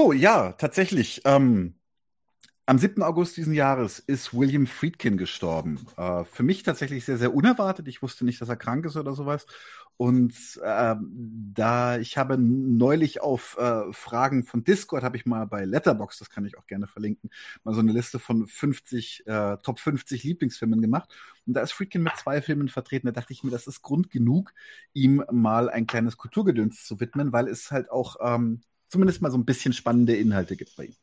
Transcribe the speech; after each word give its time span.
so, 0.00 0.12
ja, 0.14 0.52
tatsächlich. 0.52 1.20
Ähm, 1.26 1.74
am 2.64 2.78
7. 2.78 3.02
August 3.02 3.36
diesen 3.36 3.52
Jahres 3.52 3.98
ist 3.98 4.32
William 4.32 4.66
Friedkin 4.66 5.18
gestorben. 5.18 5.86
Äh, 5.98 6.24
für 6.24 6.42
mich 6.42 6.62
tatsächlich 6.62 7.04
sehr, 7.04 7.18
sehr 7.18 7.34
unerwartet. 7.34 7.86
Ich 7.86 8.00
wusste 8.00 8.24
nicht, 8.24 8.40
dass 8.40 8.48
er 8.48 8.56
krank 8.56 8.86
ist 8.86 8.96
oder 8.96 9.12
sowas. 9.12 9.44
Und 9.98 10.32
äh, 10.62 10.94
da 11.52 11.98
ich 11.98 12.16
habe 12.16 12.38
neulich 12.38 13.20
auf 13.20 13.58
äh, 13.58 13.92
Fragen 13.92 14.44
von 14.44 14.64
Discord, 14.64 15.02
habe 15.02 15.18
ich 15.18 15.26
mal 15.26 15.44
bei 15.46 15.66
Letterbox, 15.66 16.18
das 16.18 16.30
kann 16.30 16.46
ich 16.46 16.56
auch 16.56 16.66
gerne 16.66 16.86
verlinken, 16.86 17.28
mal 17.64 17.74
so 17.74 17.80
eine 17.80 17.92
Liste 17.92 18.18
von 18.18 18.46
50, 18.46 19.26
äh, 19.26 19.58
Top 19.58 19.80
50 19.80 20.24
Lieblingsfilmen 20.24 20.80
gemacht. 20.80 21.14
Und 21.46 21.52
da 21.54 21.60
ist 21.60 21.72
Friedkin 21.72 22.02
mit 22.02 22.16
zwei 22.16 22.40
Filmen 22.40 22.68
vertreten. 22.68 23.08
Da 23.08 23.12
dachte 23.12 23.34
ich 23.34 23.44
mir, 23.44 23.50
das 23.50 23.66
ist 23.66 23.82
Grund 23.82 24.10
genug, 24.10 24.54
ihm 24.94 25.22
mal 25.30 25.68
ein 25.68 25.86
kleines 25.86 26.16
Kulturgedöns 26.16 26.86
zu 26.86 27.00
widmen, 27.00 27.34
weil 27.34 27.48
es 27.48 27.70
halt 27.70 27.90
auch 27.90 28.16
ähm, 28.22 28.62
zumindest 28.90 29.22
mal 29.22 29.30
so 29.30 29.38
ein 29.38 29.46
bisschen 29.46 29.72
spannende 29.72 30.14
Inhalte 30.16 30.56
gibt 30.56 30.76
bei 30.76 30.86
ihm. 30.86 30.94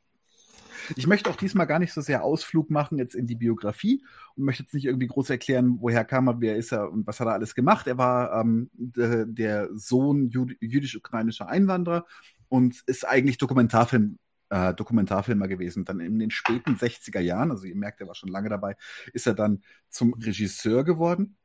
Ich 0.95 1.07
möchte 1.07 1.29
auch 1.29 1.35
diesmal 1.35 1.67
gar 1.67 1.79
nicht 1.79 1.91
so 1.91 1.99
sehr 1.99 2.23
Ausflug 2.23 2.69
machen 2.69 2.97
jetzt 2.97 3.15
in 3.15 3.27
die 3.27 3.35
Biografie 3.35 4.05
und 4.35 4.45
möchte 4.45 4.63
jetzt 4.63 4.73
nicht 4.73 4.85
irgendwie 4.85 5.07
groß 5.07 5.29
erklären, 5.29 5.77
woher 5.79 6.05
kam 6.05 6.27
er, 6.27 6.39
wer 6.39 6.55
ist 6.55 6.71
er 6.71 6.91
und 6.91 7.05
was 7.05 7.19
hat 7.19 7.27
er 7.27 7.33
alles 7.33 7.55
gemacht. 7.55 7.87
Er 7.87 7.97
war 7.97 8.39
ähm, 8.39 8.69
de, 8.73 9.25
der 9.27 9.69
Sohn 9.73 10.29
jüd 10.29 10.55
jüdisch-ukrainischer 10.61 11.49
Einwanderer 11.49 12.05
und 12.47 12.83
ist 12.85 13.05
eigentlich 13.05 13.37
Dokumentarfilm 13.37 14.17
äh, 14.49 14.73
Dokumentarfilmer 14.73 15.47
gewesen. 15.47 15.83
Dann 15.83 15.99
in 15.99 16.19
den 16.19 16.31
späten 16.31 16.75
60er 16.75 17.19
Jahren, 17.19 17.51
also 17.51 17.65
ihr 17.65 17.75
merkt, 17.75 17.99
er 17.99 18.07
war 18.07 18.15
schon 18.15 18.29
lange 18.29 18.49
dabei, 18.49 18.77
ist 19.11 19.27
er 19.27 19.33
dann 19.33 19.61
zum 19.89 20.13
Regisseur 20.13 20.85
geworden. 20.85 21.35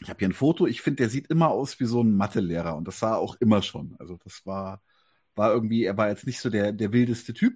Ich 0.00 0.08
habe 0.08 0.18
hier 0.18 0.28
ein 0.28 0.32
Foto. 0.32 0.66
Ich 0.66 0.80
finde, 0.80 1.02
der 1.02 1.10
sieht 1.10 1.28
immer 1.28 1.50
aus 1.50 1.78
wie 1.78 1.84
so 1.84 2.02
ein 2.02 2.16
Mathelehrer 2.16 2.76
und 2.76 2.88
das 2.88 2.98
sah 2.98 3.16
auch 3.16 3.36
immer 3.36 3.62
schon. 3.62 3.94
Also 3.98 4.16
das 4.24 4.44
war, 4.46 4.82
war 5.40 5.52
irgendwie, 5.52 5.84
er 5.84 5.96
war 5.96 6.08
jetzt 6.08 6.26
nicht 6.26 6.38
so 6.38 6.50
der, 6.50 6.72
der 6.72 6.92
wildeste 6.92 7.32
Typ. 7.32 7.54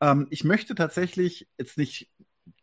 Ähm, 0.00 0.26
ich 0.28 0.44
möchte 0.44 0.74
tatsächlich 0.74 1.48
jetzt 1.56 1.78
nicht 1.78 2.10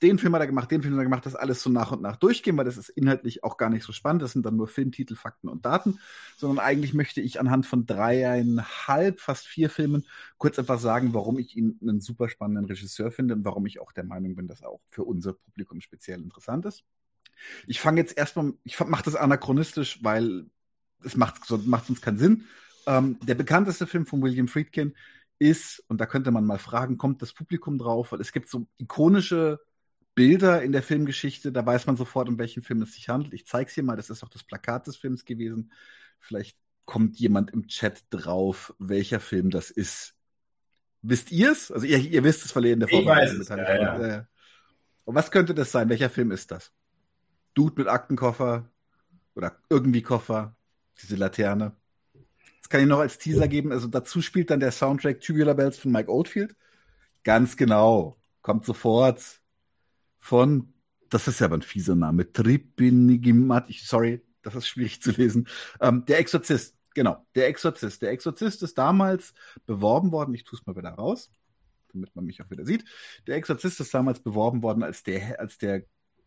den 0.02 0.18
Film 0.20 0.34
hat 0.34 0.42
er 0.42 0.48
gemacht, 0.48 0.70
den 0.72 0.82
Film 0.82 0.94
hat 0.94 1.02
er 1.02 1.06
gemacht, 1.06 1.26
das 1.26 1.36
alles 1.36 1.62
so 1.62 1.70
nach 1.70 1.92
und 1.92 2.02
nach 2.02 2.16
durchgehen, 2.16 2.58
weil 2.58 2.66
das 2.66 2.78
ist 2.78 2.90
inhaltlich 2.90 3.44
auch 3.44 3.58
gar 3.58 3.70
nicht 3.70 3.84
so 3.84 3.92
spannend. 3.92 4.22
Das 4.22 4.32
sind 4.32 4.46
dann 4.46 4.56
nur 4.56 4.68
Filmtitel, 4.68 5.16
Fakten 5.16 5.48
und 5.48 5.66
Daten, 5.66 6.00
sondern 6.38 6.64
eigentlich 6.64 6.94
möchte 6.94 7.22
ich 7.22 7.40
anhand 7.40 7.66
von 7.66 7.86
dreieinhalb, 7.86 9.20
fast 9.20 9.48
vier 9.48 9.70
Filmen 9.70 10.06
kurz 10.38 10.60
einfach 10.60 10.80
sagen, 10.80 11.14
warum 11.14 11.40
ich 11.40 11.56
ihn 11.56 11.78
einen 11.82 12.02
super 12.02 12.30
spannenden 12.30 12.66
Regisseur 12.66 13.12
finde 13.12 13.36
und 13.36 13.46
warum 13.46 13.66
ich 13.66 13.80
auch 13.80 13.92
der 13.92 14.04
Meinung 14.04 14.36
bin, 14.36 14.48
dass 14.48 14.62
er 14.62 14.70
auch 14.70 14.82
für 14.90 15.04
unser 15.04 15.34
Publikum 15.34 15.82
speziell 15.82 16.22
interessant 16.22 16.66
ist. 16.66 16.84
Ich 17.68 17.80
fange 17.80 18.02
jetzt 18.02 18.18
erstmal, 18.18 18.54
ich 18.64 18.80
mache 18.80 19.04
das 19.04 19.16
anachronistisch, 19.16 20.04
weil 20.04 20.46
es 21.04 21.16
macht, 21.16 21.50
macht 21.66 21.90
uns 21.90 22.02
keinen 22.02 22.18
Sinn. 22.18 22.46
Ähm, 22.86 23.18
der 23.22 23.36
bekannteste 23.36 23.88
Film 23.88 24.06
von 24.06 24.22
William 24.22 24.48
Friedkin 24.48 24.96
ist, 25.40 25.84
und 25.88 26.00
da 26.00 26.06
könnte 26.06 26.32
man 26.32 26.46
mal 26.46 26.60
fragen, 26.60 26.98
kommt 26.98 27.22
das 27.22 27.34
Publikum 27.34 27.78
drauf? 27.78 28.12
Weil 28.12 28.22
es 28.22 28.32
gibt 28.32 28.50
so 28.50 28.68
ikonische 28.78 29.60
Bilder 30.14 30.64
in 30.64 30.72
der 30.72 30.82
Filmgeschichte, 30.82 31.52
da 31.52 31.66
weiß 31.66 31.88
man 31.88 31.98
sofort, 31.98 32.30
um 32.30 32.38
welchen 32.38 32.64
Film 32.64 32.82
es 32.82 32.94
sich 32.94 33.10
handelt. 33.10 33.34
Ich 33.34 33.46
zeige 33.46 33.68
es 33.68 33.74
hier 33.74 33.84
mal, 33.84 33.98
das 33.98 34.10
ist 34.10 34.24
auch 34.24 34.30
das 34.30 34.44
Plakat 34.44 34.88
des 34.88 34.96
Films 34.96 35.26
gewesen. 35.26 35.72
Vielleicht 36.20 36.58
kommt 36.86 37.20
jemand 37.20 37.52
im 37.52 37.68
Chat 37.68 38.04
drauf, 38.12 38.74
welcher 38.80 39.20
Film 39.20 39.50
das 39.50 39.72
ist. 39.72 40.16
Wisst 41.02 41.32
ihr 41.32 41.52
es? 41.52 41.72
Also 41.72 41.86
ihr, 41.86 42.00
ihr 42.00 42.24
wisst 42.24 42.46
es, 42.46 42.56
weil 42.56 42.66
ihr 42.66 42.74
in 42.74 42.80
der 42.80 42.90
Vorbereitung 42.90 43.38
mit 43.38 43.50
ja, 43.50 43.76
ja. 43.76 44.00
Äh, 44.00 44.24
und 45.04 45.16
was 45.16 45.30
könnte 45.32 45.54
das 45.54 45.72
sein? 45.72 45.90
Welcher 45.90 46.10
Film 46.10 46.32
ist 46.32 46.50
das? 46.50 46.72
Dude 47.54 47.76
mit 47.78 47.88
Aktenkoffer 47.88 48.70
oder 49.36 49.56
irgendwie 49.70 50.02
Koffer, 50.02 50.56
diese 51.02 51.16
Laterne. 51.16 51.76
Das 52.66 52.70
kann 52.72 52.82
ich 52.82 52.88
noch 52.88 52.98
als 52.98 53.20
Teaser 53.20 53.48
geben. 53.48 53.72
Also 53.72 53.88
dazu 53.88 54.24
spielt 54.24 54.50
dann 54.50 54.60
der 54.60 54.72
Soundtrack 54.72 55.22
Tubular 55.22 55.54
Bells 55.54 55.78
von 55.78 55.92
Mike 55.92 56.12
Oldfield. 56.12 56.56
Ganz 57.24 57.58
genau. 57.58 58.18
Kommt 58.42 58.66
sofort 58.66 59.22
von, 60.18 60.74
das 61.12 61.28
ist 61.28 61.40
ja 61.40 61.46
aber 61.46 61.58
ein 61.58 61.62
fieser 61.62 61.94
Name, 61.94 62.34
Tripinigimat. 62.34 63.68
Sorry, 63.72 64.26
das 64.42 64.56
ist 64.56 64.68
schwierig 64.68 65.00
zu 65.00 65.12
lesen. 65.12 65.48
Ähm, 65.80 66.06
der 66.08 66.18
Exorzist. 66.18 66.76
Genau, 66.96 67.24
der 67.36 67.50
Exorzist. 67.50 68.02
Der 68.02 68.10
Exorzist 68.10 68.64
ist 68.64 68.80
damals 68.80 69.36
beworben 69.68 70.12
worden. 70.12 70.34
Ich 70.34 70.44
tue 70.44 70.58
es 70.58 70.66
mal 70.66 70.76
wieder 70.76 70.90
raus, 70.90 71.30
damit 71.94 72.16
man 72.16 72.26
mich 72.26 72.42
auch 72.42 72.50
wieder 72.50 72.66
sieht. 72.66 72.84
Der 73.28 73.36
Exorzist 73.36 73.80
ist 73.80 73.94
damals 73.94 74.22
beworben 74.22 74.64
worden 74.64 74.82
als 74.82 75.04
der, 75.04 75.40
als 75.40 75.60
der 75.60 75.84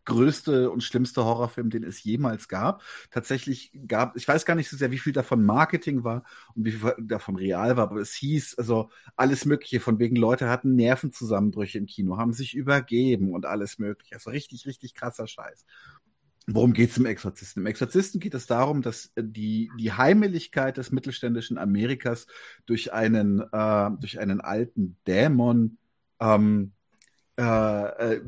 größte 0.09 0.69
und 0.69 0.83
schlimmste 0.83 1.23
Horrorfilm, 1.23 1.69
den 1.69 1.83
es 1.83 2.03
jemals 2.03 2.49
gab. 2.49 2.83
Tatsächlich 3.11 3.71
gab, 3.87 4.17
ich 4.17 4.27
weiß 4.27 4.45
gar 4.45 4.55
nicht 4.55 4.69
so 4.69 4.75
sehr, 4.75 4.91
wie 4.91 4.97
viel 4.97 5.13
davon 5.13 5.45
Marketing 5.45 6.03
war 6.03 6.23
und 6.55 6.65
wie 6.65 6.71
viel 6.71 6.93
davon 6.99 7.37
real 7.37 7.77
war, 7.77 7.89
aber 7.89 8.01
es 8.01 8.13
hieß 8.13 8.57
also 8.57 8.89
alles 9.15 9.45
Mögliche, 9.45 9.79
von 9.79 9.99
wegen 9.99 10.17
Leute 10.17 10.49
hatten 10.49 10.75
Nervenzusammenbrüche 10.75 11.77
im 11.77 11.85
Kino, 11.85 12.17
haben 12.17 12.33
sich 12.33 12.53
übergeben 12.53 13.33
und 13.33 13.45
alles 13.45 13.79
Mögliche. 13.79 14.15
Also 14.15 14.31
richtig, 14.31 14.65
richtig 14.65 14.93
krasser 14.93 15.27
Scheiß. 15.27 15.65
Worum 16.51 16.73
geht 16.73 16.89
es 16.89 16.97
im 16.97 17.05
Exorzisten? 17.05 17.61
Im 17.61 17.67
Exorzisten 17.67 18.19
geht 18.19 18.33
es 18.33 18.47
darum, 18.47 18.81
dass 18.81 19.11
die, 19.15 19.69
die 19.77 19.93
Heimeligkeit 19.93 20.77
des 20.77 20.91
mittelständischen 20.91 21.59
Amerikas 21.59 22.25
durch 22.65 22.91
einen, 22.91 23.41
äh, 23.51 23.91
durch 23.99 24.19
einen 24.19 24.41
alten 24.41 24.97
Dämon 25.05 25.77
ähm, 26.19 26.73
äh, 27.37 28.15
äh 28.15 28.21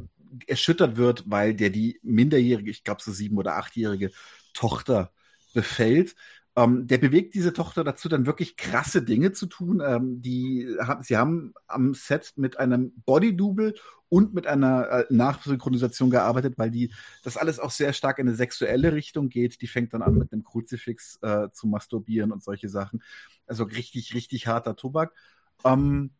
erschüttert 0.47 0.97
wird, 0.97 1.23
weil 1.27 1.53
der 1.53 1.69
die 1.69 1.99
minderjährige, 2.03 2.71
ich 2.71 2.83
glaube 2.83 3.01
so 3.01 3.11
sieben- 3.11 3.37
oder 3.37 3.55
achtjährige 3.57 4.11
Tochter 4.53 5.11
befällt. 5.53 6.15
Ähm, 6.55 6.85
der 6.87 6.97
bewegt 6.97 7.33
diese 7.33 7.53
Tochter 7.53 7.83
dazu, 7.83 8.09
dann 8.09 8.25
wirklich 8.25 8.57
krasse 8.57 9.01
Dinge 9.01 9.31
zu 9.31 9.45
tun. 9.45 9.81
Ähm, 9.85 10.21
die, 10.21 10.67
sie 11.01 11.15
haben 11.15 11.53
am 11.67 11.93
Set 11.93 12.33
mit 12.35 12.59
einem 12.59 12.91
Body-Double 13.05 13.73
und 14.09 14.33
mit 14.33 14.45
einer 14.47 14.89
äh, 14.89 15.05
Nachsynchronisation 15.09 16.09
gearbeitet, 16.09 16.57
weil 16.57 16.69
die 16.69 16.93
das 17.23 17.37
alles 17.37 17.59
auch 17.59 17.71
sehr 17.71 17.93
stark 17.93 18.19
in 18.19 18.27
eine 18.27 18.35
sexuelle 18.35 18.91
Richtung 18.91 19.29
geht. 19.29 19.61
Die 19.61 19.67
fängt 19.67 19.93
dann 19.93 20.01
an, 20.01 20.15
mit 20.15 20.33
einem 20.33 20.43
Kruzifix 20.43 21.17
äh, 21.21 21.49
zu 21.53 21.67
masturbieren 21.67 22.33
und 22.33 22.43
solche 22.43 22.67
Sachen. 22.67 23.01
Also 23.47 23.63
richtig, 23.63 24.13
richtig 24.13 24.47
harter 24.47 24.75
Tobak. 24.75 25.13
Ähm, 25.63 26.11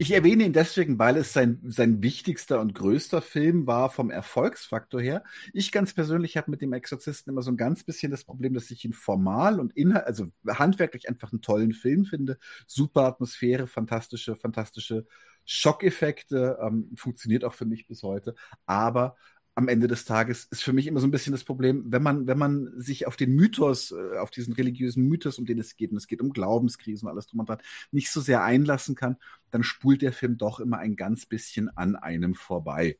ich 0.00 0.12
erwähne 0.12 0.44
ihn 0.44 0.52
deswegen, 0.52 0.96
weil 1.00 1.16
es 1.16 1.32
sein, 1.32 1.58
sein 1.64 2.02
wichtigster 2.02 2.60
und 2.60 2.72
größter 2.72 3.20
Film 3.20 3.66
war 3.66 3.90
vom 3.90 4.10
Erfolgsfaktor 4.10 5.00
her. 5.00 5.24
Ich 5.52 5.72
ganz 5.72 5.92
persönlich 5.92 6.36
habe 6.36 6.52
mit 6.52 6.62
dem 6.62 6.72
Exorzisten 6.72 7.32
immer 7.32 7.42
so 7.42 7.50
ein 7.50 7.56
ganz 7.56 7.82
bisschen 7.82 8.12
das 8.12 8.22
Problem, 8.22 8.54
dass 8.54 8.70
ich 8.70 8.84
ihn 8.84 8.92
formal 8.92 9.58
und 9.58 9.76
inhalt, 9.76 10.06
also 10.06 10.26
handwerklich 10.46 11.08
einfach 11.08 11.32
einen 11.32 11.42
tollen 11.42 11.72
Film 11.72 12.04
finde. 12.04 12.38
Super 12.68 13.06
Atmosphäre, 13.06 13.66
fantastische, 13.66 14.36
fantastische 14.36 15.04
Schockeffekte, 15.44 16.58
ähm, 16.62 16.92
funktioniert 16.94 17.44
auch 17.44 17.54
für 17.54 17.66
mich 17.66 17.88
bis 17.88 18.04
heute. 18.04 18.36
Aber 18.66 19.16
am 19.58 19.66
Ende 19.66 19.88
des 19.88 20.04
Tages 20.04 20.44
ist 20.52 20.62
für 20.62 20.72
mich 20.72 20.86
immer 20.86 21.00
so 21.00 21.08
ein 21.08 21.10
bisschen 21.10 21.32
das 21.32 21.42
Problem, 21.42 21.82
wenn 21.88 22.00
man, 22.00 22.28
wenn 22.28 22.38
man 22.38 22.70
sich 22.80 23.08
auf 23.08 23.16
den 23.16 23.34
Mythos, 23.34 23.90
äh, 23.90 24.18
auf 24.18 24.30
diesen 24.30 24.52
religiösen 24.52 25.08
Mythos, 25.08 25.36
um 25.36 25.46
den 25.46 25.58
es 25.58 25.74
geht, 25.74 25.90
und 25.90 25.96
es 25.96 26.06
geht 26.06 26.20
um 26.20 26.32
Glaubenskrisen 26.32 27.08
und 27.08 27.12
alles 27.12 27.26
drum 27.26 27.40
und 27.40 27.48
dran, 27.48 27.58
nicht 27.90 28.12
so 28.12 28.20
sehr 28.20 28.44
einlassen 28.44 28.94
kann, 28.94 29.16
dann 29.50 29.64
spult 29.64 30.02
der 30.02 30.12
Film 30.12 30.38
doch 30.38 30.60
immer 30.60 30.78
ein 30.78 30.94
ganz 30.94 31.26
bisschen 31.26 31.76
an 31.76 31.96
einem 31.96 32.36
vorbei. 32.36 32.98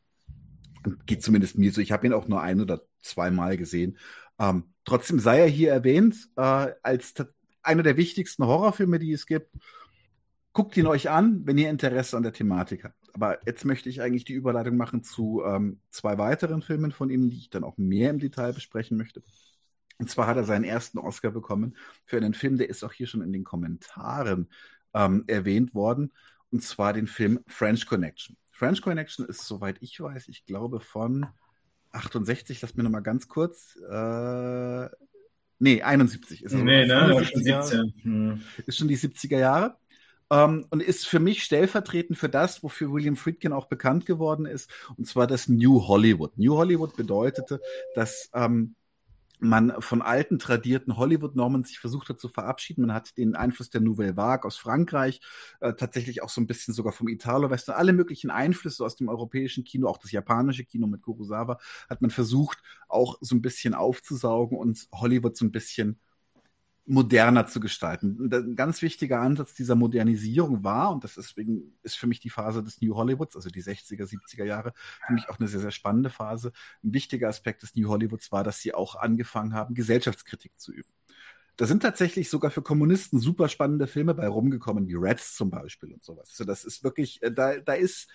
Geht 1.06 1.22
zumindest 1.22 1.56
mir 1.56 1.70
so. 1.70 1.80
Ich 1.80 1.92
habe 1.92 2.08
ihn 2.08 2.12
auch 2.12 2.26
nur 2.26 2.42
ein 2.42 2.60
oder 2.60 2.82
zweimal 3.02 3.56
gesehen. 3.56 3.96
Ähm, 4.40 4.64
trotzdem 4.84 5.20
sei 5.20 5.38
er 5.38 5.46
hier 5.46 5.70
erwähnt 5.70 6.28
äh, 6.34 6.72
als 6.82 7.14
einer 7.62 7.84
der 7.84 7.96
wichtigsten 7.96 8.44
Horrorfilme, 8.44 8.98
die 8.98 9.12
es 9.12 9.26
gibt. 9.26 9.52
Guckt 10.52 10.76
ihn 10.76 10.86
euch 10.86 11.10
an, 11.10 11.42
wenn 11.44 11.58
ihr 11.58 11.70
Interesse 11.70 12.16
an 12.16 12.22
der 12.22 12.32
Thematik 12.32 12.84
habt. 12.84 12.96
Aber 13.14 13.38
jetzt 13.46 13.64
möchte 13.64 13.88
ich 13.88 14.00
eigentlich 14.00 14.24
die 14.24 14.32
Überleitung 14.32 14.76
machen 14.76 15.02
zu 15.04 15.42
ähm, 15.44 15.80
zwei 15.90 16.18
weiteren 16.18 16.62
Filmen 16.62 16.92
von 16.92 17.10
ihm, 17.10 17.30
die 17.30 17.36
ich 17.36 17.50
dann 17.50 17.64
auch 17.64 17.76
mehr 17.76 18.10
im 18.10 18.18
Detail 18.18 18.52
besprechen 18.52 18.96
möchte. 18.96 19.22
Und 19.98 20.08
zwar 20.08 20.26
hat 20.26 20.36
er 20.36 20.44
seinen 20.44 20.64
ersten 20.64 20.98
Oscar 20.98 21.30
bekommen 21.30 21.76
für 22.04 22.16
einen 22.16 22.34
Film, 22.34 22.56
der 22.56 22.68
ist 22.68 22.84
auch 22.84 22.92
hier 22.92 23.06
schon 23.06 23.22
in 23.22 23.32
den 23.32 23.44
Kommentaren 23.44 24.48
ähm, 24.94 25.24
erwähnt 25.26 25.74
worden. 25.74 26.12
Und 26.50 26.62
zwar 26.62 26.92
den 26.92 27.06
Film 27.06 27.40
French 27.46 27.86
Connection. 27.86 28.36
French 28.50 28.80
Connection 28.80 29.26
ist, 29.26 29.46
soweit 29.46 29.76
ich 29.80 30.00
weiß, 30.00 30.28
ich 30.28 30.46
glaube 30.46 30.80
von 30.80 31.26
68, 31.92 32.60
lass 32.62 32.76
mir 32.76 32.84
nochmal 32.84 33.02
ganz 33.02 33.28
kurz. 33.28 33.76
Äh, 33.76 34.88
nee, 35.58 35.82
71 35.82 36.44
ist 36.44 36.52
es. 36.52 36.62
Nee, 36.62 36.86
ne? 36.86 37.24
Schon 37.24 37.42
17. 37.42 37.94
Hm. 38.02 38.42
Ist 38.66 38.78
schon 38.78 38.88
die 38.88 38.98
70er 38.98 39.38
Jahre. 39.38 39.76
Ähm, 40.30 40.66
und 40.70 40.82
ist 40.82 41.06
für 41.06 41.20
mich 41.20 41.42
stellvertretend 41.42 42.18
für 42.18 42.28
das, 42.28 42.62
wofür 42.62 42.92
William 42.92 43.16
Friedkin 43.16 43.52
auch 43.52 43.66
bekannt 43.66 44.06
geworden 44.06 44.46
ist, 44.46 44.70
und 44.96 45.06
zwar 45.06 45.26
das 45.26 45.48
New 45.48 45.86
Hollywood. 45.86 46.36
New 46.36 46.56
Hollywood 46.56 46.96
bedeutete, 46.96 47.60
dass 47.94 48.30
ähm, 48.34 48.74
man 49.40 49.80
von 49.80 50.02
alten, 50.02 50.38
tradierten 50.38 50.96
Hollywood-Normen 50.96 51.64
sich 51.64 51.78
versucht 51.78 52.08
hat 52.08 52.20
zu 52.20 52.28
verabschieden. 52.28 52.82
Man 52.82 52.94
hat 52.94 53.16
den 53.16 53.36
Einfluss 53.36 53.70
der 53.70 53.80
Nouvelle 53.80 54.16
Vague 54.16 54.46
aus 54.46 54.56
Frankreich, 54.56 55.20
äh, 55.60 55.74
tatsächlich 55.74 56.22
auch 56.22 56.28
so 56.28 56.40
ein 56.40 56.46
bisschen 56.46 56.74
sogar 56.74 56.92
vom 56.92 57.08
Italo-Western, 57.08 57.76
alle 57.76 57.92
möglichen 57.92 58.30
Einflüsse 58.30 58.84
aus 58.84 58.96
dem 58.96 59.08
europäischen 59.08 59.64
Kino, 59.64 59.88
auch 59.88 59.98
das 59.98 60.12
japanische 60.12 60.64
Kino 60.64 60.86
mit 60.86 61.02
Kurosawa, 61.02 61.58
hat 61.88 62.02
man 62.02 62.10
versucht 62.10 62.58
auch 62.88 63.18
so 63.20 63.34
ein 63.36 63.42
bisschen 63.42 63.74
aufzusaugen 63.74 64.58
und 64.58 64.88
Hollywood 64.92 65.36
so 65.36 65.44
ein 65.44 65.52
bisschen 65.52 66.00
moderner 66.88 67.46
zu 67.46 67.60
gestalten. 67.60 68.30
Ein 68.32 68.56
ganz 68.56 68.82
wichtiger 68.82 69.20
Ansatz 69.20 69.54
dieser 69.54 69.74
Modernisierung 69.74 70.64
war, 70.64 70.90
und 70.90 71.04
das 71.04 71.14
deswegen 71.14 71.78
ist 71.82 71.96
für 71.96 72.06
mich 72.06 72.20
die 72.20 72.30
Phase 72.30 72.62
des 72.62 72.80
New 72.80 72.94
Hollywoods, 72.94 73.36
also 73.36 73.50
die 73.50 73.62
60er, 73.62 74.04
70er 74.04 74.44
Jahre, 74.44 74.72
für 75.06 75.12
mich 75.12 75.28
auch 75.28 75.38
eine 75.38 75.48
sehr, 75.48 75.60
sehr 75.60 75.70
spannende 75.70 76.10
Phase. 76.10 76.52
Ein 76.82 76.94
wichtiger 76.94 77.28
Aspekt 77.28 77.62
des 77.62 77.76
New 77.76 77.88
Hollywoods 77.88 78.32
war, 78.32 78.42
dass 78.42 78.60
sie 78.60 78.74
auch 78.74 78.96
angefangen 78.96 79.54
haben, 79.54 79.74
Gesellschaftskritik 79.74 80.58
zu 80.58 80.72
üben. 80.72 80.88
Da 81.58 81.66
sind 81.66 81.82
tatsächlich 81.82 82.30
sogar 82.30 82.52
für 82.52 82.62
Kommunisten 82.62 83.18
super 83.18 83.48
spannende 83.48 83.88
Filme 83.88 84.14
bei 84.14 84.28
rumgekommen, 84.28 84.86
wie 84.88 84.94
Reds 84.94 85.34
zum 85.34 85.50
Beispiel 85.50 85.92
und 85.92 86.04
sowas. 86.04 86.30
Also 86.30 86.44
das 86.44 86.64
ist 86.64 86.84
wirklich, 86.84 87.20
äh, 87.22 87.32
da, 87.32 87.58
da 87.58 87.74
ist 87.74 88.08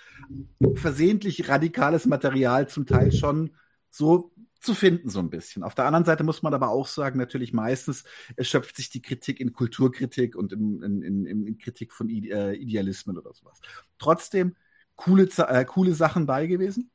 versehentlich 0.76 1.50
radikales 1.50 2.06
Material 2.06 2.70
zum 2.70 2.86
Teil 2.86 3.12
schon 3.12 3.52
so 3.90 4.34
zu 4.64 4.74
finden, 4.74 5.10
so 5.10 5.20
ein 5.20 5.30
bisschen. 5.30 5.64
Auf 5.64 5.76
der 5.76 5.86
anderen 5.86 6.06
Seite 6.06 6.24
muss 6.24 6.42
man 6.42 6.54
aber 6.54 6.70
auch 6.70 6.88
sagen, 6.88 7.20
natürlich 7.20 7.54
meistens 7.54 8.04
erschöpft 8.36 8.76
sich 8.76 8.90
die 8.90 9.02
Kritik 9.02 9.40
in 9.40 9.54
Kulturkritik 9.54 10.36
und 10.36 10.54
in, 10.54 10.82
in, 10.82 11.26
in, 11.26 11.48
in 11.48 11.58
Kritik 11.58 11.94
von 11.94 12.10
äh, 12.10 12.54
Idealismen 12.54 13.18
oder 13.18 13.34
sowas. 13.34 13.60
Trotzdem 13.98 14.56
coole, 14.96 15.28
äh, 15.38 15.66
coole 15.66 15.94
Sachen 15.94 16.26
bei 16.26 16.48
gewesen. 16.48 16.90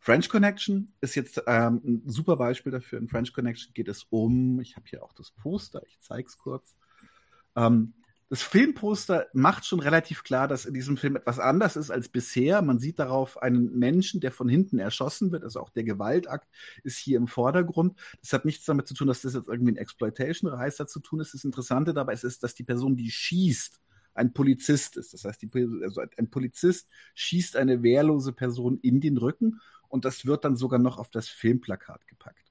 French 0.00 0.28
Connection 0.28 0.92
ist 1.00 1.16
jetzt 1.16 1.42
ähm, 1.46 1.80
ein 1.84 2.02
super 2.06 2.36
Beispiel 2.36 2.72
dafür. 2.72 2.98
In 2.98 3.08
French 3.08 3.32
Connection 3.32 3.74
geht 3.74 3.88
es 3.88 4.04
um, 4.10 4.60
ich 4.60 4.76
habe 4.76 4.86
hier 4.88 5.02
auch 5.02 5.12
das 5.12 5.30
Poster, 5.32 5.82
ich 5.86 5.98
zeige 6.00 6.28
es 6.28 6.38
kurz. 6.38 6.76
Ähm, 7.56 7.94
das 8.30 8.42
Filmposter 8.42 9.26
macht 9.32 9.64
schon 9.64 9.80
relativ 9.80 10.22
klar, 10.22 10.48
dass 10.48 10.66
in 10.66 10.74
diesem 10.74 10.98
Film 10.98 11.16
etwas 11.16 11.38
anders 11.38 11.76
ist 11.76 11.90
als 11.90 12.10
bisher. 12.10 12.60
Man 12.60 12.78
sieht 12.78 12.98
darauf 12.98 13.40
einen 13.40 13.78
Menschen, 13.78 14.20
der 14.20 14.32
von 14.32 14.48
hinten 14.48 14.78
erschossen 14.78 15.32
wird. 15.32 15.44
Also 15.44 15.60
auch 15.60 15.70
der 15.70 15.84
Gewaltakt 15.84 16.46
ist 16.84 16.98
hier 16.98 17.16
im 17.16 17.26
Vordergrund. 17.26 17.98
Das 18.20 18.34
hat 18.34 18.44
nichts 18.44 18.66
damit 18.66 18.86
zu 18.86 18.92
tun, 18.92 19.06
dass 19.06 19.22
das 19.22 19.32
jetzt 19.32 19.48
irgendwie 19.48 19.72
ein 19.72 19.76
Exploitation-Reißer 19.76 20.86
zu 20.86 21.00
tun 21.00 21.20
ist. 21.20 21.32
Das 21.32 21.44
Interessante 21.44 21.94
dabei 21.94 22.12
ist, 22.12 22.24
ist, 22.24 22.42
dass 22.42 22.54
die 22.54 22.64
Person, 22.64 22.96
die 22.96 23.10
schießt, 23.10 23.80
ein 24.12 24.34
Polizist 24.34 24.98
ist. 24.98 25.14
Das 25.14 25.24
heißt, 25.24 25.40
die, 25.40 25.50
also 25.82 26.02
ein 26.18 26.28
Polizist 26.28 26.90
schießt 27.14 27.56
eine 27.56 27.82
wehrlose 27.82 28.32
Person 28.32 28.78
in 28.80 29.00
den 29.00 29.16
Rücken 29.16 29.60
und 29.88 30.04
das 30.04 30.26
wird 30.26 30.44
dann 30.44 30.56
sogar 30.56 30.78
noch 30.78 30.98
auf 30.98 31.10
das 31.10 31.28
Filmplakat 31.28 32.06
gepackt. 32.06 32.47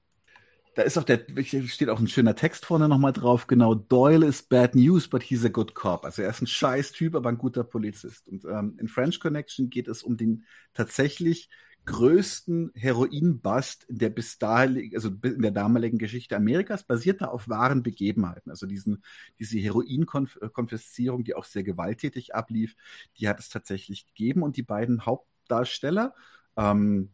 Da 0.74 0.82
ist 0.82 0.96
auch 0.96 1.04
der, 1.04 1.20
steht 1.66 1.88
auch 1.88 1.98
ein 1.98 2.08
schöner 2.08 2.36
Text 2.36 2.64
vorne 2.64 2.88
nochmal 2.88 3.12
drauf, 3.12 3.46
genau, 3.46 3.74
Doyle 3.74 4.26
is 4.26 4.42
bad 4.42 4.74
news, 4.74 5.08
but 5.08 5.22
he's 5.22 5.44
a 5.44 5.48
good 5.48 5.74
cop. 5.74 6.04
Also 6.04 6.22
er 6.22 6.30
ist 6.30 6.40
ein 6.40 6.46
scheiß 6.46 6.92
Typ, 6.92 7.16
aber 7.16 7.28
ein 7.28 7.38
guter 7.38 7.64
Polizist. 7.64 8.28
Und 8.28 8.44
ähm, 8.44 8.76
in 8.78 8.88
French 8.88 9.18
Connection 9.18 9.70
geht 9.70 9.88
es 9.88 10.02
um 10.02 10.16
den 10.16 10.44
tatsächlich 10.74 11.48
größten 11.88 12.70
Heroin-Bust 12.74 13.84
in 13.84 13.98
der 13.98 14.10
bis 14.10 14.38
dahin, 14.38 14.90
also 14.94 15.08
in 15.22 15.40
der 15.40 15.52
damaligen 15.52 15.96
Geschichte 15.96 16.36
Amerikas, 16.36 16.84
basierte 16.84 17.30
auf 17.30 17.48
wahren 17.48 17.82
Begebenheiten. 17.82 18.50
Also 18.50 18.66
diesen, 18.66 19.02
diese 19.38 19.58
Heroin-Konfiszierung, 19.58 21.24
die 21.24 21.34
auch 21.34 21.44
sehr 21.44 21.62
gewalttätig 21.62 22.34
ablief, 22.34 22.76
die 23.18 23.26
hat 23.26 23.40
es 23.40 23.48
tatsächlich 23.48 24.06
gegeben. 24.06 24.42
Und 24.42 24.58
die 24.58 24.62
beiden 24.62 25.06
Hauptdarsteller, 25.06 26.14
ähm, 26.58 27.10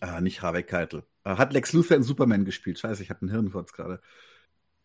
äh, 0.00 0.20
nicht 0.20 0.42
Harvey 0.42 0.62
Keitel, 0.62 1.04
äh, 1.24 1.36
hat 1.36 1.52
Lex 1.52 1.72
Luthor 1.72 1.96
in 1.96 2.02
Superman 2.02 2.44
gespielt. 2.44 2.78
Scheiße, 2.78 3.02
ich 3.02 3.10
habe 3.10 3.22
einen 3.22 3.30
Hirnfurz 3.30 3.72
gerade. 3.72 4.00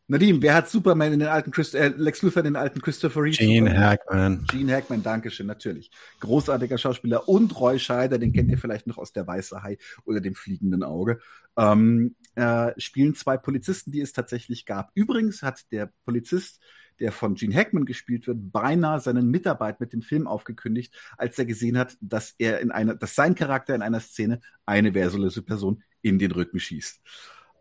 Nadim, 0.07 0.39
wer 0.43 0.53
hat 0.53 0.69
Superman 0.69 1.13
in 1.13 1.19
den 1.19 1.29
alten 1.29 1.49
Christ 1.49 1.73
äh, 1.73 1.87
Lex 1.87 2.21
Luthor 2.21 2.41
in 2.41 2.53
den 2.53 2.55
alten 2.55 2.79
Christopher 2.79 3.23
Reeve? 3.23 3.37
Gene 3.37 3.75
Hackman. 3.75 4.45
Gene 4.51 4.75
Hackman, 4.75 5.01
Dankeschön, 5.01 5.47
natürlich. 5.47 5.89
Großartiger 6.19 6.77
Schauspieler 6.77 7.27
und 7.27 7.59
Roy 7.59 7.79
Scheider, 7.79 8.19
den 8.19 8.31
kennt 8.31 8.51
ihr 8.51 8.59
vielleicht 8.59 8.85
noch 8.85 8.99
aus 8.99 9.13
der 9.13 9.25
Weiße 9.25 9.63
Hai 9.63 9.79
oder 10.03 10.21
dem 10.21 10.35
fliegenden 10.35 10.83
Auge. 10.83 11.19
Ähm, 11.57 12.15
äh, 12.35 12.71
spielen 12.77 13.15
zwei 13.15 13.37
Polizisten, 13.37 13.91
die 13.91 14.01
es 14.01 14.13
tatsächlich 14.13 14.67
gab. 14.67 14.91
Übrigens 14.93 15.41
hat 15.41 15.71
der 15.71 15.91
Polizist 16.05 16.61
der 16.99 17.11
von 17.11 17.35
Gene 17.35 17.55
Hackman 17.55 17.85
gespielt 17.85 18.27
wird, 18.27 18.51
beinahe 18.51 18.99
seinen 18.99 19.29
Mitarbeit 19.29 19.79
mit 19.79 19.93
dem 19.93 20.01
Film 20.01 20.27
aufgekündigt, 20.27 20.93
als 21.17 21.37
er 21.37 21.45
gesehen 21.45 21.77
hat, 21.77 21.97
dass 22.01 22.35
er 22.37 22.59
in 22.59 22.71
einer, 22.71 22.95
dass 22.95 23.15
sein 23.15 23.35
Charakter 23.35 23.75
in 23.75 23.81
einer 23.81 23.99
Szene 23.99 24.41
eine 24.65 24.93
wehrlose 24.93 25.41
Person 25.41 25.83
in 26.01 26.19
den 26.19 26.31
Rücken 26.31 26.59
schießt. 26.59 27.01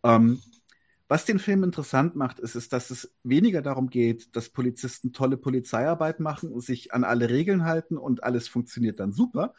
Ähm, 0.05 0.41
was 1.09 1.27
den 1.27 1.39
Film 1.39 1.65
interessant 1.65 2.17
macht, 2.17 2.41
ist, 2.41 2.55
ist, 2.55 2.73
dass 2.73 2.91
es 2.91 3.15
weniger 3.23 3.61
darum 3.61 3.91
geht, 3.91 4.35
dass 4.37 4.49
Polizisten 4.49 5.13
tolle 5.13 5.37
Polizeiarbeit 5.37 6.19
machen 6.19 6.59
sich 6.61 6.95
an 6.95 7.05
alle 7.05 7.29
Regeln 7.29 7.65
halten 7.65 7.99
und 7.99 8.25
alles 8.25 8.49
funktioniert 8.49 9.01
dann 9.01 9.13
super. 9.13 9.55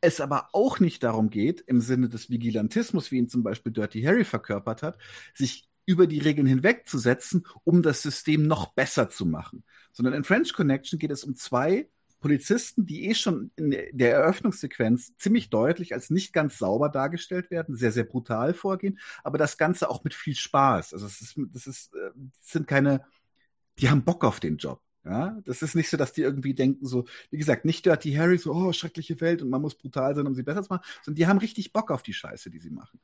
Es 0.00 0.20
aber 0.20 0.50
auch 0.52 0.80
nicht 0.80 1.02
darum 1.02 1.30
geht, 1.30 1.60
im 1.60 1.80
Sinne 1.80 2.08
des 2.08 2.28
Vigilantismus, 2.28 3.10
wie 3.10 3.18
ihn 3.18 3.28
zum 3.28 3.42
Beispiel 3.42 3.72
Dirty 3.72 4.02
Harry 4.02 4.24
verkörpert 4.24 4.82
hat, 4.82 4.98
sich 5.32 5.70
über 5.86 6.06
die 6.06 6.20
Regeln 6.20 6.46
hinwegzusetzen, 6.46 7.46
um 7.64 7.82
das 7.82 8.02
System 8.02 8.46
noch 8.46 8.74
besser 8.74 9.08
zu 9.10 9.26
machen. 9.26 9.64
Sondern 9.92 10.14
in 10.14 10.24
French 10.24 10.52
Connection 10.52 10.98
geht 10.98 11.10
es 11.10 11.24
um 11.24 11.36
zwei 11.36 11.88
Polizisten, 12.24 12.86
die 12.86 13.06
eh 13.10 13.14
schon 13.14 13.50
in 13.56 13.70
der 13.70 14.12
Eröffnungssequenz 14.12 15.14
ziemlich 15.18 15.50
deutlich 15.50 15.92
als 15.92 16.08
nicht 16.08 16.32
ganz 16.32 16.56
sauber 16.56 16.88
dargestellt 16.88 17.50
werden, 17.50 17.76
sehr, 17.76 17.92
sehr 17.92 18.04
brutal 18.04 18.54
vorgehen, 18.54 18.98
aber 19.22 19.36
das 19.36 19.58
Ganze 19.58 19.90
auch 19.90 20.04
mit 20.04 20.14
viel 20.14 20.34
Spaß. 20.34 20.94
Also 20.94 21.04
es 21.04 21.20
ist, 21.20 21.34
das 21.52 21.66
ist, 21.66 21.94
äh, 21.94 22.12
sind 22.40 22.66
keine, 22.66 23.04
die 23.78 23.90
haben 23.90 24.04
Bock 24.04 24.24
auf 24.24 24.40
den 24.40 24.56
Job. 24.56 24.80
Ja, 25.04 25.38
das 25.44 25.60
ist 25.60 25.74
nicht 25.74 25.90
so, 25.90 25.98
dass 25.98 26.14
die 26.14 26.22
irgendwie 26.22 26.54
denken, 26.54 26.86
so, 26.86 27.04
wie 27.30 27.36
gesagt, 27.36 27.66
nicht 27.66 27.84
Dirty 27.84 28.14
Harry, 28.14 28.38
so, 28.38 28.54
oh, 28.54 28.72
schreckliche 28.72 29.20
Welt 29.20 29.42
und 29.42 29.50
man 29.50 29.60
muss 29.60 29.74
brutal 29.74 30.14
sein, 30.14 30.26
um 30.26 30.34
sie 30.34 30.42
besser 30.42 30.62
zu 30.62 30.72
machen, 30.72 30.86
sondern 31.02 31.16
die 31.16 31.26
haben 31.26 31.38
richtig 31.38 31.74
Bock 31.74 31.90
auf 31.90 32.02
die 32.02 32.14
Scheiße, 32.14 32.48
die 32.48 32.58
sie 32.58 32.70
machen. 32.70 33.00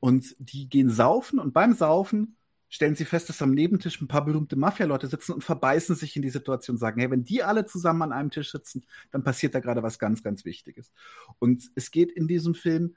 Und 0.00 0.36
die 0.38 0.68
gehen 0.68 0.90
saufen 0.90 1.38
und 1.38 1.52
beim 1.52 1.72
Saufen 1.72 2.36
stellen 2.68 2.94
sie 2.94 3.04
fest, 3.04 3.28
dass 3.28 3.42
am 3.42 3.52
Nebentisch 3.52 4.00
ein 4.00 4.08
paar 4.08 4.24
berühmte 4.24 4.56
Mafia-Leute 4.56 5.06
sitzen 5.06 5.32
und 5.32 5.44
verbeißen 5.44 5.96
sich 5.96 6.14
in 6.16 6.22
die 6.22 6.30
Situation 6.30 6.74
und 6.74 6.80
sagen, 6.80 7.00
hey, 7.00 7.10
wenn 7.10 7.24
die 7.24 7.42
alle 7.42 7.64
zusammen 7.64 8.02
an 8.02 8.12
einem 8.12 8.30
Tisch 8.30 8.52
sitzen, 8.52 8.84
dann 9.10 9.24
passiert 9.24 9.54
da 9.54 9.60
gerade 9.60 9.82
was 9.82 9.98
ganz, 9.98 10.22
ganz 10.22 10.44
Wichtiges. 10.44 10.92
Und 11.38 11.70
es 11.74 11.90
geht 11.90 12.12
in 12.12 12.28
diesem 12.28 12.54
Film 12.54 12.94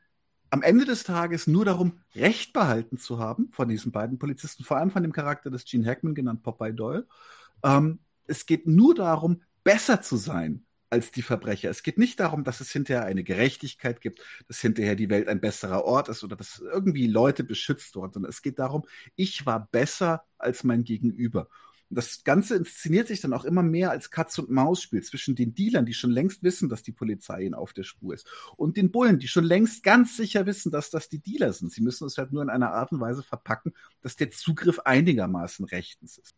am 0.50 0.62
Ende 0.62 0.84
des 0.84 1.04
Tages 1.04 1.48
nur 1.48 1.64
darum, 1.64 2.00
Recht 2.14 2.52
behalten 2.52 2.98
zu 2.98 3.20
haben 3.20 3.50
von 3.54 3.70
diesen 3.70 3.94
beiden 3.94 4.20
Polizisten, 4.20 4.66
vor 4.66 4.78
allem 4.78 4.92
von 4.92 5.04
dem 5.04 5.14
Charakter 5.14 5.50
des 5.50 5.64
Gene 5.64 5.88
Hackman, 5.88 6.14
genannt 6.14 6.44
Popeye 6.44 6.74
Doyle. 6.74 7.08
Ähm, 7.64 8.00
es 8.28 8.46
geht 8.46 8.68
nur 8.68 8.94
darum, 8.94 9.42
besser 9.64 10.02
zu 10.02 10.18
sein 10.18 10.66
als 10.92 11.12
die 11.12 11.22
Verbrecher. 11.22 11.70
Es 11.70 11.84
geht 11.84 11.98
nicht 11.98 12.20
darum, 12.20 12.44
dass 12.44 12.60
es 12.60 12.72
hinterher 12.72 13.06
eine 13.06 13.24
Gerechtigkeit 13.24 14.02
gibt, 14.02 14.22
dass 14.48 14.60
hinterher 14.60 14.96
die 14.96 15.10
Welt 15.10 15.28
ein 15.28 15.40
besserer 15.40 15.86
Ort 15.86 16.10
ist 16.10 16.24
oder 16.24 16.36
dass 16.36 16.60
irgendwie 16.60 17.08
Leute 17.08 17.44
beschützt 17.44 17.96
wurden, 17.96 18.14
sondern 18.14 18.30
es 18.30 18.42
geht 18.42 18.60
darum, 18.60 18.84
ich 19.16 19.46
war 19.46 19.70
besser 19.72 20.26
als 20.38 20.64
mein 20.64 20.84
Gegenüber. 20.84 21.48
Das 21.94 22.24
Ganze 22.24 22.56
inszeniert 22.56 23.08
sich 23.08 23.20
dann 23.20 23.34
auch 23.34 23.44
immer 23.44 23.64
mehr 23.64 23.92
als 23.92 24.12
Katz- 24.12 24.38
und 24.38 24.50
Maus-Spiel 24.50 25.04
zwischen 25.04 25.36
den 25.36 25.54
Dealern, 25.54 25.86
die 25.86 25.94
schon 25.94 26.12
längst 26.12 26.42
wissen, 26.42 26.70
dass 26.70 26.84
die 26.84 26.94
Polizei 26.94 27.44
ihnen 27.44 27.54
auf 27.54 27.74
der 27.74 27.84
Spur 27.84 28.14
ist, 28.14 28.28
und 28.56 28.78
den 28.78 28.92
Bullen, 28.92 29.20
die 29.20 29.28
schon 29.28 29.44
längst 29.44 29.84
ganz 29.84 30.16
sicher 30.16 30.46
wissen, 30.46 30.72
dass 30.72 30.90
das 30.90 31.10
die 31.10 31.20
Dealer 31.20 31.52
sind. 31.52 31.72
Sie 31.72 31.82
müssen 31.82 32.08
es 32.08 32.18
halt 32.18 32.32
nur 32.32 32.44
in 32.44 32.50
einer 32.50 32.72
Art 32.72 32.94
und 32.94 33.02
Weise 33.02 33.24
verpacken, 33.24 33.74
dass 34.02 34.16
der 34.16 34.32
Zugriff 34.32 34.80
einigermaßen 34.80 35.66
rechtens 35.66 36.18
ist. 36.18 36.36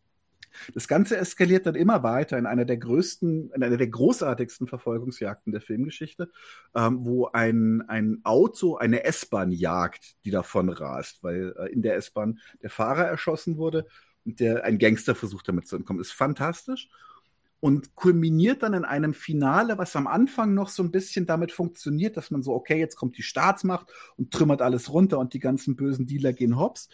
Das 0.74 0.88
Ganze 0.88 1.16
eskaliert 1.16 1.66
dann 1.66 1.74
immer 1.74 2.02
weiter 2.02 2.38
in 2.38 2.46
einer 2.46 2.64
der 2.64 2.76
größten, 2.76 3.50
in 3.52 3.62
einer 3.62 3.76
der 3.76 3.88
großartigsten 3.88 4.66
Verfolgungsjagden 4.66 5.52
der 5.52 5.60
Filmgeschichte, 5.60 6.30
ähm, 6.74 7.04
wo 7.04 7.26
ein, 7.26 7.82
ein 7.88 8.20
Auto 8.24 8.76
eine 8.76 9.04
S-Bahn 9.04 9.52
jagt, 9.52 10.16
die 10.24 10.30
davon 10.30 10.68
rast, 10.68 11.22
weil 11.22 11.54
äh, 11.58 11.72
in 11.72 11.82
der 11.82 11.96
S-Bahn 11.96 12.40
der 12.62 12.70
Fahrer 12.70 13.04
erschossen 13.04 13.56
wurde 13.56 13.86
und 14.24 14.40
der, 14.40 14.64
ein 14.64 14.78
Gangster 14.78 15.14
versucht 15.14 15.48
damit 15.48 15.66
zu 15.66 15.76
entkommen. 15.76 16.00
Ist 16.00 16.12
fantastisch 16.12 16.88
und 17.64 17.94
kulminiert 17.94 18.62
dann 18.62 18.74
in 18.74 18.84
einem 18.84 19.14
Finale, 19.14 19.78
was 19.78 19.96
am 19.96 20.06
Anfang 20.06 20.52
noch 20.52 20.68
so 20.68 20.82
ein 20.82 20.90
bisschen 20.90 21.24
damit 21.24 21.50
funktioniert, 21.50 22.14
dass 22.18 22.30
man 22.30 22.42
so, 22.42 22.52
okay, 22.52 22.78
jetzt 22.78 22.96
kommt 22.96 23.16
die 23.16 23.22
Staatsmacht 23.22 23.90
und 24.18 24.30
trümmert 24.30 24.60
alles 24.60 24.92
runter 24.92 25.18
und 25.18 25.32
die 25.32 25.38
ganzen 25.38 25.74
bösen 25.74 26.04
Dealer 26.04 26.34
gehen 26.34 26.58
hops. 26.58 26.90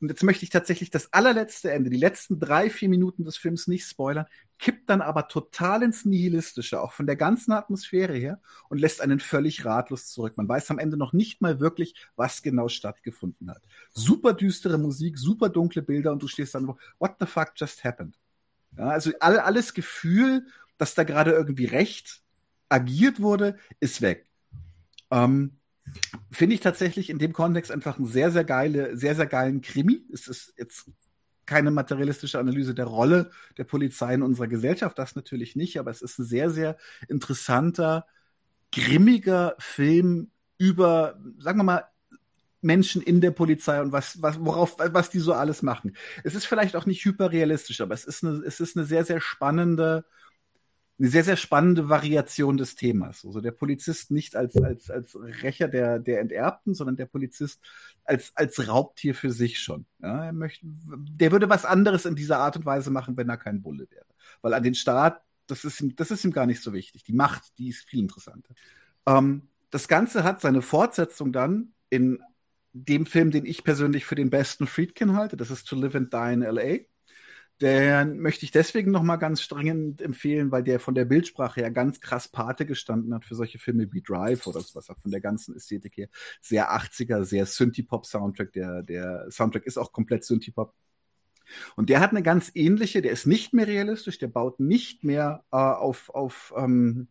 Und 0.00 0.08
jetzt 0.08 0.22
möchte 0.22 0.44
ich 0.44 0.50
tatsächlich 0.50 0.90
das 0.90 1.12
allerletzte 1.12 1.70
Ende, 1.70 1.88
die 1.88 1.96
letzten 1.96 2.38
drei, 2.38 2.68
vier 2.68 2.88
Minuten 2.88 3.24
des 3.24 3.36
Films 3.36 3.68
nicht 3.68 3.86
spoilern, 3.86 4.26
kippt 4.58 4.90
dann 4.90 5.00
aber 5.00 5.28
total 5.28 5.82
ins 5.82 6.04
Nihilistische, 6.04 6.80
auch 6.80 6.92
von 6.92 7.06
der 7.06 7.16
ganzen 7.16 7.52
Atmosphäre 7.52 8.14
her, 8.14 8.40
und 8.68 8.78
lässt 8.78 9.00
einen 9.00 9.20
völlig 9.20 9.64
ratlos 9.64 10.08
zurück. 10.08 10.36
Man 10.36 10.48
weiß 10.48 10.70
am 10.70 10.78
Ende 10.78 10.96
noch 10.96 11.12
nicht 11.12 11.40
mal 11.40 11.60
wirklich, 11.60 11.94
was 12.16 12.42
genau 12.42 12.68
stattgefunden 12.68 13.50
hat. 13.50 13.62
Super 13.92 14.34
düstere 14.34 14.78
Musik, 14.78 15.18
super 15.18 15.48
dunkle 15.48 15.82
Bilder 15.82 16.12
und 16.12 16.22
du 16.22 16.28
stehst 16.28 16.54
dann, 16.54 16.74
what 16.98 17.16
the 17.20 17.26
fuck 17.26 17.52
just 17.56 17.84
happened? 17.84 18.18
Ja, 18.76 18.88
also 18.88 19.12
all, 19.20 19.38
alles 19.38 19.74
Gefühl, 19.74 20.46
dass 20.76 20.94
da 20.94 21.04
gerade 21.04 21.30
irgendwie 21.30 21.66
recht 21.66 22.22
agiert 22.68 23.20
wurde, 23.20 23.56
ist 23.80 24.02
weg. 24.02 24.26
Ähm, 25.10 25.58
Finde 26.30 26.54
ich 26.54 26.60
tatsächlich 26.60 27.10
in 27.10 27.18
dem 27.18 27.32
Kontext 27.32 27.70
einfach 27.70 27.98
einen 27.98 28.06
sehr, 28.06 28.30
sehr 28.30 28.44
geile, 28.44 28.96
sehr, 28.96 29.14
sehr 29.14 29.26
geilen 29.26 29.60
Krimi. 29.60 30.04
Es 30.12 30.26
ist 30.26 30.54
jetzt 30.56 30.90
keine 31.46 31.70
materialistische 31.70 32.38
Analyse 32.38 32.74
der 32.74 32.86
Rolle 32.86 33.30
der 33.58 33.64
Polizei 33.64 34.14
in 34.14 34.22
unserer 34.22 34.48
Gesellschaft, 34.48 34.98
das 34.98 35.14
natürlich 35.14 35.56
nicht, 35.56 35.78
aber 35.78 35.90
es 35.90 36.02
ist 36.02 36.18
ein 36.18 36.24
sehr, 36.24 36.50
sehr 36.50 36.76
interessanter, 37.08 38.06
grimmiger 38.72 39.54
Film 39.58 40.30
über, 40.58 41.18
sagen 41.38 41.58
wir 41.58 41.64
mal, 41.64 41.84
Menschen 42.62 43.02
in 43.02 43.20
der 43.20 43.30
Polizei 43.30 43.80
und 43.82 43.92
was, 43.92 44.22
was, 44.22 44.40
worauf, 44.40 44.78
was 44.78 45.10
die 45.10 45.18
so 45.18 45.34
alles 45.34 45.62
machen. 45.62 45.94
Es 46.24 46.34
ist 46.34 46.46
vielleicht 46.46 46.76
auch 46.76 46.86
nicht 46.86 47.04
hyperrealistisch, 47.04 47.82
aber 47.82 47.92
es 47.92 48.06
ist 48.06 48.24
eine, 48.24 48.38
es 48.38 48.58
ist 48.58 48.76
eine 48.76 48.86
sehr, 48.86 49.04
sehr 49.04 49.20
spannende, 49.20 50.06
eine 50.98 51.08
sehr, 51.08 51.24
sehr 51.24 51.36
spannende 51.36 51.88
Variation 51.88 52.56
des 52.56 52.76
Themas. 52.76 53.24
Also 53.24 53.40
der 53.40 53.50
Polizist 53.50 54.10
nicht 54.10 54.36
als, 54.36 54.56
als, 54.56 54.90
als 54.90 55.16
Rächer 55.16 55.66
der, 55.66 55.98
der 55.98 56.20
Enterbten, 56.20 56.74
sondern 56.74 56.96
der 56.96 57.06
Polizist 57.06 57.60
als, 58.04 58.32
als 58.36 58.68
Raubtier 58.68 59.14
für 59.14 59.32
sich 59.32 59.58
schon. 59.58 59.86
Ja, 60.00 60.26
er 60.26 60.32
möchte, 60.32 60.64
der 60.64 61.32
würde 61.32 61.48
was 61.48 61.64
anderes 61.64 62.04
in 62.04 62.14
dieser 62.14 62.38
Art 62.38 62.56
und 62.56 62.64
Weise 62.64 62.90
machen, 62.90 63.16
wenn 63.16 63.28
er 63.28 63.36
kein 63.36 63.60
Bulle 63.60 63.88
wäre. 63.90 64.06
Weil 64.40 64.54
an 64.54 64.62
den 64.62 64.76
Staat, 64.76 65.20
das 65.48 65.64
ist 65.64 65.80
ihm, 65.80 65.96
das 65.96 66.12
ist 66.12 66.24
ihm 66.24 66.32
gar 66.32 66.46
nicht 66.46 66.62
so 66.62 66.72
wichtig. 66.72 67.02
Die 67.02 67.12
Macht, 67.12 67.58
die 67.58 67.70
ist 67.70 67.84
viel 67.84 68.00
interessanter. 68.00 68.54
Ähm, 69.06 69.48
das 69.70 69.88
Ganze 69.88 70.22
hat 70.22 70.40
seine 70.40 70.62
Fortsetzung 70.62 71.32
dann 71.32 71.72
in 71.90 72.22
dem 72.72 73.06
Film, 73.06 73.32
den 73.32 73.46
ich 73.46 73.64
persönlich 73.64 74.04
für 74.04 74.14
den 74.14 74.30
besten 74.30 74.68
Friedkin 74.68 75.16
halte. 75.16 75.36
Das 75.36 75.50
ist 75.50 75.66
To 75.68 75.76
Live 75.76 75.96
and 75.96 76.12
Die 76.12 76.32
in 76.32 76.42
L.A. 76.42 76.84
Den 77.60 78.18
möchte 78.18 78.44
ich 78.44 78.50
deswegen 78.50 78.90
nochmal 78.90 79.18
ganz 79.18 79.40
strengend 79.40 80.02
empfehlen, 80.02 80.50
weil 80.50 80.64
der 80.64 80.80
von 80.80 80.94
der 80.94 81.04
Bildsprache 81.04 81.60
her 81.60 81.70
ganz 81.70 82.00
krass 82.00 82.26
Pate 82.26 82.66
gestanden 82.66 83.14
hat 83.14 83.24
für 83.24 83.36
solche 83.36 83.58
Filme 83.58 83.92
wie 83.92 84.02
Drive 84.02 84.46
oder 84.48 84.58
auch 84.60 84.98
von 84.98 85.10
der 85.10 85.20
ganzen 85.20 85.54
Ästhetik 85.54 85.96
her. 85.96 86.08
Sehr 86.40 86.72
80er, 86.72 87.24
sehr 87.24 87.46
Synthie-Pop-Soundtrack. 87.46 88.52
Der, 88.52 88.82
der 88.82 89.30
Soundtrack 89.30 89.66
ist 89.66 89.78
auch 89.78 89.92
komplett 89.92 90.24
Synthie-Pop. 90.24 90.74
Und 91.76 91.90
der 91.90 92.00
hat 92.00 92.10
eine 92.10 92.22
ganz 92.22 92.50
ähnliche, 92.54 93.02
der 93.02 93.12
ist 93.12 93.26
nicht 93.26 93.52
mehr 93.52 93.68
realistisch, 93.68 94.18
der 94.18 94.28
baut 94.28 94.58
nicht 94.58 95.04
mehr 95.04 95.44
äh, 95.52 95.56
auf, 95.56 96.10
auf 96.10 96.52
ähm, 96.56 97.08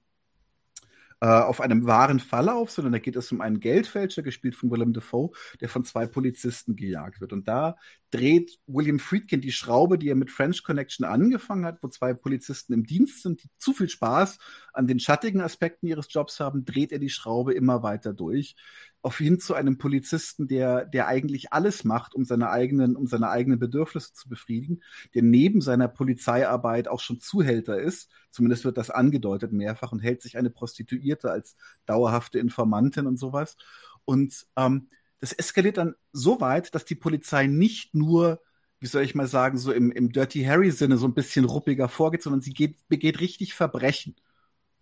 äh, 1.24 1.28
auf 1.28 1.62
einem 1.62 1.86
wahren 1.86 2.20
Fall 2.20 2.50
auf, 2.50 2.70
sondern 2.70 2.92
da 2.92 3.00
geht 3.00 3.16
es 3.16 3.32
um 3.32 3.40
einen 3.40 3.62
Geldfälscher, 3.62 4.24
gespielt 4.24 4.56
von 4.56 4.70
Willem 4.72 4.92
Dafoe, 4.92 5.32
der 5.62 5.70
von 5.70 5.86
zwei 5.86 6.06
Polizisten 6.06 6.76
gejagt 6.76 7.22
wird. 7.22 7.32
Und 7.32 7.48
da 7.48 7.78
dreht 8.14 8.60
William 8.68 9.00
Friedkin 9.00 9.42
die 9.42 9.52
Schraube, 9.52 9.98
die 9.98 10.10
er 10.10 10.16
mit 10.16 10.30
French 10.30 10.64
Connection 10.64 11.04
angefangen 11.04 11.66
hat, 11.66 11.82
wo 11.82 11.88
zwei 11.88 12.14
Polizisten 12.14 12.72
im 12.74 12.86
Dienst 12.86 13.24
sind, 13.24 13.44
die 13.44 13.50
zu 13.58 13.74
viel 13.74 13.90
Spaß 13.90 14.38
an 14.72 14.86
den 14.86 15.00
schattigen 15.00 15.42
Aspekten 15.42 15.88
ihres 15.88 16.08
Jobs 16.12 16.40
haben, 16.40 16.64
dreht 16.64 16.92
er 16.92 17.00
die 17.00 17.10
Schraube 17.10 17.54
immer 17.54 17.82
weiter 17.82 18.14
durch 18.14 18.56
auf 19.02 19.18
hin 19.18 19.38
zu 19.38 19.54
einem 19.54 19.78
Polizisten, 19.78 20.48
der, 20.48 20.86
der 20.86 21.08
eigentlich 21.08 21.52
alles 21.52 21.84
macht, 21.84 22.16
um 22.16 22.24
seine 22.24 22.50
eigenen, 22.50 22.96
um 22.96 23.06
seine 23.06 23.30
eigenen 23.30 23.60
Bedürfnisse 23.60 24.14
zu 24.14 24.30
befriedigen, 24.30 24.82
der 25.14 25.24
neben 25.24 25.60
seiner 25.60 25.90
Polizeiarbeit 25.90 26.88
auch 26.88 27.02
schon 27.02 27.20
Zuhälter 27.20 27.78
ist. 27.80 28.10
Zumindest 28.32 28.64
wird 28.64 28.78
das 28.78 28.90
angedeutet 28.90 29.52
mehrfach 29.52 29.92
und 29.92 30.00
hält 30.00 30.22
sich 30.22 30.38
eine 30.38 30.50
Prostituierte 30.50 31.32
als 31.32 31.58
dauerhafte 31.86 32.40
Informantin 32.40 33.06
und 33.06 33.18
sowas. 33.18 33.58
Und 34.06 34.46
ähm, 34.56 34.88
das 35.24 35.32
eskaliert 35.32 35.78
dann 35.78 35.96
so 36.12 36.42
weit, 36.42 36.76
dass 36.76 36.84
die 36.84 36.96
Polizei 36.96 37.48
nicht 37.48 37.96
nur 37.96 38.42
wie 38.84 38.88
soll 38.88 39.04
ich 39.04 39.16
mal 39.16 39.28
sagen, 39.28 39.58
so 39.58 39.72
im, 39.72 39.94
im 39.94 40.12
Dirty 40.12 40.44
Harry-Sinne 40.44 40.98
so 40.98 41.08
ein 41.08 41.14
bisschen 41.14 41.46
ruppiger 41.46 41.88
vorgeht, 41.88 42.22
sondern 42.22 42.42
sie 42.42 42.52
geht, 42.52 42.86
begeht 42.90 43.22
richtig 43.22 43.54
Verbrechen. 43.54 44.18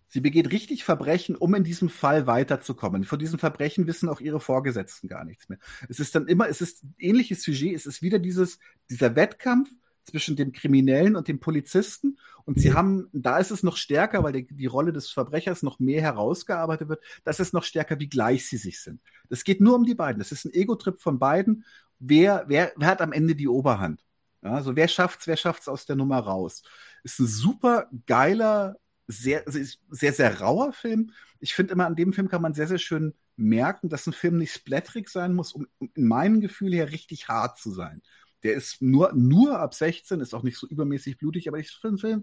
Sie 0.08 0.20
begeht 0.20 0.50
richtig 0.50 0.82
Verbrechen, 0.82 1.36
um 1.36 1.54
in 1.54 1.62
diesem 1.62 1.88
Fall 1.88 2.26
weiterzukommen. 2.26 3.04
Von 3.04 3.20
diesem 3.20 3.38
Verbrechen 3.38 3.86
wissen 3.86 4.08
auch 4.08 4.20
ihre 4.20 4.40
Vorgesetzten 4.40 5.06
gar 5.06 5.24
nichts 5.24 5.48
mehr. 5.48 5.60
Es 5.88 6.00
ist 6.00 6.16
dann 6.16 6.26
immer, 6.26 6.48
es 6.48 6.60
ist 6.60 6.82
ähnliches 6.98 7.44
Sujet, 7.44 7.76
es 7.76 7.86
ist 7.86 8.02
wieder 8.02 8.18
dieses, 8.18 8.58
dieser 8.90 9.14
Wettkampf 9.14 9.70
zwischen 10.04 10.36
dem 10.36 10.52
Kriminellen 10.52 11.16
und 11.16 11.28
dem 11.28 11.40
Polizisten. 11.40 12.18
Und 12.44 12.58
sie 12.58 12.72
haben, 12.72 13.08
da 13.12 13.38
ist 13.38 13.50
es 13.50 13.62
noch 13.62 13.76
stärker, 13.76 14.24
weil 14.24 14.32
die, 14.32 14.46
die 14.46 14.66
Rolle 14.66 14.92
des 14.92 15.10
Verbrechers 15.10 15.62
noch 15.62 15.78
mehr 15.78 16.02
herausgearbeitet 16.02 16.88
wird, 16.88 17.02
das 17.24 17.40
ist 17.40 17.54
noch 17.54 17.64
stärker, 17.64 18.00
wie 18.00 18.08
gleich 18.08 18.46
sie 18.46 18.56
sich 18.56 18.80
sind. 18.80 19.00
Es 19.28 19.44
geht 19.44 19.60
nur 19.60 19.76
um 19.76 19.84
die 19.84 19.94
beiden. 19.94 20.18
Das 20.18 20.32
ist 20.32 20.44
ein 20.44 20.52
Ego-Trip 20.52 21.00
von 21.00 21.18
beiden. 21.18 21.64
Wer, 21.98 22.44
wer, 22.48 22.72
wer 22.76 22.88
hat 22.88 23.00
am 23.00 23.12
Ende 23.12 23.36
die 23.36 23.48
Oberhand? 23.48 24.04
Ja, 24.42 24.54
also 24.54 24.74
wer 24.74 24.88
schafft's, 24.88 25.26
wer 25.28 25.36
schafft's 25.36 25.68
aus 25.68 25.86
der 25.86 25.96
Nummer 25.96 26.18
raus? 26.18 26.62
Ist 27.04 27.20
ein 27.20 27.26
super 27.26 27.88
geiler 28.06 28.76
sehr, 29.06 29.44
sehr, 29.46 30.12
sehr 30.12 30.40
rauer 30.40 30.72
Film. 30.72 31.12
Ich 31.38 31.54
finde 31.54 31.72
immer, 31.72 31.86
an 31.86 31.96
dem 31.96 32.12
Film 32.12 32.28
kann 32.28 32.42
man 32.42 32.54
sehr, 32.54 32.68
sehr 32.68 32.78
schön 32.78 33.14
merken, 33.36 33.88
dass 33.88 34.06
ein 34.06 34.12
Film 34.12 34.38
nicht 34.38 34.52
splatterig 34.52 35.08
sein 35.08 35.34
muss, 35.34 35.52
um 35.52 35.66
in 35.78 36.06
meinem 36.06 36.40
Gefühl 36.40 36.72
her 36.72 36.90
richtig 36.90 37.28
hart 37.28 37.58
zu 37.58 37.70
sein. 37.70 38.02
Der 38.42 38.54
ist 38.54 38.82
nur, 38.82 39.12
nur 39.14 39.58
ab 39.58 39.74
16, 39.74 40.20
ist 40.20 40.34
auch 40.34 40.42
nicht 40.42 40.58
so 40.58 40.66
übermäßig 40.66 41.18
blutig, 41.18 41.48
aber 41.48 41.58
ich 41.58 41.70
finde 41.70 42.22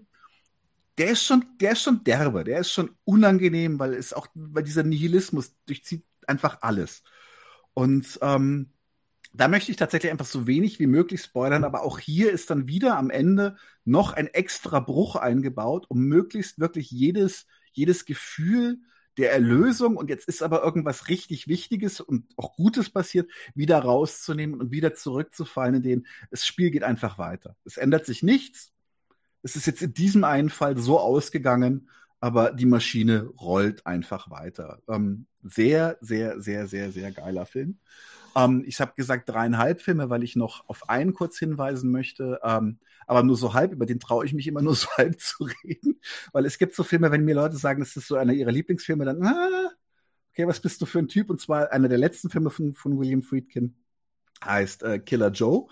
der 0.98 1.10
ist 1.12 1.24
schon, 1.24 1.44
der 1.60 1.72
ist 1.72 1.82
schon 1.82 2.04
derbe, 2.04 2.44
der 2.44 2.60
ist 2.60 2.72
schon 2.72 2.90
unangenehm, 3.04 3.78
weil 3.78 3.94
es 3.94 4.12
auch, 4.12 4.26
weil 4.34 4.64
dieser 4.64 4.82
Nihilismus 4.82 5.56
durchzieht 5.64 6.04
einfach 6.26 6.58
alles. 6.60 7.02
Und 7.72 8.18
ähm, 8.20 8.72
da 9.32 9.48
möchte 9.48 9.70
ich 9.70 9.76
tatsächlich 9.76 10.10
einfach 10.12 10.26
so 10.26 10.46
wenig 10.46 10.78
wie 10.78 10.86
möglich 10.86 11.22
spoilern, 11.22 11.64
aber 11.64 11.84
auch 11.84 11.98
hier 11.98 12.32
ist 12.32 12.50
dann 12.50 12.68
wieder 12.68 12.98
am 12.98 13.10
Ende 13.10 13.56
noch 13.84 14.12
ein 14.12 14.26
extra 14.26 14.80
Bruch 14.80 15.16
eingebaut, 15.16 15.86
um 15.88 16.00
möglichst 16.00 16.58
wirklich 16.58 16.90
jedes, 16.90 17.46
jedes 17.72 18.04
Gefühl 18.04 18.80
der 19.20 19.32
Erlösung 19.32 19.96
und 19.96 20.08
jetzt 20.08 20.26
ist 20.28 20.42
aber 20.42 20.62
irgendwas 20.62 21.08
richtig 21.08 21.46
Wichtiges 21.46 22.00
und 22.00 22.24
auch 22.36 22.56
Gutes 22.56 22.88
passiert, 22.88 23.30
wieder 23.54 23.78
rauszunehmen 23.78 24.58
und 24.58 24.70
wieder 24.70 24.94
zurückzufallen, 24.94 25.76
in 25.76 25.82
den 25.82 26.06
das 26.30 26.46
Spiel 26.46 26.70
geht 26.70 26.82
einfach 26.82 27.18
weiter. 27.18 27.54
Es 27.64 27.76
ändert 27.76 28.06
sich 28.06 28.22
nichts. 28.22 28.72
Es 29.42 29.56
ist 29.56 29.66
jetzt 29.66 29.82
in 29.82 29.92
diesem 29.92 30.24
einen 30.24 30.48
Fall 30.48 30.78
so 30.78 30.98
ausgegangen, 30.98 31.90
aber 32.18 32.50
die 32.52 32.66
Maschine 32.66 33.24
rollt 33.40 33.86
einfach 33.86 34.30
weiter. 34.30 34.80
Ähm, 34.88 35.26
sehr, 35.42 35.98
sehr, 36.00 36.40
sehr, 36.40 36.66
sehr, 36.66 36.90
sehr 36.90 37.12
geiler 37.12 37.44
Film. 37.44 37.78
Ähm, 38.36 38.64
ich 38.66 38.80
habe 38.80 38.92
gesagt 38.96 39.28
dreieinhalb 39.28 39.80
Filme, 39.82 40.10
weil 40.10 40.22
ich 40.22 40.36
noch 40.36 40.68
auf 40.68 40.88
einen 40.88 41.14
kurz 41.14 41.38
hinweisen 41.38 41.90
möchte, 41.90 42.40
ähm, 42.42 42.78
aber 43.06 43.22
nur 43.22 43.36
so 43.36 43.54
halb, 43.54 43.72
über 43.72 43.86
den 43.86 44.00
traue 44.00 44.24
ich 44.24 44.32
mich 44.32 44.46
immer 44.46 44.62
nur 44.62 44.74
so 44.76 44.88
halb 44.96 45.20
zu 45.20 45.48
reden, 45.64 46.00
weil 46.32 46.44
es 46.46 46.58
gibt 46.58 46.74
so 46.74 46.84
Filme, 46.84 47.10
wenn 47.10 47.24
mir 47.24 47.34
Leute 47.34 47.56
sagen, 47.56 47.80
das 47.80 47.96
ist 47.96 48.08
so 48.08 48.16
einer 48.16 48.32
ihrer 48.32 48.52
Lieblingsfilme, 48.52 49.04
dann, 49.04 49.22
ah, 49.22 49.70
okay, 50.32 50.46
was 50.46 50.60
bist 50.60 50.80
du 50.80 50.86
für 50.86 51.00
ein 51.00 51.08
Typ? 51.08 51.30
Und 51.30 51.40
zwar 51.40 51.72
einer 51.72 51.88
der 51.88 51.98
letzten 51.98 52.30
Filme 52.30 52.50
von, 52.50 52.74
von 52.74 52.98
William 52.98 53.22
Friedkin 53.22 53.74
heißt 54.44 54.82
äh, 54.84 54.98
Killer 54.98 55.30
Joe. 55.30 55.68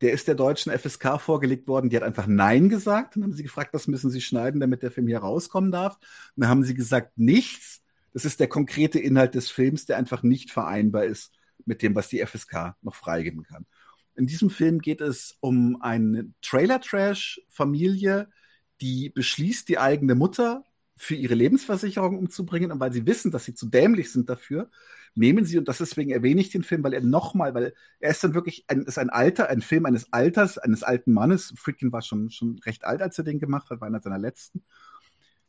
Der 0.00 0.12
ist 0.12 0.26
der 0.26 0.34
deutschen 0.34 0.76
FSK 0.76 1.20
vorgelegt 1.20 1.68
worden. 1.68 1.88
Die 1.88 1.96
hat 1.96 2.02
einfach 2.02 2.26
Nein 2.26 2.68
gesagt. 2.68 3.14
Dann 3.14 3.22
haben 3.22 3.32
sie 3.32 3.44
gefragt, 3.44 3.72
was 3.72 3.86
müssen 3.86 4.10
sie 4.10 4.20
schneiden, 4.20 4.60
damit 4.60 4.82
der 4.82 4.90
Film 4.90 5.06
hier 5.06 5.20
rauskommen 5.20 5.70
darf. 5.70 5.96
Und 6.36 6.42
dann 6.42 6.50
haben 6.50 6.64
sie 6.64 6.74
gesagt, 6.74 7.16
nichts. 7.16 7.82
Das 8.12 8.24
ist 8.24 8.40
der 8.40 8.48
konkrete 8.48 8.98
Inhalt 8.98 9.34
des 9.34 9.48
Films, 9.50 9.86
der 9.86 9.96
einfach 9.96 10.22
nicht 10.22 10.50
vereinbar 10.50 11.04
ist 11.04 11.32
mit 11.66 11.82
dem, 11.82 11.94
was 11.94 12.08
die 12.08 12.24
FSK 12.24 12.76
noch 12.82 12.94
freigeben 12.94 13.42
kann. 13.44 13.66
In 14.14 14.26
diesem 14.26 14.50
Film 14.50 14.80
geht 14.80 15.00
es 15.00 15.36
um 15.40 15.80
eine 15.80 16.32
Trailer-Trash-Familie, 16.42 18.28
die 18.80 19.10
beschließt, 19.10 19.68
die 19.68 19.78
eigene 19.78 20.14
Mutter 20.14 20.64
für 20.96 21.14
ihre 21.14 21.34
Lebensversicherung 21.34 22.18
umzubringen. 22.18 22.70
Und 22.70 22.80
weil 22.80 22.92
sie 22.92 23.06
wissen, 23.06 23.30
dass 23.30 23.44
sie 23.44 23.54
zu 23.54 23.68
dämlich 23.68 24.12
sind 24.12 24.28
dafür, 24.28 24.70
nehmen 25.14 25.44
sie, 25.44 25.58
und 25.58 25.68
das 25.68 25.78
deswegen 25.78 26.10
erwähne 26.10 26.40
ich 26.40 26.50
den 26.50 26.62
Film, 26.62 26.82
weil 26.84 26.94
er 26.94 27.00
nochmal, 27.00 27.54
weil 27.54 27.74
er 28.00 28.10
ist 28.10 28.22
dann 28.22 28.34
wirklich 28.34 28.64
ein, 28.68 28.82
ist 28.82 28.98
ein 28.98 29.10
Alter, 29.10 29.48
ein 29.48 29.62
Film 29.62 29.86
eines 29.86 30.12
Alters, 30.12 30.58
eines 30.58 30.82
alten 30.82 31.12
Mannes. 31.12 31.52
Friedkin 31.56 31.92
war 31.92 32.02
schon, 32.02 32.30
schon 32.30 32.58
recht 32.60 32.84
alt, 32.84 33.02
als 33.02 33.18
er 33.18 33.24
den 33.24 33.38
gemacht 33.38 33.70
hat, 33.70 33.80
war 33.80 33.88
einer 33.88 34.00
seiner 34.00 34.18
letzten. 34.18 34.64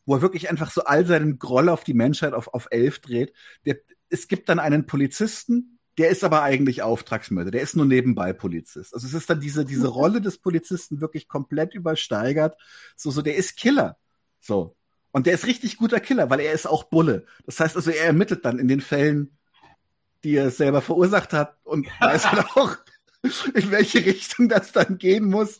Wo 0.05 0.15
er 0.15 0.21
wirklich 0.21 0.49
einfach 0.49 0.71
so 0.71 0.83
all 0.83 1.05
seinen 1.05 1.39
Groll 1.39 1.69
auf 1.69 1.83
die 1.83 1.93
Menschheit 1.93 2.33
auf, 2.33 2.49
auf 2.53 2.67
elf 2.71 2.99
dreht. 2.99 3.33
Der, 3.65 3.77
es 4.09 4.27
gibt 4.27 4.49
dann 4.49 4.59
einen 4.59 4.85
Polizisten, 4.85 5.79
der 5.97 6.09
ist 6.09 6.23
aber 6.23 6.41
eigentlich 6.41 6.81
Auftragsmörder, 6.81 7.51
der 7.51 7.61
ist 7.61 7.75
nur 7.75 7.85
nebenbei 7.85 8.33
Polizist. 8.33 8.93
Also 8.93 9.05
es 9.05 9.13
ist 9.13 9.29
dann 9.29 9.39
diese, 9.39 9.63
diese 9.63 9.87
Rolle 9.87 10.21
des 10.21 10.39
Polizisten 10.39 11.01
wirklich 11.01 11.27
komplett 11.27 11.75
übersteigert. 11.75 12.57
So, 12.95 13.11
so, 13.11 13.21
der 13.21 13.35
ist 13.35 13.57
Killer. 13.57 13.97
So. 14.39 14.75
Und 15.11 15.27
der 15.27 15.35
ist 15.35 15.45
richtig 15.45 15.77
guter 15.77 15.99
Killer, 15.99 16.29
weil 16.31 16.39
er 16.39 16.53
ist 16.53 16.65
auch 16.65 16.85
Bulle. 16.85 17.25
Das 17.45 17.59
heißt 17.59 17.75
also, 17.75 17.91
er 17.91 18.05
ermittelt 18.05 18.43
dann 18.45 18.57
in 18.57 18.67
den 18.67 18.81
Fällen, 18.81 19.37
die 20.23 20.35
er 20.35 20.49
selber 20.49 20.81
verursacht 20.81 21.33
hat 21.33 21.57
und 21.63 21.87
weiß 21.99 22.23
dann 22.31 22.39
auch, 22.39 22.75
in 23.53 23.71
welche 23.71 24.03
Richtung 24.03 24.49
das 24.49 24.71
dann 24.71 24.97
gehen 24.97 25.25
muss. 25.25 25.59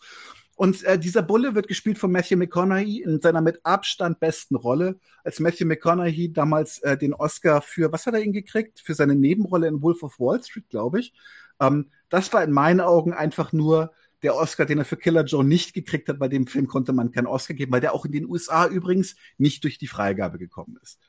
Und 0.56 0.84
äh, 0.84 1.00
dieser 1.00 1.24
Bulle 1.24 1.56
wird 1.56 1.68
gespielt 1.68 1.98
von 1.98 2.12
Matthew 2.12 2.38
McConaughey 2.38 3.02
in 3.02 3.20
seiner 3.20 3.42
mit 3.42 3.60
Abstand 3.64 4.20
besten 4.20 4.56
Rolle. 4.56 5.00
Als 5.24 5.40
Matthew 5.40 5.66
McConaughey 5.66 6.32
damals 6.32 6.80
äh, 6.80 6.98
den 6.98 7.14
Oscar 7.14 7.62
für, 7.62 7.92
was 7.92 8.06
hat 8.06 8.14
er 8.14 8.22
ihn 8.22 8.34
gekriegt? 8.34 8.80
Für 8.80 8.94
seine 8.94 9.16
Nebenrolle 9.16 9.68
in 9.68 9.82
Wolf 9.82 10.04
of 10.04 10.20
Wall 10.20 10.44
Street, 10.44 10.70
glaube 10.70 11.00
ich. 11.00 11.14
Ähm, 11.60 11.90
das 12.10 12.32
war 12.34 12.44
in 12.44 12.52
meinen 12.52 12.82
Augen 12.82 13.14
einfach 13.14 13.52
nur 13.52 13.92
der 14.22 14.36
Oscar, 14.36 14.66
den 14.66 14.78
er 14.78 14.86
für 14.86 14.98
Killer 14.98 15.26
Joe 15.26 15.44
nicht 15.44 15.74
gekriegt 15.74 16.08
hat. 16.08 16.20
Bei 16.20 16.28
dem 16.28 16.48
Film 16.48 16.68
konnte 16.68 16.94
man 16.94 17.12
keinen 17.12 17.28
Oscar 17.28 17.56
geben, 17.56 17.72
weil 17.72 17.82
der 17.82 17.94
auch 17.94 18.06
in 18.06 18.12
den 18.12 18.30
USA 18.30 18.68
übrigens 18.68 19.16
nicht 19.38 19.64
durch 19.64 19.78
die 19.78 19.88
Freigabe 19.88 20.38
gekommen 20.38 20.78
ist. 20.82 21.00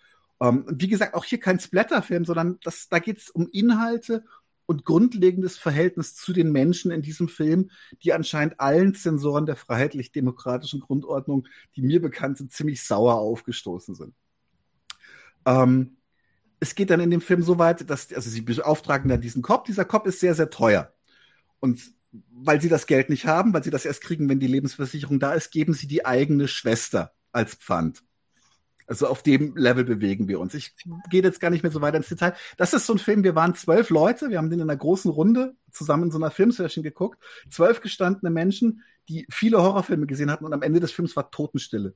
Ähm, 0.40 0.64
wie 0.68 0.88
gesagt, 0.88 1.14
auch 1.14 1.24
hier 1.24 1.38
kein 1.38 1.60
Splatter-Film, 1.60 2.24
sondern 2.24 2.58
das, 2.62 2.88
da 2.88 2.98
geht 2.98 3.18
es 3.18 3.30
um 3.30 3.48
Inhalte 3.52 4.24
und 4.66 4.84
grundlegendes 4.84 5.58
Verhältnis 5.58 6.14
zu 6.14 6.32
den 6.32 6.50
Menschen 6.52 6.90
in 6.90 7.02
diesem 7.02 7.28
Film, 7.28 7.70
die 8.02 8.12
anscheinend 8.12 8.60
allen 8.60 8.94
Zensoren 8.94 9.46
der 9.46 9.56
freiheitlich-demokratischen 9.56 10.80
Grundordnung, 10.80 11.46
die 11.76 11.82
mir 11.82 12.00
bekannt 12.00 12.38
sind, 12.38 12.52
ziemlich 12.52 12.82
sauer 12.82 13.16
aufgestoßen 13.16 13.94
sind. 13.94 14.14
Ähm, 15.44 15.96
es 16.60 16.74
geht 16.74 16.90
dann 16.90 17.00
in 17.00 17.10
dem 17.10 17.20
Film 17.20 17.42
so 17.42 17.58
weit, 17.58 17.88
dass, 17.90 18.12
also 18.12 18.30
sie 18.30 18.40
beauftragen 18.40 19.08
dann 19.08 19.20
diesen 19.20 19.42
Cop. 19.42 19.64
Dieser 19.64 19.84
Cop 19.84 20.06
ist 20.06 20.20
sehr, 20.20 20.34
sehr 20.34 20.48
teuer. 20.50 20.94
Und 21.60 21.92
weil 22.30 22.60
sie 22.60 22.68
das 22.68 22.86
Geld 22.86 23.10
nicht 23.10 23.26
haben, 23.26 23.52
weil 23.52 23.64
sie 23.64 23.70
das 23.70 23.84
erst 23.84 24.02
kriegen, 24.02 24.28
wenn 24.28 24.40
die 24.40 24.46
Lebensversicherung 24.46 25.18
da 25.18 25.34
ist, 25.34 25.50
geben 25.50 25.74
sie 25.74 25.86
die 25.86 26.06
eigene 26.06 26.48
Schwester 26.48 27.12
als 27.32 27.54
Pfand. 27.54 28.02
Also 28.86 29.06
auf 29.06 29.22
dem 29.22 29.56
Level 29.56 29.84
bewegen 29.84 30.28
wir 30.28 30.40
uns. 30.40 30.54
Ich 30.54 30.74
gehe 31.10 31.22
jetzt 31.22 31.40
gar 31.40 31.50
nicht 31.50 31.62
mehr 31.62 31.72
so 31.72 31.80
weiter 31.80 31.96
ins 31.96 32.08
Detail. 32.08 32.34
Das 32.56 32.74
ist 32.74 32.86
so 32.86 32.94
ein 32.94 32.98
Film, 32.98 33.24
wir 33.24 33.34
waren 33.34 33.54
zwölf 33.54 33.90
Leute, 33.90 34.30
wir 34.30 34.38
haben 34.38 34.50
den 34.50 34.60
in 34.60 34.70
einer 34.70 34.78
großen 34.78 35.10
Runde 35.10 35.54
zusammen 35.72 36.04
in 36.04 36.10
so 36.10 36.18
einer 36.18 36.30
Filmsession 36.30 36.82
geguckt. 36.82 37.18
Zwölf 37.50 37.80
gestandene 37.80 38.30
Menschen, 38.30 38.82
die 39.08 39.26
viele 39.30 39.62
Horrorfilme 39.62 40.06
gesehen 40.06 40.30
hatten 40.30 40.44
und 40.44 40.52
am 40.52 40.62
Ende 40.62 40.80
des 40.80 40.92
Films 40.92 41.16
war 41.16 41.30
Totenstille. 41.30 41.94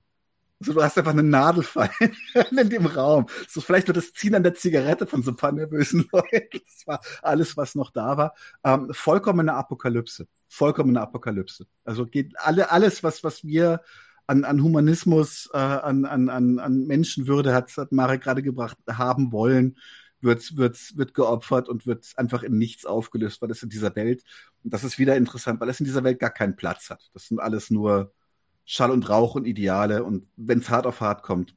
Also 0.61 0.73
du 0.73 0.83
hast 0.83 0.99
einfach 0.99 1.13
eine 1.13 1.23
Nadel 1.23 1.63
fallen 1.63 1.91
in 2.51 2.71
dem 2.71 2.87
Raum. 2.87 3.27
So 3.49 3.61
vielleicht 3.61 3.87
nur 3.87 3.95
das 3.95 4.13
Ziehen 4.13 4.35
an 4.35 4.43
der 4.43 4.55
Zigarette 4.55 5.07
von 5.07 5.23
so 5.23 5.31
ein 5.31 5.37
paar 5.37 5.53
nervösen 5.53 6.09
Leuten. 6.13 6.61
Das 6.65 6.87
war 6.87 7.01
alles, 7.23 7.57
was 7.57 7.75
noch 7.75 7.91
da 7.91 8.17
war. 8.17 8.35
Ähm, 8.65 8.89
vollkommene 8.93 9.55
Apokalypse. 9.55 10.27
Vollkommene 10.49 11.01
Apokalypse. 11.01 11.67
Also 11.85 12.07
geht 12.07 12.33
alle, 12.39 12.73
alles, 12.73 13.05
was, 13.05 13.23
was 13.23 13.45
wir 13.45 13.83
an, 14.29 14.45
an 14.45 14.63
Humanismus, 14.63 15.51
äh, 15.53 15.59
an, 15.59 16.05
an, 16.05 16.29
an, 16.29 16.59
an 16.59 16.87
Menschenwürde 16.87 17.53
hat, 17.55 17.77
hat 17.77 17.93
Marek 17.93 18.23
gerade 18.23 18.43
gebracht, 18.43 18.77
haben 18.89 19.33
wollen, 19.33 19.79
wird, 20.21 20.57
wird, 20.57 20.97
wird 20.97 21.15
geopfert 21.15 21.69
und 21.69 21.87
wird 21.87 22.13
einfach 22.17 22.43
in 22.43 22.59
nichts 22.59 22.85
aufgelöst, 22.85 23.41
weil 23.43 23.51
es 23.51 23.63
in 23.63 23.71
dieser 23.71 23.97
Welt, 23.97 24.23
und 24.63 24.73
das 24.73 24.85
ist 24.85 24.99
wieder 24.99 25.17
interessant, 25.17 25.61
weil 25.61 25.69
es 25.69 25.81
in 25.81 25.87
dieser 25.87 26.05
Welt 26.05 26.21
gar 26.21 26.31
keinen 26.31 26.57
Platz 26.57 26.91
hat. 26.91 27.11
Das 27.15 27.27
sind 27.27 27.41
alles 27.41 27.71
nur 27.71 28.13
Schall 28.67 28.91
und 28.91 29.09
Rauch 29.09 29.35
und 29.35 29.47
Ideale. 29.47 30.05
Und 30.05 30.29
wenn 30.37 30.59
es 30.59 30.69
hart 30.69 30.87
auf 30.87 31.01
hart 31.01 31.23
kommt, 31.23 31.57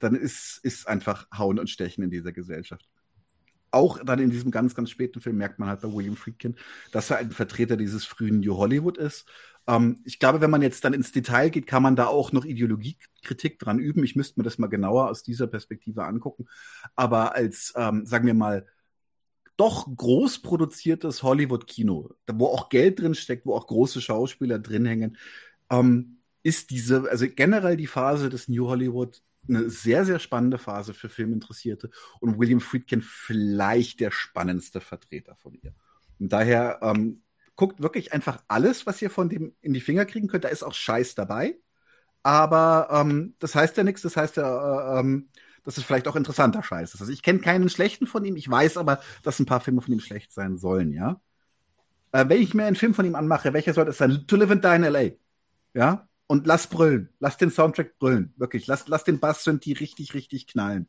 dann 0.00 0.16
ist, 0.16 0.58
ist 0.64 0.88
einfach 0.88 1.28
Hauen 1.32 1.60
und 1.60 1.70
Stechen 1.70 2.02
in 2.02 2.10
dieser 2.10 2.32
Gesellschaft. 2.32 2.88
Auch 3.70 4.02
dann 4.02 4.18
in 4.18 4.30
diesem 4.30 4.50
ganz, 4.50 4.74
ganz 4.74 4.90
späten 4.90 5.20
Film 5.20 5.36
merkt 5.36 5.60
man 5.60 5.68
halt 5.68 5.82
bei 5.82 5.92
William 5.92 6.16
Friedkin, 6.16 6.56
dass 6.90 7.10
er 7.10 7.18
ein 7.18 7.30
Vertreter 7.30 7.76
dieses 7.76 8.04
frühen 8.04 8.40
New 8.40 8.56
Hollywood 8.56 8.98
ist. 8.98 9.28
Ähm, 9.66 10.00
ich 10.04 10.18
glaube, 10.18 10.40
wenn 10.40 10.50
man 10.50 10.62
jetzt 10.62 10.84
dann 10.84 10.94
ins 10.94 11.12
Detail 11.12 11.50
geht, 11.50 11.66
kann 11.66 11.82
man 11.82 11.96
da 11.96 12.06
auch 12.06 12.32
noch 12.32 12.44
Ideologiekritik 12.44 13.58
dran 13.58 13.78
üben. 13.78 14.04
Ich 14.04 14.16
müsste 14.16 14.40
mir 14.40 14.44
das 14.44 14.58
mal 14.58 14.68
genauer 14.68 15.08
aus 15.08 15.22
dieser 15.22 15.46
Perspektive 15.46 16.04
angucken. 16.04 16.46
Aber 16.96 17.34
als, 17.34 17.72
ähm, 17.76 18.06
sagen 18.06 18.26
wir 18.26 18.34
mal, 18.34 18.66
doch 19.56 19.94
groß 19.94 20.40
produziertes 20.40 21.22
Hollywood-Kino, 21.22 22.14
wo 22.32 22.46
auch 22.46 22.70
Geld 22.70 22.98
drin 22.98 23.14
steckt, 23.14 23.44
wo 23.44 23.54
auch 23.54 23.66
große 23.66 24.00
Schauspieler 24.00 24.58
drin 24.58 24.86
hängen, 24.86 25.18
ähm, 25.70 26.18
ist 26.42 26.70
diese, 26.70 27.10
also 27.10 27.26
generell 27.28 27.76
die 27.76 27.86
Phase 27.86 28.30
des 28.30 28.48
New 28.48 28.68
Hollywood 28.68 29.22
eine 29.48 29.68
sehr, 29.68 30.04
sehr 30.04 30.18
spannende 30.18 30.58
Phase 30.58 30.94
für 30.94 31.08
Filminteressierte 31.08 31.90
und 32.20 32.38
William 32.38 32.60
Friedkin 32.60 33.02
vielleicht 33.02 34.00
der 34.00 34.10
spannendste 34.10 34.80
Vertreter 34.80 35.36
von 35.36 35.54
ihr. 35.54 35.74
Und 36.18 36.32
daher 36.32 36.80
ähm, 36.82 37.22
guckt 37.60 37.82
wirklich 37.82 38.14
einfach 38.14 38.42
alles, 38.48 38.86
was 38.86 39.02
ihr 39.02 39.10
von 39.10 39.28
dem 39.28 39.52
in 39.60 39.74
die 39.74 39.82
Finger 39.82 40.06
kriegen 40.06 40.28
könnt. 40.28 40.44
Da 40.44 40.48
ist 40.48 40.62
auch 40.62 40.72
Scheiß 40.72 41.14
dabei. 41.14 41.58
Aber 42.22 42.88
ähm, 42.90 43.34
das 43.38 43.54
heißt 43.54 43.76
ja 43.76 43.84
nichts, 43.84 44.00
das 44.00 44.16
heißt 44.16 44.38
ja, 44.38 44.96
äh, 44.96 45.00
ähm, 45.00 45.28
dass 45.62 45.76
es 45.76 45.84
vielleicht 45.84 46.08
auch 46.08 46.16
interessanter 46.16 46.62
Scheiß 46.62 46.94
ist. 46.94 47.02
Also 47.02 47.12
ich 47.12 47.22
kenne 47.22 47.40
keinen 47.40 47.68
schlechten 47.68 48.06
von 48.06 48.24
ihm, 48.24 48.36
ich 48.36 48.50
weiß 48.50 48.78
aber, 48.78 49.00
dass 49.22 49.38
ein 49.40 49.44
paar 49.44 49.60
Filme 49.60 49.82
von 49.82 49.92
ihm 49.92 50.00
schlecht 50.00 50.32
sein 50.32 50.56
sollen, 50.56 50.94
ja. 50.94 51.20
Äh, 52.12 52.30
wenn 52.30 52.40
ich 52.40 52.54
mir 52.54 52.64
einen 52.64 52.76
Film 52.76 52.94
von 52.94 53.04
ihm 53.04 53.14
anmache, 53.14 53.52
welcher 53.52 53.74
sollte 53.74 53.90
es 53.90 53.98
sein? 53.98 54.24
To 54.26 54.36
Live 54.36 54.50
and 54.50 54.64
Die 54.64 54.76
in 54.76 54.84
L.A. 54.84 55.10
Ja, 55.74 56.08
und 56.28 56.46
lass 56.46 56.66
brüllen. 56.66 57.10
Lass 57.18 57.36
den 57.36 57.50
Soundtrack 57.50 57.98
brüllen. 57.98 58.32
Wirklich. 58.38 58.68
Lass, 58.68 58.88
lass 58.88 59.04
den 59.04 59.20
Bass 59.20 59.44
die 59.44 59.72
richtig, 59.74 60.14
richtig 60.14 60.46
knallen. 60.46 60.88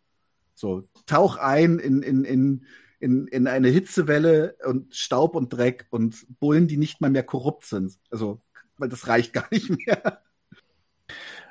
So, 0.55 0.87
tauch 1.05 1.35
ein 1.35 1.79
in, 1.79 2.01
in, 2.01 2.23
in, 2.23 2.65
in, 3.01 3.27
in 3.27 3.47
eine 3.47 3.69
Hitzewelle 3.69 4.55
und 4.65 4.95
Staub 4.95 5.35
und 5.35 5.49
Dreck 5.49 5.87
und 5.89 6.25
Bullen, 6.39 6.67
die 6.67 6.77
nicht 6.77 7.01
mal 7.01 7.09
mehr 7.09 7.23
korrupt 7.23 7.65
sind. 7.65 7.97
Also, 8.11 8.41
weil 8.77 8.89
das 8.89 9.07
reicht 9.07 9.33
gar 9.33 9.47
nicht 9.51 9.69
mehr. 9.69 10.21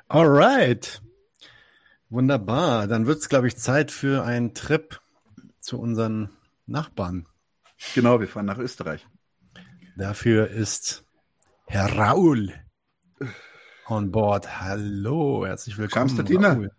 Alright. 0.07 1.01
Wunderbar. 2.09 2.87
Dann 2.87 3.05
wird 3.05 3.19
es, 3.19 3.29
glaube 3.29 3.47
ich, 3.47 3.57
Zeit 3.57 3.91
für 3.91 4.23
einen 4.23 4.53
Trip 4.53 4.99
zu 5.59 5.79
unseren 5.79 6.29
Nachbarn. 6.65 7.27
Genau, 7.95 8.19
wir 8.19 8.27
fahren 8.27 8.45
nach 8.45 8.57
Österreich. 8.57 9.05
Dafür 9.97 10.49
ist 10.49 11.03
Herr 11.67 11.97
Raul 11.97 12.53
on 13.87 14.11
board. 14.11 14.61
Hallo, 14.61 15.45
herzlich 15.45 15.77
willkommen. 15.77 16.09
Schamstadina. 16.09 16.69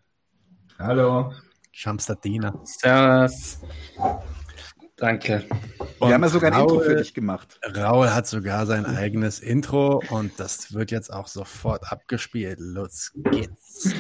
Hallo. 0.79 1.33
Schamstadina. 1.73 2.61
Servus. 2.65 3.59
Danke. 5.03 5.45
Und 5.99 6.11
Wir 6.11 6.15
haben 6.15 6.23
ja 6.23 6.29
sogar 6.29 6.53
ein 6.53 6.61
Raul, 6.61 6.75
Intro 6.75 6.81
für 6.85 6.95
dich 6.95 7.13
gemacht. 7.13 7.59
Raul 7.77 8.11
hat 8.11 8.29
sogar 8.29 8.67
sein 8.67 8.87
eigenes 8.87 9.41
Intro 9.41 10.01
und 10.11 10.39
das 10.39 10.75
wird 10.75 10.93
jetzt 10.93 11.13
auch 11.13 11.27
sofort 11.27 11.91
abgespielt. 11.91 12.61
Los 12.61 13.11
geht's. 13.33 13.93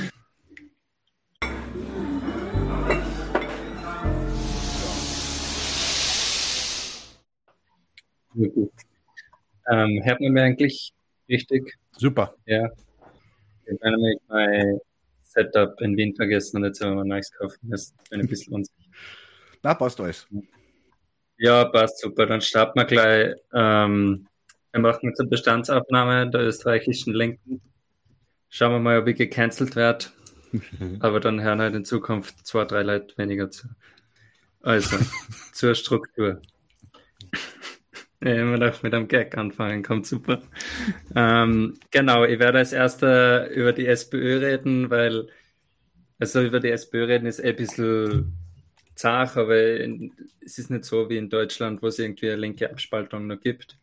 Ähm, 8.37 10.01
hört 10.05 10.21
man 10.21 10.33
mir 10.33 10.43
eigentlich 10.45 10.93
richtig? 11.29 11.77
Super. 11.99 12.33
Ja. 12.47 12.71
Ich 13.67 13.73
habe 13.73 13.91
nämlich 13.91 14.21
mein 14.29 14.79
Setup 15.25 15.81
in 15.81 15.97
Wien 15.97 16.15
vergessen 16.15 16.59
und 16.59 16.65
jetzt 16.67 16.81
haben 16.81 16.95
wir 16.95 17.05
neues 17.05 17.33
kaufen 17.33 17.59
müssen. 17.63 17.97
Bin 18.09 18.21
ein 18.21 18.29
bisschen 18.29 18.55
unsicher. 18.55 18.89
Na, 19.65 19.75
passt 19.75 20.01
alles. 20.01 20.29
Ja, 21.39 21.65
passt 21.65 22.01
super. 22.01 22.27
Dann 22.27 22.41
starten 22.41 22.79
wir 22.79 22.85
gleich. 22.85 23.35
Ähm, 23.53 24.27
wir 24.73 24.81
machen 24.81 25.09
jetzt 25.09 25.21
eine 25.21 25.29
Bestandsaufnahme 25.29 26.31
der 26.31 26.43
österreichischen 26.43 27.13
Linken. 27.13 27.61
Schauen 28.49 28.73
wir 28.73 28.79
mal, 28.79 28.99
ob 28.99 29.09
ich 29.09 29.17
gecancelt 29.17 29.77
werde. 29.77 30.07
Aber 31.01 31.21
dann 31.21 31.43
hören 31.43 31.61
halt 31.61 31.75
in 31.75 31.85
Zukunft 31.85 32.47
zwei, 32.47 32.65
drei 32.65 32.83
Leute 32.83 33.17
weniger 33.19 33.51
zu. 33.51 33.69
Also, 34.63 34.97
zur 35.53 35.75
Struktur. 35.75 36.41
Immer 38.21 38.57
noch 38.57 38.83
mit 38.83 38.95
einem 38.95 39.09
Gag 39.09 39.37
anfangen, 39.37 39.83
kommt 39.83 40.07
super. 40.07 40.41
ähm, 41.17 41.75
genau, 41.91 42.25
ich 42.25 42.39
werde 42.39 42.59
als 42.59 42.73
erster 42.73 43.49
über 43.51 43.73
die 43.73 43.87
SPÖ 43.87 44.39
reden, 44.39 44.91
weil, 44.91 45.27
also 46.21 46.41
über 46.41 46.61
die 46.61 46.71
SPÖ 46.71 47.07
reden 47.07 47.27
ist 47.27 47.41
eh 47.41 47.49
ein 47.49 47.57
bisschen 47.57 48.42
zart, 48.95 49.37
aber 49.37 49.57
es 49.57 50.59
ist 50.59 50.71
nicht 50.71 50.85
so 50.85 51.09
wie 51.09 51.17
in 51.17 51.31
Deutschland, 51.31 51.83
wo 51.83 51.89
es 51.89 51.99
irgendwie 51.99 52.31
eine 52.31 52.41
linke 52.41 52.71
Abspaltung 52.71 53.27
noch 53.27 53.41
gibt. 53.41 53.79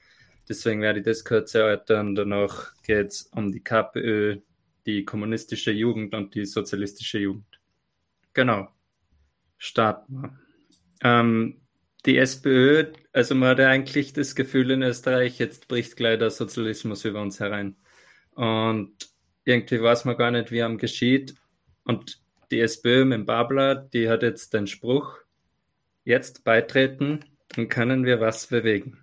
Deswegen 0.48 0.82
werde 0.82 1.00
ich 1.00 1.06
das 1.06 1.24
kurz 1.24 1.54
erörtern. 1.54 2.15
Danach 2.15 2.74
geht 2.84 3.08
es 3.08 3.24
um 3.34 3.52
die 3.52 3.63
KPÖ, 3.63 4.38
die 4.86 5.06
kommunistische 5.06 5.72
Jugend 5.72 6.15
und 6.15 6.34
die 6.34 6.45
sozialistische 6.45 7.19
Jugend. 7.19 7.60
Genau. 8.34 8.67
Starten 9.58 10.22
wir. 10.22 10.39
Ähm, 11.02 11.62
die 12.06 12.17
SPÖ, 12.17 12.93
also 13.12 13.36
man 13.36 13.50
hat 13.50 13.60
ja 13.60 13.69
eigentlich 13.69 14.13
das 14.13 14.36
Gefühl 14.36 14.72
in 14.72 14.82
Österreich, 14.82 15.38
jetzt 15.38 15.67
bricht 15.67 15.98
gleich 15.98 16.17
der 16.17 16.32
Sozialismus 16.32 17.06
über 17.06 17.22
uns 17.22 17.39
herein. 17.39 17.76
Und 18.32 18.95
irgendwie 19.43 19.82
weiß 19.82 20.06
man 20.06 20.17
gar 20.17 20.32
nicht, 20.32 20.52
wie 20.52 20.63
am 20.63 20.78
geschieht. 20.78 21.36
Und 21.84 22.22
die 22.51 22.59
SPÖ 22.62 23.05
mit 23.05 23.25
Babler, 23.25 23.75
die 23.75 24.09
hat 24.09 24.23
jetzt 24.23 24.53
den 24.53 24.67
Spruch, 24.67 25.17
jetzt 26.03 26.43
beitreten, 26.43 27.25
dann 27.49 27.69
können 27.69 28.05
wir 28.05 28.19
was 28.19 28.47
bewegen. 28.47 28.97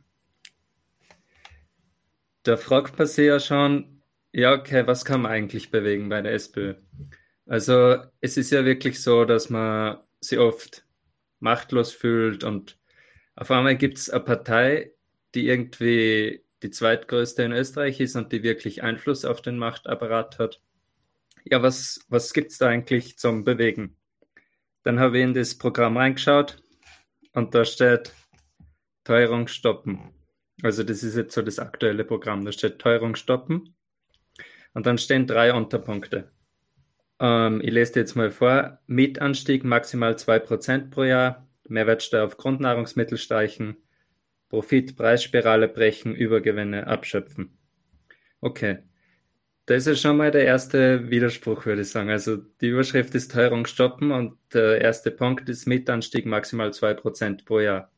Da 2.43 2.57
fragt 2.57 2.99
man 2.99 3.07
sich 3.07 3.27
ja 3.27 3.41
schon, 3.41 4.03
ja, 4.33 4.53
okay, 4.53 4.87
was 4.87 5.05
kann 5.05 5.23
man 5.23 5.33
eigentlich 5.33 5.71
bewegen 5.71 6.09
bei 6.09 6.23
der 6.23 6.33
SPÖ? 6.33 6.75
Also 7.47 7.99
es 8.21 8.37
ist 8.37 8.51
ja 8.51 8.65
wirklich 8.65 9.01
so, 9.01 9.25
dass 9.25 9.51
man 9.51 9.99
sie 10.21 10.39
oft 10.39 10.85
machtlos 11.39 11.93
fühlt 11.93 12.45
und 12.45 12.79
auf 13.37 13.51
einmal 13.51 13.77
gibt 13.77 13.99
es 13.99 14.11
eine 14.11 14.25
Partei, 14.25 14.93
die 15.35 15.49
irgendwie 15.49 16.45
die 16.63 16.71
zweitgrößte 16.71 17.43
in 17.43 17.53
Österreich 17.53 18.01
ist 18.01 18.17
und 18.17 18.33
die 18.33 18.43
wirklich 18.43 18.83
Einfluss 18.83 19.25
auf 19.25 19.43
den 19.43 19.59
Machtapparat 19.59 20.39
hat. 20.39 20.61
Ja, 21.49 21.63
was, 21.63 22.01
was 22.09 22.33
gibt 22.33 22.51
es 22.51 22.59
da 22.59 22.67
eigentlich 22.67 23.19
zum 23.19 23.45
Bewegen? 23.45 23.97
Dann 24.83 24.99
habe 24.99 25.19
ich 25.19 25.25
in 25.25 25.33
das 25.33 25.57
Programm 25.57 25.97
reingeschaut 25.97 26.61
und 27.35 27.55
da 27.55 27.65
steht 27.65 28.13
Teuerung 29.05 29.47
stoppen. 29.47 30.13
Also 30.63 30.83
das 30.83 31.05
ist 31.05 31.15
jetzt 31.15 31.35
so 31.35 31.43
das 31.43 31.61
aktuelle 31.61 32.05
Programm. 32.05 32.45
Da 32.45 32.51
steht 32.51 32.81
Teuerung 32.81 33.15
stoppen 33.15 33.77
und 34.75 34.87
dann 34.87 34.99
stehen 34.99 35.29
drei 35.29 35.55
Unterpunkte. 35.55 36.33
Ähm, 37.21 37.61
ich 37.61 37.71
lese 37.71 37.93
dir 37.93 38.01
jetzt 38.01 38.17
mal 38.17 38.33
vor. 38.33 38.81
Mietanstieg 38.89 39.63
maximal 39.63 40.15
2% 40.15 40.91
pro 40.91 41.05
Jahr, 41.05 41.47
Mehrwertsteuer 41.69 42.25
auf 42.25 42.39
Grundnahrungsmittel 42.39 43.19
streichen, 43.19 43.77
Profit-Preisspirale 44.49 45.69
brechen, 45.69 46.13
Übergewinne 46.13 46.89
abschöpfen. 46.89 47.57
Okay. 48.41 48.79
Das 49.67 49.89
ist 49.89 50.01
schon 50.01 50.17
mal 50.17 50.31
der 50.31 50.45
erste 50.45 51.11
Widerspruch, 51.11 51.67
würde 51.67 51.83
ich 51.83 51.91
sagen. 51.91 52.09
Also 52.11 52.37
die 52.37 52.69
Überschrift 52.69 53.15
ist 53.17 53.33
Teuerung 53.33 53.67
stoppen 53.67 54.13
und 54.13 54.39
der 54.55 54.81
erste 54.81 55.11
Punkt 55.11 55.49
ist 55.49 55.67
Mietanstieg 55.67 56.25
maximal 56.25 56.71
2% 56.71 57.45
pro 57.45 57.59
Jahr. 57.59 57.91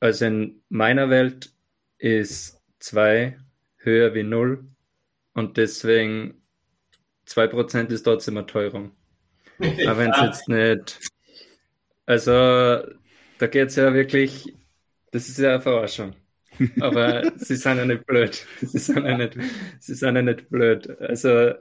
Also 0.00 0.24
in 0.24 0.62
meiner 0.70 1.10
Welt 1.10 1.52
ist 1.98 2.62
2 2.78 3.38
höher 3.76 4.14
wie 4.14 4.22
0 4.22 4.64
und 5.34 5.58
deswegen 5.58 6.42
2% 7.26 7.90
ist 7.90 8.04
trotzdem 8.04 8.38
eine 8.38 8.46
Teuerung. 8.46 8.92
Aber 9.58 9.98
wenn 9.98 10.12
es 10.12 10.20
jetzt 10.22 10.48
nicht. 10.48 11.00
Also 12.06 12.32
da 12.32 13.46
geht 13.46 13.68
es 13.68 13.76
ja 13.76 13.92
wirklich, 13.92 14.54
das 15.10 15.28
ist 15.28 15.38
ja 15.38 15.50
eine 15.50 15.60
Verarschung. 15.60 16.14
Aber 16.80 17.32
sie 17.36 17.56
sind 17.56 17.78
ja 17.78 17.84
nicht 17.84 18.06
blöd. 18.06 18.46
Sie 18.60 18.78
sind 18.78 19.04
ja 19.04 19.16
nicht, 19.16 19.36
sie 19.78 19.94
sind 19.94 20.16
ja 20.16 20.22
nicht 20.22 20.48
blöd. 20.48 20.88
Also, 21.00 21.52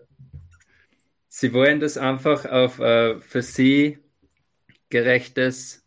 sie 1.27 1.53
wollen 1.53 1.79
das 1.79 1.97
einfach 1.97 2.45
auf 2.45 2.79
äh, 2.79 3.19
für 3.19 3.41
sie 3.41 3.99
gerechtes, 4.89 5.85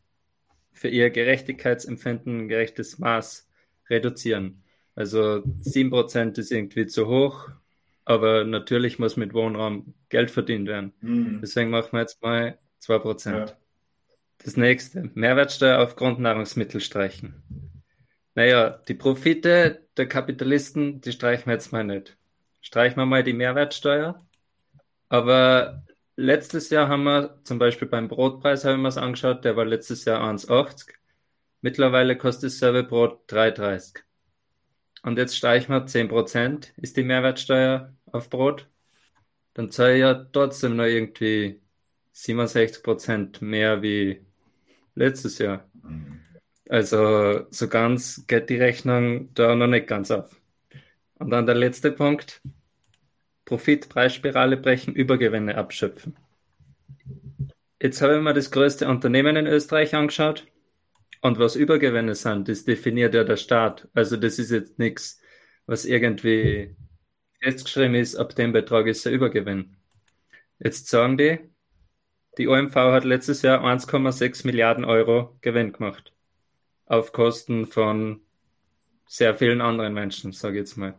für 0.73 0.89
ihr 0.89 1.11
Gerechtigkeitsempfinden 1.11 2.49
gerechtes 2.49 2.99
Maß 2.99 3.49
reduzieren. 3.89 4.63
Also 4.95 5.43
7% 5.63 6.39
ist 6.39 6.53
irgendwie 6.53 6.87
zu 6.87 7.07
hoch, 7.07 7.49
aber 8.05 8.45
natürlich 8.45 8.99
muss 8.99 9.17
mit 9.17 9.35
Wohnraum 9.35 9.95
Geld 10.09 10.31
verdient 10.31 10.69
werden. 10.69 10.93
Mhm. 11.01 11.39
Deswegen 11.41 11.71
machen 11.71 11.93
wir 11.93 12.01
jetzt 12.01 12.23
mal 12.23 12.59
2%. 12.83 13.31
Ja. 13.31 13.47
Das 14.43 14.57
nächste, 14.57 15.11
Mehrwertsteuer 15.15 15.81
auf 15.81 15.97
Grundnahrungsmittel 15.97 16.81
streichen. 16.81 17.70
Naja, 18.35 18.81
die 18.89 18.95
Profite 18.95 19.87
der 19.97 20.09
Kapitalisten, 20.09 21.01
die 21.01 21.13
streichen 21.13 21.47
wir 21.47 21.55
jetzt 21.55 21.73
mal 21.73 21.85
nicht. 21.85 22.17
Streichen 22.61 22.97
wir 22.97 23.07
mal 23.07 23.25
die 23.25 23.33
Mehrwertsteuer. 23.33 24.25
Aber 25.09 25.85
letztes 26.17 26.71
Jahr 26.71 26.89
haben 26.89 27.05
wir, 27.05 27.41
zum 27.45 27.59
Beispiel 27.59 27.89
beim 27.89 28.09
Brotpreis 28.09 28.65
haben 28.65 28.83
wir 28.83 28.89
es 28.89 28.99
angeschaut, 28.99 29.45
der 29.45 29.57
war 29.57 29.65
letztes 29.65 30.05
Jahr 30.05 30.23
1,80. 30.23 30.93
Mittlerweile 31.63 32.17
kostet 32.17 32.53
dasselbe 32.53 32.85
Brot 32.85 33.31
3,30. 33.31 33.99
Und 35.03 35.19
jetzt 35.19 35.37
streichen 35.37 35.75
wir 35.75 35.87
10%, 35.87 36.73
ist 36.77 36.97
die 36.97 37.03
Mehrwertsteuer 37.03 37.95
auf 38.07 38.31
Brot. 38.31 38.69
Dann 39.55 39.71
zahle 39.71 39.95
ich 39.95 40.01
ja 40.01 40.15
trotzdem 40.15 40.77
noch 40.77 40.85
irgendwie 40.85 41.61
67% 42.15 43.43
mehr 43.45 43.83
wie 43.83 44.25
letztes 44.95 45.39
Jahr. 45.39 45.69
Mhm. 45.83 46.21
Also 46.71 47.49
so 47.51 47.67
ganz 47.67 48.27
geht 48.29 48.49
die 48.49 48.57
Rechnung 48.57 49.35
da 49.35 49.57
noch 49.57 49.67
nicht 49.67 49.89
ganz 49.89 50.13
auf. 50.13 50.41
Und 51.15 51.31
dann 51.31 51.45
der 51.45 51.57
letzte 51.57 51.91
Punkt. 51.91 52.41
Profitpreisspirale 53.45 54.57
brechen, 54.57 54.95
Übergewinne 54.95 55.57
abschöpfen. 55.57 56.17
Jetzt 57.83 58.01
habe 58.01 58.15
ich 58.15 58.23
mir 58.23 58.35
das 58.35 58.53
größte 58.53 58.87
Unternehmen 58.87 59.35
in 59.35 59.49
Österreich 59.49 59.97
angeschaut. 59.97 60.47
Und 61.21 61.41
was 61.41 61.57
Übergewinne 61.57 62.15
sind, 62.15 62.49
das 62.49 62.65
definiert 62.65 63.15
ja 63.15 63.25
der 63.25 63.37
Staat. 63.37 63.89
Also 63.93 64.17
das 64.17 64.39
ist 64.39 64.53
jetzt 64.53 64.79
nichts, 64.79 65.21
was 65.67 65.85
irgendwie 65.85 66.77
festgeschrieben 67.43 67.97
ist, 67.97 68.15
ab 68.15 68.37
dem 68.37 68.53
Betrag 68.53 68.87
ist 68.87 69.05
der 69.05 69.13
Übergewinn. 69.13 69.75
Jetzt 70.61 70.87
sagen 70.87 71.19
die, 71.19 71.41
die 72.39 72.47
OMV 72.47 72.77
hat 72.77 73.05
letztes 73.05 73.43
Jahr 73.43 73.65
1,6 73.65 74.47
Milliarden 74.47 74.85
Euro 74.85 75.37
Gewinn 75.41 75.73
gemacht 75.73 76.15
auf 76.91 77.13
Kosten 77.13 77.67
von 77.67 78.21
sehr 79.07 79.37
vielen 79.37 79.61
anderen 79.61 79.95
Menschen, 79.95 80.33
sage 80.33 80.57
ich 80.57 80.63
jetzt 80.63 80.77
mal. 80.77 80.99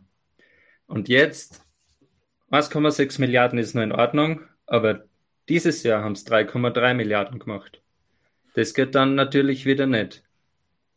Und 0.88 1.10
jetzt 1.10 1.66
1,6 2.50 3.20
Milliarden 3.20 3.60
ist 3.60 3.76
noch 3.76 3.84
in 3.84 3.92
Ordnung, 3.92 4.42
aber 4.68 5.04
dieses 5.50 5.84
Jahr 5.84 6.02
haben 6.02 6.14
es 6.14 6.26
3,3 6.26 6.94
Milliarden 6.94 7.40
gemacht. 7.40 7.82
Das 8.54 8.74
geht 8.74 8.96
dann 8.96 9.16
natürlich 9.16 9.66
wieder 9.66 9.86
nicht. 9.86 10.24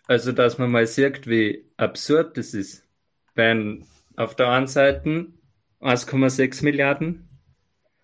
Also, 0.07 0.31
dass 0.31 0.59
man 0.59 0.71
mal 0.71 0.87
sieht, 0.87 1.27
wie 1.27 1.65
absurd 1.77 2.37
das 2.37 2.55
ist, 2.55 2.87
wenn 3.35 3.85
auf 4.15 4.37
der 4.37 4.49
einen 4.51 4.69
Seite 4.69 5.27
1,6 5.81 6.63
Milliarden 6.63 7.29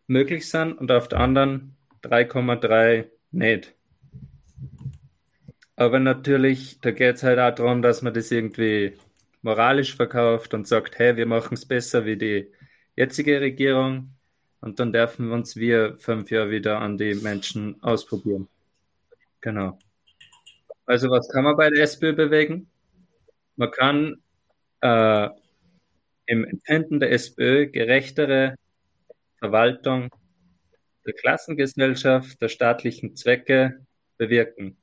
möglich 0.08 0.48
sind 0.48 0.72
und 0.72 0.90
auf 0.90 1.06
der 1.06 1.20
anderen 1.20 1.76
3,3 2.02 3.08
nicht. 3.30 3.76
Aber 5.80 5.98
natürlich, 5.98 6.78
da 6.82 6.90
geht 6.90 7.16
es 7.16 7.22
halt 7.22 7.38
auch 7.38 7.54
darum, 7.54 7.80
dass 7.80 8.02
man 8.02 8.12
das 8.12 8.30
irgendwie 8.30 8.98
moralisch 9.40 9.96
verkauft 9.96 10.52
und 10.52 10.68
sagt, 10.68 10.98
hey, 10.98 11.16
wir 11.16 11.24
machen 11.24 11.54
es 11.54 11.64
besser 11.64 12.04
wie 12.04 12.18
die 12.18 12.52
jetzige 12.96 13.40
Regierung 13.40 14.10
und 14.60 14.78
dann 14.78 14.92
dürfen 14.92 15.28
wir 15.28 15.34
uns 15.34 15.56
wir 15.56 15.96
fünf 15.96 16.30
Jahre 16.30 16.50
wieder 16.50 16.80
an 16.80 16.98
die 16.98 17.14
Menschen 17.14 17.82
ausprobieren. 17.82 18.46
Genau. 19.40 19.78
Also 20.84 21.08
was 21.08 21.30
kann 21.30 21.44
man 21.44 21.56
bei 21.56 21.70
der 21.70 21.82
SPÖ 21.84 22.12
bewegen? 22.12 22.68
Man 23.56 23.70
kann 23.70 24.22
äh, 24.82 25.30
im 26.26 26.44
Empfinden 26.44 27.00
der 27.00 27.12
SPÖ 27.12 27.68
gerechtere 27.68 28.56
Verwaltung 29.38 30.10
der 31.06 31.14
Klassengesellschaft, 31.14 32.42
der 32.42 32.50
staatlichen 32.50 33.16
Zwecke 33.16 33.86
bewirken 34.18 34.76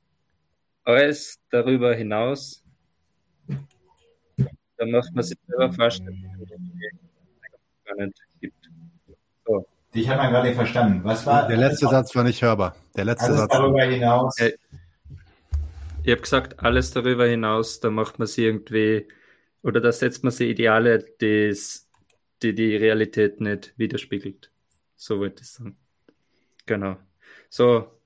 alles 0.88 1.38
darüber 1.50 1.94
hinaus, 1.94 2.64
da 4.76 4.86
muss 4.86 5.10
man 5.12 5.22
sich 5.22 5.38
selber 5.46 5.72
vorstellen, 5.72 6.24
gar 7.84 7.96
nicht 7.96 8.18
gibt. 8.40 8.70
So. 9.46 9.66
Dich 9.94 10.08
hat 10.08 10.16
man 10.16 10.30
gerade 10.30 10.48
nicht 10.48 10.56
verstanden. 10.56 11.00
Was 11.04 11.26
war? 11.26 11.46
Der 11.46 11.58
letzte 11.58 11.88
Satz 11.88 12.14
war 12.16 12.24
nicht 12.24 12.42
hörbar. 12.42 12.74
Der 12.96 13.04
letzte 13.04 13.26
alles 13.26 13.40
Satz. 13.40 13.52
darüber 13.52 13.84
hinaus. 13.84 14.38
Äh, 14.38 14.52
ich 16.04 16.10
habe 16.10 16.22
gesagt, 16.22 16.60
alles 16.60 16.90
darüber 16.92 17.26
hinaus, 17.26 17.80
da 17.80 17.90
macht 17.90 18.18
man 18.18 18.26
sie 18.26 18.46
irgendwie, 18.46 19.08
oder 19.62 19.80
da 19.80 19.92
setzt 19.92 20.24
man 20.24 20.30
sie 20.30 20.48
Ideale, 20.48 21.04
die's, 21.20 21.86
die 22.42 22.54
die 22.54 22.76
Realität 22.76 23.42
nicht 23.42 23.74
widerspiegelt. 23.76 24.50
So 24.96 25.18
wollte 25.18 25.42
ich 25.42 25.50
sagen. 25.50 25.76
Genau. 26.64 26.96
So, 27.50 27.97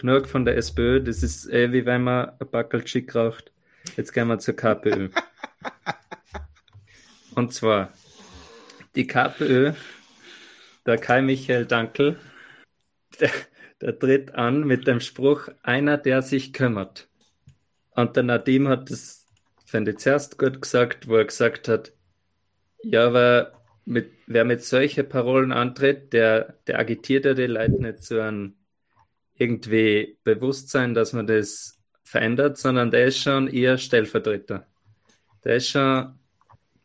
genug 0.00 0.28
von 0.28 0.44
der 0.44 0.56
SPÖ. 0.56 1.00
Das 1.00 1.22
ist 1.22 1.48
eh 1.48 1.72
wie 1.72 1.86
wenn 1.86 2.02
man 2.02 2.32
ein 2.38 2.50
Backel 2.50 2.86
Schick 2.86 3.14
raucht. 3.14 3.52
Jetzt 3.96 4.12
gehen 4.12 4.28
wir 4.28 4.38
zur 4.38 4.54
KPÖ. 4.54 5.10
Und 7.34 7.52
zwar 7.52 7.92
die 8.96 9.06
KPÖ, 9.06 9.72
der 10.86 10.98
Kai 10.98 11.22
Michael 11.22 11.66
Dankel, 11.66 12.18
der, 13.20 13.30
der 13.80 13.98
tritt 13.98 14.34
an 14.34 14.64
mit 14.64 14.86
dem 14.86 15.00
Spruch, 15.00 15.48
einer, 15.62 15.96
der 15.96 16.22
sich 16.22 16.52
kümmert. 16.52 17.08
Und 17.94 18.16
der 18.16 18.22
Nadim 18.22 18.68
hat 18.68 18.90
das, 18.90 19.26
finde 19.64 19.92
ich, 19.92 19.98
zuerst 19.98 20.38
gut 20.38 20.62
gesagt, 20.62 21.08
wo 21.08 21.16
er 21.16 21.24
gesagt 21.24 21.68
hat, 21.68 21.92
ja, 22.82 23.06
aber 23.06 23.52
mit, 23.84 24.10
wer 24.26 24.44
mit 24.44 24.64
solchen 24.64 25.08
Parolen 25.08 25.52
antritt, 25.52 26.12
der, 26.12 26.54
der 26.66 26.78
agitiert 26.78 27.24
ja 27.24 27.34
die 27.34 27.46
Leute 27.46 27.82
nicht 27.82 28.02
zu 28.02 28.22
einem 28.22 28.54
irgendwie 29.40 30.18
Bewusstsein, 30.22 30.92
dass 30.92 31.14
man 31.14 31.26
das 31.26 31.78
verändert, 32.04 32.58
sondern 32.58 32.90
der 32.90 33.06
ist 33.06 33.18
schon 33.18 33.48
eher 33.48 33.78
Stellvertreter. 33.78 34.66
Der 35.44 35.56
ist 35.56 35.70
schon 35.70 36.18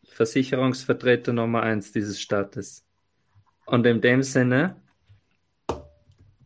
Versicherungsvertreter 0.07 1.33
Nummer 1.33 1.63
eins 1.63 1.91
dieses 1.91 2.21
Staates. 2.21 2.85
Und 3.65 3.85
in 3.85 3.99
dem 3.99 4.23
Sinne 4.23 4.81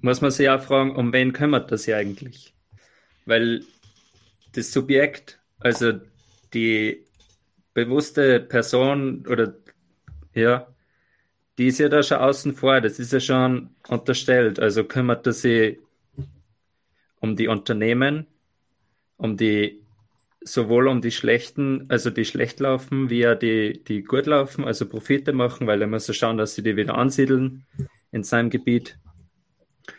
muss 0.02 0.22
man 0.22 0.32
sich 0.32 0.50
auch 0.50 0.62
fragen, 0.62 0.96
um 0.96 1.14
wen 1.14 1.32
kümmert 1.32 1.72
das 1.72 1.86
hier 1.86 1.98
eigentlich? 1.98 2.56
Weil 3.26 3.64
das 4.54 4.72
Subjekt, 4.72 5.40
also 5.60 5.94
die 6.56 7.06
bewusste 7.76 8.40
Person 8.40 9.28
oder 9.28 9.54
ja, 10.34 10.74
die 11.60 11.68
ist 11.68 11.78
ja 11.78 11.90
da 11.90 12.02
schon 12.02 12.18
außen 12.18 12.56
vor, 12.56 12.82
das 12.82 12.98
ist 12.98 13.14
ja 13.14 13.20
schon 13.20 13.76
unterstellt. 13.90 14.60
Also 14.60 14.86
kümmert 14.86 15.28
er 15.28 15.34
sich 15.34 15.78
um 17.20 17.36
die 17.36 17.48
Unternehmen, 17.48 18.28
um 19.18 19.38
die 19.38 19.84
sowohl 20.42 20.88
um 20.88 21.02
die 21.02 21.12
schlechten, 21.12 21.86
also 21.90 22.10
die 22.10 22.26
schlecht 22.26 22.60
laufen, 22.60 23.10
wie 23.10 23.20
ja 23.20 23.36
die, 23.36 23.84
die 23.84 24.04
gut 24.04 24.26
laufen, 24.26 24.64
also 24.64 24.88
Profite 24.88 25.34
machen, 25.34 25.68
weil 25.68 25.82
er 25.82 25.88
muss 25.88 26.06
so 26.06 26.14
schauen, 26.14 26.38
dass 26.38 26.56
sie 26.56 26.64
die 26.64 26.78
wieder 26.78 26.96
ansiedeln 26.96 27.66
in 28.12 28.24
seinem 28.24 28.50
Gebiet. 28.50 28.98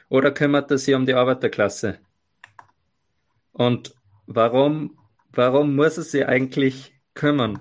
Oder 0.09 0.33
kümmert 0.33 0.71
er 0.71 0.79
sich 0.79 0.95
um 0.95 1.07
die 1.07 1.15
Arbeiterklasse? 1.15 1.99
Und 3.53 3.95
warum, 4.27 4.99
warum 5.33 5.77
muss 5.77 5.99
er 5.99 6.05
sich 6.05 6.27
eigentlich 6.27 6.95
kümmern? 7.15 7.61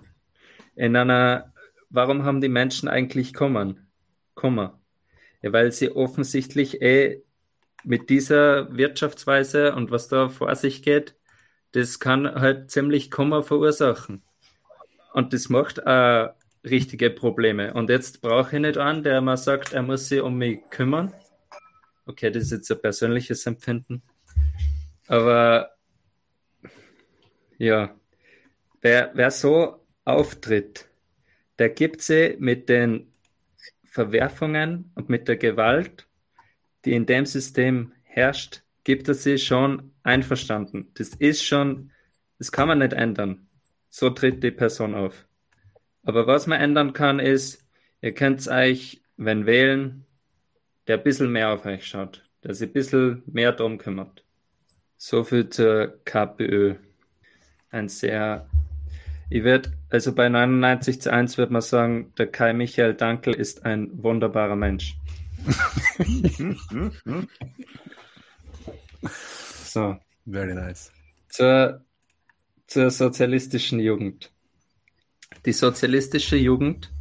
In 0.75 0.95
einer, 0.95 1.53
warum 1.89 2.23
haben 2.23 2.41
die 2.41 2.49
Menschen 2.49 2.87
eigentlich 2.87 3.33
kommen? 3.33 3.87
Kummer? 4.35 4.79
Ja, 5.41 5.51
weil 5.51 5.71
sie 5.71 5.91
offensichtlich 5.91 6.81
eh 6.81 7.21
mit 7.83 8.09
dieser 8.09 8.75
Wirtschaftsweise 8.75 9.73
und 9.73 9.91
was 9.91 10.07
da 10.07 10.29
vor 10.29 10.53
sich 10.55 10.83
geht, 10.83 11.15
das 11.71 11.99
kann 11.99 12.27
halt 12.27 12.71
ziemlich 12.71 13.11
Kummer 13.11 13.43
verursachen. 13.43 14.23
Und 15.13 15.33
das 15.33 15.49
macht 15.49 15.85
eine 15.85 16.35
richtige 16.63 17.09
Probleme. 17.09 17.73
Und 17.73 17.89
jetzt 17.89 18.21
brauche 18.21 18.55
ich 18.55 18.61
nicht 18.61 18.77
einen, 18.77 19.03
der 19.03 19.21
mir 19.21 19.37
sagt, 19.37 19.73
er 19.73 19.81
muss 19.81 20.09
sich 20.09 20.21
um 20.21 20.37
mich 20.37 20.61
kümmern. 20.69 21.13
Okay, 22.05 22.31
das 22.31 22.43
ist 22.45 22.51
jetzt 22.51 22.71
ein 22.71 22.81
persönliches 22.81 23.45
Empfinden. 23.45 24.01
Aber 25.07 25.71
ja, 27.57 27.95
wer, 28.81 29.11
wer 29.13 29.31
so 29.31 29.85
auftritt, 30.05 30.89
der 31.59 31.69
gibt 31.69 32.01
sie 32.01 32.35
mit 32.39 32.69
den 32.69 33.11
Verwerfungen 33.83 34.91
und 34.95 35.09
mit 35.09 35.27
der 35.27 35.37
Gewalt, 35.37 36.07
die 36.85 36.93
in 36.93 37.05
dem 37.05 37.25
System 37.25 37.93
herrscht, 38.03 38.61
gibt 38.83 39.07
er 39.07 39.13
sie 39.13 39.37
schon 39.37 39.91
einverstanden. 40.03 40.87
Das 40.95 41.09
ist 41.09 41.43
schon, 41.43 41.91
das 42.37 42.51
kann 42.51 42.67
man 42.67 42.79
nicht 42.79 42.93
ändern. 42.93 43.47
So 43.89 44.09
tritt 44.09 44.43
die 44.43 44.51
Person 44.51 44.95
auf. 44.95 45.27
Aber 46.03 46.27
was 46.27 46.47
man 46.47 46.61
ändern 46.61 46.93
kann, 46.93 47.19
ist, 47.19 47.65
ihr 48.01 48.13
könnt 48.13 48.47
euch, 48.47 49.01
wenn 49.17 49.45
wählen, 49.45 50.05
der 50.87 50.97
ein 50.97 51.03
bisschen 51.03 51.31
mehr 51.31 51.51
auf 51.51 51.65
euch 51.65 51.85
schaut, 51.85 52.23
der 52.43 52.53
sich 52.53 52.69
ein 52.69 52.73
bisschen 52.73 53.23
mehr 53.27 53.51
drum 53.51 53.77
kümmert. 53.77 54.23
So 54.97 55.23
viel 55.23 55.49
zur 55.49 55.99
KPÖ. 56.05 56.75
Ein 57.69 57.89
sehr, 57.89 58.49
ich 59.29 59.43
würde, 59.43 59.71
also 59.89 60.13
bei 60.15 60.29
99 60.29 61.01
zu 61.01 61.13
1 61.13 61.37
würde 61.37 61.53
man 61.53 61.61
sagen, 61.61 62.11
der 62.17 62.27
Kai 62.27 62.53
Michael 62.53 62.95
Dankel 62.95 63.35
ist 63.35 63.65
ein 63.65 64.03
wunderbarer 64.03 64.55
Mensch. 64.55 64.95
so. 69.63 69.97
Very 70.25 70.53
nice. 70.53 70.91
Zur, 71.29 71.83
zur 72.67 72.91
sozialistischen 72.91 73.79
Jugend. 73.79 74.31
Die 75.45 75.53
sozialistische 75.53 76.35
Jugend, 76.35 76.91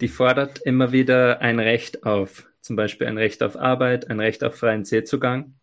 die 0.00 0.08
fordert 0.08 0.58
immer 0.60 0.92
wieder 0.92 1.40
ein 1.40 1.58
Recht 1.58 2.04
auf, 2.04 2.46
zum 2.60 2.76
Beispiel 2.76 3.06
ein 3.06 3.18
Recht 3.18 3.42
auf 3.42 3.56
Arbeit, 3.56 4.08
ein 4.10 4.20
Recht 4.20 4.42
auf 4.44 4.56
freien 4.56 4.84
Seezugang. 4.84 5.54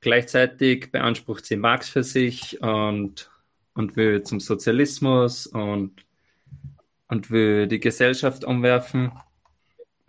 Gleichzeitig 0.00 0.92
beansprucht 0.92 1.46
sie 1.46 1.56
Marx 1.56 1.88
für 1.88 2.04
sich 2.04 2.60
und, 2.60 3.30
und 3.74 3.96
will 3.96 4.22
zum 4.22 4.40
Sozialismus 4.40 5.46
und, 5.46 6.04
und 7.08 7.30
will 7.30 7.66
die 7.66 7.80
Gesellschaft 7.80 8.44
umwerfen. 8.44 9.12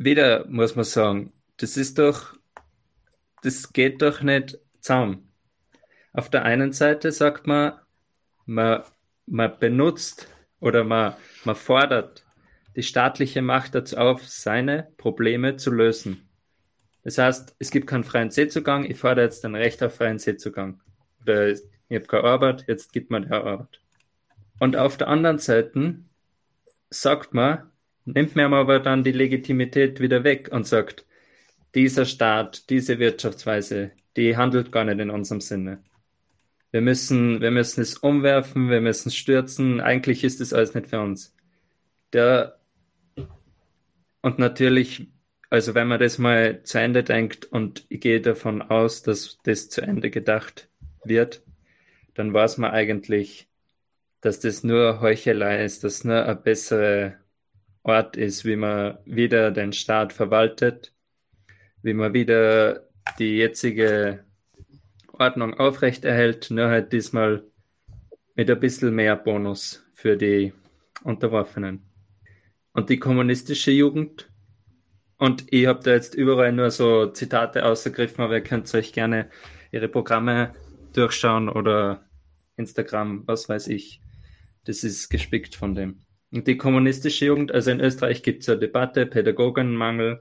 Wieder 0.03 0.45
muss 0.49 0.75
man 0.75 0.83
sagen, 0.83 1.31
das 1.55 1.77
ist 1.77 1.97
doch, 1.97 2.33
das 3.41 3.71
geht 3.71 4.01
doch 4.01 4.21
nicht 4.21 4.59
zusammen. 4.81 5.31
Auf 6.11 6.29
der 6.29 6.43
einen 6.43 6.73
Seite 6.73 7.13
sagt 7.13 7.47
man, 7.47 7.79
man, 8.45 8.83
man 9.27 9.57
benutzt 9.59 10.27
oder 10.59 10.83
man, 10.83 11.13
man 11.45 11.55
fordert 11.55 12.25
die 12.75 12.83
staatliche 12.83 13.41
Macht 13.41 13.75
dazu 13.75 13.95
auf, 13.95 14.27
seine 14.27 14.89
Probleme 14.97 15.55
zu 15.55 15.71
lösen. 15.71 16.27
Das 17.03 17.17
heißt, 17.17 17.55
es 17.59 17.71
gibt 17.71 17.87
keinen 17.87 18.03
freien 18.03 18.29
Seezugang, 18.29 18.83
ich 18.83 18.97
fordere 18.97 19.23
jetzt 19.23 19.45
ein 19.45 19.55
Recht 19.55 19.81
auf 19.83 19.95
freien 19.95 20.19
Seezugang. 20.19 20.81
Oder 21.21 21.51
ich 21.51 21.61
habe 21.89 22.07
keine 22.07 22.23
Arbeit, 22.25 22.65
jetzt 22.67 22.91
gibt 22.91 23.09
man 23.09 23.29
der 23.29 23.41
Arbeit. 23.41 23.79
Und 24.59 24.75
auf 24.75 24.97
der 24.97 25.07
anderen 25.07 25.39
Seite 25.39 25.99
sagt 26.89 27.33
man, 27.33 27.71
nimmt 28.05 28.35
mir 28.35 28.45
aber 28.47 28.79
dann 28.79 29.03
die 29.03 29.11
Legitimität 29.11 29.99
wieder 29.99 30.23
weg 30.23 30.49
und 30.51 30.67
sagt, 30.67 31.05
dieser 31.75 32.05
Staat, 32.05 32.69
diese 32.69 32.99
Wirtschaftsweise, 32.99 33.91
die 34.15 34.37
handelt 34.37 34.71
gar 34.71 34.83
nicht 34.85 34.99
in 34.99 35.09
unserem 35.09 35.41
Sinne. 35.41 35.83
Wir 36.71 36.81
müssen, 36.81 37.41
wir 37.41 37.51
müssen 37.51 37.81
es 37.81 37.97
umwerfen, 37.97 38.69
wir 38.69 38.81
müssen 38.81 39.09
es 39.09 39.15
stürzen. 39.15 39.79
Eigentlich 39.79 40.23
ist 40.23 40.41
das 40.41 40.53
alles 40.53 40.73
nicht 40.73 40.87
für 40.87 41.01
uns. 41.01 41.35
Der, 42.13 42.59
und 44.21 44.39
natürlich, 44.39 45.07
also 45.49 45.75
wenn 45.75 45.87
man 45.87 45.99
das 45.99 46.17
mal 46.17 46.63
zu 46.63 46.79
Ende 46.79 47.03
denkt 47.03 47.45
und 47.45 47.85
ich 47.89 48.01
gehe 48.01 48.21
davon 48.21 48.61
aus, 48.61 49.03
dass 49.03 49.37
das 49.43 49.69
zu 49.69 49.81
Ende 49.81 50.09
gedacht 50.09 50.69
wird, 51.03 51.43
dann 52.15 52.33
weiß 52.33 52.57
man 52.57 52.71
eigentlich, 52.71 53.47
dass 54.21 54.39
das 54.39 54.63
nur 54.63 55.01
Heuchelei 55.01 55.63
ist, 55.65 55.83
dass 55.83 56.03
nur 56.03 56.25
ein 56.25 56.41
besserer 56.41 57.22
Ort 57.83 58.15
ist, 58.15 58.45
wie 58.45 58.55
man 58.55 58.97
wieder 59.05 59.51
den 59.51 59.73
Staat 59.73 60.13
verwaltet, 60.13 60.93
wie 61.81 61.93
man 61.93 62.13
wieder 62.13 62.87
die 63.19 63.37
jetzige 63.37 64.23
Ordnung 65.11 65.53
aufrechterhält, 65.53 66.49
nur 66.49 66.69
halt 66.69 66.93
diesmal 66.93 67.43
mit 68.35 68.49
ein 68.49 68.59
bisschen 68.59 68.95
mehr 68.95 69.15
Bonus 69.15 69.85
für 69.93 70.17
die 70.17 70.53
Unterworfenen. 71.03 71.83
Und 72.71 72.89
die 72.89 72.99
kommunistische 72.99 73.71
Jugend, 73.71 74.29
und 75.17 75.45
ich 75.51 75.67
habe 75.67 75.83
da 75.83 75.91
jetzt 75.91 76.15
überall 76.15 76.51
nur 76.51 76.71
so 76.71 77.07
Zitate 77.07 77.65
ausgegriffen, 77.65 78.23
aber 78.23 78.35
ihr 78.35 78.43
könnt 78.43 78.73
euch 78.73 78.93
gerne 78.93 79.29
ihre 79.71 79.87
Programme 79.87 80.53
durchschauen 80.93 81.49
oder 81.49 82.05
Instagram, 82.57 83.23
was 83.27 83.47
weiß 83.49 83.67
ich. 83.67 84.01
Das 84.65 84.83
ist 84.83 85.09
gespickt 85.09 85.55
von 85.55 85.75
dem. 85.75 86.01
Und 86.33 86.47
die 86.47 86.57
kommunistische 86.57 87.25
Jugend, 87.25 87.51
also 87.51 87.69
in 87.69 87.79
Österreich 87.79 88.23
gibt 88.23 88.41
es 88.41 88.49
eine 88.49 88.57
Debatte, 88.57 89.05
Pädagogenmangel, 89.05 90.19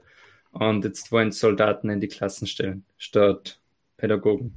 und 0.51 0.85
jetzt 0.85 1.11
wollen 1.11 1.31
Soldaten 1.31 1.89
in 1.89 1.99
die 1.99 2.07
Klassen 2.07 2.45
stellen, 2.45 2.85
statt 2.99 3.59
Pädagogen. 3.97 4.53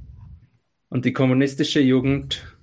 Und 0.89 1.05
die 1.05 1.13
kommunistische 1.13 1.79
Jugend 1.79 2.55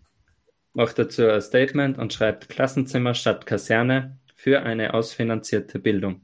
macht 0.75 1.01
dazu 1.01 1.29
ein 1.29 1.43
Statement 1.43 1.99
und 1.99 2.13
schreibt 2.13 2.49
Klassenzimmer 2.49 3.15
statt 3.15 3.47
Kaserne 3.47 4.17
für 4.37 4.63
eine 4.63 4.95
ausfinanzierte 4.95 5.81
Bildung. 5.81 6.21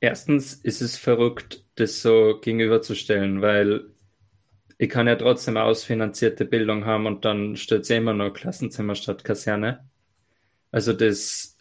Erstens 0.00 0.54
ist 0.54 0.82
es 0.82 0.98
verrückt, 0.98 1.64
das 1.76 2.02
so 2.02 2.40
gegenüberzustellen, 2.42 3.42
weil 3.42 3.92
ich 4.76 4.88
kann 4.88 5.06
ja 5.06 5.14
trotzdem 5.14 5.56
eine 5.56 5.66
ausfinanzierte 5.66 6.44
Bildung 6.44 6.84
haben 6.84 7.06
und 7.06 7.24
dann 7.24 7.54
steht 7.56 7.82
es 7.82 7.90
immer 7.90 8.12
noch 8.12 8.32
Klassenzimmer 8.32 8.96
statt 8.96 9.22
Kaserne. 9.22 9.88
Also 10.76 10.92
das, 10.92 11.56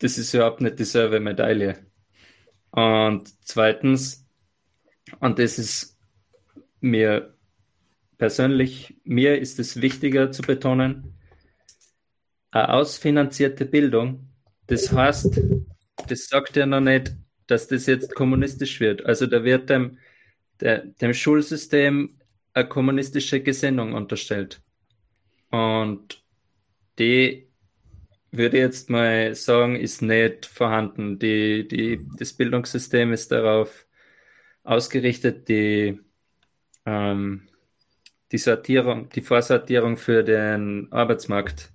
das 0.00 0.18
ist 0.18 0.34
überhaupt 0.34 0.60
nicht 0.60 0.80
dieselbe 0.80 1.20
Medaille. 1.20 1.86
Und 2.72 3.32
zweitens, 3.44 4.26
und 5.20 5.38
das 5.38 5.56
ist 5.56 5.96
mir 6.80 7.36
persönlich, 8.16 8.96
mir 9.04 9.38
ist 9.38 9.60
es 9.60 9.80
wichtiger 9.80 10.32
zu 10.32 10.42
betonen, 10.42 11.16
eine 12.50 12.70
ausfinanzierte 12.70 13.64
Bildung, 13.64 14.28
das 14.66 14.90
heißt, 14.90 15.40
das 16.08 16.26
sagt 16.26 16.56
ja 16.56 16.66
noch 16.66 16.80
nicht, 16.80 17.14
dass 17.46 17.68
das 17.68 17.86
jetzt 17.86 18.16
kommunistisch 18.16 18.80
wird. 18.80 19.06
Also 19.06 19.26
da 19.26 19.44
wird 19.44 19.70
dem, 19.70 19.96
der, 20.58 20.86
dem 20.86 21.14
Schulsystem 21.14 22.18
eine 22.52 22.68
kommunistische 22.68 23.40
Gesinnung 23.44 23.92
unterstellt. 23.92 24.60
Und 25.50 26.24
die 26.98 27.47
würde 28.30 28.58
jetzt 28.58 28.90
mal 28.90 29.34
sagen, 29.34 29.76
ist 29.76 30.02
nicht 30.02 30.46
vorhanden. 30.46 31.18
Die, 31.18 31.66
die, 31.66 32.06
das 32.18 32.32
Bildungssystem 32.32 33.12
ist 33.12 33.32
darauf 33.32 33.86
ausgerichtet, 34.64 35.48
die 35.48 36.00
ähm, 36.84 37.48
die 38.32 38.38
Sortierung, 38.38 39.08
die 39.10 39.22
Vorsortierung 39.22 39.96
für 39.96 40.22
den 40.22 40.88
Arbeitsmarkt 40.90 41.72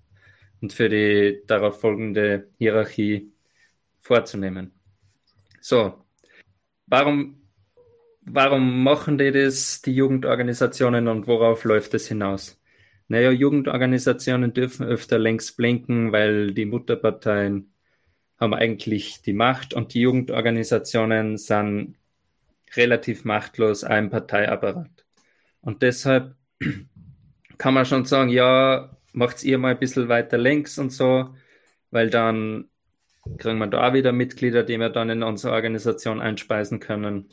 und 0.61 0.73
für 0.73 0.89
die 0.89 1.41
darauf 1.47 1.81
folgende 1.81 2.49
Hierarchie 2.57 3.31
vorzunehmen. 4.01 4.71
So, 5.61 6.05
warum, 6.87 7.41
warum 8.21 8.83
machen 8.83 9.17
die 9.17 9.31
das, 9.31 9.81
die 9.81 9.95
Jugendorganisationen, 9.95 11.07
und 11.07 11.27
worauf 11.27 11.63
läuft 11.63 11.93
es 11.93 12.07
hinaus? 12.07 12.59
Naja, 13.07 13.31
Jugendorganisationen 13.31 14.53
dürfen 14.53 14.85
öfter 14.85 15.19
längs 15.19 15.51
blinken, 15.51 16.11
weil 16.11 16.53
die 16.53 16.65
Mutterparteien 16.65 17.73
haben 18.39 18.53
eigentlich 18.53 19.21
die 19.21 19.33
Macht 19.33 19.73
und 19.73 19.93
die 19.93 20.01
Jugendorganisationen 20.01 21.37
sind 21.37 21.95
relativ 22.75 23.25
machtlos 23.25 23.83
ein 23.83 24.09
Parteiapparat. 24.09 25.05
Und 25.61 25.81
deshalb 25.81 26.35
kann 27.57 27.73
man 27.73 27.85
schon 27.85 28.05
sagen, 28.05 28.29
ja, 28.29 28.97
macht 29.13 29.43
ihr 29.43 29.57
mal 29.57 29.71
ein 29.71 29.79
bisschen 29.79 30.09
weiter 30.09 30.37
links 30.37 30.77
und 30.77 30.91
so, 30.91 31.35
weil 31.91 32.09
dann 32.09 32.69
kriegen 33.37 33.59
wir 33.59 33.67
da 33.67 33.87
auch 33.87 33.93
wieder 33.93 34.11
Mitglieder, 34.11 34.63
die 34.63 34.77
wir 34.77 34.89
dann 34.89 35.09
in 35.09 35.23
unsere 35.23 35.53
Organisation 35.53 36.19
einspeisen 36.19 36.79
können. 36.79 37.29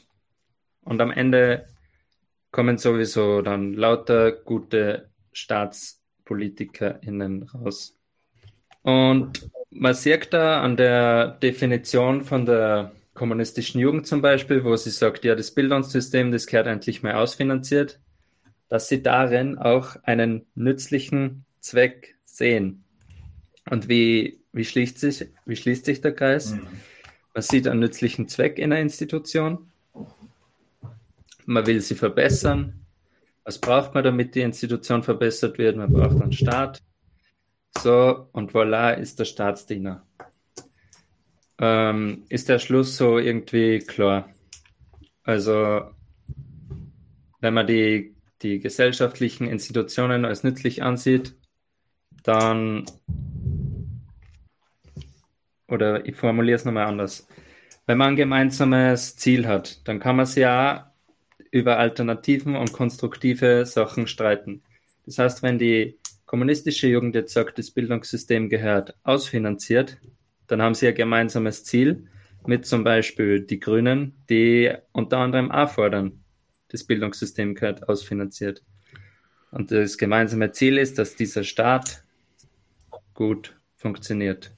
Und 0.83 1.01
am 1.01 1.11
Ende 1.11 1.67
kommen 2.53 2.79
sowieso 2.79 3.43
dann 3.43 3.75
lauter 3.75 4.33
gute 4.33 5.10
StaatspolitikerInnen 5.33 7.45
raus. 7.45 7.97
Und 8.83 9.51
man 9.71 9.95
sieht 9.95 10.33
da 10.33 10.63
an 10.63 10.77
der 10.77 11.29
Definition 11.29 12.25
von 12.25 12.47
der 12.47 12.93
kommunistischen 13.15 13.81
Jugend 13.81 14.07
zum 14.07 14.23
Beispiel, 14.23 14.65
wo 14.65 14.77
sie 14.77 14.91
sagt, 14.91 15.25
ja, 15.25 15.35
das 15.35 15.51
Bildungssystem, 15.51 16.33
das 16.33 16.47
gehört 16.47 16.67
endlich 16.67 17.03
mal 17.03 17.15
ausfinanziert 17.15 18.01
dass 18.71 18.89
sie 18.89 19.03
darin 19.03 19.59
auch 19.59 19.97
einen 20.05 20.47
nützlichen 20.55 21.45
Zweck 21.61 22.17
sehen. 22.25 22.85
Und 23.69 23.89
wie, 23.89 24.41
wie 24.53 24.65
schließt 24.65 24.99
sich, 24.99 25.27
wie 25.45 25.57
schließt 25.57 25.85
sich 25.85 26.01
der 26.01 26.15
Kreis? 26.15 26.53
Mhm. 26.53 26.67
Man 27.35 27.43
sieht 27.43 27.67
einen 27.67 27.81
nützlichen 27.81 28.29
Zweck 28.29 28.59
in 28.59 28.73
einer 28.73 28.81
Institution. 28.81 29.71
Man 31.47 31.67
will 31.67 31.81
sie 31.81 31.97
verbessern. 31.97 32.80
Was 33.51 33.59
braucht 33.59 33.95
man, 33.95 34.05
damit 34.05 34.37
die 34.37 34.43
Institution 34.43 35.03
verbessert 35.03 35.59
wird? 35.59 35.77
Man 35.77 35.93
braucht 35.93 36.23
einen 36.23 36.31
Staat. 36.31 36.81
So, 37.77 38.29
und 38.31 38.53
voilà 38.53 38.93
ist 38.93 39.19
der 39.19 39.25
Staatsdiener. 39.25 40.07
Ähm, 41.59 42.23
ist 42.29 42.49
der 42.49 42.61
Schluss 42.61 42.97
so 42.97 43.19
irgendwie 43.19 43.81
klar? 43.81 44.29
Also, 45.25 45.83
wenn 47.41 47.55
man 47.55 47.67
die, 47.67 48.15
die 48.41 48.61
gesellschaftlichen 48.61 49.49
Institutionen 49.49 50.25
als 50.25 50.45
nützlich 50.45 50.85
ansieht, 50.85 51.35
dann, 52.23 52.85
oder 55.67 56.07
ich 56.07 56.15
formuliere 56.15 56.55
es 56.55 56.65
nochmal 56.65 56.87
anders, 56.87 57.27
wenn 57.89 57.99
man 57.99 58.11
ein 58.11 58.17
gemeinsames 58.17 59.17
Ziel 59.17 59.49
hat, 59.49 59.89
dann 59.89 59.99
kann 59.99 60.15
man 60.15 60.27
sich 60.27 60.43
ja 60.43 60.90
über 61.51 61.79
Alternativen 61.79 62.57
und 62.57 62.73
konstruktive 62.73 63.67
Sachen 63.67 64.07
streiten. 64.07 64.63
Das 65.07 65.19
heißt, 65.19 65.43
wenn 65.43 65.59
die 65.59 65.99
kommunistische 66.27 66.87
Jugend 66.87 67.15
jetzt 67.15 67.33
sagt, 67.33 67.59
das 67.59 67.71
Bildungssystem 67.71 68.49
gehört 68.49 68.95
ausfinanziert, 69.03 69.99
dann 70.47 70.63
haben 70.63 70.75
sie 70.75 70.89
ein 70.89 70.95
gemeinsames 70.95 71.65
Ziel 71.65 72.07
mit 72.47 72.67
zum 72.67 72.85
Beispiel 72.85 73.41
die 73.41 73.61
Grünen, 73.61 74.15
die 74.29 74.73
unter 74.93 75.19
anderem 75.19 75.51
auch 75.51 75.71
fordern, 75.71 76.25
das 76.69 76.85
Bildungssystem 76.85 77.55
gehört 77.55 77.89
ausfinanziert. 77.89 78.63
Und 79.51 79.73
das 79.73 79.99
gemeinsame 79.99 80.53
Ziel 80.53 80.79
ist, 80.79 80.99
dass 80.99 81.17
dieser 81.17 81.45
Staat 81.45 82.05
gut 83.15 83.57
funktioniert. 83.77 84.53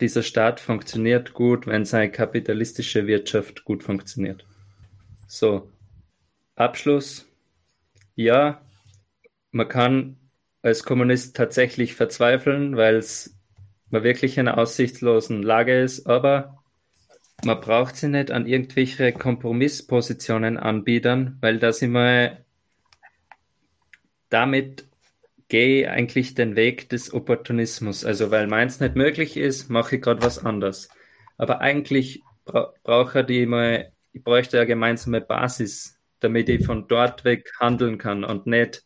Dieser 0.00 0.22
Staat 0.22 0.60
funktioniert 0.60 1.34
gut, 1.34 1.66
wenn 1.66 1.84
seine 1.84 2.10
kapitalistische 2.10 3.06
Wirtschaft 3.06 3.64
gut 3.64 3.82
funktioniert. 3.82 4.46
So, 5.26 5.70
Abschluss. 6.58 7.26
Ja, 8.14 8.60
man 9.52 9.68
kann 9.68 10.16
als 10.62 10.82
Kommunist 10.84 11.36
tatsächlich 11.36 11.94
verzweifeln, 11.94 12.76
weil 12.76 12.96
es 12.96 13.34
man 13.90 14.02
wirklich 14.02 14.36
in 14.36 14.48
einer 14.48 14.58
aussichtslosen 14.58 15.42
Lage 15.42 15.80
ist, 15.80 16.06
aber 16.06 16.62
man 17.44 17.60
braucht 17.60 17.96
sie 17.96 18.08
nicht 18.08 18.30
an 18.30 18.46
irgendwelche 18.46 19.12
Kompromisspositionen 19.12 20.58
anbiedern, 20.58 21.38
weil 21.40 21.58
da 21.58 21.72
sind 21.72 21.92
wir 21.92 22.44
damit 24.28 24.86
gehe 25.48 25.82
ich 25.82 25.88
eigentlich 25.88 26.34
den 26.34 26.56
Weg 26.56 26.90
des 26.90 27.12
Opportunismus. 27.12 28.04
Also 28.04 28.30
weil 28.30 28.46
meins 28.46 28.80
nicht 28.80 28.96
möglich 28.96 29.36
ist, 29.36 29.70
mache 29.70 29.96
ich 29.96 30.02
gerade 30.02 30.22
was 30.22 30.44
anderes. 30.44 30.90
Aber 31.38 31.60
eigentlich 31.60 32.22
bra 32.44 32.74
brauche 32.82 33.24
ich 33.28 33.48
mal, 33.48 33.92
ich 34.12 34.22
bräuchte 34.22 34.58
eine 34.58 34.66
gemeinsame 34.66 35.20
Basis, 35.20 35.97
damit 36.20 36.48
ich 36.48 36.64
von 36.64 36.88
dort 36.88 37.24
weg 37.24 37.52
handeln 37.60 37.98
kann 37.98 38.24
und 38.24 38.46
nicht, 38.46 38.84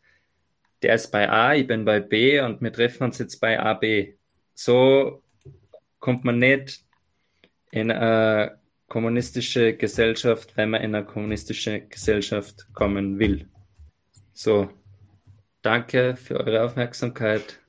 der 0.82 0.94
ist 0.94 1.10
bei 1.10 1.30
A, 1.30 1.54
ich 1.54 1.66
bin 1.66 1.84
bei 1.84 2.00
B 2.00 2.40
und 2.40 2.60
wir 2.60 2.72
treffen 2.72 3.04
uns 3.04 3.18
jetzt 3.18 3.40
bei 3.40 3.58
AB. 3.58 4.16
So 4.54 5.22
kommt 6.00 6.24
man 6.24 6.38
nicht 6.38 6.84
in 7.70 7.90
eine 7.90 8.58
kommunistische 8.88 9.74
Gesellschaft, 9.76 10.56
wenn 10.56 10.70
man 10.70 10.82
in 10.82 10.94
eine 10.94 11.06
kommunistische 11.06 11.80
Gesellschaft 11.80 12.66
kommen 12.74 13.18
will. 13.18 13.48
So, 14.34 14.68
danke 15.62 16.16
für 16.16 16.40
eure 16.40 16.64
Aufmerksamkeit. 16.64 17.60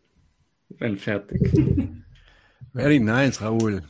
Ich 0.69 0.77
bin 0.77 0.97
fertig. 0.97 1.41
Very 2.73 2.99
nice, 2.99 3.39
Raoul. 3.41 3.83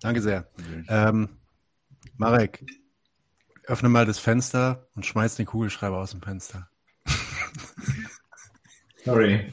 Danke 0.00 0.22
sehr. 0.22 0.48
Ähm, 0.88 1.28
Marek, 2.16 2.64
öffne 3.68 3.88
mal 3.88 4.06
das 4.06 4.18
Fenster 4.18 4.88
und 4.94 5.06
schmeiß 5.06 5.36
den 5.36 5.46
Kugelschreiber 5.46 5.98
aus 5.98 6.10
dem 6.10 6.22
Fenster. 6.22 6.68
Sorry. 9.04 9.52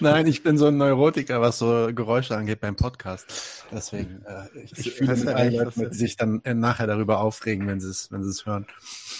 Nein, 0.00 0.26
ich 0.26 0.42
bin 0.42 0.56
so 0.56 0.66
ein 0.66 0.76
Neurotiker, 0.76 1.40
was 1.40 1.58
so 1.58 1.90
Geräusche 1.92 2.36
angeht 2.36 2.60
beim 2.60 2.76
Podcast. 2.76 3.66
Deswegen, 3.70 4.22
äh, 4.24 4.46
ich, 4.64 4.78
ich 4.78 4.92
fühle 4.92 5.14
mich 5.14 5.28
alle 5.28 5.64
Leute, 5.64 5.90
die 5.90 5.96
sich 5.96 6.16
dann 6.16 6.40
äh, 6.44 6.54
nachher 6.54 6.86
darüber 6.86 7.20
aufregen, 7.20 7.66
wenn 7.66 7.80
sie 7.80 7.90
es, 7.90 8.10
wenn 8.10 8.22
sie 8.22 8.30
es 8.30 8.46
hören. 8.46 8.66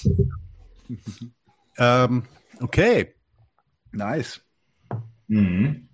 ähm, 1.78 2.24
okay. 2.60 3.14
Nice. 3.92 4.40
Mhm. 5.28 5.88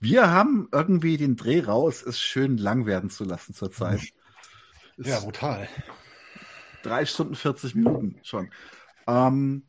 Wir 0.00 0.30
haben 0.30 0.68
irgendwie 0.72 1.16
den 1.16 1.36
Dreh 1.36 1.60
raus, 1.60 2.02
es 2.02 2.20
schön 2.20 2.58
lang 2.58 2.86
werden 2.86 3.10
zu 3.10 3.24
lassen 3.24 3.54
zurzeit. 3.54 4.00
Ja, 4.98 5.20
brutal. 5.20 5.68
Drei 6.86 7.04
Stunden 7.04 7.34
40 7.34 7.74
Minuten 7.74 8.16
schon. 8.22 8.48
Ähm, 9.06 9.64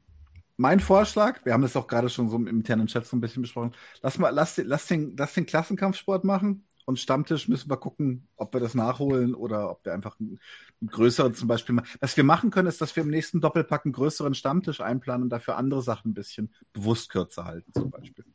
mein 0.57 0.79
Vorschlag, 0.79 1.45
wir 1.45 1.53
haben 1.53 1.61
das 1.61 1.75
auch 1.75 1.87
gerade 1.87 2.09
schon 2.09 2.29
so 2.29 2.35
im 2.35 2.47
internen 2.47 2.87
Chat 2.87 3.05
so 3.05 3.15
ein 3.15 3.21
bisschen 3.21 3.43
besprochen, 3.43 3.73
lass 4.01 4.17
mal, 4.17 4.29
lass, 4.29 4.57
lass, 4.57 4.87
den, 4.87 5.15
lass 5.17 5.33
den 5.33 5.45
Klassenkampfsport 5.45 6.23
machen 6.23 6.65
und 6.85 6.99
Stammtisch 6.99 7.47
müssen 7.47 7.69
wir 7.69 7.77
gucken, 7.77 8.27
ob 8.37 8.53
wir 8.53 8.59
das 8.59 8.73
nachholen 8.73 9.35
oder 9.35 9.69
ob 9.69 9.85
wir 9.85 9.93
einfach 9.93 10.19
einen, 10.19 10.39
einen 10.81 10.89
größeren 10.89 11.33
zum 11.35 11.47
Beispiel 11.47 11.75
machen. 11.75 11.87
Was 11.99 12.17
wir 12.17 12.23
machen 12.23 12.49
können, 12.49 12.67
ist, 12.67 12.81
dass 12.81 12.95
wir 12.95 13.03
im 13.03 13.09
nächsten 13.09 13.41
Doppelpack 13.41 13.85
einen 13.85 13.93
größeren 13.93 14.33
Stammtisch 14.33 14.81
einplanen 14.81 15.23
und 15.23 15.29
dafür 15.29 15.57
andere 15.57 15.81
Sachen 15.81 16.11
ein 16.11 16.13
bisschen 16.13 16.53
bewusst 16.73 17.09
kürzer 17.09 17.45
halten, 17.45 17.71
zum 17.73 17.91
Beispiel. 17.91 18.25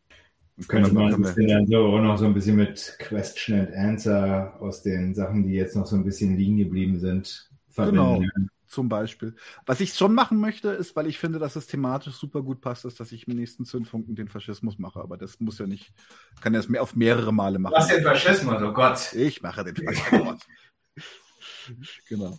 Könnte 0.69 0.93
man 0.93 1.23
bisschen 1.23 1.49
dann 1.49 1.67
so 1.67 1.79
auch 1.79 2.01
noch 2.01 2.19
so 2.19 2.27
ein 2.27 2.35
bisschen 2.35 2.57
mit 2.57 2.97
Question 2.99 3.59
and 3.59 3.73
Answer 3.73 4.61
aus 4.61 4.83
den 4.83 5.15
Sachen, 5.15 5.45
die 5.45 5.55
jetzt 5.55 5.75
noch 5.75 5.87
so 5.87 5.97
ein 5.97 6.05
bisschen 6.05 6.37
liegen 6.37 6.59
geblieben 6.59 7.01
sind, 7.01 7.51
verbinden. 7.71 8.21
Genau 8.21 8.49
zum 8.73 8.89
Beispiel. 8.89 9.37
Was 9.67 9.81
ich 9.81 9.95
schon 9.95 10.15
machen 10.15 10.41
möchte, 10.41 10.71
ist, 10.71 10.97
weil 10.97 11.07
ich 11.07 11.19
finde, 11.19 11.39
dass 11.39 11.57
es 11.57 11.67
thematisch 11.67 12.15
super 12.15 12.43
gut 12.43 12.61
passt, 12.61 12.85
ist, 12.85 12.99
dass 12.99 13.13
ich 13.13 13.29
im 13.29 13.37
nächsten 13.37 13.65
Zündfunken 13.65 14.15
den 14.15 14.29
Faschismus 14.29 14.79
mache. 14.79 15.01
Aber 15.01 15.17
das 15.17 15.39
muss 15.41 15.59
ja 15.59 15.67
nicht, 15.67 15.93
kann 16.41 16.53
das 16.53 16.69
mehr 16.69 16.83
auf 16.83 16.97
mehrere 16.97 17.33
Male 17.33 17.59
machen. 17.59 17.75
Was 17.77 17.89
den 17.89 18.03
Faschismus, 18.03 18.63
oh 18.63 18.73
Gott. 18.73 19.13
Ich 19.13 19.43
mache 19.43 19.65
den 19.65 19.77
Faschismus. 19.77 20.41
genau. 22.09 22.39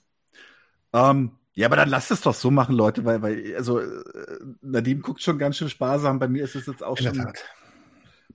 Ähm, 0.92 1.32
ja, 1.56 1.68
aber 1.68 1.76
dann 1.76 1.90
lasst 1.90 2.12
es 2.12 2.22
doch 2.22 2.34
so 2.34 2.50
machen, 2.50 2.76
Leute, 2.76 3.06
weil, 3.06 3.22
weil, 3.22 3.56
also, 3.56 3.80
äh, 3.80 4.40
Nadim 4.62 5.02
guckt 5.02 5.22
schon 5.22 5.38
ganz 5.38 5.58
schön 5.58 5.70
sparsam. 5.70 6.20
Bei 6.20 6.28
mir 6.28 6.44
ist 6.44 6.56
es 6.56 6.66
jetzt 6.66 6.84
auch 6.84 6.98
in 6.98 7.16
schon. 7.16 7.34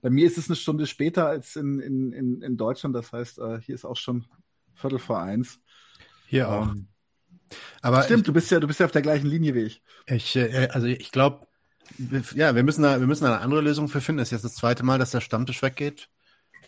Bei 0.01 0.09
mir 0.09 0.25
ist 0.25 0.37
es 0.37 0.47
eine 0.47 0.55
Stunde 0.55 0.87
später 0.87 1.27
als 1.27 1.57
in, 1.57 1.79
in, 1.79 2.13
in, 2.13 2.41
in 2.41 2.55
Deutschland. 2.55 2.95
Das 2.95 3.11
heißt, 3.11 3.39
äh, 3.39 3.59
hier 3.59 3.75
ist 3.75 3.83
auch 3.83 3.97
schon 3.97 4.25
Viertel 4.73 4.99
vor 4.99 5.19
eins. 5.19 5.59
Hier 6.27 6.47
auch. 6.49 6.69
Ähm, 6.69 6.88
aber 7.81 8.03
Stimmt, 8.03 8.21
ich, 8.21 8.25
du 8.25 8.33
bist 8.33 8.51
ja, 8.51 8.59
du 8.59 8.67
bist 8.67 8.79
ja 8.79 8.85
auf 8.85 8.91
der 8.91 9.01
gleichen 9.01 9.27
Linie 9.27 9.55
wie 9.55 9.61
ich. 9.61 9.83
Ich, 10.05 10.35
äh, 10.35 10.69
also 10.71 10.87
ich 10.87 11.11
glaube, 11.11 11.47
ja, 12.35 12.55
wir 12.55 12.63
müssen 12.63 12.83
da, 12.83 12.99
wir 12.99 13.07
müssen 13.07 13.23
da 13.23 13.33
eine 13.33 13.41
andere 13.41 13.61
Lösung 13.61 13.87
für 13.87 14.01
finden. 14.01 14.21
Es 14.21 14.27
ist 14.29 14.31
jetzt 14.31 14.45
das 14.45 14.55
zweite 14.55 14.83
Mal, 14.83 14.99
dass 14.99 15.11
der 15.11 15.21
Stammtisch 15.21 15.61
weggeht. 15.61 16.09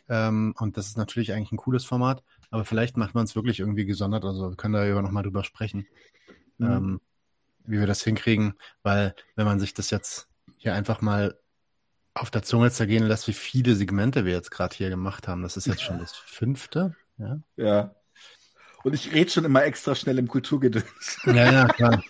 Ähm, 0.09 0.53
und 0.57 0.77
das 0.77 0.87
ist 0.87 0.97
natürlich 0.97 1.33
eigentlich 1.33 1.51
ein 1.51 1.57
cooles 1.57 1.85
Format. 1.85 2.23
Aber 2.49 2.65
vielleicht 2.65 2.97
macht 2.97 3.15
man 3.15 3.25
es 3.25 3.35
wirklich 3.35 3.59
irgendwie 3.59 3.85
gesondert. 3.85 4.25
Also 4.25 4.49
wir 4.49 4.57
können 4.57 4.73
da 4.73 4.87
über 4.87 5.01
nochmal 5.01 5.23
drüber 5.23 5.43
sprechen, 5.43 5.87
mhm. 6.57 6.67
ähm, 6.67 7.01
wie 7.65 7.79
wir 7.79 7.87
das 7.87 8.03
hinkriegen. 8.03 8.55
Weil 8.83 9.15
wenn 9.35 9.45
man 9.45 9.59
sich 9.59 9.73
das 9.73 9.89
jetzt 9.89 10.27
hier 10.57 10.73
einfach 10.73 11.01
mal 11.01 11.39
auf 12.13 12.29
der 12.29 12.43
Zunge 12.43 12.71
zergehen 12.71 13.05
lässt, 13.05 13.27
wie 13.27 13.33
viele 13.33 13.75
Segmente 13.75 14.25
wir 14.25 14.33
jetzt 14.33 14.51
gerade 14.51 14.75
hier 14.75 14.89
gemacht 14.89 15.27
haben. 15.27 15.43
Das 15.43 15.55
ist 15.55 15.67
jetzt 15.67 15.81
schon 15.81 15.99
das 15.99 16.13
fünfte. 16.15 16.95
Ja. 17.17 17.39
ja. 17.55 17.95
Und 18.83 18.93
ich 18.93 19.13
rede 19.13 19.29
schon 19.29 19.45
immer 19.45 19.63
extra 19.63 19.95
schnell 19.95 20.17
im 20.17 20.27
Kulturgedöns. 20.27 21.19
Ja, 21.25 21.51
ja, 21.51 21.65
klar. 21.67 22.03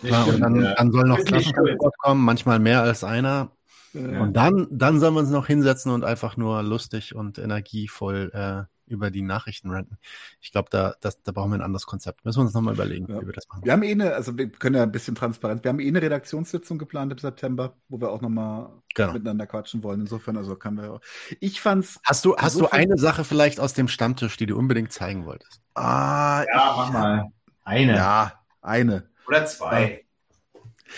klar 0.00 0.28
und 0.28 0.40
dann, 0.40 0.74
dann 0.76 0.92
soll 0.92 1.04
noch 1.04 1.24
Klassenkampf 1.24 1.78
kommen, 1.98 2.24
manchmal 2.24 2.58
mehr 2.58 2.82
als 2.82 3.04
einer. 3.04 3.52
Ja. 3.92 4.20
Und 4.20 4.34
dann, 4.34 4.66
dann 4.70 5.00
sollen 5.00 5.14
wir 5.14 5.20
uns 5.20 5.30
noch 5.30 5.46
hinsetzen 5.46 5.90
und 5.90 6.04
einfach 6.04 6.36
nur 6.36 6.62
lustig 6.62 7.14
und 7.14 7.38
energievoll 7.38 8.30
äh, 8.34 8.75
über 8.86 9.10
die 9.10 9.22
Nachrichten 9.22 9.70
ranten. 9.70 9.98
Ich 10.40 10.52
glaube, 10.52 10.68
da, 10.70 10.94
das, 11.00 11.22
da 11.22 11.32
brauchen 11.32 11.50
wir 11.50 11.58
ein 11.58 11.62
anderes 11.62 11.86
Konzept. 11.86 12.24
Müssen 12.24 12.38
wir 12.38 12.44
uns 12.44 12.54
nochmal 12.54 12.74
überlegen, 12.74 13.06
ja. 13.08 13.20
wie 13.20 13.26
wir 13.26 13.32
das 13.32 13.48
machen. 13.48 13.64
Wir 13.64 13.72
haben 13.72 13.82
eh 13.82 13.92
eine, 13.92 14.14
also 14.14 14.36
wir 14.36 14.48
können 14.48 14.76
ja 14.76 14.82
ein 14.82 14.92
bisschen 14.92 15.14
transparent, 15.14 15.64
wir 15.64 15.70
haben 15.70 15.80
eh 15.80 15.88
eine 15.88 16.02
Redaktionssitzung 16.02 16.78
geplant 16.78 17.12
im 17.12 17.18
September, 17.18 17.76
wo 17.88 18.00
wir 18.00 18.10
auch 18.10 18.20
nochmal 18.20 18.70
genau. 18.94 19.12
miteinander 19.12 19.46
quatschen 19.46 19.82
wollen. 19.82 20.00
Insofern, 20.00 20.36
also 20.36 20.56
kann 20.56 20.76
wir. 20.76 21.00
Ich 21.40 21.60
fand's. 21.60 22.00
Hast 22.04 22.24
du, 22.24 22.36
hast 22.36 22.60
du 22.60 22.68
eine 22.68 22.96
Sache 22.98 23.24
vielleicht 23.24 23.60
aus 23.60 23.74
dem 23.74 23.88
Stammtisch, 23.88 24.36
die 24.36 24.46
du 24.46 24.56
unbedingt 24.56 24.92
zeigen 24.92 25.26
wolltest? 25.26 25.60
Ah, 25.74 26.44
ja, 26.52 26.74
mach 26.76 26.92
mal. 26.92 27.24
Eine. 27.64 27.96
Ja, 27.96 28.32
eine. 28.62 29.08
Oder 29.26 29.46
zwei. 29.46 30.06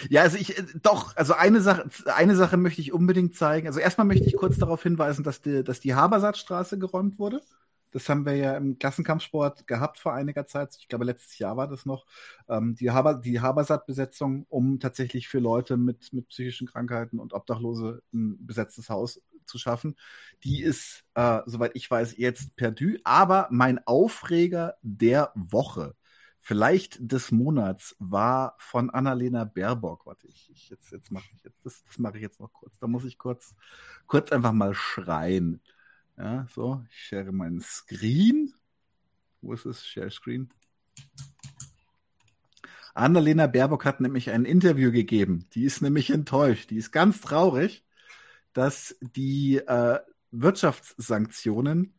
Ja, 0.09 0.22
also 0.22 0.36
ich 0.36 0.55
doch, 0.82 1.16
also 1.16 1.34
eine 1.34 1.61
Sache, 1.61 1.89
eine 2.14 2.36
Sache 2.36 2.57
möchte 2.57 2.80
ich 2.80 2.93
unbedingt 2.93 3.34
zeigen. 3.36 3.66
Also 3.66 3.80
erstmal 3.80 4.07
möchte 4.07 4.26
ich 4.26 4.36
kurz 4.36 4.59
darauf 4.59 4.82
hinweisen, 4.82 5.24
dass 5.24 5.41
die, 5.41 5.64
dass 5.64 5.80
die 5.80 5.95
Habersatzstraße 5.95 6.78
geräumt 6.78 7.18
wurde. 7.18 7.41
Das 7.91 8.09
haben 8.09 8.26
wir 8.26 8.34
ja 8.36 8.57
im 8.57 8.78
Klassenkampfsport 8.78 9.66
gehabt 9.66 9.99
vor 9.99 10.12
einiger 10.14 10.47
Zeit. 10.47 10.76
Ich 10.78 10.89
glaube, 10.89 11.05
letztes 11.05 11.39
Jahr 11.39 11.57
war 11.57 11.68
das 11.68 11.86
noch. 11.86 12.07
Ähm, 12.49 12.74
die 12.74 12.91
Haber, 12.91 13.14
die 13.14 13.41
Habersat-Besetzung, 13.41 14.47
um 14.49 14.78
tatsächlich 14.80 15.28
für 15.28 15.39
Leute 15.39 15.76
mit, 15.76 16.12
mit 16.12 16.28
psychischen 16.28 16.68
Krankheiten 16.68 17.18
und 17.18 17.32
Obdachlose 17.32 18.03
ein 18.12 18.45
besetztes 18.47 18.91
Haus 18.91 19.20
zu 19.47 19.59
schaffen. 19.59 19.97
Die 20.45 20.62
ist, 20.62 21.05
äh, 21.14 21.41
soweit 21.47 21.72
ich 21.74 21.91
weiß, 21.91 22.16
jetzt 22.18 22.55
perdu. 22.57 22.97
Aber 23.05 23.49
mein 23.51 23.84
Aufreger 23.86 24.76
der 24.82 25.32
Woche, 25.34 25.97
vielleicht 26.41 26.99
des 27.01 27.32
Monats, 27.32 27.97
war 27.99 28.55
von 28.59 28.91
Annalena 28.91 29.45
Baerbock. 29.45 30.07
Warte, 30.07 30.28
ich, 30.28 30.51
ich 30.53 30.68
jetzt, 30.70 30.93
jetzt 30.93 31.11
mache 31.11 31.28
ich 31.34 31.43
jetzt, 31.43 31.64
das, 31.64 31.82
das 31.84 31.99
mache 31.99 32.16
ich 32.18 32.22
jetzt 32.22 32.41
noch 32.41 32.53
kurz. 32.53 32.78
Da 32.78 32.86
muss 32.86 33.05
ich 33.05 33.18
kurz, 33.18 33.55
kurz 34.07 34.30
einfach 34.32 34.53
mal 34.53 34.74
schreien. 34.74 35.61
Ja, 36.19 36.49
so, 36.53 36.85
ich 36.91 37.07
share 37.07 37.31
meinen 37.31 37.61
Screen. 37.61 38.53
Wo 39.41 39.53
ist 39.53 39.66
es? 39.66 39.87
Share 39.87 40.11
Screen. 40.11 40.49
Annalena 42.93 43.47
Baerbock 43.47 43.85
hat 43.85 44.01
nämlich 44.01 44.31
ein 44.31 44.45
Interview 44.45 44.91
gegeben. 44.91 45.47
Die 45.55 45.62
ist 45.62 45.81
nämlich 45.81 46.11
enttäuscht. 46.11 46.71
Die 46.71 46.77
ist 46.77 46.91
ganz 46.91 47.21
traurig, 47.21 47.85
dass 48.53 48.97
die 49.01 49.59
äh, 49.59 50.01
Wirtschaftssanktionen 50.33 51.95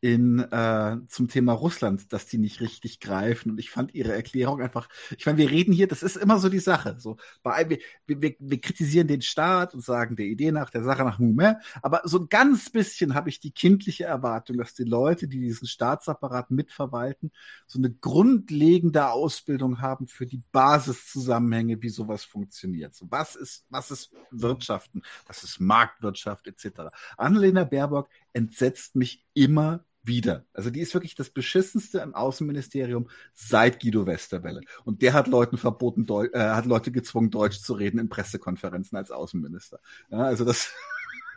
in, 0.00 0.40
äh, 0.40 0.98
zum 1.08 1.28
Thema 1.28 1.52
Russland, 1.52 2.12
dass 2.12 2.26
die 2.26 2.38
nicht 2.38 2.60
richtig 2.60 3.00
greifen. 3.00 3.50
Und 3.50 3.58
ich 3.58 3.70
fand 3.70 3.94
ihre 3.94 4.12
Erklärung 4.12 4.60
einfach, 4.60 4.88
ich 5.16 5.24
meine, 5.26 5.38
wir 5.38 5.50
reden 5.50 5.72
hier, 5.72 5.88
das 5.88 6.02
ist 6.02 6.16
immer 6.16 6.38
so 6.38 6.48
die 6.48 6.58
Sache. 6.58 6.96
So, 6.98 7.16
bei, 7.42 7.68
wir, 7.68 7.78
wir, 8.06 8.34
wir 8.38 8.60
kritisieren 8.60 9.08
den 9.08 9.22
Staat 9.22 9.74
und 9.74 9.82
sagen 9.82 10.16
der 10.16 10.26
Idee 10.26 10.52
nach, 10.52 10.70
der 10.70 10.84
Sache 10.84 11.02
nach 11.02 11.18
mehr, 11.18 11.60
aber 11.82 12.02
so 12.04 12.18
ein 12.18 12.28
ganz 12.28 12.70
bisschen 12.70 13.14
habe 13.14 13.30
ich 13.30 13.40
die 13.40 13.50
kindliche 13.50 14.04
Erwartung, 14.04 14.58
dass 14.58 14.74
die 14.74 14.84
Leute, 14.84 15.28
die 15.28 15.40
diesen 15.40 15.66
Staatsapparat 15.66 16.50
mitverwalten, 16.50 17.32
so 17.66 17.78
eine 17.78 17.90
grundlegende 17.90 19.10
Ausbildung 19.10 19.80
haben 19.80 20.06
für 20.06 20.26
die 20.26 20.42
Basiszusammenhänge, 20.52 21.80
wie 21.82 21.88
sowas 21.88 22.24
funktioniert. 22.24 22.94
So, 22.94 23.06
was 23.10 23.34
ist, 23.34 23.66
was 23.70 23.90
ist 23.90 24.12
Wirtschaften, 24.30 25.02
was 25.26 25.42
ist 25.42 25.58
Marktwirtschaft 25.58 26.46
etc. 26.46 26.90
Annalena 27.16 27.64
Baerbock 27.64 28.08
entsetzt 28.36 28.96
mich 28.96 29.24
immer 29.32 29.84
wieder. 30.02 30.44
Also 30.52 30.68
die 30.68 30.80
ist 30.80 30.92
wirklich 30.92 31.14
das 31.14 31.30
beschissenste 31.30 32.00
im 32.00 32.14
Außenministerium 32.14 33.08
seit 33.32 33.80
Guido 33.80 34.06
Westerwelle. 34.06 34.60
Und 34.84 35.00
der 35.00 35.14
hat 35.14 35.26
Leuten 35.26 35.56
verboten, 35.56 36.04
Deu 36.04 36.26
äh, 36.26 36.38
hat 36.38 36.66
Leute 36.66 36.92
gezwungen, 36.92 37.30
Deutsch 37.30 37.60
zu 37.60 37.72
reden 37.72 37.98
in 37.98 38.10
Pressekonferenzen 38.10 38.96
als 38.96 39.10
Außenminister. 39.10 39.80
Ja, 40.10 40.18
also 40.18 40.44
das 40.44 40.70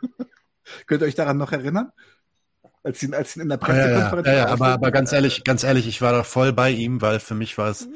könnt 0.86 1.02
ihr 1.02 1.06
euch 1.06 1.14
daran 1.14 1.38
noch 1.38 1.52
erinnern? 1.52 1.90
Als 2.82 3.02
ihn, 3.02 3.14
als 3.14 3.34
ihn 3.34 3.42
in 3.42 3.48
der 3.48 3.56
Pressekonferenz. 3.56 4.26
Ja, 4.26 4.32
ja, 4.32 4.38
ja, 4.40 4.48
aber, 4.48 4.68
aber 4.68 4.90
ganz 4.90 5.12
ehrlich, 5.12 5.42
ganz 5.42 5.64
ehrlich, 5.64 5.88
ich 5.88 6.02
war 6.02 6.12
da 6.12 6.22
voll 6.22 6.52
bei 6.52 6.70
ihm, 6.70 7.00
weil 7.00 7.18
für 7.18 7.34
mich 7.34 7.56
war 7.56 7.70
es 7.70 7.88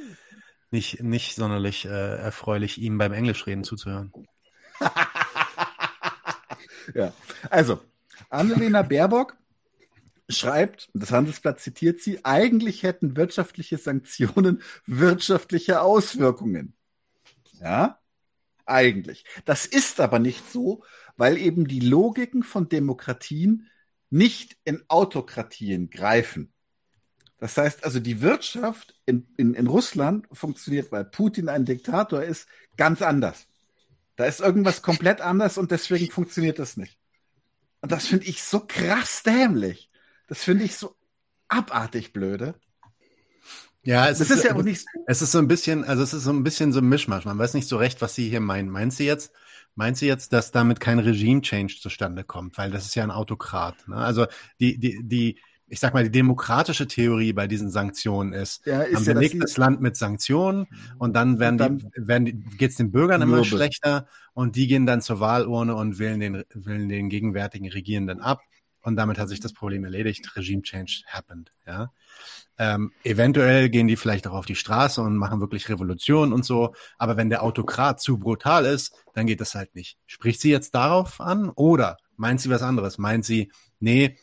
nicht, 0.71 1.03
nicht 1.03 1.37
sonderlich 1.37 1.85
äh, 1.85 2.17
erfreulich, 2.17 2.79
ihm 2.79 2.97
beim 2.97 3.13
Englischreden 3.13 3.65
zuzuhören. 3.65 4.13
ja, 6.95 7.13
also 7.51 7.81
Annalena 8.31 8.83
Baerbock 8.83 9.37
schreibt, 10.29 10.91
das 10.95 11.11
Handelsblatt 11.11 11.61
zitiert 11.61 12.01
sie, 12.01 12.25
eigentlich 12.25 12.83
hätten 12.83 13.17
wirtschaftliche 13.17 13.79
Sanktionen 13.79 14.63
wirtschaftliche 14.87 15.83
Auswirkungen. 15.83 16.75
Ja, 17.61 18.01
eigentlich. 18.67 19.25
Das 19.45 19.67
ist 19.67 20.01
aber 20.01 20.19
nicht 20.19 20.51
so, 20.51 20.83
weil 21.17 21.37
eben 21.37 21.67
die 21.67 21.81
Logiken 21.81 22.43
von 22.43 22.69
Demokratien 22.69 23.69
nicht 24.11 24.57
in 24.65 24.83
Autokratien 24.89 25.91
greifen. 25.91 26.53
Das 27.39 27.57
heißt 27.57 27.85
also, 27.85 28.01
die 28.01 28.23
Wirtschaft 28.23 28.95
in, 29.07 29.27
in, 29.37 29.55
in 29.55 29.67
Russland 29.67 30.27
funktioniert, 30.33 30.93
weil 30.93 31.05
Putin 31.05 31.49
ein 31.49 31.65
Diktator 31.65 32.23
ist, 32.23 32.49
ganz 32.77 33.03
anders. 33.03 33.47
Da 34.17 34.25
ist 34.25 34.41
irgendwas 34.41 34.83
komplett 34.83 35.21
anders 35.21 35.59
und 35.59 35.71
deswegen 35.71 36.11
funktioniert 36.11 36.59
das 36.59 36.77
nicht. 36.77 36.99
Und 37.85 37.93
das 37.93 38.07
finde 38.07 38.25
ich 38.25 38.43
so 38.43 38.61
krass 38.67 39.23
dämlich. 39.25 39.91
Das 40.27 40.43
finde 40.43 40.65
ich 40.65 40.75
so 40.75 40.97
abartig 41.49 42.15
blöde. 42.15 42.55
Ja, 43.83 44.09
es 44.09 44.21
ist, 44.21 44.31
ist 44.31 44.45
ja 44.45 44.55
auch 44.55 44.63
nicht. 44.63 44.87
Es 45.07 45.21
ist 45.21 45.33
so 45.33 45.39
ein 45.39 45.49
bisschen, 45.49 45.85
also 45.85 46.03
es 46.03 46.15
ist 46.15 46.25
so 46.25 46.33
ein 46.33 46.43
bisschen 46.43 46.73
so 46.73 46.81
ein 46.81 46.89
Mischmasch. 46.89 47.27
Man 47.27 47.39
weiß 47.39 47.53
nicht 47.53 47.69
so 47.69 47.77
recht, 47.77 48.01
was 48.01 48.15
sie 48.15 48.31
hier 48.31 48.41
meinen. 48.41 48.71
Meint 48.71 48.95
sie 48.95 49.05
jetzt, 49.05 49.35
meint 49.75 49.99
sie 49.99 50.07
jetzt, 50.07 50.33
dass 50.33 50.51
damit 50.51 50.81
kein 50.81 50.99
Regime-Change 50.99 51.77
zustande 51.79 52.25
kommt? 52.25 52.57
Weil 52.57 52.71
das 52.71 52.87
ist 52.87 52.95
ja 52.95 53.03
ein 53.03 53.11
Autokrat. 53.11 53.87
Ne? 53.87 53.97
Also 53.97 54.29
die, 54.61 54.79
die, 54.79 55.03
die, 55.03 55.39
ich 55.67 55.81
sag 55.81 55.95
mal, 55.95 56.05
die 56.05 56.11
demokratische 56.11 56.87
Theorie 56.87 57.33
bei 57.33 57.47
diesen 57.47 57.71
Sanktionen 57.71 58.33
ist, 58.33 58.65
ja, 58.67 58.83
ist 58.83 59.07
man 59.07 59.17
belegt 59.17 59.35
ja, 59.35 59.41
das 59.41 59.57
Land 59.57 59.81
mit 59.81 59.97
Sanktionen 59.97 60.67
und 60.99 61.15
dann 61.15 61.39
werden 61.39 61.55
und 61.55 61.59
dann 61.59 61.79
die, 61.79 61.91
werden 61.97 62.25
die, 62.27 62.57
geht's 62.57 62.77
den 62.77 62.93
Bürgern 62.93 63.23
immer 63.23 63.37
Mürbe. 63.37 63.47
schlechter 63.47 64.07
und 64.35 64.57
die 64.57 64.67
gehen 64.67 64.87
dann 64.87 65.01
zur 65.01 65.21
Wahlurne 65.21 65.75
und 65.75 65.99
wählen 65.99 66.21
den, 66.21 66.45
wählen 66.53 66.89
den 66.89 67.09
gegenwärtigen 67.09 67.71
Regierenden 67.71 68.21
ab. 68.21 68.41
Und 68.83 68.97
damit 68.97 69.19
hat 69.19 69.31
sich 69.31 69.41
das 69.41 69.55
Problem 69.55 69.85
erledigt. 69.85 70.37
Regime 70.37 70.61
Change 70.61 71.05
happened. 71.07 71.51
Ja. 71.67 71.91
Ähm, 72.59 72.93
eventuell 73.03 73.71
gehen 73.71 73.89
die 73.89 73.97
vielleicht 73.97 74.27
auch 74.27 74.35
auf 74.35 74.47
die 74.47 74.55
Straße 74.55 75.01
und 75.01 75.17
machen 75.17 75.41
wirklich 75.41 75.71
Revolution 75.71 76.35
und 76.35 76.45
so. 76.45 76.75
Aber 76.99 77.17
wenn 77.17 77.31
der 77.31 77.43
Autokrat 77.43 78.01
zu 78.01 78.19
brutal 78.19 78.67
ist, 78.67 78.95
dann 79.15 79.27
geht 79.27 79.41
das 79.41 79.55
halt 79.55 79.75
nicht. 79.75 79.97
Spricht 80.05 80.43
sie 80.43 80.51
jetzt 80.51 80.75
darauf 80.75 81.21
an 81.21 81.49
oder 81.49 81.97
meint 82.17 82.43
sie 82.43 82.51
was 82.51 82.63
anderes? 82.63 82.99
Meint 82.99 83.25
sie, 83.25 83.51
nee, 83.81 84.19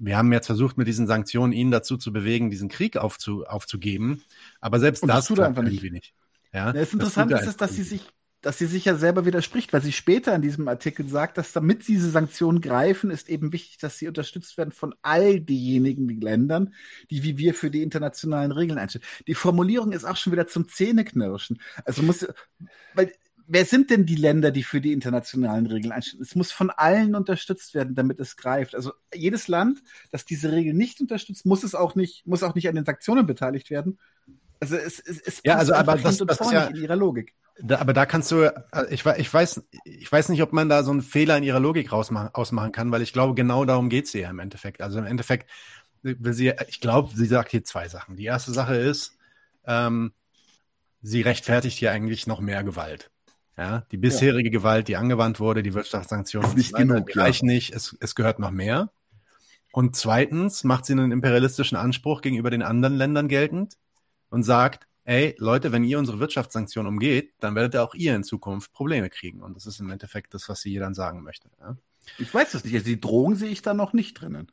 wir 0.00 0.16
haben 0.16 0.32
jetzt 0.32 0.46
versucht, 0.46 0.78
mit 0.78 0.88
diesen 0.88 1.06
Sanktionen 1.06 1.52
ihn 1.52 1.70
dazu 1.70 1.96
zu 1.96 2.12
bewegen, 2.12 2.50
diesen 2.50 2.68
Krieg 2.68 2.96
aufzu, 2.96 3.44
aufzugeben. 3.44 4.22
Aber 4.60 4.80
selbst 4.80 5.02
das, 5.02 5.08
das 5.08 5.26
tut 5.26 5.38
er 5.38 5.46
einfach 5.46 5.62
nicht. 5.62 5.82
nicht. 5.92 6.14
Ja, 6.52 6.72
das 6.72 6.92
Interessante 6.92 7.34
ist, 7.34 7.46
es, 7.46 7.56
dass 7.56 7.74
sie 7.74 7.82
sich 7.82 8.02
dass 8.42 8.58
sie 8.58 8.66
sich 8.66 8.86
ja 8.86 8.94
selber 8.96 9.26
widerspricht, 9.26 9.72
weil 9.72 9.82
sie 9.82 9.92
später 9.92 10.34
in 10.34 10.42
diesem 10.42 10.66
Artikel 10.66 11.06
sagt, 11.06 11.36
dass 11.36 11.52
damit 11.52 11.86
diese 11.88 12.10
Sanktionen 12.10 12.60
greifen, 12.60 13.10
ist 13.10 13.28
eben 13.28 13.52
wichtig, 13.52 13.78
dass 13.78 13.98
sie 13.98 14.08
unterstützt 14.08 14.56
werden 14.56 14.72
von 14.72 14.94
all 15.02 15.40
diejenigen 15.40 16.08
Ländern, 16.20 16.74
die 17.10 17.22
wie 17.22 17.36
wir 17.36 17.54
für 17.54 17.70
die 17.70 17.82
internationalen 17.82 18.52
Regeln 18.52 18.78
einstehen. 18.78 19.04
Die 19.26 19.34
Formulierung 19.34 19.92
ist 19.92 20.04
auch 20.04 20.16
schon 20.16 20.32
wieder 20.32 20.46
zum 20.46 20.68
Zähneknirschen. 20.68 21.60
Also 21.84 22.02
muss, 22.02 22.26
weil 22.94 23.12
wer 23.52 23.64
sind 23.64 23.90
denn 23.90 24.06
die 24.06 24.14
Länder, 24.14 24.52
die 24.52 24.62
für 24.62 24.80
die 24.80 24.92
internationalen 24.92 25.66
Regeln 25.66 25.92
einstehen? 25.92 26.22
Es 26.22 26.36
muss 26.36 26.52
von 26.52 26.70
allen 26.70 27.16
unterstützt 27.16 27.74
werden, 27.74 27.96
damit 27.96 28.20
es 28.20 28.36
greift. 28.36 28.74
Also 28.76 28.92
jedes 29.12 29.48
Land, 29.48 29.82
das 30.12 30.24
diese 30.24 30.52
Regeln 30.52 30.76
nicht 30.76 31.00
unterstützt, 31.00 31.44
muss 31.46 31.64
es 31.64 31.74
auch 31.74 31.96
nicht, 31.96 32.26
muss 32.26 32.44
auch 32.44 32.54
nicht 32.54 32.68
an 32.68 32.76
den 32.76 32.84
Sanktionen 32.84 33.26
beteiligt 33.26 33.68
werden. 33.70 33.98
Also 34.60 34.76
es, 34.76 35.00
es, 35.00 35.20
es 35.20 35.40
ja, 35.44 35.56
also 35.56 35.74
aber 35.74 35.96
das, 35.96 36.18
das 36.18 36.40
ist 36.40 36.52
ja 36.52 36.66
in 36.66 36.76
ihrer 36.76 36.96
Logik. 36.96 37.34
Da, 37.58 37.78
aber 37.78 37.92
da 37.92 38.06
kannst 38.06 38.30
du, 38.30 38.42
äh, 38.42 38.52
ich, 38.90 39.04
ich, 39.04 39.34
weiß, 39.34 39.62
ich 39.84 40.10
weiß 40.10 40.28
nicht, 40.28 40.42
ob 40.42 40.52
man 40.52 40.68
da 40.68 40.84
so 40.84 40.92
einen 40.92 41.02
Fehler 41.02 41.36
in 41.36 41.42
ihrer 41.42 41.60
Logik 41.60 41.90
rausmachen, 41.90 42.34
ausmachen 42.34 42.70
kann, 42.70 42.92
weil 42.92 43.02
ich 43.02 43.12
glaube, 43.12 43.34
genau 43.34 43.64
darum 43.64 43.88
geht 43.88 44.06
es 44.06 44.12
ja 44.12 44.30
im 44.30 44.38
Endeffekt. 44.38 44.80
Also 44.80 44.98
im 44.98 45.06
Endeffekt 45.06 45.50
will 46.02 46.32
sie, 46.32 46.52
ich 46.68 46.80
glaube, 46.80 47.10
sie 47.14 47.26
sagt 47.26 47.50
hier 47.50 47.64
zwei 47.64 47.88
Sachen. 47.88 48.16
Die 48.16 48.24
erste 48.24 48.52
Sache 48.52 48.76
ist, 48.76 49.16
ähm, 49.64 50.12
sie 51.02 51.22
rechtfertigt 51.22 51.78
hier 51.78 51.90
eigentlich 51.90 52.26
noch 52.26 52.40
mehr 52.40 52.62
Gewalt. 52.62 53.10
Ja, 53.60 53.84
die 53.92 53.98
bisherige 53.98 54.48
ja. 54.48 54.52
Gewalt, 54.52 54.88
die 54.88 54.96
angewandt 54.96 55.38
wurde, 55.38 55.62
die 55.62 55.74
Wirtschaftssanktionen, 55.74 56.54
nicht 56.54 56.74
genug, 56.74 57.14
reichen 57.14 57.44
nicht. 57.44 57.74
Es, 57.74 57.94
es 58.00 58.14
gehört 58.14 58.38
noch 58.38 58.50
mehr. 58.50 58.90
Und 59.70 59.96
zweitens 59.96 60.64
macht 60.64 60.86
sie 60.86 60.94
einen 60.94 61.12
imperialistischen 61.12 61.76
Anspruch 61.76 62.22
gegenüber 62.22 62.48
den 62.48 62.62
anderen 62.62 62.96
Ländern 62.96 63.28
geltend 63.28 63.76
und 64.30 64.44
sagt, 64.44 64.88
ey, 65.04 65.34
Leute, 65.36 65.72
wenn 65.72 65.84
ihr 65.84 65.98
unsere 65.98 66.20
Wirtschaftssanktionen 66.20 66.88
umgeht, 66.88 67.34
dann 67.40 67.54
werdet 67.54 67.74
ihr 67.74 67.82
auch 67.82 67.94
ihr 67.94 68.16
in 68.16 68.24
Zukunft 68.24 68.72
Probleme 68.72 69.10
kriegen. 69.10 69.42
Und 69.42 69.56
das 69.56 69.66
ist 69.66 69.78
im 69.78 69.90
Endeffekt 69.90 70.32
das, 70.32 70.48
was 70.48 70.62
sie 70.62 70.72
ihr 70.72 70.80
dann 70.80 70.94
sagen 70.94 71.22
möchte. 71.22 71.50
Ja? 71.60 71.76
Ich 72.16 72.32
weiß 72.32 72.52
das 72.52 72.64
nicht. 72.64 72.72
Also 72.72 72.86
die 72.86 73.00
Drohung 73.00 73.34
sehe 73.34 73.50
ich 73.50 73.60
da 73.60 73.74
noch 73.74 73.92
nicht 73.92 74.14
drinnen. 74.14 74.50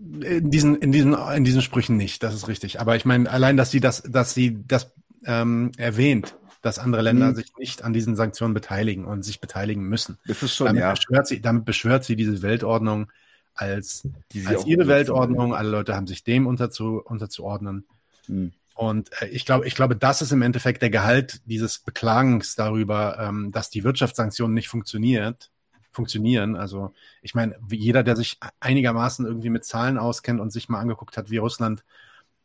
In 0.00 0.50
diesen, 0.50 0.74
in 0.74 0.90
diesen, 0.90 1.14
in 1.14 1.44
diesen 1.44 1.62
Sprüchen 1.62 1.96
nicht, 1.96 2.24
das 2.24 2.34
ist 2.34 2.48
richtig. 2.48 2.80
Aber 2.80 2.96
ich 2.96 3.04
meine, 3.04 3.30
allein, 3.30 3.56
dass 3.56 3.70
sie 3.70 3.80
das, 3.80 4.02
dass 4.02 4.34
sie 4.34 4.58
das 4.66 4.92
ähm, 5.24 5.70
erwähnt, 5.76 6.34
dass 6.62 6.78
andere 6.78 7.02
Länder 7.02 7.28
hm. 7.28 7.34
sich 7.36 7.52
nicht 7.58 7.84
an 7.84 7.92
diesen 7.92 8.16
Sanktionen 8.16 8.54
beteiligen 8.54 9.04
und 9.04 9.22
sich 9.24 9.40
beteiligen 9.40 9.82
müssen. 9.82 10.18
Das 10.26 10.42
ist 10.42 10.54
schon, 10.54 10.66
damit 10.66 10.82
ja. 10.82 10.90
Beschwört 10.92 11.26
sie, 11.26 11.40
damit 11.40 11.64
beschwört 11.64 12.04
sie 12.04 12.16
diese 12.16 12.42
Weltordnung 12.42 13.10
als, 13.54 14.06
als 14.46 14.66
ihre 14.66 14.86
Weltordnung. 14.86 15.54
Alle 15.54 15.70
Leute 15.70 15.94
haben 15.94 16.06
sich 16.06 16.24
dem 16.24 16.46
unterzu, 16.46 17.00
unterzuordnen. 17.04 17.86
Hm. 18.26 18.52
Und 18.74 19.10
äh, 19.20 19.26
ich 19.26 19.44
glaube, 19.44 19.66
ich 19.66 19.74
glaube, 19.74 19.96
das 19.96 20.22
ist 20.22 20.32
im 20.32 20.42
Endeffekt 20.42 20.82
der 20.82 20.90
Gehalt 20.90 21.42
dieses 21.44 21.78
Beklagens 21.78 22.54
darüber, 22.54 23.18
ähm, 23.18 23.52
dass 23.52 23.70
die 23.70 23.84
Wirtschaftssanktionen 23.84 24.54
nicht 24.54 24.68
funktioniert, 24.68 25.50
funktionieren. 25.92 26.56
Also 26.56 26.94
ich 27.20 27.34
meine, 27.34 27.58
jeder, 27.70 28.02
der 28.02 28.16
sich 28.16 28.38
einigermaßen 28.60 29.26
irgendwie 29.26 29.50
mit 29.50 29.64
Zahlen 29.64 29.98
auskennt 29.98 30.40
und 30.40 30.50
sich 30.50 30.68
mal 30.68 30.80
angeguckt 30.80 31.16
hat, 31.16 31.30
wie 31.30 31.38
Russland 31.38 31.84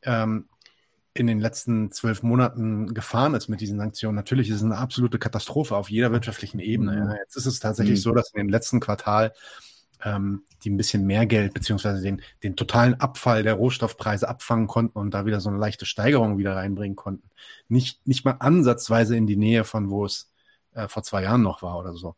ähm, 0.01 0.49
in 1.15 1.27
den 1.27 1.39
letzten 1.39 1.91
zwölf 1.91 2.23
Monaten 2.23 2.93
gefahren 2.93 3.35
ist 3.35 3.47
mit 3.47 3.61
diesen 3.61 3.79
Sanktionen. 3.79 4.15
Natürlich 4.15 4.49
ist 4.49 4.57
es 4.57 4.63
eine 4.63 4.77
absolute 4.77 5.17
Katastrophe 5.17 5.75
auf 5.75 5.89
jeder 5.89 6.11
wirtschaftlichen 6.11 6.59
Ebene. 6.59 6.91
Mhm. 6.91 7.09
Ja. 7.09 7.15
Jetzt 7.15 7.37
ist 7.37 7.45
es 7.45 7.59
tatsächlich 7.59 7.99
mhm. 7.99 8.03
so, 8.03 8.11
dass 8.11 8.33
in 8.33 8.39
dem 8.39 8.49
letzten 8.49 8.81
Quartal 8.81 9.31
ähm, 10.03 10.43
die 10.63 10.69
ein 10.69 10.77
bisschen 10.77 11.05
mehr 11.05 11.25
Geld 11.25 11.53
beziehungsweise 11.53 12.01
den, 12.01 12.21
den 12.43 12.57
totalen 12.57 12.95
Abfall 12.95 13.43
der 13.43 13.53
Rohstoffpreise 13.53 14.27
abfangen 14.27 14.67
konnten 14.67 14.99
und 14.99 15.13
da 15.13 15.25
wieder 15.25 15.39
so 15.39 15.49
eine 15.49 15.57
leichte 15.57 15.85
Steigerung 15.85 16.37
wieder 16.37 16.55
reinbringen 16.57 16.97
konnten. 16.97 17.29
Nicht, 17.69 18.05
nicht 18.05 18.25
mal 18.25 18.35
ansatzweise 18.39 19.15
in 19.15 19.25
die 19.25 19.37
Nähe 19.37 19.63
von 19.63 19.89
wo 19.89 20.05
es 20.05 20.29
äh, 20.73 20.89
vor 20.89 21.03
zwei 21.03 21.23
Jahren 21.23 21.41
noch 21.41 21.61
war 21.61 21.79
oder 21.79 21.93
so. 21.93 22.15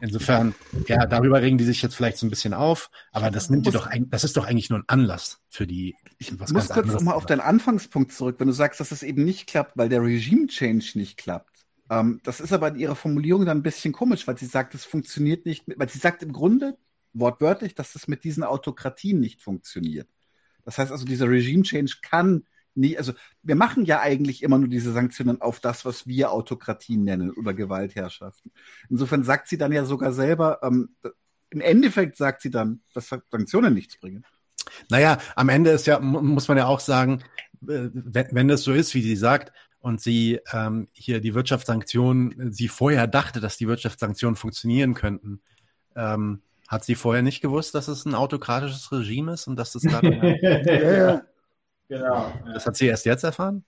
Insofern, 0.00 0.54
ja, 0.86 1.06
darüber 1.06 1.42
regen 1.42 1.58
die 1.58 1.64
sich 1.64 1.82
jetzt 1.82 1.96
vielleicht 1.96 2.18
so 2.18 2.26
ein 2.26 2.30
bisschen 2.30 2.54
auf, 2.54 2.90
aber 3.10 3.30
das 3.32 3.50
nimmt 3.50 3.66
dir 3.66 3.72
doch 3.72 3.88
das 4.10 4.22
ist 4.22 4.36
doch 4.36 4.46
eigentlich 4.46 4.70
nur 4.70 4.78
ein 4.78 4.84
Anlass 4.86 5.40
für 5.48 5.66
die. 5.66 5.96
Ich 6.18 6.30
muss 6.38 6.68
kurz 6.68 6.86
nochmal 6.86 7.14
auf 7.14 7.26
deinen 7.26 7.40
Anfangspunkt 7.40 8.12
zurück, 8.12 8.36
wenn 8.38 8.46
du 8.46 8.52
sagst, 8.52 8.78
dass 8.78 8.92
es 8.92 9.02
eben 9.02 9.24
nicht 9.24 9.48
klappt, 9.48 9.76
weil 9.76 9.88
der 9.88 10.02
Regime-Change 10.02 10.92
nicht 10.94 11.16
klappt. 11.16 11.66
Ähm, 11.90 12.20
das 12.22 12.38
ist 12.40 12.52
aber 12.52 12.68
in 12.68 12.76
ihrer 12.76 12.94
Formulierung 12.94 13.44
dann 13.44 13.58
ein 13.58 13.62
bisschen 13.62 13.92
komisch, 13.92 14.26
weil 14.28 14.38
sie 14.38 14.46
sagt, 14.46 14.74
es 14.74 14.84
funktioniert 14.84 15.46
nicht, 15.46 15.64
weil 15.76 15.88
sie 15.88 15.98
sagt 15.98 16.22
im 16.22 16.32
Grunde 16.32 16.78
wortwörtlich, 17.12 17.74
dass 17.74 17.92
das 17.92 18.06
mit 18.06 18.22
diesen 18.22 18.44
Autokratien 18.44 19.18
nicht 19.18 19.40
funktioniert. 19.40 20.08
Das 20.64 20.78
heißt 20.78 20.92
also, 20.92 21.04
dieser 21.04 21.28
Regime-Change 21.28 21.96
kann 22.02 22.44
nie, 22.78 22.96
also 22.96 23.12
wir 23.42 23.56
machen 23.56 23.84
ja 23.84 24.00
eigentlich 24.00 24.42
immer 24.42 24.58
nur 24.58 24.68
diese 24.68 24.92
Sanktionen 24.92 25.40
auf 25.40 25.60
das, 25.60 25.84
was 25.84 26.06
wir 26.06 26.32
Autokratien 26.32 27.04
nennen 27.04 27.30
oder 27.30 27.54
Gewaltherrschaften. 27.54 28.52
Insofern 28.88 29.24
sagt 29.24 29.48
sie 29.48 29.58
dann 29.58 29.72
ja 29.72 29.84
sogar 29.84 30.12
selber, 30.12 30.60
ähm, 30.62 30.96
im 31.50 31.60
Endeffekt 31.60 32.16
sagt 32.16 32.42
sie 32.42 32.50
dann, 32.50 32.80
dass 32.94 33.08
Sanktionen 33.30 33.74
nichts 33.74 33.98
bringen. 33.98 34.24
Naja, 34.90 35.18
am 35.34 35.48
Ende 35.48 35.70
ist 35.70 35.86
ja, 35.86 35.98
muss 35.98 36.48
man 36.48 36.58
ja 36.58 36.66
auch 36.66 36.80
sagen, 36.80 37.22
äh, 37.62 37.88
wenn, 37.92 38.28
wenn 38.32 38.48
das 38.48 38.62
so 38.62 38.72
ist, 38.72 38.94
wie 38.94 39.02
sie 39.02 39.16
sagt, 39.16 39.52
und 39.80 40.00
sie 40.00 40.40
ähm, 40.52 40.88
hier 40.92 41.20
die 41.20 41.34
Wirtschaftssanktionen, 41.34 42.52
sie 42.52 42.68
vorher 42.68 43.06
dachte, 43.06 43.40
dass 43.40 43.56
die 43.56 43.68
Wirtschaftssanktionen 43.68 44.36
funktionieren 44.36 44.94
könnten, 44.94 45.40
ähm, 45.94 46.42
hat 46.68 46.84
sie 46.84 46.96
vorher 46.96 47.22
nicht 47.22 47.40
gewusst, 47.40 47.74
dass 47.74 47.88
es 47.88 48.04
ein 48.04 48.14
autokratisches 48.14 48.92
Regime 48.92 49.32
ist 49.32 49.46
und 49.46 49.56
dass 49.56 49.72
das 49.72 49.82
dann. 49.82 50.04
ja, 50.42 50.96
ja. 50.96 51.22
Genau. 51.88 52.32
Das 52.52 52.66
hat 52.66 52.76
sie 52.76 52.86
erst 52.86 53.06
jetzt 53.06 53.24
erfahren? 53.24 53.64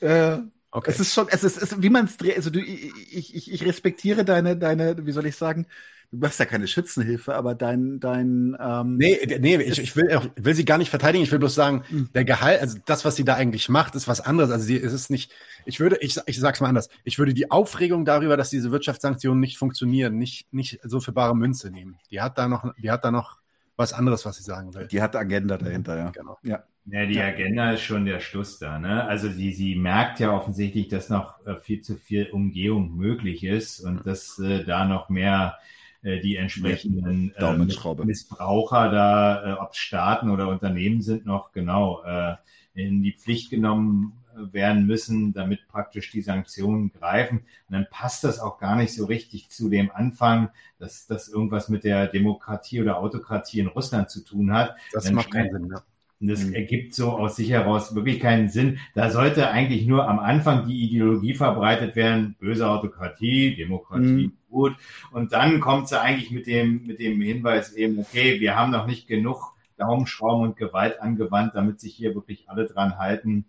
Äh, 0.00 0.38
okay. 0.70 0.90
Es 0.90 1.00
ist 1.00 1.14
schon, 1.14 1.26
es 1.30 1.42
ist, 1.44 1.56
es 1.56 1.72
ist 1.72 1.82
wie 1.82 1.90
man 1.90 2.04
es 2.04 2.16
dreht. 2.16 2.36
Also 2.36 2.50
du, 2.50 2.60
ich, 2.60 3.34
ich, 3.34 3.52
ich 3.52 3.64
respektiere 3.64 4.24
deine, 4.24 4.56
deine, 4.56 5.06
wie 5.06 5.12
soll 5.12 5.26
ich 5.26 5.36
sagen, 5.36 5.66
du 6.12 6.18
machst 6.18 6.38
ja 6.38 6.44
keine 6.44 6.68
Schützenhilfe, 6.68 7.34
aber 7.34 7.54
dein, 7.54 7.98
dein. 7.98 8.56
Ähm, 8.60 8.96
nee, 8.98 9.18
nee, 9.40 9.56
ich, 9.56 9.78
ich, 9.78 9.96
will, 9.96 10.08
ich 10.36 10.44
will 10.44 10.54
sie 10.54 10.64
gar 10.64 10.78
nicht 10.78 10.90
verteidigen. 10.90 11.24
Ich 11.24 11.32
will 11.32 11.38
bloß 11.38 11.54
sagen, 11.54 11.84
mhm. 11.88 12.10
der 12.14 12.24
Gehalt, 12.24 12.60
also 12.60 12.78
das, 12.84 13.04
was 13.04 13.16
sie 13.16 13.24
da 13.24 13.34
eigentlich 13.34 13.68
macht, 13.68 13.94
ist 13.94 14.06
was 14.06 14.20
anderes. 14.20 14.50
Also 14.50 14.66
sie 14.66 14.76
es 14.76 14.92
ist 14.92 15.10
nicht. 15.10 15.32
Ich 15.64 15.80
würde, 15.80 15.96
ich, 16.00 16.18
ich 16.26 16.38
sag's 16.38 16.60
mal 16.60 16.68
anders. 16.68 16.90
Ich 17.04 17.18
würde 17.18 17.34
die 17.34 17.50
Aufregung 17.50 18.04
darüber, 18.04 18.36
dass 18.36 18.50
diese 18.50 18.70
Wirtschaftssanktionen 18.70 19.40
nicht 19.40 19.56
funktionieren, 19.56 20.18
nicht, 20.18 20.52
nicht 20.52 20.80
so 20.84 21.00
für 21.00 21.12
bare 21.12 21.34
Münze 21.34 21.70
nehmen. 21.70 21.98
Die 22.10 22.20
hat 22.20 22.36
da 22.36 22.46
noch, 22.46 22.74
die 22.76 22.90
hat 22.90 23.04
da 23.04 23.10
noch 23.10 23.38
was 23.76 23.94
anderes, 23.94 24.26
was 24.26 24.36
sie 24.36 24.42
sagen 24.42 24.74
will. 24.74 24.86
Die 24.86 25.00
hat 25.00 25.16
Agenda 25.16 25.56
dahinter, 25.56 25.96
ja. 25.96 26.10
Genau. 26.10 26.38
Ja. 26.42 26.62
Ja, 26.86 27.06
die 27.06 27.20
Agenda 27.20 27.72
ist 27.72 27.82
schon 27.82 28.04
der 28.04 28.18
Schluss 28.18 28.58
da. 28.58 28.78
Ne? 28.78 29.04
Also 29.04 29.30
sie, 29.30 29.52
sie 29.52 29.76
merkt 29.76 30.18
ja 30.18 30.32
offensichtlich, 30.32 30.88
dass 30.88 31.10
noch 31.10 31.44
äh, 31.46 31.56
viel 31.56 31.80
zu 31.80 31.96
viel 31.96 32.28
Umgehung 32.30 32.96
möglich 32.96 33.44
ist 33.44 33.80
und 33.80 34.04
dass 34.04 34.38
äh, 34.40 34.64
da 34.64 34.84
noch 34.84 35.08
mehr 35.08 35.58
äh, 36.02 36.18
die 36.20 36.36
entsprechenden 36.36 37.32
äh, 37.36 38.04
Missbraucher 38.04 38.90
da, 38.90 39.52
äh, 39.52 39.58
ob 39.60 39.76
Staaten 39.76 40.28
oder 40.28 40.48
Unternehmen 40.48 41.02
sind, 41.02 41.24
noch 41.24 41.52
genau 41.52 42.02
äh, 42.02 42.34
in 42.74 43.02
die 43.02 43.12
Pflicht 43.12 43.50
genommen 43.50 44.14
werden 44.34 44.86
müssen, 44.86 45.34
damit 45.34 45.68
praktisch 45.68 46.10
die 46.10 46.22
Sanktionen 46.22 46.90
greifen. 46.92 47.40
Und 47.68 47.74
dann 47.74 47.86
passt 47.90 48.24
das 48.24 48.40
auch 48.40 48.58
gar 48.58 48.76
nicht 48.76 48.94
so 48.94 49.04
richtig 49.04 49.50
zu 49.50 49.68
dem 49.68 49.90
Anfang, 49.90 50.50
dass 50.78 51.06
das 51.06 51.28
irgendwas 51.28 51.68
mit 51.68 51.84
der 51.84 52.06
Demokratie 52.06 52.80
oder 52.80 52.98
Autokratie 52.98 53.60
in 53.60 53.66
Russland 53.66 54.10
zu 54.10 54.24
tun 54.24 54.52
hat. 54.52 54.74
Das 54.92 55.04
dann 55.04 55.14
macht 55.14 55.30
keinen 55.30 55.52
Sinn. 55.52 55.70
Ja. 55.70 55.82
Und 56.22 56.28
das 56.28 56.44
mhm. 56.44 56.54
ergibt 56.54 56.94
so 56.94 57.10
aus 57.10 57.34
sich 57.34 57.50
heraus 57.50 57.96
wirklich 57.96 58.20
keinen 58.20 58.48
Sinn. 58.48 58.78
Da 58.94 59.10
sollte 59.10 59.50
eigentlich 59.50 59.86
nur 59.86 60.08
am 60.08 60.20
Anfang 60.20 60.68
die 60.68 60.84
Ideologie 60.84 61.34
verbreitet 61.34 61.96
werden, 61.96 62.36
böse 62.38 62.70
Autokratie, 62.70 63.56
Demokratie, 63.56 64.28
mhm. 64.28 64.32
gut. 64.48 64.76
Und 65.10 65.32
dann 65.32 65.58
kommt 65.58 65.88
sie 65.88 66.00
eigentlich 66.00 66.30
mit 66.30 66.46
dem, 66.46 66.86
mit 66.86 67.00
dem 67.00 67.20
Hinweis 67.20 67.72
eben, 67.72 67.98
okay, 67.98 68.38
wir 68.38 68.54
haben 68.54 68.70
noch 68.70 68.86
nicht 68.86 69.08
genug 69.08 69.56
Daumenschrauben 69.78 70.44
und 70.44 70.56
Gewalt 70.56 71.00
angewandt, 71.00 71.56
damit 71.56 71.80
sich 71.80 71.96
hier 71.96 72.14
wirklich 72.14 72.48
alle 72.48 72.66
dran 72.66 72.98
halten, 72.98 73.46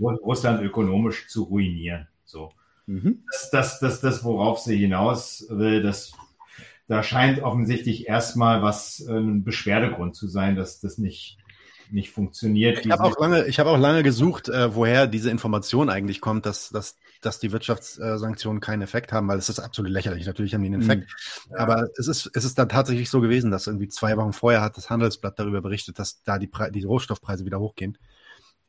Russland 0.00 0.62
ökonomisch 0.62 1.26
zu 1.26 1.42
ruinieren. 1.42 2.06
So. 2.24 2.52
Mhm. 2.86 3.24
Das, 3.32 3.50
das, 3.50 3.80
das, 3.80 4.00
das, 4.00 4.22
worauf 4.22 4.60
sie 4.60 4.76
hinaus 4.76 5.46
will, 5.50 5.82
das, 5.82 6.12
da 6.86 7.02
scheint 7.02 7.42
offensichtlich 7.42 8.06
erstmal 8.06 8.62
was, 8.62 9.00
äh, 9.00 9.18
ein 9.18 9.42
Beschwerdegrund 9.42 10.14
zu 10.14 10.28
sein, 10.28 10.54
dass 10.54 10.80
das 10.80 10.98
nicht 10.98 11.38
nicht 11.94 12.10
funktioniert. 12.10 12.84
Ich 12.84 12.90
habe 12.90 13.04
auch 13.04 13.18
lange, 13.18 13.46
ich 13.46 13.58
habe 13.58 13.70
auch 13.70 13.78
lange 13.78 14.02
gesucht, 14.02 14.48
äh, 14.48 14.74
woher 14.74 15.06
diese 15.06 15.30
Information 15.30 15.88
eigentlich 15.88 16.20
kommt, 16.20 16.44
dass, 16.44 16.70
dass, 16.70 16.96
dass 17.20 17.38
die 17.38 17.52
Wirtschaftssanktionen 17.52 18.60
keinen 18.60 18.82
Effekt 18.82 19.12
haben, 19.12 19.28
weil 19.28 19.38
es 19.38 19.48
ist 19.48 19.60
absolut 19.60 19.90
lächerlich. 19.90 20.26
Natürlich 20.26 20.54
haben 20.54 20.62
die 20.62 20.74
einen 20.74 20.82
Effekt. 20.82 21.14
Mhm. 21.48 21.56
Aber 21.56 21.88
es 21.96 22.08
ist, 22.08 22.30
es 22.34 22.44
ist 22.44 22.58
dann 22.58 22.68
tatsächlich 22.68 23.08
so 23.08 23.20
gewesen, 23.20 23.50
dass 23.50 23.66
irgendwie 23.66 23.88
zwei 23.88 24.16
Wochen 24.16 24.32
vorher 24.32 24.60
hat 24.60 24.76
das 24.76 24.90
Handelsblatt 24.90 25.38
darüber 25.38 25.62
berichtet, 25.62 25.98
dass 25.98 26.22
da 26.24 26.38
die, 26.38 26.48
Pre 26.48 26.70
die 26.70 26.84
Rohstoffpreise 26.84 27.44
wieder 27.44 27.60
hochgehen. 27.60 27.96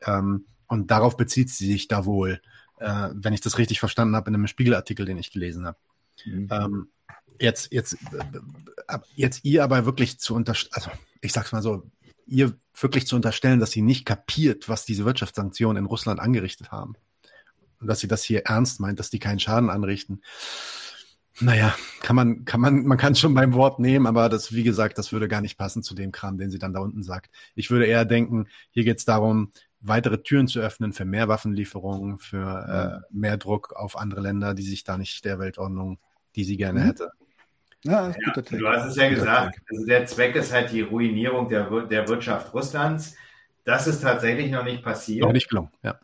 Ähm, 0.06 0.46
und 0.68 0.92
darauf 0.92 1.18
bezieht 1.18 1.50
sie 1.50 1.72
sich 1.72 1.88
da 1.88 2.06
wohl, 2.06 2.42
äh, 2.80 3.10
wenn 3.14 3.34
ich 3.34 3.42
das 3.42 3.58
richtig 3.58 3.80
verstanden 3.80 4.16
habe, 4.16 4.30
in 4.30 4.36
einem 4.36 4.48
Spiegelartikel, 4.48 5.06
den 5.06 5.18
ich 5.18 5.32
gelesen 5.32 5.66
habe. 5.66 5.78
Mhm. 6.26 6.48
Ähm, 6.52 6.88
jetzt, 7.40 7.74
jetzt, 7.74 7.94
äh, 7.94 9.00
jetzt 9.16 9.44
ihr 9.46 9.64
aber 9.64 9.86
wirklich 9.86 10.20
zu 10.20 10.36
unterstellen, 10.36 10.74
also 10.76 10.92
ich 11.22 11.34
sag's 11.34 11.52
mal 11.52 11.62
so, 11.64 11.84
ihr 12.26 12.58
wirklich 12.74 13.08
zu 13.08 13.16
unterstellen, 13.16 13.60
dass 13.60 13.72
sie 13.72 13.82
nicht 13.82 14.06
kapiert, 14.06 14.68
was 14.68 14.86
diese 14.86 15.06
Wirtschaftssanktionen 15.06 15.84
in 15.84 15.86
Russland 15.86 16.20
angerichtet 16.20 16.72
haben. 16.72 16.96
Und 17.80 17.88
dass 17.88 18.00
sie 18.00 18.08
das 18.08 18.24
hier 18.24 18.46
ernst 18.46 18.80
meint, 18.80 19.00
dass 19.00 19.10
die 19.10 19.20
keinen 19.20 19.40
Schaden 19.40 19.70
anrichten. 19.70 20.22
Naja, 21.42 21.76
kann 22.00 22.16
man, 22.16 22.46
kann 22.46 22.62
man, 22.62 22.86
man 22.86 22.98
kann 22.98 23.12
es 23.12 23.20
schon 23.20 23.34
beim 23.34 23.54
Wort 23.54 23.80
nehmen, 23.80 24.08
aber 24.08 24.30
das, 24.30 24.54
wie 24.54 24.64
gesagt, 24.64 24.98
das 24.98 25.12
würde 25.12 25.28
gar 25.28 25.42
nicht 25.42 25.58
passen 25.58 25.84
zu 25.84 25.94
dem 25.94 26.14
Kram, 26.14 26.38
den 26.38 26.50
sie 26.50 26.60
dann 26.60 26.74
da 26.74 26.80
unten 26.80 27.04
sagt. 27.04 27.30
Ich 27.56 27.70
würde 27.70 27.86
eher 27.86 28.06
denken, 28.06 28.48
hier 28.72 28.86
geht 28.86 29.00
es 29.00 29.06
darum, 29.06 29.52
weitere 29.82 30.24
Türen 30.24 30.48
zu 30.48 30.62
öffnen 30.62 30.94
für 30.94 31.04
mehr 31.04 31.28
Waffenlieferungen, 31.28 32.20
für 32.20 33.04
äh, 33.04 33.14
mehr 33.14 33.36
Druck 33.38 33.74
auf 33.74 33.98
andere 33.98 34.22
Länder, 34.22 34.54
die 34.54 34.64
sich 34.64 34.86
da 34.86 34.98
nicht 34.98 35.26
der 35.26 35.38
Weltordnung, 35.38 36.00
die 36.36 36.46
sie 36.46 36.56
gerne 36.56 36.80
mhm. 36.80 36.86
hätte, 36.86 37.12
ja, 37.86 38.08
ja 38.10 38.42
du 38.42 38.68
hast 38.68 38.86
es 38.86 38.96
ja 38.96 39.10
gesagt. 39.10 39.60
Also 39.70 39.86
der 39.86 40.06
Zweck 40.06 40.36
ist 40.36 40.52
halt 40.52 40.72
die 40.72 40.82
Ruinierung 40.82 41.48
der, 41.50 41.70
der 41.82 42.08
Wirtschaft 42.08 42.54
Russlands. 42.54 43.16
Das 43.64 43.88
ist 43.88 44.02
tatsächlich 44.02 44.52
noch 44.52 44.64
nicht 44.64 44.84
passiert. 44.84 45.24
Noch 45.24 45.34
nicht 45.34 45.50
gelungen, 45.50 45.70
ja. 45.84 46.00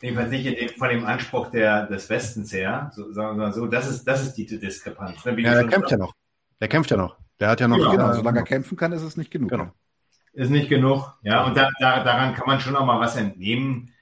Jedenfalls 0.00 0.30
nicht 0.30 0.46
dem, 0.46 0.68
von 0.70 0.88
dem 0.88 1.04
Anspruch 1.04 1.50
der, 1.50 1.86
des 1.86 2.08
Westens 2.08 2.52
her, 2.52 2.90
so, 2.94 3.12
sagen 3.12 3.36
wir 3.36 3.46
mal 3.46 3.52
so. 3.52 3.66
Das 3.66 3.88
ist, 3.88 4.04
das 4.04 4.22
ist 4.22 4.34
die 4.34 4.46
Diskrepanz. 4.46 5.24
Ne? 5.24 5.38
Ja, 5.40 5.54
der 5.54 5.66
kämpft 5.66 5.90
ja 5.90 5.98
noch. 5.98 6.14
Der 6.60 6.68
kämpft 6.68 6.90
ja 6.90 6.96
noch. 6.96 7.18
Der 7.38 7.48
hat 7.48 7.60
ja 7.60 7.68
noch. 7.68 7.78
Ja, 7.78 7.90
genau, 7.90 8.12
solange 8.12 8.40
er 8.40 8.44
kämpfen 8.44 8.76
kann, 8.76 8.92
ist 8.92 9.02
es 9.02 9.16
nicht 9.16 9.30
genug. 9.30 9.50
Genau. 9.50 9.70
Ist 10.32 10.50
nicht 10.50 10.68
genug. 10.68 11.18
Ja, 11.22 11.44
und 11.44 11.56
da, 11.56 11.68
da, 11.80 12.02
daran 12.02 12.34
kann 12.34 12.46
man 12.46 12.60
schon 12.60 12.72
noch 12.72 12.84
mal 12.84 13.00
was 13.00 13.16
entnehmen 13.16 13.92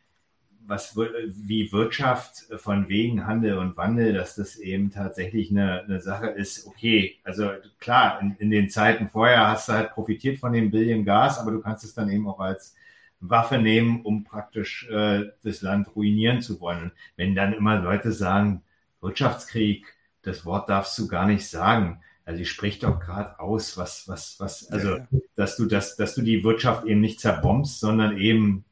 was 0.68 0.94
wie 0.96 1.72
Wirtschaft 1.72 2.46
von 2.56 2.90
wegen 2.90 3.26
Handel 3.26 3.56
und 3.56 3.78
Wandel, 3.78 4.12
dass 4.12 4.36
das 4.36 4.56
eben 4.56 4.90
tatsächlich 4.90 5.50
eine, 5.50 5.82
eine 5.82 6.00
Sache 6.00 6.26
ist, 6.26 6.66
okay, 6.66 7.16
also 7.24 7.50
klar, 7.80 8.20
in, 8.20 8.36
in, 8.38 8.50
den 8.50 8.68
Zeiten 8.68 9.08
vorher 9.08 9.48
hast 9.48 9.68
du 9.68 9.72
halt 9.72 9.92
profitiert 9.92 10.38
von 10.38 10.52
dem 10.52 10.70
Billion 10.70 11.06
Gas, 11.06 11.38
aber 11.38 11.52
du 11.52 11.60
kannst 11.60 11.84
es 11.84 11.94
dann 11.94 12.10
eben 12.10 12.28
auch 12.28 12.38
als 12.38 12.76
Waffe 13.20 13.56
nehmen, 13.56 14.02
um 14.02 14.24
praktisch 14.24 14.86
äh, 14.90 15.30
das 15.42 15.62
Land 15.62 15.96
ruinieren 15.96 16.42
zu 16.42 16.60
wollen. 16.60 16.92
wenn 17.16 17.34
dann 17.34 17.54
immer 17.54 17.80
Leute 17.80 18.12
sagen, 18.12 18.62
Wirtschaftskrieg, 19.00 19.86
das 20.22 20.44
Wort 20.44 20.68
darfst 20.68 20.98
du 20.98 21.08
gar 21.08 21.26
nicht 21.26 21.48
sagen. 21.48 22.02
Also 22.26 22.42
ich 22.42 22.50
sprich 22.50 22.78
doch 22.78 23.00
gerade 23.00 23.40
aus, 23.40 23.78
was, 23.78 24.06
was, 24.06 24.38
was, 24.38 24.70
also, 24.70 24.98
dass 25.34 25.56
du 25.56 25.64
das, 25.64 25.96
dass 25.96 26.14
du 26.14 26.20
die 26.20 26.44
Wirtschaft 26.44 26.84
eben 26.84 27.00
nicht 27.00 27.20
zerbombst, 27.20 27.80
sondern 27.80 28.18
eben 28.18 28.66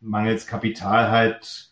mangels 0.00 0.46
Kapital 0.46 1.10
halt 1.10 1.70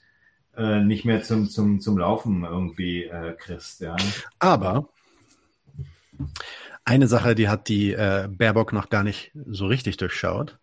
äh, 0.56 0.80
nicht 0.80 1.04
mehr 1.04 1.22
zum, 1.22 1.48
zum, 1.48 1.80
zum 1.80 1.98
Laufen 1.98 2.44
irgendwie 2.44 3.04
äh, 3.04 3.34
kriegst. 3.34 3.80
Ja. 3.80 3.96
Aber 4.38 4.88
eine 6.84 7.06
Sache, 7.06 7.34
die 7.34 7.48
hat 7.48 7.68
die 7.68 7.92
äh, 7.92 8.28
Baerbock 8.30 8.72
noch 8.72 8.88
gar 8.88 9.04
nicht 9.04 9.32
so 9.46 9.66
richtig 9.66 9.96
durchschaut. 9.98 10.58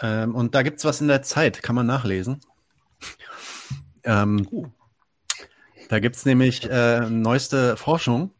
Ähm, 0.00 0.34
und 0.34 0.54
da 0.54 0.62
gibt 0.62 0.78
es 0.78 0.84
was 0.84 1.00
in 1.00 1.08
der 1.08 1.22
Zeit, 1.22 1.62
kann 1.62 1.74
man 1.74 1.86
nachlesen. 1.86 2.40
ähm, 4.04 4.72
da 5.88 5.98
gibt 5.98 6.16
es 6.16 6.24
nämlich 6.24 6.68
äh, 6.70 7.08
neueste 7.10 7.76
Forschung 7.76 8.32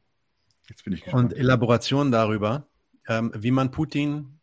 und 1.10 1.36
Elaboration 1.36 2.12
darüber, 2.12 2.66
ähm, 3.08 3.32
wie 3.34 3.50
man 3.50 3.70
Putin 3.70 4.39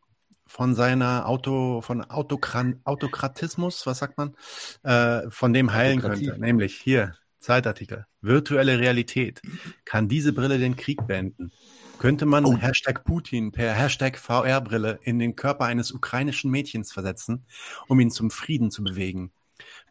von 0.48 0.76
seiner 0.76 1.28
Auto, 1.28 1.82
von 1.82 2.04
Autokran, 2.04 2.80
Autokratismus, 2.84 3.86
was 3.86 4.00
sagt 4.00 4.18
man, 4.18 4.36
äh, 4.84 5.30
von 5.30 5.54
dem 5.54 5.74
heilen 5.74 6.02
könnte. 6.02 6.40
Nämlich 6.40 6.76
hier, 6.76 7.16
Zeitartikel. 7.40 8.06
Virtuelle 8.22 8.80
Realität. 8.80 9.42
Kann 9.86 10.08
diese 10.08 10.34
Brille 10.34 10.58
den 10.60 10.76
Krieg 10.76 11.06
beenden? 11.08 11.52
Könnte 12.00 12.26
man 12.26 12.46
oh. 12.46 12.58
Hashtag 12.58 13.04
Putin 13.06 13.52
per 13.52 13.74
Hashtag 13.74 14.18
VR-Brille 14.18 15.00
in 15.04 15.18
den 15.18 15.36
Körper 15.36 15.66
eines 15.66 15.92
ukrainischen 15.92 16.52
Mädchens 16.52 16.92
versetzen, 16.92 17.46
um 17.88 18.00
ihn 18.00 18.12
zum 18.12 18.30
Frieden 18.30 18.70
zu 18.70 18.84
bewegen? 18.84 19.32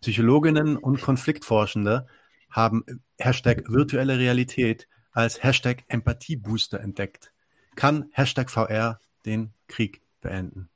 Psychologinnen 0.01 0.77
und 0.77 1.01
Konfliktforschende 1.01 2.07
haben 2.51 2.85
Hashtag 3.19 3.65
virtuelle 3.69 4.19
Realität 4.19 4.87
als 5.13 5.43
Hashtag 5.43 5.85
Empathiebooster 5.89 6.81
entdeckt. 6.81 7.33
Kann 7.75 8.09
Hashtag 8.13 8.51
VR 8.51 9.01
den 9.25 9.53
Krieg 9.67 10.03
beenden? 10.27 10.69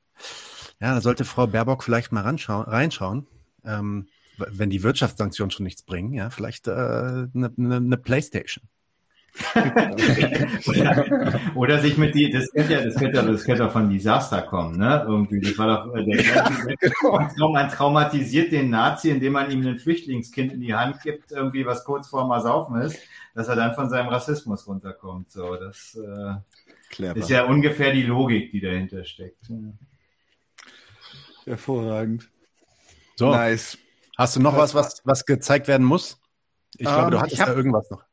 Ja, 0.80 0.94
da 0.94 1.00
sollte 1.00 1.24
Frau 1.24 1.46
Baerbock 1.46 1.84
vielleicht 1.84 2.12
mal 2.12 2.22
reinschauen. 2.22 3.26
Ähm, 3.64 4.08
wenn 4.38 4.70
die 4.70 4.82
Wirtschaftssanktionen 4.82 5.50
schon 5.50 5.64
nichts 5.64 5.82
bringen, 5.82 6.14
ja, 6.14 6.30
vielleicht 6.30 6.66
eine 6.68 7.30
äh, 7.34 7.38
ne, 7.38 7.52
ne, 7.56 7.80
ne 7.80 7.96
Playstation 7.98 8.64
oder, 10.66 11.40
oder, 11.54 11.78
sich 11.78 11.96
mit 11.96 12.14
die, 12.14 12.30
das 12.30 12.50
könnte 12.52 12.74
ja, 12.74 12.84
das 12.84 12.94
könnte 12.96 13.16
ja, 13.16 13.22
das 13.22 13.44
könnte 13.44 13.62
ja 13.62 13.68
von 13.68 13.88
Disaster 13.88 14.42
kommen, 14.42 14.76
ne? 14.78 15.04
Irgendwie. 15.06 15.40
Das 15.40 15.56
war 15.58 15.66
doch 15.66 15.94
äh, 15.94 16.04
der, 16.04 16.22
der 17.38 17.48
man 17.48 17.68
traumatisiert 17.68 18.52
den 18.52 18.70
Nazi, 18.70 19.10
indem 19.10 19.34
man 19.34 19.50
ihm 19.50 19.66
ein 19.66 19.78
Flüchtlingskind 19.78 20.52
in 20.52 20.60
die 20.60 20.74
Hand 20.74 21.00
gibt, 21.02 21.32
irgendwie 21.32 21.64
was 21.64 21.84
kurz 21.84 22.08
vor 22.08 22.26
mal 22.26 22.40
saufen 22.40 22.80
ist, 22.80 22.98
dass 23.34 23.48
er 23.48 23.56
dann 23.56 23.74
von 23.74 23.88
seinem 23.88 24.08
Rassismus 24.08 24.66
runterkommt. 24.66 25.30
So, 25.30 25.56
das 25.56 25.96
äh, 25.96 26.34
ist 26.98 27.30
ja 27.30 27.44
ungefähr 27.44 27.92
die 27.92 28.02
Logik, 28.02 28.50
die 28.50 28.60
dahinter 28.60 29.04
steckt. 29.04 29.48
Hervorragend. 31.44 32.28
So. 33.16 33.30
Nice. 33.30 33.78
Hast 34.16 34.36
du 34.36 34.40
noch 34.40 34.56
was, 34.56 34.74
was, 34.74 35.00
was 35.04 35.24
gezeigt 35.24 35.68
werden 35.68 35.86
muss? 35.86 36.20
Ich 36.76 36.86
um, 36.86 36.92
glaube, 36.92 37.10
du 37.10 37.16
ähm, 37.16 37.22
hattest 37.22 37.40
hab, 37.40 37.48
da 37.48 37.54
irgendwas 37.54 37.90
noch. 37.90 38.04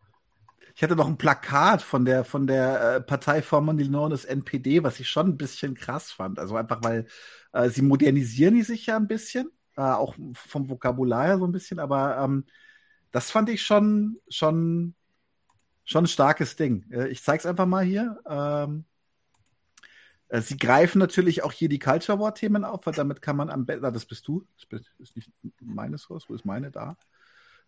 Ich 0.75 0.83
hatte 0.83 0.95
noch 0.95 1.07
ein 1.07 1.17
Plakat 1.17 1.81
von 1.81 2.05
der, 2.05 2.23
von 2.23 2.45
der 2.45 2.95
äh, 2.95 3.01
Partei 3.01 3.41
Formerly 3.41 3.87
known 3.87 4.13
as 4.13 4.25
NPD, 4.25 4.83
was 4.83 4.99
ich 4.99 5.09
schon 5.09 5.29
ein 5.29 5.37
bisschen 5.37 5.75
krass 5.75 6.11
fand. 6.11 6.39
Also 6.39 6.55
einfach, 6.55 6.83
weil 6.83 7.07
äh, 7.51 7.69
sie 7.69 7.81
modernisieren 7.81 8.53
die 8.53 8.63
sich 8.63 8.85
ja 8.85 8.95
ein 8.95 9.07
bisschen, 9.07 9.49
äh, 9.75 9.81
auch 9.81 10.15
vom 10.33 10.69
Vokabular 10.69 11.25
her 11.25 11.39
so 11.39 11.45
ein 11.45 11.51
bisschen, 11.51 11.79
aber 11.79 12.17
ähm, 12.17 12.45
das 13.11 13.31
fand 13.31 13.49
ich 13.49 13.63
schon, 13.63 14.17
schon, 14.29 14.93
schon 15.87 16.03
ein 16.03 16.07
starkes 16.07 16.55
Ding. 16.55 16.85
Äh, 16.91 17.07
ich 17.07 17.23
zeig's 17.23 17.45
einfach 17.45 17.65
mal 17.65 17.83
hier. 17.83 18.19
Ähm, 18.29 18.83
äh, 20.27 20.41
Sie 20.41 20.57
greifen 20.57 20.99
natürlich 20.99 21.43
auch 21.43 21.53
hier 21.53 21.69
die 21.69 21.79
Culture 21.79 22.19
War 22.19 22.35
Themen 22.35 22.65
auf, 22.65 22.85
weil 22.85 22.93
damit 22.93 23.21
kann 23.21 23.37
man 23.37 23.49
am 23.49 23.65
besten, 23.65 23.81
das 23.81 24.05
bist 24.05 24.27
du, 24.27 24.45
das 24.69 24.81
ist 24.99 25.15
nicht 25.15 25.31
meines 25.61 26.09
Haus, 26.09 26.29
wo 26.29 26.35
ist 26.35 26.45
meine 26.45 26.71
da? 26.71 26.97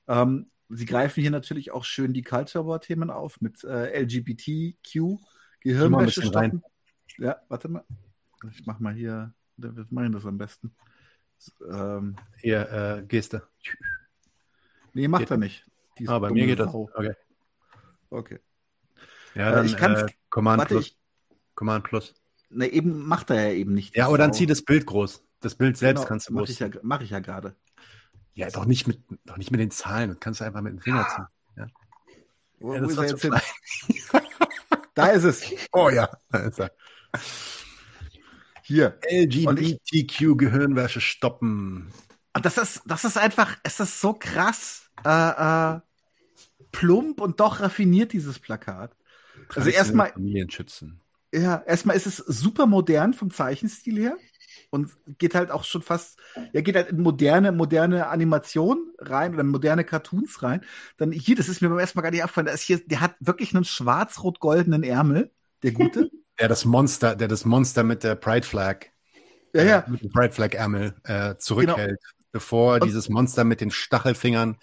Ähm, 0.08 0.52
sie 0.68 0.86
greifen 0.86 1.22
hier 1.22 1.32
natürlich 1.32 1.72
auch 1.72 1.86
schön 1.86 2.14
die 2.14 2.22
Culture 2.22 2.68
War 2.68 2.82
Themen 2.82 3.10
auf 3.10 3.40
mit 3.40 3.64
äh, 3.64 4.02
LGBTQ, 4.02 5.18
Gehirnwäsche 5.62 6.22
stoppen. 6.22 6.62
Ja, 7.18 7.38
warte 7.48 7.70
mal. 7.70 7.86
Ich 8.52 8.66
mach 8.66 8.80
mal 8.80 8.94
hier, 8.94 9.34
wir 9.56 9.86
machen 9.90 10.12
das 10.12 10.26
am 10.26 10.38
besten. 10.38 10.76
Ähm, 11.72 12.18
hier, 12.38 12.70
äh, 12.70 13.04
Geste. 13.08 13.48
Nee, 14.94 15.08
macht 15.08 15.22
geht 15.22 15.32
er 15.32 15.38
nicht. 15.38 15.66
Ah, 16.08 16.20
bei 16.20 16.32
mir 16.32 16.46
geht 16.46 16.60
das. 16.60 16.74
Okay. 16.74 17.14
Okay. 18.10 18.40
Ja, 19.36 19.50
äh, 19.50 19.54
dann, 19.54 19.66
ich 19.66 19.78
kann 19.78 19.96
äh, 19.96 20.08
Command 20.30 20.60
warte, 20.60 20.76
Plus. 20.76 20.88
Ich, 20.88 20.98
Command 21.56 21.84
Plus. 21.84 22.14
Ne, 22.50 22.68
eben 22.68 23.06
macht 23.06 23.30
er 23.30 23.50
ja 23.50 23.54
eben 23.54 23.74
nicht. 23.74 23.96
Ja, 23.96 24.08
aber 24.08 24.18
dann 24.18 24.34
zieh 24.34 24.46
das 24.46 24.64
Bild 24.64 24.86
groß. 24.86 25.24
Das 25.40 25.56
Bild 25.56 25.78
selbst 25.78 26.02
genau, 26.02 26.10
kannst 26.10 26.30
du 26.30 26.34
groß. 26.34 26.42
Mach 26.42 26.50
ich 26.50 26.60
ja, 26.60 26.70
mach 26.82 27.02
ich 27.02 27.10
ja 27.12 27.20
gerade. 27.20 27.56
Ja, 28.34 28.50
doch 28.50 28.66
nicht 28.66 28.88
mit, 28.88 29.02
doch 29.26 29.38
nicht 29.38 29.52
mit 29.52 29.60
den 29.60 29.72
Zahlen. 29.72 30.10
Das 30.10 30.20
kannst 30.20 30.42
du 30.42 30.46
einfach 30.46 30.62
mit 30.62 30.74
dem 30.74 30.80
Finger 30.80 31.08
ziehen. 31.14 31.26
Ja. 31.58 31.68
Wo, 32.60 32.74
ja, 32.74 32.82
wo 32.82 32.90
ist 32.90 32.98
er 32.98 33.08
jetzt 33.08 33.22
hin? 33.22 33.34
da 34.96 35.08
ist 35.08 35.24
es. 35.24 35.44
Oh 35.72 35.90
ja, 35.90 36.10
da 36.30 36.40
ist 36.40 36.60
er. 36.60 36.72
Hier. 38.64 39.00
LGBTQ-Gehirnwäsche 39.10 41.02
stoppen. 41.02 41.92
Und 42.36 42.46
das 42.46 42.58
ist, 42.58 42.82
das 42.86 43.04
ist 43.04 43.18
einfach, 43.18 43.58
es 43.64 43.80
ist 43.80 44.00
so 44.00 44.14
krass 44.14 44.90
äh, 45.04 45.10
äh, 45.10 45.80
plump 46.72 47.22
und 47.22 47.40
doch 47.40 47.62
raffiniert, 47.62 48.14
dieses 48.14 48.40
Plakat. 48.40 48.96
Also 49.56 49.70
erstmal. 49.70 50.12
Familien 50.12 50.50
schützen. 50.50 51.02
Ja, 51.34 51.64
erstmal 51.66 51.96
ist 51.96 52.08
es 52.08 52.18
super 52.18 52.66
modern 52.66 53.14
vom 53.14 53.30
Zeichenstil 53.30 54.00
her 54.00 54.18
und 54.72 54.96
geht 55.18 55.36
halt 55.36 55.52
auch 55.52 55.64
schon 55.64 55.82
fast, 55.82 56.18
ja, 56.54 56.62
geht 56.62 56.76
halt 56.76 56.90
in 56.90 57.02
moderne, 57.02 57.52
moderne 57.52 58.08
Animation 58.08 58.92
rein 58.98 59.34
oder 59.34 59.44
moderne 59.44 59.84
Cartoons 59.84 60.42
rein. 60.44 60.62
Dann 60.98 61.12
hier, 61.12 61.36
das 61.36 61.50
ist 61.50 61.62
mir 61.62 61.70
beim 61.70 61.80
ersten 61.80 61.98
Mal 61.98 62.04
gar 62.04 62.12
nicht 62.12 62.24
aufgefallen, 62.24 62.48
da 62.48 62.54
ist 62.54 62.64
hier, 62.64 62.80
der 62.86 63.02
hat 63.02 63.16
wirklich 63.20 63.54
einen 63.54 63.64
schwarz-rot-goldenen 63.64 64.84
Ärmel, 64.84 65.32
der 65.64 65.72
gute. 65.72 66.10
der 66.40 66.48
das 66.48 66.66
Monster, 66.66 67.16
der 67.16 67.28
das 67.28 67.46
Monster 67.46 67.84
mit 67.84 68.04
der 68.04 68.16
Pride 68.16 68.46
Flag, 68.46 68.88
ja, 69.54 69.64
ja. 69.64 69.80
Äh, 69.80 69.90
mit 69.90 70.02
dem 70.04 70.12
Pride 70.12 70.34
Flag 70.34 70.54
Ärmel 70.54 70.96
äh, 71.04 71.36
zurückhält, 71.38 72.00
genau. 72.00 72.28
bevor 72.32 72.76
und 72.76 72.86
dieses 72.86 73.10
Monster 73.10 73.44
mit 73.44 73.62
den 73.62 73.72
Stachelfingern 73.72 74.58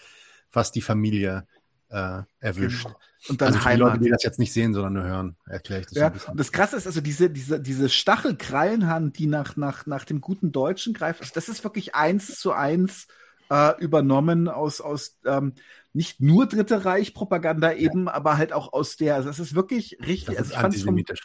fast 0.49 0.75
die 0.75 0.83
Familie 0.83 1.47
äh, 1.89 2.23
erwischt. 2.41 2.85
Genau. 2.85 2.99
Und 3.29 3.41
dann 3.41 3.55
also 3.55 3.69
die 3.69 3.77
Leute, 3.77 3.99
die 3.99 4.11
das 4.11 4.23
jetzt 4.23 4.39
nicht 4.39 4.53
sehen, 4.53 4.73
sondern 4.73 4.93
nur 4.93 5.05
hören, 5.05 5.37
erkläre 5.47 5.81
ich 5.81 5.87
das 5.87 5.99
ja, 5.99 6.13
so 6.17 6.33
Das 6.35 6.53
Krasse 6.53 6.77
ist 6.77 6.87
also 6.87 7.01
diese, 7.01 7.29
diese, 7.31 7.61
diese 7.61 7.89
Stachelkrallenhand, 7.89 9.19
die 9.19 9.27
nach, 9.27 9.57
nach, 9.57 9.87
nach 9.87 10.05
dem 10.05 10.21
guten 10.21 10.53
Deutschen 10.53 10.95
greift, 10.95 11.21
also 11.21 11.33
das 11.35 11.49
ist 11.49 11.65
wirklich 11.65 11.95
eins 11.95 12.39
zu 12.39 12.53
eins 12.53 13.09
äh, 13.51 13.81
übernommen 13.81 14.49
aus, 14.49 14.81
aus 14.81 15.19
ähm, 15.25 15.55
nicht 15.93 16.21
nur 16.21 16.47
Dritte 16.47 16.85
Reich 16.85 17.15
Propaganda 17.15 17.73
eben, 17.73 18.07
ja. 18.07 18.15
aber 18.15 18.37
halt 18.37 18.53
auch 18.53 18.73
aus 18.73 18.97
der, 18.97 19.17
also 19.17 19.29
das 19.29 19.39
ist 19.39 19.55
wirklich 19.55 19.99
richtig. 20.01 20.37
Das 20.37 20.39
also 20.39 20.53
ich 20.53 20.59
antisemitisch. 20.59 21.21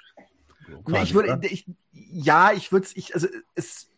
Vom, 0.66 0.94
nee, 0.94 1.04
ich 1.04 1.14
würde, 1.14 1.40
ich, 1.44 1.70
ja, 1.92 2.52
ich 2.54 2.72
würde 2.72 2.86
es, 2.86 2.96
ich, 2.96 3.14
also 3.14 3.28
es 3.56 3.91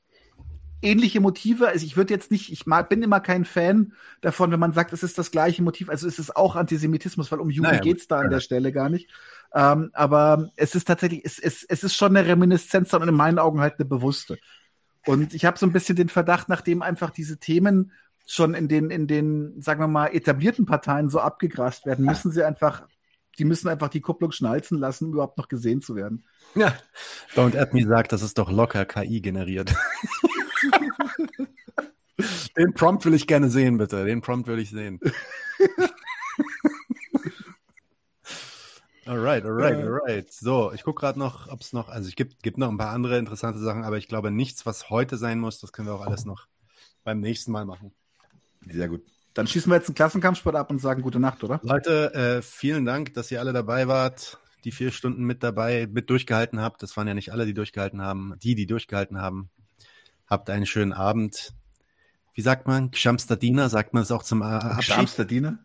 ähnliche 0.84 1.20
Motive. 1.20 1.68
Also 1.68 1.86
ich 1.86 1.98
würde 1.98 2.14
jetzt 2.14 2.32
nicht, 2.32 2.52
ich 2.52 2.66
mag, 2.66 2.90
bin 2.90 3.02
immer 3.02 3.20
kein 3.20 3.46
Fan 3.46 3.94
davon, 4.22 4.52
wenn 4.52 4.60
man 4.60 4.74
sagt, 4.74 4.94
es 4.94 5.04
ist 5.04 5.18
das 5.18 5.32
gleiche 5.32 5.64
Motiv. 5.64 5.90
Also 5.90 6.08
es 6.08 6.20
ist 6.20 6.36
auch 6.36 6.56
Antisemitismus, 6.56 7.32
weil 7.32 7.40
um 7.40 7.50
Juden 7.50 7.70
naja, 7.70 7.82
geht's 7.82 8.08
da 8.08 8.20
an 8.20 8.30
der 8.30 8.40
Stelle 8.40 8.72
gar 8.72 8.90
nicht. 8.90 9.10
Ähm, 9.54 9.92
aber 9.94 10.52
es 10.56 10.76
ist 10.76 10.88
tatsächlich, 10.88 11.22
es, 11.24 11.40
es, 11.40 11.64
es 11.64 11.84
ist 11.84 11.96
schon 11.96 12.16
eine 12.16 12.28
Reminiszenz 12.28 12.94
und 12.94 13.08
in 13.08 13.16
meinen 13.16 13.40
Augen 13.40 13.60
halt 13.62 13.76
eine 13.80 13.86
bewusste. 13.86 14.38
Und 15.06 15.34
ich 15.34 15.46
habe 15.46 15.58
so 15.58 15.66
ein 15.66 15.74
bisschen 15.74 15.96
den 15.96 16.10
Verdacht, 16.10 16.50
nachdem 16.50 16.82
einfach 16.82 17.10
diese 17.10 17.38
Themen 17.38 17.92
schon 18.26 18.54
in 18.54 18.68
den, 18.68 18.90
in 18.90 19.08
den, 19.08 19.62
sagen 19.62 19.82
wir 19.82 19.88
mal, 19.88 20.08
etablierten 20.08 20.66
Parteien 20.66 21.10
so 21.10 21.20
abgegrast 21.20 21.86
werden, 21.86 22.06
müssen 22.06 22.32
sie 22.32 22.44
einfach, 22.44 22.88
die 23.38 23.46
müssen 23.46 23.68
einfach 23.68 23.90
die 23.90 24.02
Kupplung 24.02 24.32
schnalzen 24.32 24.78
lassen, 24.80 25.06
um 25.06 25.14
überhaupt 25.14 25.38
noch 25.38 25.50
gesehen 25.50 25.82
zu 25.82 25.96
werden. 25.96 26.24
Ja. 26.56 26.74
Don't 27.36 27.58
at 27.58 27.74
me 27.74 27.86
sagt, 27.86 28.14
das 28.14 28.22
ist 28.22 28.38
doch 28.38 28.50
locker 28.50 28.86
KI 28.86 29.22
generiert. 29.22 29.76
Den 32.58 32.74
Prompt 32.74 33.06
will 33.06 33.14
ich 33.14 33.28
gerne 33.28 33.50
sehen, 33.50 33.78
bitte. 33.78 34.06
Den 34.06 34.22
Prompt 34.22 34.48
will 34.48 34.60
ich 34.60 34.70
sehen. 34.70 35.00
alright, 39.06 39.44
alright, 39.44 39.76
alright. 39.76 40.32
So, 40.32 40.72
ich 40.74 40.84
gucke 40.84 41.02
gerade 41.02 41.20
noch, 41.20 41.50
ob 41.50 41.62
es 41.62 41.74
noch, 41.74 41.90
also 41.90 42.08
es 42.08 42.16
gibt, 42.16 42.44
gibt 42.44 42.58
noch 42.58 42.70
ein 42.70 42.78
paar 42.78 42.92
andere 42.92 43.18
interessante 43.18 43.60
Sachen, 43.60 43.84
aber 43.84 43.98
ich 43.98 44.08
glaube 44.08 44.32
nichts, 44.32 44.66
was 44.66 44.90
heute 44.90 45.18
sein 45.18 45.40
muss. 45.40 45.60
Das 45.60 45.74
können 45.74 45.88
wir 45.88 45.96
auch 45.96 46.06
alles 46.06 46.26
noch 46.26 46.48
beim 47.04 47.20
nächsten 47.20 47.52
Mal 47.52 47.66
machen. 47.66 47.94
Sehr 48.68 48.88
gut. 48.88 49.04
Dann 49.34 49.48
schießen 49.48 49.72
wir 49.72 49.78
jetzt 49.78 49.88
einen 49.88 49.96
Klassenkampfsport 49.96 50.56
ab 50.56 50.70
und 50.70 50.80
sagen 50.80 51.02
gute 51.02 51.20
Nacht, 51.20 51.44
oder? 51.44 51.60
Leute, 51.64 52.14
äh, 52.14 52.42
vielen 52.44 52.86
Dank, 52.86 53.16
dass 53.16 53.32
ihr 53.32 53.40
alle 53.40 53.52
dabei 53.52 53.88
wart, 53.88 54.38
die 54.64 54.72
vier 54.72 54.92
Stunden 54.92 55.24
mit 55.24 55.42
dabei, 55.42 55.88
mit 55.92 56.10
durchgehalten 56.10 56.62
habt. 56.62 56.84
Das 56.84 56.96
waren 56.96 57.08
ja 57.08 57.16
nicht 57.16 57.32
alle, 57.32 57.46
die 57.46 57.56
durchgehalten 57.56 58.02
haben. 58.02 58.36
Die, 58.44 58.54
die 58.54 58.68
durchgehalten 58.68 59.20
haben, 59.20 59.50
Habt 60.34 60.50
einen 60.50 60.66
schönen 60.66 60.94
Abend. 60.94 61.54
Wie 62.34 62.42
sagt 62.42 62.66
man? 62.66 62.90
Gschamstadiner? 62.90 63.70
Sagt 63.70 63.94
man 63.94 64.02
es 64.02 64.12
auch 64.12 64.24
zum 64.24 64.42
äh, 64.42 64.46
Abschied? 64.46 64.96
Gschamstadiner? 64.96 65.60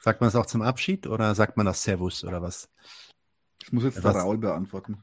Sagt 0.00 0.22
man 0.22 0.28
es 0.28 0.36
auch 0.36 0.46
zum 0.46 0.62
Abschied 0.62 1.06
oder 1.06 1.34
sagt 1.34 1.58
man 1.58 1.66
das 1.66 1.82
Servus 1.82 2.24
oder 2.24 2.40
was? 2.40 2.70
Ich 3.62 3.74
muss 3.74 3.84
jetzt 3.84 4.02
was? 4.02 4.16
Raul 4.16 4.38
beantworten. 4.38 5.02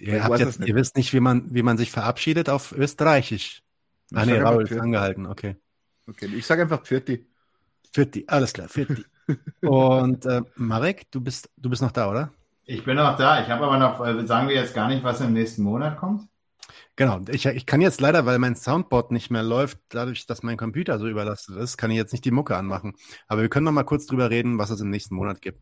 Ihr, 0.00 0.24
habt 0.24 0.40
jetzt, 0.40 0.58
ihr 0.58 0.74
wisst 0.74 0.96
nicht, 0.96 1.12
wie 1.12 1.20
man, 1.20 1.54
wie 1.54 1.62
man 1.62 1.78
sich 1.78 1.92
verabschiedet 1.92 2.50
auf 2.50 2.72
Österreichisch. 2.72 3.62
Ich 4.10 4.18
ah 4.18 4.26
nee, 4.26 4.40
Raul 4.40 4.64
ist 4.64 4.76
angehalten, 4.76 5.26
okay. 5.26 5.54
Okay, 6.08 6.26
ich 6.34 6.44
sage 6.44 6.62
einfach 6.62 6.82
Pfirti. 6.82 7.24
Pfirti, 7.92 8.24
alles 8.26 8.52
klar, 8.52 8.68
Pfirti. 8.68 9.04
Und 9.60 10.26
äh, 10.26 10.42
Marek, 10.56 11.12
du 11.12 11.20
bist, 11.20 11.48
du 11.56 11.70
bist 11.70 11.80
noch 11.80 11.92
da, 11.92 12.10
oder? 12.10 12.32
Ich 12.64 12.84
bin 12.84 12.96
noch 12.96 13.16
da. 13.16 13.40
Ich 13.40 13.48
habe 13.48 13.64
aber 13.64 13.78
noch, 13.78 14.04
äh, 14.04 14.26
sagen 14.26 14.48
wir 14.48 14.56
jetzt 14.56 14.74
gar 14.74 14.88
nicht, 14.88 15.04
was 15.04 15.20
im 15.20 15.32
nächsten 15.32 15.62
Monat 15.62 15.96
kommt. 15.96 16.28
Genau, 16.96 17.20
ich, 17.28 17.44
ich 17.46 17.66
kann 17.66 17.80
jetzt 17.80 18.00
leider, 18.00 18.24
weil 18.24 18.38
mein 18.38 18.54
Soundboard 18.54 19.10
nicht 19.10 19.28
mehr 19.28 19.42
läuft, 19.42 19.78
dadurch, 19.88 20.26
dass 20.26 20.44
mein 20.44 20.56
Computer 20.56 21.00
so 21.00 21.08
überlastet 21.08 21.56
ist, 21.56 21.76
kann 21.76 21.90
ich 21.90 21.96
jetzt 21.96 22.12
nicht 22.12 22.24
die 22.24 22.30
Mucke 22.30 22.56
anmachen. 22.56 22.94
Aber 23.26 23.42
wir 23.42 23.48
können 23.48 23.64
noch 23.64 23.72
mal 23.72 23.82
kurz 23.82 24.06
drüber 24.06 24.30
reden, 24.30 24.58
was 24.58 24.70
es 24.70 24.80
im 24.80 24.90
nächsten 24.90 25.16
Monat 25.16 25.42
gibt. 25.42 25.60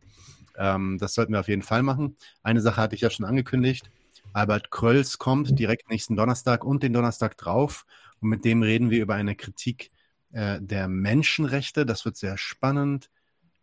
Ähm, 0.59 0.99
das 0.99 1.15
sollten 1.15 1.33
wir 1.33 1.41
auf 1.41 1.49
jeden 1.49 1.63
Fall 1.63 1.83
machen. 1.83 2.17
Eine 2.43 2.61
Sache 2.61 2.81
hatte 2.81 2.95
ich 2.95 3.01
ja 3.01 3.09
schon 3.09 3.25
angekündigt. 3.25 3.91
Albert 4.35 4.71
Krölls 4.71 5.19
kommt 5.19 5.59
direkt 5.59 5.89
nächsten 5.91 6.17
Donnerstag 6.17 6.65
und 6.65 6.83
den 6.83 6.93
Donnerstag 6.93 7.39
drauf. 7.39 7.87
Und 8.21 8.29
mit 8.29 8.45
dem 8.45 8.63
reden 8.63 8.91
wir 8.91 9.03
über 9.03 9.15
eine 9.15 9.35
Kritik 9.35 9.91
äh, 10.33 10.61
der 10.61 10.89
Menschenrechte. 10.89 11.87
Das 11.87 12.05
wird 12.05 12.17
sehr 12.17 12.37
spannend. 12.37 13.11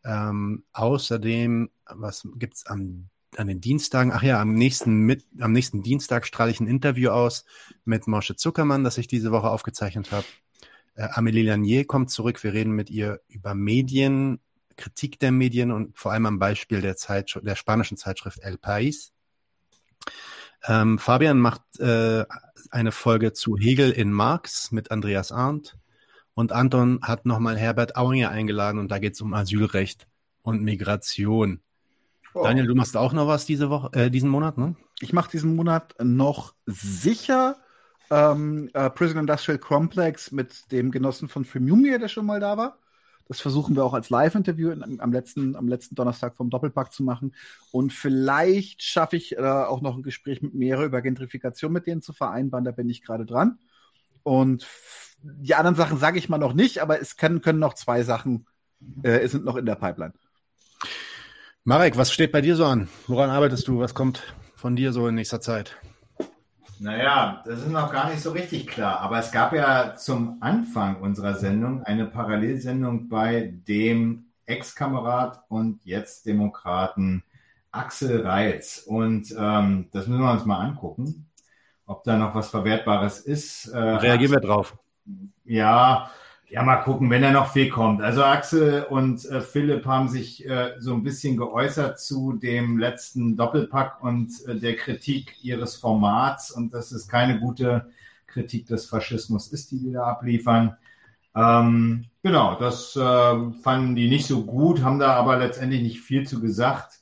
Ähm, 0.04 0.64
außerdem, 0.74 1.70
was 1.86 2.28
gibt 2.36 2.56
es 2.56 2.66
am 2.66 3.10
an 3.38 3.48
den 3.48 3.62
Dienstagen, 3.62 4.12
ach 4.12 4.24
ja, 4.24 4.42
am 4.42 4.54
nächsten, 4.54 5.02
mit, 5.02 5.26
am 5.40 5.52
nächsten 5.52 5.84
Dienstag 5.84 6.26
strahle 6.26 6.52
ich 6.52 6.60
ein 6.60 6.68
Interview 6.68 7.12
aus 7.12 7.46
mit 7.86 8.08
Mosche 8.08 8.36
Zuckermann, 8.36 8.84
das 8.84 8.98
ich 8.98 9.08
diese 9.08 9.32
Woche 9.32 9.50
aufgezeichnet 9.50 10.12
habe. 10.12 10.26
Äh, 10.96 11.08
Amélie 11.10 11.44
Lanier 11.44 11.86
kommt 11.86 12.10
zurück. 12.10 12.44
Wir 12.44 12.54
reden 12.54 12.72
mit 12.72 12.90
ihr 12.90 13.22
über 13.28 13.56
Medien, 13.56 14.40
Kritik 14.78 15.20
der 15.20 15.32
Medien 15.32 15.72
und 15.72 15.98
vor 15.98 16.12
allem 16.12 16.26
am 16.26 16.40
Beispiel 16.40 16.82
der, 16.82 16.96
Zeit, 16.96 17.40
der 17.44 17.56
spanischen 17.56 17.98
Zeitschrift 17.98 18.40
El 18.40 18.56
País. 18.56 19.12
Ähm, 20.68 21.00
Fabian 21.00 21.40
macht 21.40 21.62
äh, 21.80 22.26
eine 22.72 22.92
Folge 22.92 23.34
zu 23.34 23.58
Hegel 23.58 23.92
in 23.92 24.12
Marx 24.12 24.72
mit 24.72 24.92
Andreas 24.92 25.32
Arndt 25.32 25.78
und 26.34 26.52
Anton 26.52 27.00
hat 27.02 27.26
nochmal 27.26 27.58
Herbert 27.58 27.96
Auinger 27.96 28.30
eingeladen 28.30 28.80
und 28.80 28.90
da 28.90 29.00
geht 29.00 29.14
es 29.14 29.22
um 29.22 29.34
Asylrecht 29.34 30.08
und 30.42 30.62
Migration. 30.62 31.62
Oh. 32.34 32.44
Daniel, 32.44 32.68
du 32.68 32.76
machst 32.76 32.96
auch 32.96 33.14
noch 33.14 33.28
was 33.28 33.46
diese 33.46 33.70
Woche, 33.70 33.92
äh, 33.94 34.12
diesen 34.12 34.30
Monat, 34.30 34.58
ne? 34.58 34.76
Ich 35.00 35.14
mache 35.14 35.32
diesen 35.32 35.56
Monat 35.56 35.96
noch 36.02 36.54
sicher 36.66 37.58
ähm, 38.12 38.70
äh, 38.74 38.90
Prison 38.90 39.20
Industrial 39.20 39.58
Complex 39.58 40.32
mit 40.32 40.72
dem 40.72 40.92
Genossen 40.92 41.30
von 41.30 41.46
Freemumia, 41.46 41.98
der 41.98 42.08
schon 42.08 42.26
mal 42.26 42.40
da 42.40 42.58
war. 42.58 42.78
Das 43.28 43.42
versuchen 43.42 43.76
wir 43.76 43.86
auch 43.86 43.94
als 43.94 44.10
Live-Interview 44.10 44.72
am 44.72 45.14
letzten, 45.14 45.56
am 45.56 45.68
letzten 45.68 45.94
Donnerstag 45.94 46.36
vom 46.36 46.50
Doppelpack 46.50 46.92
zu 46.92 47.04
machen. 47.04 47.36
Und 47.72 47.94
vielleicht 47.94 48.82
schaffe 48.82 49.18
ich 49.18 49.38
äh, 49.38 49.42
auch 49.42 49.82
noch 49.82 49.96
ein 49.96 50.02
Gespräch 50.02 50.42
mit 50.42 50.56
Meere 50.56 50.86
über 50.86 51.04
Gentrifikation 51.04 51.72
mit 51.72 51.86
denen 51.86 52.02
zu 52.02 52.12
vereinbaren. 52.12 52.66
Da 52.66 52.72
bin 52.72 52.90
ich 52.90 53.04
gerade 53.04 53.28
dran. 53.28 53.60
Und 54.24 54.68
die 55.22 55.54
anderen 55.54 55.76
Sachen 55.76 56.00
sage 56.00 56.18
ich 56.18 56.28
mal 56.28 56.40
noch 56.40 56.54
nicht, 56.54 56.82
aber 56.82 57.00
es 57.00 57.18
können, 57.18 57.42
können 57.42 57.60
noch 57.60 57.76
zwei 57.76 58.04
Sachen, 58.04 58.48
äh, 59.04 59.28
sind 59.28 59.46
noch 59.46 59.58
in 59.58 59.66
der 59.68 59.76
Pipeline. 59.76 60.14
Marek, 61.66 61.98
was 61.98 62.12
steht 62.12 62.32
bei 62.32 62.42
dir 62.42 62.56
so 62.56 62.66
an? 62.66 62.88
Woran 63.08 63.30
arbeitest 63.30 63.68
du? 63.68 63.80
Was 63.80 63.94
kommt 63.94 64.24
von 64.56 64.76
dir 64.76 64.94
so 64.94 65.08
in 65.08 65.16
nächster 65.16 65.42
Zeit? 65.42 65.76
Naja, 66.80 67.44
das 67.46 67.60
ist 67.60 67.68
noch 67.68 67.92
gar 67.92 68.10
nicht 68.10 68.22
so 68.22 68.32
richtig 68.32 68.66
klar. 68.68 69.02
Aber 69.02 69.20
es 69.20 69.32
gab 69.32 69.54
ja 69.54 69.96
zum 69.96 70.38
Anfang 70.40 71.02
unserer 71.02 71.36
Sendung 71.36 71.84
eine 71.84 72.06
Parallelsendung 72.06 73.10
bei 73.10 73.54
dem 73.68 74.28
Ex-Kamerad 74.46 75.42
und 75.50 75.84
jetzt 75.84 76.26
Demokraten 76.26 77.24
Axel 77.72 78.26
Reitz. 78.26 78.84
Und 78.86 79.36
ähm, 79.38 79.90
das 79.92 80.08
müssen 80.08 80.22
wir 80.24 80.32
uns 80.32 80.46
mal 80.46 80.60
angucken, 80.60 81.28
ob 81.86 82.04
da 82.06 82.18
noch 82.18 82.34
was 82.34 82.50
Verwertbares 82.50 83.20
ist. 83.20 83.68
Äh, 83.68 83.78
Reagieren 83.78 84.32
wir 84.32 84.40
drauf. 84.40 84.78
Ja, 85.44 86.10
ja, 86.50 86.64
mal 86.64 86.78
gucken, 86.78 87.10
wenn 87.10 87.24
er 87.24 87.32
noch 87.32 87.52
viel 87.52 87.70
kommt. 87.70 88.02
Also 88.02 88.24
Axel 88.24 88.84
und 88.90 89.24
äh, 89.26 89.42
Philipp 89.42 89.86
haben 89.86 90.10
sich 90.10 90.48
äh, 90.48 90.74
so 90.80 90.94
ein 90.94 91.04
bisschen 91.04 91.38
geäußert 91.38 92.00
zu 92.00 92.34
dem 92.34 92.80
letzten 92.80 93.38
Doppelpack 93.38 94.02
und 94.04 94.32
äh, 94.48 94.56
der 94.56 94.76
Kritik 94.76 95.36
ihres 95.44 95.76
Formats 95.76 96.50
und 96.52 96.74
dass 96.74 96.92
es 96.92 97.08
keine 97.08 97.40
gute 97.40 97.92
Kritik 98.26 98.66
des 98.66 98.88
Faschismus 98.88 99.48
ist, 99.50 99.72
die 99.72 99.84
wir 99.84 99.94
da 99.94 100.04
abliefern. 100.06 100.76
Ähm, 101.36 102.06
genau, 102.24 102.56
das 102.60 102.96
äh, 102.96 103.52
fanden 103.62 103.96
die 103.96 104.10
nicht 104.10 104.26
so 104.26 104.44
gut, 104.44 104.82
haben 104.82 105.00
da 105.00 105.14
aber 105.14 105.38
letztendlich 105.38 105.84
nicht 105.84 106.02
viel 106.02 106.28
zu 106.28 106.42
gesagt. 106.42 107.00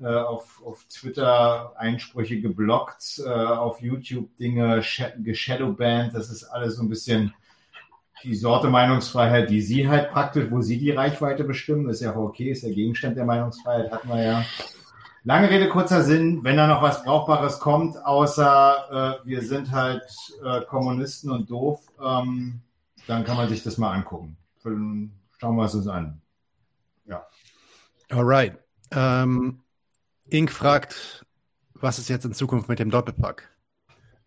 Äh, 0.00 0.06
auf, 0.06 0.62
auf 0.64 0.84
Twitter 0.88 1.72
Einsprüche 1.76 2.40
geblockt, 2.40 3.22
äh, 3.24 3.28
auf 3.28 3.80
YouTube 3.80 4.36
Dinge 4.36 4.82
geshadowbanned. 5.18 6.14
Das 6.14 6.30
ist 6.30 6.44
alles 6.44 6.76
so 6.76 6.82
ein 6.82 6.88
bisschen 6.88 7.32
die 8.24 8.34
Sorte 8.34 8.68
Meinungsfreiheit, 8.68 9.50
die 9.50 9.60
Sie 9.60 9.88
halt 9.88 10.10
praktisch, 10.10 10.50
wo 10.50 10.62
Sie 10.62 10.78
die 10.78 10.90
Reichweite 10.90 11.44
bestimmen, 11.44 11.88
ist 11.90 12.00
ja 12.00 12.12
auch 12.12 12.16
okay, 12.16 12.50
ist 12.50 12.64
der 12.64 12.72
Gegenstand 12.72 13.16
der 13.16 13.24
Meinungsfreiheit, 13.24 13.92
hatten 13.92 14.08
wir 14.08 14.22
ja. 14.22 14.44
Lange 15.22 15.48
Rede, 15.48 15.68
kurzer 15.68 16.02
Sinn, 16.02 16.44
wenn 16.44 16.56
da 16.56 16.66
noch 16.66 16.82
was 16.82 17.02
Brauchbares 17.02 17.58
kommt, 17.60 17.96
außer 18.04 19.20
äh, 19.24 19.26
wir 19.26 19.42
sind 19.42 19.70
halt 19.70 20.04
äh, 20.44 20.62
Kommunisten 20.62 21.30
und 21.30 21.50
doof, 21.50 21.80
ähm, 22.02 22.60
dann 23.06 23.24
kann 23.24 23.36
man 23.36 23.48
sich 23.48 23.62
das 23.62 23.78
mal 23.78 23.92
angucken. 23.92 24.36
Schauen 24.62 25.56
wir 25.56 25.64
es 25.64 25.74
uns 25.74 25.88
an. 25.88 26.20
Ja. 27.06 27.26
Alright. 28.10 28.58
Ähm, 28.90 29.60
Ink 30.28 30.50
fragt, 30.50 31.24
was 31.74 31.98
ist 31.98 32.08
jetzt 32.08 32.24
in 32.24 32.32
Zukunft 32.32 32.68
mit 32.68 32.78
dem 32.78 32.90
Doppelpack? 32.90 33.53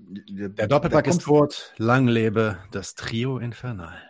Der 0.10 0.68
Doppelpack 0.68 1.08
ist 1.08 1.22
tot. 1.22 1.74
Lang 1.78 2.08
lebe 2.08 2.58
das 2.72 2.96
Trio 2.96 3.40
Infernal. 3.40 4.02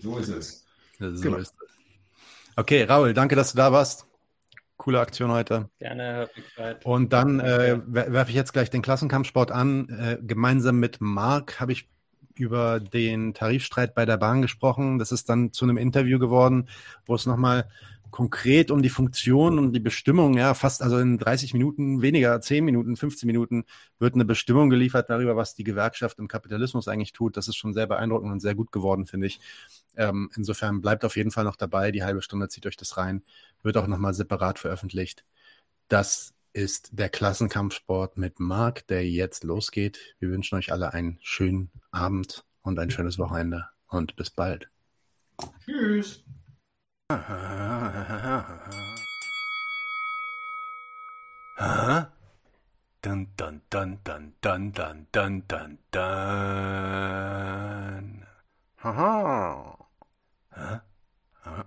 So 0.00 0.18
ist 0.18 0.28
es. 0.28 0.64
So 0.98 1.22
genau. 1.22 1.36
ist 1.38 1.54
es. 1.60 1.68
Okay, 2.54 2.84
Raul, 2.84 3.14
danke, 3.14 3.34
dass 3.36 3.52
du 3.52 3.56
da 3.56 3.72
warst. 3.72 4.06
Coole 4.76 5.00
Aktion 5.00 5.32
heute. 5.32 5.68
Gerne, 5.80 6.30
Und 6.84 7.12
dann 7.12 7.40
äh, 7.40 7.80
werfe 7.86 8.30
ich 8.30 8.36
jetzt 8.36 8.52
gleich 8.52 8.70
den 8.70 8.82
Klassenkampfsport 8.82 9.50
an. 9.50 9.88
Äh, 9.88 10.18
gemeinsam 10.22 10.78
mit 10.78 11.00
Marc 11.00 11.58
habe 11.58 11.72
ich 11.72 11.88
über 12.36 12.78
den 12.78 13.34
Tarifstreit 13.34 13.94
bei 13.94 14.06
der 14.06 14.16
Bahn 14.18 14.40
gesprochen. 14.40 15.00
Das 15.00 15.10
ist 15.10 15.28
dann 15.28 15.52
zu 15.52 15.64
einem 15.64 15.76
Interview 15.76 16.20
geworden, 16.20 16.68
wo 17.06 17.16
es 17.16 17.26
nochmal 17.26 17.68
konkret 18.10 18.70
um 18.70 18.82
die 18.82 18.88
Funktion 18.88 19.58
und 19.58 19.72
die 19.72 19.80
Bestimmung, 19.80 20.36
ja, 20.36 20.54
fast 20.54 20.82
also 20.82 20.98
in 20.98 21.18
30 21.18 21.52
Minuten, 21.54 22.02
weniger, 22.02 22.40
10 22.40 22.64
Minuten, 22.64 22.96
15 22.96 23.26
Minuten 23.26 23.64
wird 23.98 24.14
eine 24.14 24.24
Bestimmung 24.24 24.70
geliefert 24.70 25.10
darüber, 25.10 25.36
was 25.36 25.54
die 25.54 25.64
Gewerkschaft 25.64 26.18
im 26.18 26.28
Kapitalismus 26.28 26.88
eigentlich 26.88 27.12
tut. 27.12 27.36
Das 27.36 27.48
ist 27.48 27.56
schon 27.56 27.74
sehr 27.74 27.86
beeindruckend 27.86 28.32
und 28.32 28.40
sehr 28.40 28.54
gut 28.54 28.72
geworden, 28.72 29.06
finde 29.06 29.26
ich. 29.26 29.40
Ähm, 29.96 30.30
insofern 30.36 30.80
bleibt 30.80 31.04
auf 31.04 31.16
jeden 31.16 31.30
Fall 31.30 31.44
noch 31.44 31.56
dabei. 31.56 31.90
Die 31.90 32.04
halbe 32.04 32.22
Stunde 32.22 32.48
zieht 32.48 32.66
euch 32.66 32.76
das 32.76 32.96
rein. 32.96 33.22
Wird 33.62 33.76
auch 33.76 33.86
nochmal 33.86 34.14
separat 34.14 34.58
veröffentlicht. 34.58 35.24
Das 35.88 36.34
ist 36.52 36.90
der 36.92 37.08
Klassenkampfsport 37.08 38.16
mit 38.16 38.40
Marc, 38.40 38.86
der 38.86 39.08
jetzt 39.08 39.44
losgeht. 39.44 40.16
Wir 40.18 40.30
wünschen 40.30 40.56
euch 40.56 40.72
alle 40.72 40.92
einen 40.92 41.18
schönen 41.22 41.70
Abend 41.90 42.44
und 42.62 42.78
ein 42.78 42.90
schönes 42.90 43.18
Wochenende 43.18 43.66
und 43.88 44.16
bis 44.16 44.30
bald. 44.30 44.68
Tschüss. 45.64 46.24
Huh? 51.56 52.04
Dun 53.00 53.24
dun 53.32 53.64
dun 53.72 53.96
dun 54.04 54.36
dun 54.44 54.68
dun 54.76 55.08
dun 55.08 55.40
dun 55.48 55.80
dun. 55.88 58.04
Haha. 58.76 59.16
Huh? 60.52 60.84
Huh? 61.40 61.64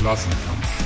Klassenkampf. 0.00 0.79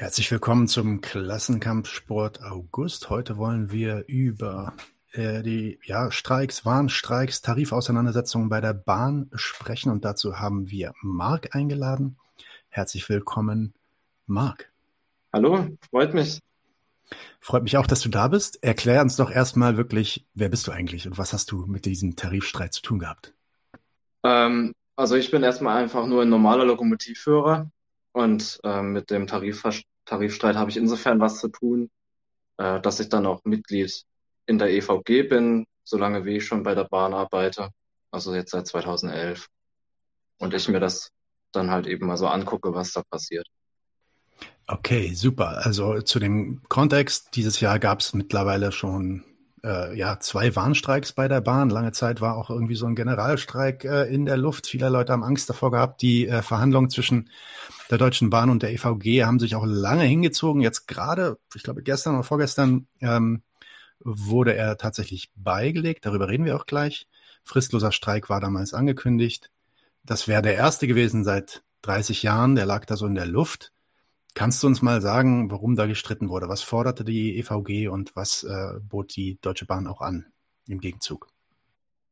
Herzlich 0.00 0.30
willkommen 0.30 0.68
zum 0.68 1.00
Klassenkampfsport 1.00 2.40
August. 2.44 3.10
Heute 3.10 3.36
wollen 3.36 3.72
wir 3.72 4.04
über 4.06 4.74
äh, 5.10 5.42
die 5.42 5.80
ja, 5.82 6.12
Streiks, 6.12 6.64
Warnstreiks, 6.64 7.42
Tarifauseinandersetzungen 7.42 8.48
bei 8.48 8.60
der 8.60 8.74
Bahn 8.74 9.28
sprechen 9.34 9.90
und 9.90 10.04
dazu 10.04 10.38
haben 10.38 10.70
wir 10.70 10.92
Marc 11.02 11.56
eingeladen. 11.56 12.16
Herzlich 12.68 13.08
willkommen, 13.08 13.74
Marc. 14.28 14.70
Hallo, 15.32 15.66
freut 15.90 16.14
mich. 16.14 16.38
Freut 17.40 17.64
mich 17.64 17.76
auch, 17.76 17.88
dass 17.88 18.00
du 18.00 18.08
da 18.08 18.28
bist. 18.28 18.62
Erklär 18.62 19.02
uns 19.02 19.16
doch 19.16 19.32
erstmal 19.32 19.76
wirklich, 19.76 20.24
wer 20.32 20.48
bist 20.48 20.68
du 20.68 20.70
eigentlich 20.70 21.08
und 21.08 21.18
was 21.18 21.32
hast 21.32 21.50
du 21.50 21.66
mit 21.66 21.86
diesem 21.86 22.14
Tarifstreit 22.14 22.72
zu 22.72 22.82
tun 22.82 23.00
gehabt? 23.00 23.34
Ähm, 24.22 24.74
also 24.94 25.16
ich 25.16 25.32
bin 25.32 25.42
erstmal 25.42 25.82
einfach 25.82 26.06
nur 26.06 26.22
ein 26.22 26.28
normaler 26.28 26.66
Lokomotivführer 26.66 27.68
und 28.12 28.58
äh, 28.64 28.82
mit 28.82 29.10
dem 29.10 29.26
Tarif 29.26 29.62
Tarifstreit 30.04 30.56
habe 30.56 30.70
ich 30.70 30.76
insofern 30.76 31.20
was 31.20 31.38
zu 31.38 31.48
tun, 31.48 31.90
äh, 32.56 32.80
dass 32.80 33.00
ich 33.00 33.08
dann 33.08 33.26
auch 33.26 33.44
Mitglied 33.44 34.04
in 34.46 34.58
der 34.58 34.70
EVG 34.70 35.28
bin, 35.28 35.66
solange 35.84 36.24
wie 36.24 36.36
ich 36.36 36.46
schon 36.46 36.62
bei 36.62 36.74
der 36.74 36.84
Bahn 36.84 37.14
arbeite, 37.14 37.70
also 38.10 38.34
jetzt 38.34 38.52
seit 38.52 38.66
2011. 38.66 39.46
Und 40.38 40.54
ich 40.54 40.68
mir 40.68 40.80
das 40.80 41.10
dann 41.52 41.70
halt 41.70 41.86
eben 41.86 42.06
mal 42.06 42.16
so 42.16 42.26
angucke, 42.26 42.74
was 42.74 42.92
da 42.92 43.02
passiert. 43.10 43.46
Okay, 44.66 45.14
super. 45.14 45.64
Also 45.64 46.00
zu 46.02 46.18
dem 46.18 46.62
Kontext, 46.68 47.30
dieses 47.34 47.60
Jahr 47.60 47.78
gab 47.78 48.00
es 48.00 48.12
mittlerweile 48.14 48.70
schon 48.70 49.24
äh, 49.68 49.94
ja, 49.94 50.18
zwei 50.18 50.56
Warnstreiks 50.56 51.12
bei 51.12 51.28
der 51.28 51.42
Bahn. 51.42 51.68
Lange 51.68 51.92
Zeit 51.92 52.20
war 52.20 52.36
auch 52.36 52.48
irgendwie 52.48 52.74
so 52.74 52.86
ein 52.86 52.94
Generalstreik 52.94 53.84
äh, 53.84 54.04
in 54.04 54.24
der 54.24 54.38
Luft. 54.38 54.66
Viele 54.66 54.88
Leute 54.88 55.12
haben 55.12 55.22
Angst 55.22 55.50
davor 55.50 55.70
gehabt. 55.70 56.00
Die 56.00 56.26
äh, 56.26 56.40
Verhandlungen 56.42 56.88
zwischen 56.88 57.30
der 57.90 57.98
Deutschen 57.98 58.30
Bahn 58.30 58.48
und 58.48 58.62
der 58.62 58.72
EVG 58.72 59.24
haben 59.24 59.38
sich 59.38 59.54
auch 59.54 59.66
lange 59.66 60.04
hingezogen. 60.04 60.62
Jetzt 60.62 60.88
gerade, 60.88 61.38
ich 61.54 61.62
glaube 61.62 61.82
gestern 61.82 62.14
oder 62.14 62.24
vorgestern, 62.24 62.86
ähm, 63.00 63.42
wurde 64.00 64.54
er 64.54 64.78
tatsächlich 64.78 65.30
beigelegt. 65.36 66.06
Darüber 66.06 66.28
reden 66.28 66.46
wir 66.46 66.56
auch 66.56 66.66
gleich. 66.66 67.06
Fristloser 67.44 67.92
Streik 67.92 68.30
war 68.30 68.40
damals 68.40 68.72
angekündigt. 68.72 69.50
Das 70.02 70.28
wäre 70.28 70.42
der 70.42 70.54
erste 70.54 70.86
gewesen 70.86 71.24
seit 71.24 71.62
30 71.82 72.22
Jahren. 72.22 72.54
Der 72.54 72.64
lag 72.64 72.86
da 72.86 72.96
so 72.96 73.06
in 73.06 73.14
der 73.14 73.26
Luft. 73.26 73.72
Kannst 74.38 74.62
du 74.62 74.68
uns 74.68 74.82
mal 74.82 75.00
sagen, 75.02 75.50
warum 75.50 75.74
da 75.74 75.86
gestritten 75.86 76.28
wurde? 76.28 76.48
Was 76.48 76.62
forderte 76.62 77.04
die 77.04 77.40
EVG 77.40 77.88
und 77.88 78.14
was 78.14 78.44
äh, 78.44 78.78
bot 78.88 79.16
die 79.16 79.36
Deutsche 79.40 79.66
Bahn 79.66 79.88
auch 79.88 80.00
an 80.00 80.26
im 80.68 80.78
Gegenzug? 80.78 81.26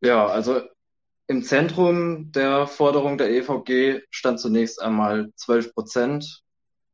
Ja, 0.00 0.26
also 0.26 0.60
im 1.28 1.44
Zentrum 1.44 2.32
der 2.32 2.66
Forderung 2.66 3.16
der 3.16 3.30
EVG 3.30 4.02
stand 4.10 4.40
zunächst 4.40 4.82
einmal 4.82 5.30
12 5.36 5.72
Prozent 5.72 6.42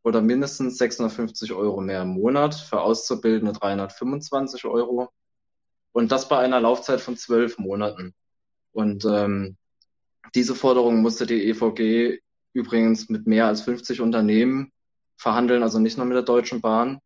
oder 0.02 0.20
mindestens 0.20 0.76
650 0.76 1.54
Euro 1.54 1.80
mehr 1.80 2.02
im 2.02 2.08
Monat, 2.08 2.54
für 2.54 2.82
Auszubildende 2.82 3.54
325 3.54 4.66
Euro. 4.66 5.08
Und 5.92 6.12
das 6.12 6.28
bei 6.28 6.40
einer 6.40 6.60
Laufzeit 6.60 7.00
von 7.00 7.16
zwölf 7.16 7.56
Monaten. 7.56 8.12
Und 8.72 9.06
ähm, 9.06 9.56
diese 10.34 10.54
Forderung 10.54 11.00
musste 11.00 11.24
die 11.24 11.48
EVG 11.48 12.20
übrigens 12.52 13.08
mit 13.08 13.26
mehr 13.26 13.46
als 13.46 13.62
50 13.62 14.02
Unternehmen 14.02 14.70
verhandeln, 15.16 15.62
also 15.62 15.78
nicht 15.78 15.96
nur 15.96 16.06
mit 16.06 16.16
der 16.16 16.22
Deutschen 16.22 16.60
Bahn. 16.60 16.98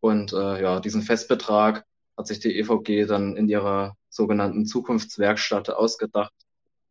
Und 0.00 0.32
äh, 0.32 0.62
ja, 0.62 0.80
diesen 0.80 1.02
Festbetrag 1.02 1.84
hat 2.16 2.26
sich 2.26 2.40
die 2.40 2.58
EVG 2.58 3.06
dann 3.06 3.36
in 3.36 3.48
ihrer 3.48 3.96
sogenannten 4.08 4.66
Zukunftswerkstatt 4.66 5.70
ausgedacht, 5.70 6.32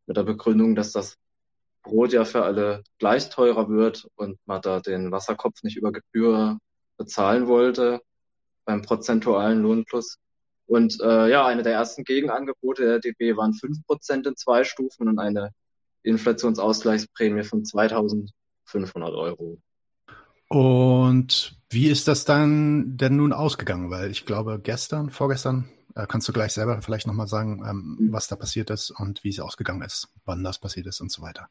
mit 0.08 0.18
der 0.18 0.24
Begründung, 0.24 0.76
dass 0.76 0.91
das 0.91 1.18
Brot 1.82 2.14
ja 2.14 2.26
für 2.26 2.43
alle 2.43 2.84
gleich 3.00 3.30
teurer 3.30 3.70
wird 3.70 4.08
und 4.16 4.39
man 4.46 4.62
da 4.62 4.80
den 4.80 5.12
Wasserkopf 5.12 5.64
nicht 5.64 5.78
über 5.78 5.91
Gebühr 5.91 6.58
bezahlen 6.98 7.48
wollte 7.48 8.02
beim 8.66 8.82
prozentualen 8.82 9.62
Lohnplus. 9.62 10.18
Und 10.68 11.00
äh, 11.02 11.30
ja, 11.30 11.46
eine 11.46 11.62
der 11.62 11.74
ersten 11.74 12.04
Gegenangebote 12.04 12.84
der 12.84 13.00
DB 13.00 13.38
waren 13.38 13.54
fünf 13.54 13.86
Prozent 13.86 14.26
in 14.26 14.36
zwei 14.36 14.64
Stufen 14.64 15.08
und 15.08 15.20
eine 15.20 15.52
Inflationsausgleichsprämie 16.02 17.43
von 17.43 17.64
2500 17.64 19.14
Euro. 19.14 19.60
Und 20.48 21.58
wie 21.70 21.88
ist 21.88 22.08
das 22.08 22.26
dann 22.26 22.98
denn 22.98 23.18
nun 23.18 23.34
ausgegangen? 23.34 23.89
Weil 23.89 24.12
ich 24.12 24.26
glaube, 24.26 24.60
gestern, 24.62 25.10
vorgestern, 25.10 25.70
äh, 25.96 26.06
kannst 26.08 26.28
du 26.28 26.34
gleich 26.34 26.54
selber 26.54 26.82
vielleicht 26.82 27.08
nochmal 27.08 27.28
sagen, 27.28 27.64
ähm, 27.68 27.98
mhm. 28.00 28.14
was 28.14 28.28
da 28.28 28.36
passiert 28.36 28.70
ist 28.70 28.91
und 28.91 29.24
wie 29.24 29.30
es 29.30 29.39
ausgegangen 29.39 29.82
ist, 29.82 30.10
wann 30.26 30.43
das 30.43 30.60
passiert 30.60 30.88
ist 30.88 31.02
und 31.02 31.12
so 31.12 31.22
weiter. 31.22 31.50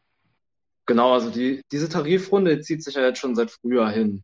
Genau, 0.87 1.15
also 1.15 1.31
die, 1.31 1.63
diese 1.73 1.89
Tarifrunde 1.89 2.61
zieht 2.61 2.85
sich 2.85 2.95
ja 2.95 3.03
jetzt 3.03 3.19
schon 3.19 3.35
seit 3.35 3.51
Frühjahr 3.51 3.91
hin. 3.91 4.23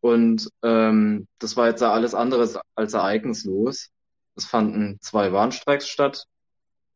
Und 0.00 0.48
ähm, 0.62 1.26
das 1.38 1.56
war 1.56 1.68
jetzt 1.68 1.82
alles 1.82 2.14
anderes 2.14 2.58
als 2.74 2.94
ereignislos. 2.94 3.90
Es 4.34 4.46
fanden 4.46 4.98
zwei 5.02 5.32
Warnstreiks 5.32 5.88
statt, 5.88 6.24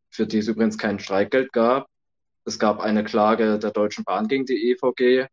für 0.09 0.27
die 0.27 0.39
es 0.39 0.49
übrigens 0.49 0.79
kein 0.79 0.99
Streikgeld 0.99 1.53
gab. 1.53 1.87
Es 2.47 2.59
gab 2.59 2.81
eine 2.81 3.05
Klage 3.05 3.59
der 3.59 3.71
Deutschen 3.73 4.05
Bahn 4.05 4.27
gegen 4.27 4.47
die 4.47 4.71
EVG, 4.71 5.29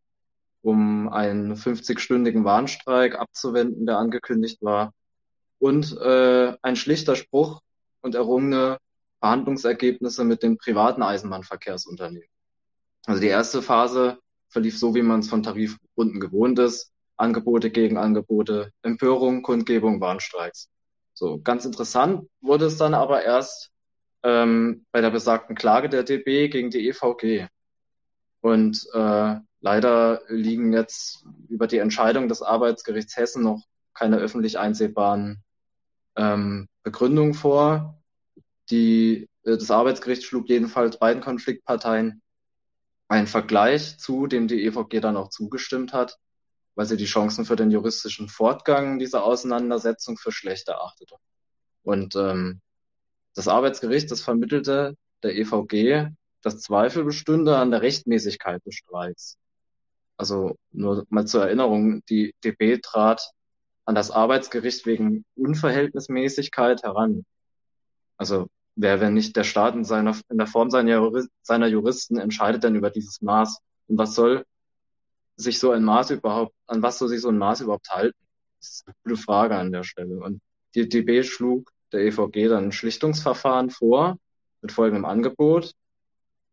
um 0.62 1.08
einen 1.08 1.54
50-stündigen 1.54 2.44
Warnstreik 2.44 3.18
abzuwenden, 3.18 3.86
der 3.86 3.98
angekündigt 3.98 4.62
war. 4.62 4.92
Und 5.58 5.96
äh, 5.98 6.56
ein 6.62 6.76
schlichter 6.76 7.16
Spruch 7.16 7.60
und 8.00 8.14
errungene 8.14 8.78
Verhandlungsergebnisse 9.20 10.24
mit 10.24 10.42
den 10.42 10.56
privaten 10.58 11.02
Eisenbahnverkehrsunternehmen. 11.02 12.28
Also 13.06 13.20
die 13.20 13.28
erste 13.28 13.62
Phase 13.62 14.18
verlief 14.48 14.78
so, 14.78 14.94
wie 14.94 15.02
man 15.02 15.20
es 15.20 15.28
von 15.28 15.42
Tarifrunden 15.42 16.20
gewohnt 16.20 16.58
ist. 16.58 16.92
Angebote 17.16 17.70
gegen 17.70 17.98
Angebote, 17.98 18.72
Empörung, 18.82 19.42
Kundgebung, 19.42 20.00
Warnstreiks. 20.00 20.68
So, 21.14 21.40
ganz 21.40 21.64
interessant 21.64 22.28
wurde 22.40 22.66
es 22.66 22.78
dann 22.78 22.94
aber 22.94 23.22
erst 23.22 23.70
ähm, 24.22 24.86
bei 24.92 25.00
der 25.00 25.10
besagten 25.10 25.54
Klage 25.54 25.88
der 25.88 26.02
DB 26.02 26.48
gegen 26.48 26.70
die 26.70 26.88
EVG. 26.88 27.48
Und 28.40 28.86
äh, 28.92 29.36
leider 29.62 30.22
liegen 30.28 30.72
jetzt 30.72 31.24
über 31.48 31.66
die 31.66 31.78
Entscheidung 31.78 32.28
des 32.28 32.42
Arbeitsgerichts 32.42 33.16
Hessen 33.16 33.42
noch 33.42 33.62
keine 33.94 34.18
öffentlich 34.18 34.58
einsehbaren 34.58 35.42
ähm, 36.16 36.68
Begründungen 36.82 37.32
vor. 37.32 38.02
Die, 38.70 39.28
äh, 39.44 39.56
das 39.56 39.70
Arbeitsgericht 39.70 40.24
schlug 40.24 40.48
jedenfalls 40.48 40.98
beiden 40.98 41.22
Konfliktparteien 41.22 42.20
einen 43.08 43.26
Vergleich 43.26 43.98
zu, 43.98 44.26
dem 44.26 44.48
die 44.48 44.64
EVG 44.64 45.00
dann 45.00 45.16
auch 45.16 45.28
zugestimmt 45.28 45.92
hat, 45.92 46.18
weil 46.74 46.86
sie 46.86 46.96
die 46.96 47.04
Chancen 47.04 47.44
für 47.44 47.56
den 47.56 47.70
juristischen 47.70 48.28
Fortgang 48.28 48.98
dieser 48.98 49.24
Auseinandersetzung 49.24 50.16
für 50.18 50.32
schlecht 50.32 50.68
erachtete. 50.68 51.16
Und 51.82 52.16
ähm, 52.16 52.60
das 53.34 53.48
Arbeitsgericht, 53.48 54.10
das 54.10 54.22
vermittelte 54.22 54.96
der 55.22 55.36
EVG, 55.36 56.10
dass 56.42 56.60
Zweifel 56.60 57.04
bestünde 57.04 57.56
an 57.56 57.70
der 57.70 57.82
Rechtmäßigkeit 57.82 58.64
des 58.66 58.74
Streiks. 58.74 59.38
Also 60.16 60.56
nur 60.70 61.04
mal 61.08 61.26
zur 61.26 61.44
Erinnerung, 61.44 62.02
die 62.06 62.34
DB 62.44 62.78
trat 62.78 63.30
an 63.84 63.94
das 63.94 64.10
Arbeitsgericht 64.10 64.86
wegen 64.86 65.24
Unverhältnismäßigkeit 65.34 66.82
heran. 66.82 67.24
Also 68.16 68.46
wer, 68.76 69.00
wenn 69.00 69.14
nicht 69.14 69.36
der 69.36 69.44
Staat 69.44 69.74
in, 69.74 69.84
seiner, 69.84 70.16
in 70.28 70.38
der 70.38 70.46
Form 70.46 70.70
seiner, 70.70 71.10
seiner 71.42 71.66
Juristen 71.66 72.18
entscheidet 72.18 72.64
denn 72.64 72.76
über 72.76 72.90
dieses 72.90 73.20
Maß? 73.20 73.58
Und 73.88 73.98
was 73.98 74.14
soll 74.14 74.44
sich 75.36 75.58
so 75.58 75.72
ein 75.72 75.82
Maß 75.82 76.10
überhaupt, 76.10 76.54
an 76.66 76.82
was 76.82 76.98
soll 76.98 77.08
sich 77.08 77.20
so 77.20 77.28
ein 77.28 77.38
Maß 77.38 77.62
überhaupt 77.62 77.90
halten? 77.90 78.18
Das 78.60 78.70
ist 78.70 78.86
eine 78.86 78.94
gute 79.02 79.16
Frage 79.20 79.56
an 79.56 79.72
der 79.72 79.82
Stelle. 79.82 80.20
Und 80.20 80.40
die 80.74 80.88
DB 80.88 81.24
schlug 81.24 81.72
der 81.92 82.00
EVG 82.02 82.48
dann 82.48 82.64
ein 82.66 82.72
Schlichtungsverfahren 82.72 83.70
vor 83.70 84.18
mit 84.60 84.72
folgendem 84.72 85.04
Angebot. 85.04 85.72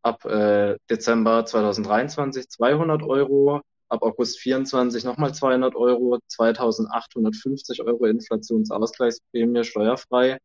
Ab 0.02 0.26
äh, 0.26 0.78
Dezember 0.90 1.46
2023 1.46 2.50
200 2.50 3.04
Euro, 3.04 3.62
ab 3.90 4.02
August 4.04 4.40
24 4.40 5.04
nochmal 5.04 5.34
200 5.34 5.76
Euro, 5.76 6.20
2850 6.28 7.84
Euro 7.84 8.06
Inflationsausgleichsprämie 8.06 9.64
steuerfrei 9.64 10.38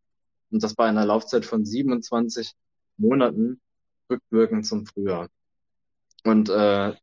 und 0.50 0.62
das 0.62 0.74
bei 0.74 0.86
einer 0.86 1.04
Laufzeit 1.04 1.44
von 1.44 1.64
27 1.64 2.52
Monaten 2.96 3.60
rückwirkend 4.10 4.66
zum 4.66 4.86
Frühjahr. 4.86 5.28
Und 6.24 6.48
äh, 6.48 6.94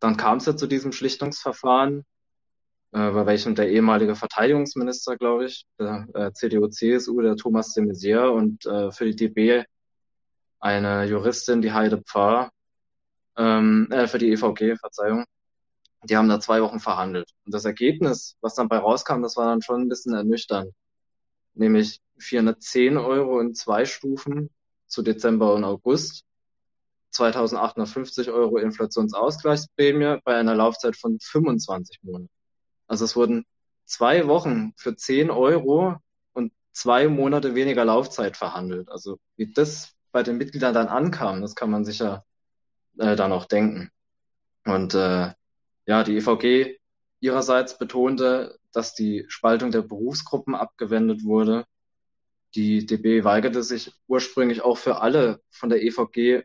dann 0.00 0.16
kam 0.16 0.38
es 0.38 0.46
ja 0.46 0.56
zu 0.56 0.66
diesem 0.66 0.92
Schlichtungsverfahren, 0.92 2.04
äh, 2.92 3.10
bei 3.10 3.26
welchem 3.26 3.54
der 3.54 3.70
ehemalige 3.70 4.14
Verteidigungsminister, 4.14 5.16
glaube 5.16 5.46
ich, 5.46 5.64
der 5.78 6.06
äh, 6.14 6.32
CDU-CSU, 6.32 7.20
der 7.20 7.36
Thomas 7.36 7.72
de 7.74 7.84
Maizière 7.84 8.28
und 8.30 8.64
äh, 8.66 8.90
für 8.92 9.06
die 9.06 9.16
DB 9.16 9.64
eine 10.60 11.04
Juristin, 11.04 11.62
die 11.62 11.72
Heide 11.72 11.98
Pfarr, 11.98 12.50
ähm, 13.36 13.88
äh, 13.90 14.06
für 14.06 14.18
die 14.18 14.32
EVG, 14.32 14.76
Verzeihung, 14.76 15.24
die 16.04 16.16
haben 16.16 16.28
da 16.28 16.40
zwei 16.40 16.62
Wochen 16.62 16.80
verhandelt. 16.80 17.30
Und 17.44 17.54
das 17.54 17.64
Ergebnis, 17.64 18.36
was 18.40 18.54
dann 18.54 18.68
bei 18.68 18.78
rauskam, 18.78 19.22
das 19.22 19.36
war 19.36 19.46
dann 19.46 19.62
schon 19.62 19.82
ein 19.82 19.88
bisschen 19.88 20.14
ernüchternd. 20.14 20.72
Nämlich 21.54 22.00
410 22.18 22.96
Euro 22.96 23.40
in 23.40 23.54
zwei 23.54 23.84
Stufen 23.84 24.50
zu 24.86 25.02
Dezember 25.02 25.54
und 25.54 25.64
August, 25.64 26.24
2850 27.10 28.30
Euro 28.30 28.58
Inflationsausgleichsprämie 28.58 30.18
bei 30.24 30.36
einer 30.36 30.54
Laufzeit 30.54 30.96
von 30.96 31.18
25 31.20 32.00
Monaten. 32.02 32.30
Also 32.86 33.04
es 33.04 33.16
wurden 33.16 33.44
zwei 33.86 34.26
Wochen 34.26 34.72
für 34.76 34.94
10 34.94 35.30
Euro 35.30 35.96
und 36.32 36.52
zwei 36.72 37.08
Monate 37.08 37.54
weniger 37.54 37.84
Laufzeit 37.84 38.36
verhandelt. 38.36 38.88
Also 38.90 39.18
wie 39.36 39.50
das 39.50 39.94
bei 40.12 40.22
den 40.22 40.38
Mitgliedern 40.38 40.74
dann 40.74 40.88
ankam, 40.88 41.40
das 41.42 41.54
kann 41.54 41.70
man 41.70 41.84
sicher 41.84 42.24
äh, 42.98 43.16
dann 43.16 43.32
auch 43.32 43.44
denken. 43.44 43.90
Und 44.64 44.94
äh, 44.94 45.32
ja, 45.86 46.04
die 46.04 46.16
EVG 46.16 46.78
ihrerseits 47.20 47.78
betonte, 47.78 48.58
dass 48.72 48.94
die 48.94 49.24
Spaltung 49.28 49.70
der 49.70 49.82
Berufsgruppen 49.82 50.54
abgewendet 50.54 51.24
wurde 51.24 51.64
die 52.54 52.86
DB 52.86 53.24
weigerte 53.24 53.62
sich 53.62 53.92
ursprünglich 54.06 54.62
auch 54.62 54.78
für 54.78 55.00
alle 55.00 55.42
von 55.50 55.68
der 55.68 55.82
EVG 55.82 56.44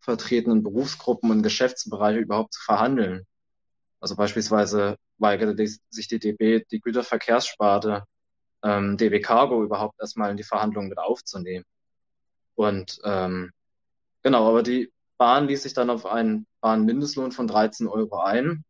vertretenen 0.00 0.62
Berufsgruppen 0.62 1.30
und 1.30 1.42
Geschäftsbereiche 1.42 2.18
überhaupt 2.20 2.54
zu 2.54 2.62
verhandeln. 2.62 3.26
Also 4.00 4.16
beispielsweise 4.16 4.96
weigerte 5.18 5.54
die, 5.54 5.70
sich 5.90 6.08
die 6.08 6.18
DB, 6.18 6.64
die 6.70 6.80
Güterverkehrssparte 6.80 8.04
ähm, 8.64 8.96
DB 8.96 9.20
Cargo 9.20 9.62
überhaupt 9.62 10.00
erstmal 10.00 10.30
in 10.30 10.36
die 10.36 10.42
Verhandlungen 10.42 10.88
mit 10.88 10.98
aufzunehmen. 10.98 11.64
Und 12.54 13.00
ähm, 13.04 13.52
genau, 14.22 14.48
aber 14.48 14.62
die 14.62 14.92
Bahn 15.18 15.48
ließ 15.48 15.62
sich 15.62 15.74
dann 15.74 15.90
auf 15.90 16.06
einen 16.06 16.46
Bahnmindestlohn 16.60 17.32
von 17.32 17.46
13 17.46 17.86
Euro 17.88 18.20
ein. 18.20 18.64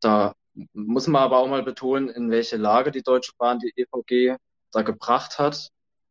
Da 0.00 0.34
muss 0.72 1.06
man 1.06 1.22
aber 1.22 1.38
auch 1.38 1.48
mal 1.48 1.62
betonen, 1.62 2.08
in 2.08 2.30
welche 2.30 2.56
Lage 2.56 2.90
die 2.90 3.02
Deutsche 3.02 3.32
Bahn 3.38 3.58
die 3.58 3.72
EVG 3.76 4.36
da 4.72 4.82
gebracht 4.82 5.38
hat 5.38 5.70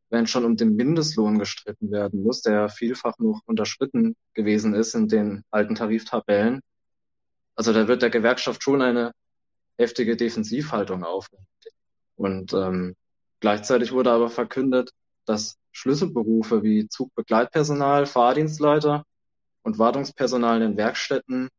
wenn 0.09 0.27
schon 0.27 0.45
um 0.45 0.55
den 0.55 0.75
Mindestlohn 0.75 1.39
gestritten 1.39 1.91
werden 1.91 2.23
muss, 2.23 2.41
der 2.41 2.69
vielfach 2.69 3.17
noch 3.19 3.41
unterschritten 3.45 4.15
gewesen 4.33 4.73
ist 4.73 4.95
in 4.95 5.07
den 5.07 5.43
alten 5.51 5.75
Tariftabellen. 5.75 6.61
Also 7.55 7.73
da 7.73 7.87
wird 7.87 8.01
der 8.01 8.09
Gewerkschaft 8.09 8.63
schon 8.63 8.81
eine 8.81 9.11
heftige 9.77 10.15
Defensivhaltung 10.15 11.03
aufgelegt. 11.03 11.47
Und 12.15 12.53
ähm, 12.53 12.95
gleichzeitig 13.39 13.91
wurde 13.91 14.11
aber 14.11 14.29
verkündet, 14.29 14.91
dass 15.25 15.57
Schlüsselberufe 15.77 16.63
wie 16.63 16.87
Zugbegleitpersonal, 16.87 18.07
Fahrdienstleiter 18.07 19.03
und 19.61 19.77
Wartungspersonal 19.77 20.59
in 20.59 20.71
den 20.71 20.77
Werkstätten 20.77 21.49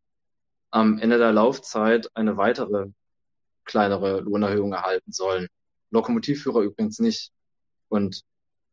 am 0.70 0.98
Ende 0.98 1.18
der 1.18 1.32
Laufzeit 1.32 2.10
eine 2.14 2.36
weitere 2.36 2.88
kleinere 3.64 4.18
Lohnerhöhung 4.20 4.72
erhalten 4.72 5.12
sollen. 5.12 5.46
Lokomotivführer 5.90 6.62
übrigens 6.62 6.98
nicht. 6.98 7.30
Und 7.88 8.22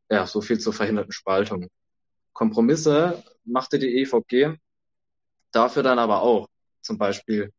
ja, 0.09 0.25
so 0.25 0.41
viel 0.41 0.59
zur 0.59 0.73
verhinderten 0.73 1.11
Spaltung. 1.11 1.67
Kompromisse 2.33 3.23
machte 3.43 3.77
die 3.77 4.01
EVG 4.01 4.57
dafür 5.51 5.83
dann 5.83 5.99
aber 5.99 6.23
auch. 6.23 6.47
Zum 6.81 6.97
Beispiel 6.97 7.51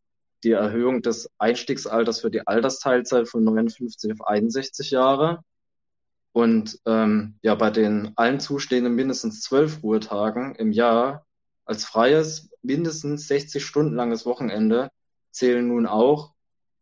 die 0.43 0.51
Erhöhung 0.51 1.03
des 1.03 1.30
Einstiegsalters 1.39 2.20
für 2.20 2.32
die 2.32 2.45
Altersteilzeit 2.47 3.28
von 3.28 3.45
59 3.45 4.12
auf 4.12 4.26
61 4.26 4.91
Jahre. 4.91 5.45
Und 6.37 6.80
ähm, 6.84 7.39
ja, 7.41 7.55
bei 7.55 7.70
den 7.70 8.12
allen 8.16 8.41
zustehenden 8.41 8.95
mindestens 8.95 9.41
zwölf 9.41 9.82
Ruhetagen 9.82 10.55
im 10.57 10.70
Jahr 10.70 11.24
als 11.64 11.87
freies, 11.87 12.51
mindestens 12.61 13.26
60 13.26 13.64
Stunden 13.64 13.95
langes 13.95 14.26
Wochenende 14.26 14.91
zählen 15.30 15.66
nun 15.66 15.87
auch, 15.87 16.34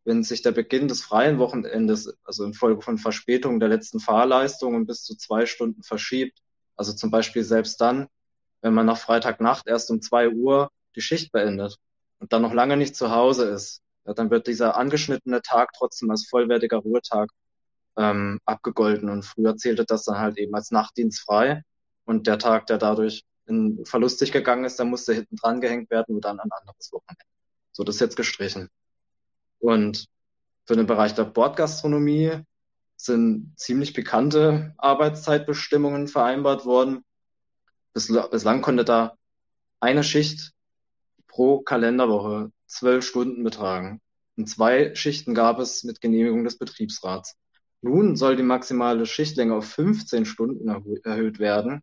wenn 0.02 0.24
sich 0.24 0.42
der 0.42 0.50
Beginn 0.50 0.88
des 0.88 1.04
freien 1.04 1.38
Wochenendes, 1.38 2.18
also 2.24 2.44
infolge 2.44 2.82
von 2.82 2.98
Verspätung 2.98 3.60
der 3.60 3.68
letzten 3.68 4.00
Fahrleistung 4.00 4.74
um 4.74 4.86
bis 4.86 5.04
zu 5.04 5.16
zwei 5.16 5.46
Stunden 5.46 5.84
verschiebt, 5.84 6.36
also 6.74 6.92
zum 6.92 7.12
Beispiel 7.12 7.44
selbst 7.44 7.80
dann, 7.80 8.08
wenn 8.60 8.74
man 8.74 8.86
nach 8.86 8.98
Freitagnacht 8.98 9.68
erst 9.68 9.88
um 9.88 10.02
zwei 10.02 10.30
Uhr 10.30 10.68
die 10.96 11.00
Schicht 11.00 11.30
beendet 11.30 11.76
und 12.18 12.32
dann 12.32 12.42
noch 12.42 12.54
lange 12.54 12.76
nicht 12.76 12.96
zu 12.96 13.12
Hause 13.12 13.44
ist, 13.50 13.82
ja, 14.04 14.14
dann 14.14 14.32
wird 14.32 14.48
dieser 14.48 14.76
angeschnittene 14.76 15.42
Tag 15.42 15.74
trotzdem 15.78 16.10
als 16.10 16.26
vollwertiger 16.26 16.78
Ruhetag 16.78 17.30
ähm, 17.96 18.40
abgegolten. 18.44 19.08
Und 19.08 19.24
früher 19.24 19.56
zählte 19.56 19.84
das 19.84 20.04
dann 20.04 20.18
halt 20.18 20.38
eben 20.38 20.54
als 20.54 20.70
Nachtdienst 20.70 21.20
frei. 21.20 21.62
Und 22.04 22.26
der 22.26 22.38
Tag, 22.38 22.66
der 22.66 22.78
dadurch 22.78 23.24
in 23.46 23.84
verlustig 23.84 24.32
gegangen 24.32 24.64
ist, 24.64 24.78
der 24.78 24.86
musste 24.86 25.12
hinten 25.14 25.36
dran 25.36 25.60
gehängt 25.60 25.90
werden 25.90 26.14
und 26.14 26.24
dann 26.24 26.40
ein 26.40 26.50
anderes 26.50 26.92
Wochenende. 26.92 27.24
So, 27.72 27.84
das 27.84 27.96
ist 27.96 28.00
jetzt 28.00 28.16
gestrichen. 28.16 28.68
Und 29.58 30.06
für 30.66 30.76
den 30.76 30.86
Bereich 30.86 31.14
der 31.14 31.24
Bordgastronomie 31.24 32.42
sind 32.96 33.52
ziemlich 33.56 33.92
bekannte 33.92 34.74
Arbeitszeitbestimmungen 34.78 36.08
vereinbart 36.08 36.64
worden. 36.64 37.04
Bislang 37.92 38.62
konnte 38.62 38.84
da 38.84 39.16
eine 39.80 40.04
Schicht 40.04 40.52
pro 41.26 41.60
Kalenderwoche 41.60 42.50
zwölf 42.66 43.06
Stunden 43.06 43.44
betragen. 43.44 44.00
Und 44.36 44.48
zwei 44.48 44.94
Schichten 44.94 45.34
gab 45.34 45.58
es 45.58 45.84
mit 45.84 46.00
Genehmigung 46.00 46.44
des 46.44 46.58
Betriebsrats. 46.58 47.36
Nun 47.84 48.16
soll 48.16 48.34
die 48.34 48.42
maximale 48.42 49.04
Schichtlänge 49.04 49.56
auf 49.56 49.66
15 49.66 50.24
Stunden 50.24 50.68
erhöht 51.04 51.38
werden 51.38 51.82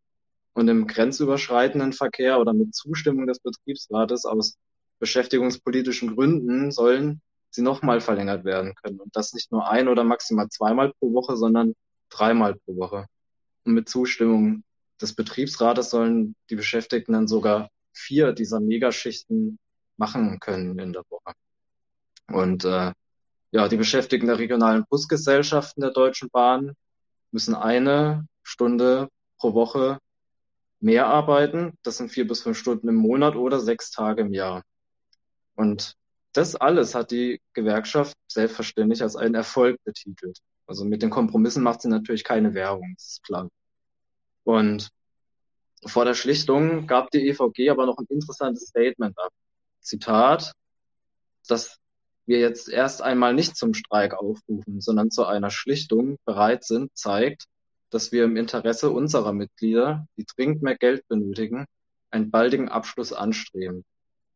und 0.54 0.68
im 0.68 0.88
grenzüberschreitenden 0.88 1.94
Verkehr 1.94 2.40
oder 2.40 2.54
mit 2.54 2.74
Zustimmung 2.74 3.28
des 3.28 3.38
Betriebsrates 3.40 4.26
aus 4.26 4.58
beschäftigungspolitischen 4.98 6.16
Gründen 6.16 6.72
sollen 6.72 7.22
sie 7.52 7.62
nochmal 7.62 8.02
verlängert 8.02 8.46
werden 8.46 8.74
können. 8.82 9.00
Und 9.00 9.16
das 9.16 9.34
nicht 9.34 9.52
nur 9.52 9.70
ein 9.70 9.88
oder 9.88 10.04
maximal 10.04 10.50
zweimal 10.50 10.92
pro 11.00 11.14
Woche, 11.14 11.38
sondern 11.38 11.76
dreimal 12.10 12.56
pro 12.56 12.78
Woche. 12.78 13.06
Und 13.64 13.74
mit 13.76 13.88
Zustimmung 13.88 14.64
des 15.00 15.14
Betriebsrates 15.14 15.92
sollen 15.92 16.34
die 16.50 16.56
Beschäftigten 16.56 17.14
dann 17.14 17.28
sogar 17.28 17.70
vier 17.94 18.34
dieser 18.34 18.60
Megaschichten 18.60 19.60
machen 19.98 20.40
können 20.40 20.80
in 20.80 20.94
der 20.94 21.04
Woche. 21.12 21.36
Und 22.28 22.66
äh, 22.66 22.92
ja, 23.52 23.68
die 23.68 23.78
Beschäftigten 23.78 24.28
der 24.28 24.40
regionalen 24.40 24.86
Busgesellschaften 24.90 25.82
der 25.82 25.92
Deutschen 25.92 26.30
Bahn 26.30 26.74
müssen 27.32 27.54
eine 27.54 28.28
Stunde 28.44 29.10
pro 29.38 29.54
Woche 29.54 30.00
mehr 30.80 31.08
arbeiten. 31.08 31.78
Das 31.84 31.98
sind 31.98 32.10
vier 32.10 32.28
bis 32.28 32.42
fünf 32.42 32.58
Stunden 32.58 32.88
im 32.88 32.96
Monat 32.96 33.36
oder 33.36 33.60
sechs 33.60 33.92
Tage 33.92 34.22
im 34.22 34.34
Jahr. 34.34 34.64
Und 35.56 35.96
das 36.34 36.56
alles 36.56 36.96
hat 36.96 37.12
die 37.12 37.42
Gewerkschaft 37.54 38.16
selbstverständlich 38.28 39.02
als 39.04 39.16
einen 39.18 39.36
Erfolg 39.36 39.78
betitelt. 39.84 40.40
Also 40.66 40.86
mit 40.86 41.02
den 41.02 41.10
Kompromissen 41.10 41.64
macht 41.64 41.82
sie 41.82 41.90
natürlich 41.90 42.24
keine 42.24 42.54
Währung, 42.54 42.94
das 42.96 43.08
ist 43.08 43.24
klar. 43.24 43.50
Und 44.44 44.90
vor 45.86 46.06
der 46.06 46.14
Schlichtung 46.14 46.88
gab 46.88 47.12
die 47.12 47.28
EVG 47.28 47.70
aber 47.70 47.86
noch 47.86 47.98
ein 47.98 48.06
interessantes 48.08 48.70
Statement 48.70 49.18
ab. 49.20 49.32
Zitat, 49.82 50.54
dass 51.48 51.81
wir 52.26 52.40
jetzt 52.40 52.70
erst 52.70 53.02
einmal 53.02 53.34
nicht 53.34 53.56
zum 53.56 53.74
Streik 53.74 54.14
aufrufen, 54.14 54.82
sondern 54.82 55.12
zu 55.12 55.26
einer 55.26 55.50
Schlichtung 55.50 56.18
bereit 56.26 56.64
sind, 56.64 56.92
zeigt, 56.96 57.46
dass 57.90 58.12
wir 58.12 58.24
im 58.24 58.38
Interesse 58.38 58.90
unserer 58.90 59.34
Mitglieder, 59.34 60.08
die 60.18 60.26
dringend 60.26 60.62
mehr 60.62 60.78
Geld 60.78 61.08
benötigen, 61.08 61.66
einen 62.10 62.32
baldigen 62.32 62.70
Abschluss 62.70 63.14
anstreben. 63.14 63.84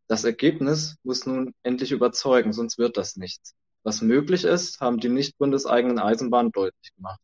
Das 0.08 0.24
Ergebnis 0.24 0.98
muss 1.04 1.26
nun 1.26 1.54
endlich 1.64 1.92
überzeugen, 1.92 2.54
sonst 2.54 2.78
wird 2.78 2.98
das 2.98 3.16
nichts. 3.16 3.56
Was 3.84 4.02
möglich 4.02 4.44
ist, 4.44 4.82
haben 4.82 5.00
die 5.00 5.10
nicht 5.10 5.38
bundeseigenen 5.38 6.00
Eisenbahnen 6.00 6.52
deutlich 6.52 6.94
gemacht. 6.96 7.20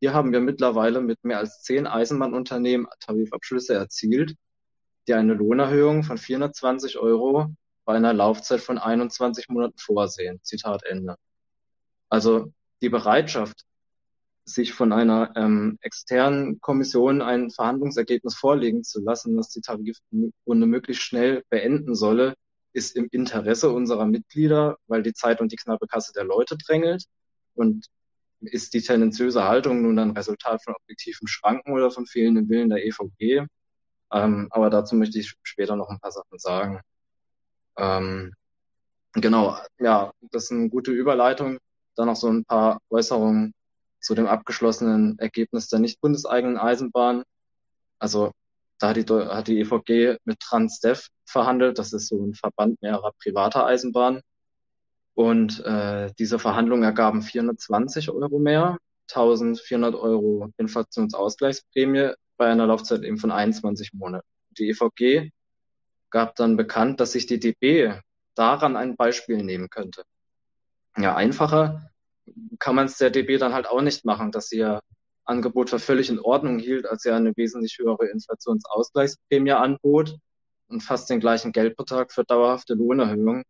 Hier 0.00 0.12
haben 0.12 0.32
wir 0.32 0.40
mittlerweile 0.40 1.00
mit 1.00 1.22
mehr 1.24 1.38
als 1.38 1.62
zehn 1.62 1.86
Eisenbahnunternehmen 1.86 2.86
Tarifabschlüsse 3.00 3.74
erzielt, 3.74 4.34
die 5.08 5.14
eine 5.14 5.34
Lohnerhöhung 5.34 6.02
von 6.02 6.18
420 6.18 6.98
Euro 6.98 7.54
bei 7.84 7.94
einer 7.94 8.12
Laufzeit 8.12 8.60
von 8.60 8.78
21 8.78 9.48
Monaten 9.48 9.78
vorsehen. 9.78 10.40
Zitat 10.42 10.84
Ende. 10.84 11.16
Also 12.08 12.52
die 12.82 12.88
Bereitschaft, 12.88 13.64
sich 14.46 14.74
von 14.74 14.92
einer 14.92 15.32
ähm, 15.36 15.78
externen 15.80 16.60
Kommission 16.60 17.22
ein 17.22 17.50
Verhandlungsergebnis 17.50 18.34
vorlegen 18.34 18.84
zu 18.84 19.00
lassen, 19.00 19.36
das 19.36 19.48
die 19.48 19.62
Tarifrunde 19.62 20.66
möglichst 20.66 21.02
schnell 21.02 21.44
beenden 21.48 21.94
solle, 21.94 22.34
ist 22.74 22.94
im 22.96 23.08
Interesse 23.10 23.70
unserer 23.70 24.04
Mitglieder, 24.06 24.76
weil 24.86 25.02
die 25.02 25.14
Zeit 25.14 25.40
und 25.40 25.52
die 25.52 25.56
knappe 25.56 25.86
Kasse 25.86 26.12
der 26.12 26.24
Leute 26.24 26.58
drängelt 26.58 27.04
und 27.54 27.86
ist 28.40 28.74
die 28.74 28.82
tendenziöse 28.82 29.44
Haltung 29.44 29.82
nun 29.82 29.98
ein 29.98 30.10
Resultat 30.10 30.62
von 30.62 30.74
objektiven 30.74 31.26
Schranken 31.26 31.72
oder 31.72 31.90
von 31.90 32.06
fehlendem 32.06 32.48
Willen 32.48 32.68
der 32.68 32.84
EVG? 32.84 33.46
Ähm, 34.12 34.48
aber 34.50 34.68
dazu 34.70 34.96
möchte 34.96 35.18
ich 35.18 35.34
später 35.42 35.76
noch 35.76 35.88
ein 35.88 36.00
paar 36.00 36.12
Sachen 36.12 36.38
sagen. 36.38 36.80
Ähm, 37.76 38.34
genau, 39.12 39.58
ja, 39.78 40.12
das 40.30 40.44
ist 40.44 40.52
eine 40.52 40.68
gute 40.68 40.92
Überleitung. 40.92 41.58
Dann 41.96 42.06
noch 42.06 42.16
so 42.16 42.28
ein 42.28 42.44
paar 42.44 42.80
Äußerungen 42.90 43.54
zu 44.00 44.14
dem 44.14 44.26
abgeschlossenen 44.26 45.18
Ergebnis 45.18 45.68
der 45.68 45.78
nicht 45.78 46.00
bundeseigenen 46.00 46.58
Eisenbahn. 46.58 47.22
Also 47.98 48.32
da 48.78 48.88
hat 48.90 48.96
die, 48.96 49.06
hat 49.06 49.48
die 49.48 49.60
EVG 49.60 50.18
mit 50.24 50.40
Transdev 50.40 51.08
verhandelt. 51.24 51.78
Das 51.78 51.92
ist 51.92 52.08
so 52.08 52.22
ein 52.22 52.34
Verband 52.34 52.80
mehrerer 52.82 53.12
privater 53.22 53.64
Eisenbahnen. 53.66 54.20
Und 55.14 55.64
äh, 55.64 56.12
diese 56.18 56.38
Verhandlungen 56.38 56.82
ergaben 56.82 57.22
420 57.22 58.10
Euro 58.10 58.38
mehr, 58.38 58.78
1400 59.12 59.94
Euro 59.94 60.50
Inflationsausgleichsprämie 60.56 62.12
bei 62.36 62.46
einer 62.46 62.66
Laufzeit 62.66 63.02
eben 63.04 63.18
von 63.18 63.30
21 63.30 63.92
Monaten. 63.94 64.26
Die 64.58 64.70
EVG 64.70 65.30
gab 66.14 66.36
dann 66.36 66.56
bekannt, 66.56 67.00
dass 67.00 67.10
sich 67.10 67.26
die 67.26 67.40
DB 67.40 67.92
daran 68.36 68.76
ein 68.76 68.94
Beispiel 68.94 69.38
nehmen 69.38 69.68
könnte. 69.68 70.04
Ja, 70.96 71.16
einfacher 71.16 71.90
kann 72.60 72.76
man 72.76 72.86
es 72.86 72.98
der 72.98 73.10
DB 73.10 73.36
dann 73.36 73.52
halt 73.52 73.66
auch 73.66 73.82
nicht 73.82 74.04
machen, 74.04 74.30
dass 74.30 74.48
sie 74.48 74.58
ja 74.58 74.80
Angebot 75.24 75.70
für 75.70 75.80
völlig 75.80 76.10
in 76.10 76.20
Ordnung 76.20 76.60
hielt, 76.60 76.86
als 76.86 77.02
sie 77.02 77.10
eine 77.10 77.36
wesentlich 77.36 77.78
höhere 77.80 78.06
Inflationsausgleichsprämie 78.06 79.54
anbot 79.54 80.16
und 80.68 80.82
fast 80.82 81.10
den 81.10 81.18
gleichen 81.18 81.50
Geldbetrag 81.50 82.12
für 82.12 82.22
dauerhafte 82.22 82.74
Lohnerhöhung 82.74 83.42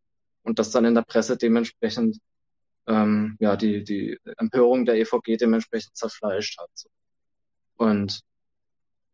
und 0.42 0.58
das 0.58 0.70
dann 0.70 0.86
in 0.86 0.94
der 0.94 1.02
Presse 1.02 1.36
dementsprechend 1.36 2.16
ähm, 2.86 3.36
ja 3.40 3.56
die 3.56 3.84
die 3.84 4.18
Empörung 4.38 4.86
der 4.86 4.94
EVG 4.96 5.36
dementsprechend 5.36 5.98
zerfleischt 5.98 6.58
hat. 6.58 6.70
Und 7.76 8.22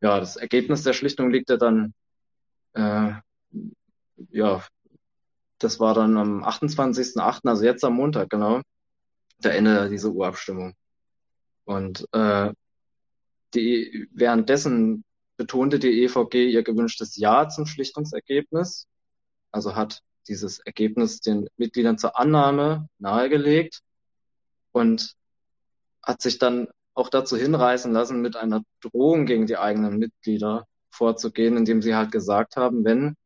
ja, 0.01 0.21
das 0.21 0.37
Ergebnis 0.37 0.85
der 0.85 0.93
Schlichtung 0.93 1.33
liegt 1.33 1.51
ja 1.51 1.57
dann 1.57 1.95
äh, 2.75 3.13
ja, 4.31 4.63
das 5.59 5.81
war 5.81 5.95
dann 5.95 6.17
am 6.17 6.45
28.08., 6.45 7.41
also 7.49 7.65
jetzt 7.65 7.85
am 7.85 7.95
Montag, 7.95 8.31
genau, 8.31 8.61
der 9.39 9.55
Ende 9.55 9.89
dieser 9.89 10.11
Urabstimmung. 10.11 10.75
Und 11.65 12.07
äh, 12.13 12.53
die, 13.55 14.09
währenddessen 14.13 15.05
betonte 15.37 15.79
die 15.79 16.03
EVG 16.05 16.51
ihr 16.51 16.63
gewünschtes 16.63 17.17
Ja 17.17 17.49
zum 17.49 17.67
Schlichtungsergebnis, 17.67 18.87
also 19.51 19.75
hat 19.75 20.03
dieses 20.29 20.61
Ergebnis 20.61 21.21
den 21.21 21.49
Mitgliedern 21.57 21.99
zur 21.99 22.19
Annahme 22.19 22.89
nahegelegt 22.99 23.81
und 24.73 25.15
hat 26.03 26.23
sich 26.23 26.39
dann 26.39 26.69
auch 26.95 27.09
dazu 27.09 27.37
hinreißen 27.37 27.93
lassen, 27.93 28.21
mit 28.21 28.37
einer 28.37 28.63
Drohung 28.81 29.27
gegen 29.27 29.47
die 29.47 29.57
eigenen 29.57 29.99
Mitglieder 29.99 30.67
vorzugehen, 30.91 31.57
indem 31.57 31.83
sie 31.83 31.95
halt 31.95 32.13
gesagt 32.13 32.57
haben, 32.57 32.85
wenn 32.85 33.17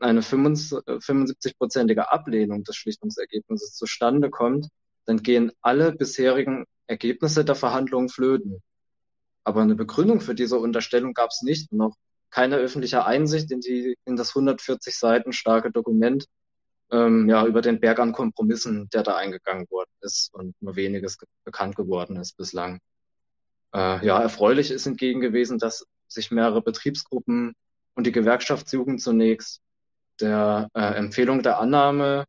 eine 0.00 0.22
75-prozentige 0.22 2.08
Ablehnung 2.10 2.64
des 2.64 2.76
Schlichtungsergebnisses 2.76 3.74
zustande 3.74 4.30
kommt, 4.30 4.68
dann 5.04 5.22
gehen 5.22 5.52
alle 5.60 5.92
bisherigen 5.92 6.64
Ergebnisse 6.86 7.44
der 7.44 7.54
Verhandlungen 7.54 8.08
flöten. 8.08 8.62
Aber 9.44 9.62
eine 9.62 9.74
Begründung 9.74 10.20
für 10.20 10.34
diese 10.34 10.58
Unterstellung 10.58 11.14
gab 11.14 11.30
es 11.30 11.42
nicht, 11.42 11.72
noch 11.72 11.96
keine 12.30 12.56
öffentliche 12.56 13.04
Einsicht 13.04 13.50
in, 13.50 13.60
die, 13.60 13.96
in 14.04 14.16
das 14.16 14.30
140 14.30 14.96
Seiten 14.96 15.32
starke 15.32 15.70
Dokument 15.70 16.26
ähm, 16.90 17.28
ja, 17.28 17.46
über 17.46 17.60
den 17.60 17.80
Berg 17.80 17.98
an 17.98 18.12
Kompromissen, 18.12 18.88
der 18.92 19.02
da 19.02 19.16
eingegangen 19.16 19.68
worden 19.70 19.90
ist 20.00 20.32
und 20.34 20.54
nur 20.60 20.76
weniges 20.76 21.18
bekannt 21.44 21.76
geworden 21.76 22.16
ist 22.16 22.36
bislang. 22.36 22.80
Äh, 23.72 24.04
ja, 24.04 24.20
erfreulich 24.20 24.70
ist 24.70 24.84
hingegen 24.84 25.20
gewesen, 25.20 25.58
dass 25.58 25.86
sich 26.08 26.30
mehrere 26.30 26.62
Betriebsgruppen 26.62 27.54
und 27.94 28.06
die 28.06 28.12
Gewerkschaftsjugend 28.12 29.00
zunächst 29.00 29.60
der 30.20 30.68
äh, 30.74 30.94
Empfehlung 30.94 31.42
der 31.42 31.58
Annahme 31.58 32.24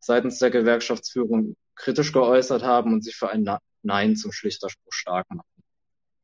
seitens 0.00 0.38
der 0.38 0.50
Gewerkschaftsführung 0.50 1.56
kritisch 1.74 2.12
geäußert 2.12 2.62
haben 2.62 2.92
und 2.92 3.02
sich 3.04 3.16
für 3.16 3.28
ein 3.30 3.48
Nein 3.82 4.16
zum 4.16 4.32
Schlichterspruch 4.32 4.92
stark 4.92 5.26
machen. 5.30 5.62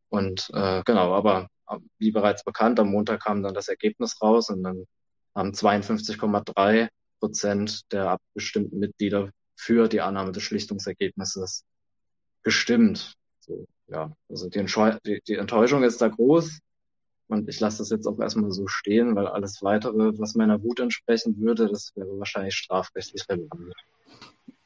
Und 0.08 0.50
äh, 0.52 0.82
genau, 0.84 1.14
aber 1.14 1.48
wie 1.98 2.10
bereits 2.10 2.44
bekannt, 2.44 2.78
am 2.80 2.90
Montag 2.90 3.22
kam 3.24 3.42
dann 3.42 3.54
das 3.54 3.68
Ergebnis 3.68 4.20
raus 4.20 4.50
und 4.50 4.62
dann 4.62 4.86
haben 5.34 5.52
52,3 5.52 6.88
Prozent 7.18 7.92
der 7.92 8.10
abgestimmten 8.10 8.78
Mitglieder 8.78 9.30
für 9.56 9.88
die 9.88 10.00
Annahme 10.00 10.32
des 10.32 10.42
Schlichtungsergebnisses 10.42 11.64
gestimmt. 12.42 13.14
So, 13.40 13.66
ja, 13.86 14.12
also 14.28 14.48
die, 14.48 14.64
die, 15.06 15.22
die 15.26 15.34
Enttäuschung 15.36 15.82
ist 15.84 16.02
da 16.02 16.08
groß. 16.08 16.58
Und 17.32 17.48
ich 17.48 17.60
lasse 17.60 17.78
das 17.78 17.88
jetzt 17.88 18.06
auch 18.06 18.18
erstmal 18.18 18.50
so 18.50 18.66
stehen, 18.66 19.16
weil 19.16 19.26
alles 19.26 19.62
weitere, 19.62 20.18
was 20.18 20.34
meiner 20.34 20.62
Wut 20.62 20.80
entsprechen 20.80 21.40
würde, 21.40 21.66
das 21.66 21.92
wäre 21.94 22.18
wahrscheinlich 22.18 22.54
strafrechtlich 22.54 23.26
relevant. 23.26 23.72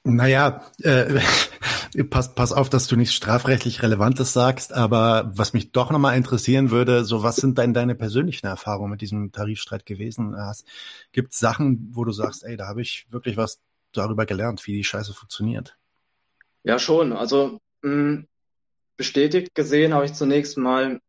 Naja, 0.03 0.69
äh, 0.83 1.21
pass, 2.11 2.35
pass 2.35 2.53
auf, 2.53 2.69
dass 2.69 2.89
du 2.89 2.97
nichts 2.97 3.14
strafrechtlich 3.14 3.85
Relevantes 3.85 4.33
sagst, 4.33 4.73
aber 4.73 5.31
was 5.33 5.53
mich 5.53 5.71
doch 5.71 5.93
nochmal 5.93 6.17
interessieren 6.17 6.73
würde, 6.73 7.05
so 7.05 7.23
was 7.23 7.37
sind 7.37 7.57
denn 7.57 7.73
deine 7.73 7.95
persönlichen 7.95 8.49
Erfahrungen 8.49 8.91
mit 8.91 9.01
diesem 9.01 9.31
Tarifstreit 9.31 9.87
gewesen? 9.87 10.35
Gibt 11.12 11.35
es 11.35 11.39
Sachen, 11.39 11.91
wo 11.93 12.05
du 12.05 12.11
sagst, 12.11 12.43
ey, 12.43 12.57
da 12.57 12.67
habe 12.67 12.83
ich 12.83 13.07
wirklich 13.11 13.37
was 13.37 13.61
darüber 13.93 14.27
gelernt, 14.27 14.67
wie 14.67 14.73
die 14.73 14.83
Scheiße 14.83 15.14
funktioniert? 15.14 15.77
Ja, 16.64 16.81
schon. 16.81 17.12
Also 17.12 17.61
mh, 17.83 18.25
bestätigt 18.97 19.55
gesehen 19.55 19.95
habe 19.95 20.07
ich 20.07 20.14
zunächst 20.14 20.59
mal 20.59 21.01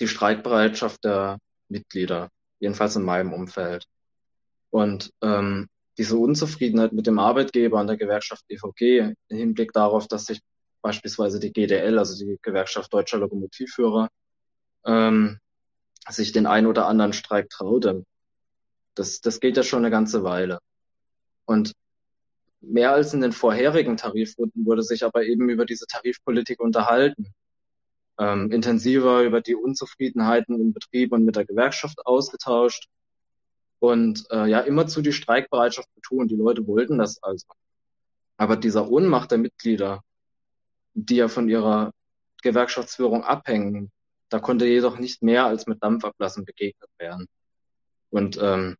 die 0.00 0.08
Streikbereitschaft 0.08 1.04
der 1.04 1.38
Mitglieder, 1.68 2.30
jedenfalls 2.58 2.96
in 2.96 3.02
meinem 3.02 3.32
Umfeld. 3.32 3.84
Und 4.70 5.12
ähm, 5.22 5.68
diese 5.98 6.16
Unzufriedenheit 6.16 6.92
mit 6.92 7.06
dem 7.06 7.18
Arbeitgeber 7.18 7.80
und 7.80 7.86
der 7.86 7.96
Gewerkschaft 7.96 8.44
EVG 8.48 9.14
im 9.28 9.36
Hinblick 9.36 9.72
darauf, 9.72 10.08
dass 10.08 10.26
sich 10.26 10.40
beispielsweise 10.82 11.40
die 11.40 11.52
GDL, 11.52 11.98
also 11.98 12.16
die 12.16 12.38
Gewerkschaft 12.40 12.92
Deutscher 12.92 13.18
Lokomotivführer, 13.18 14.08
ähm, 14.84 15.38
sich 16.08 16.32
den 16.32 16.46
ein 16.46 16.66
oder 16.66 16.86
anderen 16.86 17.12
Streik 17.12 17.50
traute. 17.50 18.04
Das, 18.94 19.20
das 19.20 19.40
geht 19.40 19.56
ja 19.56 19.62
schon 19.62 19.80
eine 19.80 19.90
ganze 19.90 20.24
Weile. 20.24 20.58
Und 21.44 21.72
mehr 22.60 22.92
als 22.92 23.12
in 23.14 23.20
den 23.20 23.32
vorherigen 23.32 23.96
Tarifrunden 23.96 24.64
wurde 24.64 24.82
sich 24.82 25.04
aber 25.04 25.24
eben 25.24 25.48
über 25.50 25.66
diese 25.66 25.86
Tarifpolitik 25.86 26.60
unterhalten. 26.60 27.32
Ähm, 28.20 28.52
intensiver 28.52 29.22
über 29.22 29.40
die 29.40 29.54
Unzufriedenheiten 29.54 30.60
im 30.60 30.74
Betrieb 30.74 31.12
und 31.12 31.24
mit 31.24 31.36
der 31.36 31.46
Gewerkschaft 31.46 32.04
ausgetauscht 32.04 32.86
und 33.78 34.26
äh, 34.30 34.46
ja 34.46 34.60
immerzu 34.60 35.00
die 35.00 35.14
Streikbereitschaft 35.14 35.88
betonen. 35.94 36.28
Die 36.28 36.36
Leute 36.36 36.66
wollten 36.66 36.98
das 36.98 37.22
also. 37.22 37.46
Aber 38.36 38.56
dieser 38.56 38.90
Ohnmacht 38.90 39.30
der 39.30 39.38
Mitglieder, 39.38 40.02
die 40.92 41.16
ja 41.16 41.28
von 41.28 41.48
ihrer 41.48 41.92
Gewerkschaftsführung 42.42 43.24
abhängen, 43.24 43.90
da 44.28 44.38
konnte 44.38 44.66
jedoch 44.66 44.98
nicht 44.98 45.22
mehr 45.22 45.46
als 45.46 45.66
mit 45.66 45.82
Dampfablassen 45.82 46.44
begegnet 46.44 46.90
werden. 46.98 47.26
Und 48.10 48.38
ähm, 48.42 48.76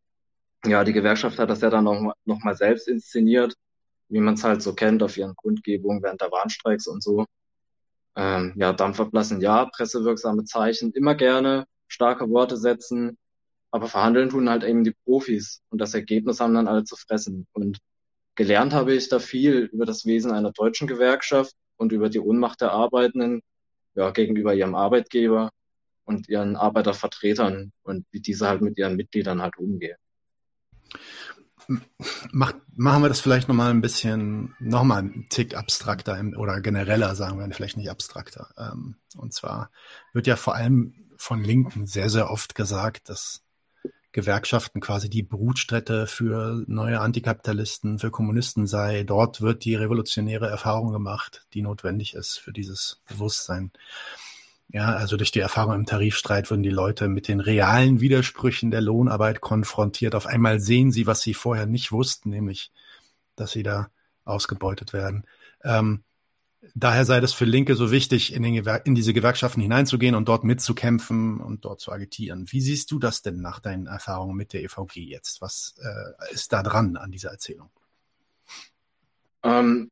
ja, 0.67 0.85
die 0.85 0.93
Gewerkschaft 0.93 1.39
hat 1.39 1.49
das 1.49 1.63
ja 1.63 1.71
dann 1.71 1.85
noch, 1.85 2.13
noch 2.27 2.45
mal 2.45 2.57
selbst 2.57 2.89
inszeniert, 2.89 3.55
wie 4.11 4.21
man 4.21 4.35
es 4.35 4.45
halt 4.45 4.61
so 4.61 4.75
kennt 4.75 5.03
auf 5.03 5.17
ihren 5.17 5.35
Kundgebungen 5.35 6.03
während 6.03 6.21
der 6.21 6.31
Warnstreiks 6.31 6.87
und 6.87 7.03
so. 7.03 7.25
Ähm, 8.17 8.55
ja, 8.57 8.73
Dampfablassen, 8.73 9.41
ja, 9.41 9.67
pressewirksame 9.67 10.45
Zeichen, 10.45 10.93
immer 10.93 11.15
gerne, 11.15 11.67
starke 11.89 12.29
Worte 12.29 12.57
setzen, 12.57 13.19
aber 13.71 13.87
verhandeln 13.87 14.31
tun 14.31 14.51
halt 14.51 14.65
eben 14.65 14.85
die 14.85 14.95
Profis 15.05 15.63
und 15.71 15.81
das 15.81 15.95
Ergebnis 15.95 16.41
haben 16.41 16.55
dann 16.55 16.69
alle 16.69 16.85
zu 16.85 16.97
fressen. 16.97 17.47
Und 17.53 17.79
gelernt 18.35 18.73
habe 18.73 18.95
ich 18.95 19.09
da 19.09 19.19
viel 19.19 19.71
über 19.73 19.87
das 19.87 20.07
Wesen 20.07 20.33
einer 20.33 20.53
deutschen 20.53 20.89
Gewerkschaft 20.89 21.55
und 21.77 21.93
über 21.93 22.09
die 22.09 22.21
Ohnmacht 22.21 22.61
der 22.61 22.73
Arbeitenden 22.73 23.43
ja, 23.95 24.11
gegenüber 24.11 24.55
ihrem 24.55 24.75
Arbeitgeber 24.75 25.51
und 26.05 26.29
ihren 26.29 26.57
Arbeitervertretern 26.57 27.73
und 27.83 28.07
wie 28.11 28.21
diese 28.21 28.49
halt 28.49 28.63
mit 28.63 28.77
ihren 28.79 28.97
Mitgliedern 28.97 29.41
halt 29.41 29.57
umgehen. 29.57 29.97
Mach, 32.33 32.55
machen 32.75 33.03
wir 33.03 33.09
das 33.09 33.21
vielleicht 33.21 33.49
nochmal 33.49 33.71
ein 33.71 33.81
bisschen, 33.81 34.55
nochmal 34.59 34.99
einen 34.99 35.29
Tick 35.29 35.57
abstrakter 35.57 36.21
oder 36.37 36.61
genereller, 36.61 37.15
sagen 37.15 37.39
wir 37.39 37.55
vielleicht 37.55 37.77
nicht 37.77 37.91
abstrakter. 37.91 38.49
Ähm, 38.59 38.97
und 39.17 39.33
zwar 39.33 39.71
wird 40.13 40.27
ja 40.27 40.37
vor 40.37 40.55
allem 40.55 41.07
von 41.17 41.45
Linken 41.45 41.87
sehr, 41.87 42.11
sehr 42.11 42.31
oft 42.31 42.55
gesagt, 42.55 43.09
dass 43.09 43.43
Gewerkschaften 44.13 44.81
quasi 44.81 45.09
die 45.09 45.23
Brutstätte 45.23 46.09
für 46.09 46.65
neue 46.67 47.01
Antikapitalisten, 47.01 47.99
für 48.01 48.11
Kommunisten 48.11 48.67
sei. 48.67 49.05
Dort 49.05 49.41
wird 49.41 49.65
die 49.65 49.77
revolutionäre 49.77 50.49
Erfahrung 50.49 50.93
gemacht, 50.93 51.47
die 51.55 51.63
notwendig 51.63 52.15
ist 52.15 52.39
für 52.39 52.53
dieses 52.53 53.01
Bewusstsein. 53.09 53.71
Ja, 54.73 54.95
also 54.95 55.17
durch 55.17 55.33
die 55.33 55.41
Erfahrung 55.41 55.75
im 55.75 55.87
Tarifstreit 55.87 56.49
würden 56.49 56.63
die 56.63 56.71
Leute 56.71 57.09
mit 57.09 57.27
den 57.27 57.41
realen 57.41 58.01
Widersprüchen 58.01 58.71
der 58.71 58.81
Lohnarbeit 58.81 59.41
konfrontiert. 59.41 60.15
Auf 60.15 60.27
einmal 60.27 60.61
sehen 60.61 60.93
sie, 60.93 61.09
was 61.09 61.23
sie 61.23 61.35
vorher 61.35 61.67
nicht 61.67 61.91
wussten, 61.91 62.31
nämlich, 62.31 62.71
dass 63.35 63.51
sie 63.51 63.65
da 63.65 63.91
ausgebeutet 64.25 64.93
werden. 64.93 65.25
Ähm, 65.65 66.05
daher 66.77 67.05
sei 67.05 67.19
es 67.19 67.33
für 67.33 67.47
Linke 67.47 67.75
so 67.75 67.91
wichtig, 67.91 68.33
in, 68.33 68.45
in, 68.45 68.95
diese 68.95 69.13
Gewerkschaften 69.13 69.61
hineinzugehen 69.61 70.15
und 70.15 70.29
dort 70.29 70.45
mitzukämpfen 70.45 71.41
und 71.41 71.65
dort 71.65 71.81
zu 71.81 71.91
agitieren. 71.91 72.47
Wie 72.53 72.61
siehst 72.61 72.93
du 72.93 73.01
das 73.01 73.23
denn 73.23 73.41
nach 73.41 73.59
deinen 73.59 73.89
Erfahrungen 73.89 74.37
mit 74.37 74.53
der 74.53 74.63
EVG 74.63 75.01
jetzt? 75.01 75.41
Was 75.41 75.75
äh, 75.83 76.33
ist 76.33 76.53
da 76.53 76.63
dran 76.63 76.97
an 76.97 77.11
dieser 77.11 77.31
Erzählung? 77.31 77.71
Ähm, 79.43 79.91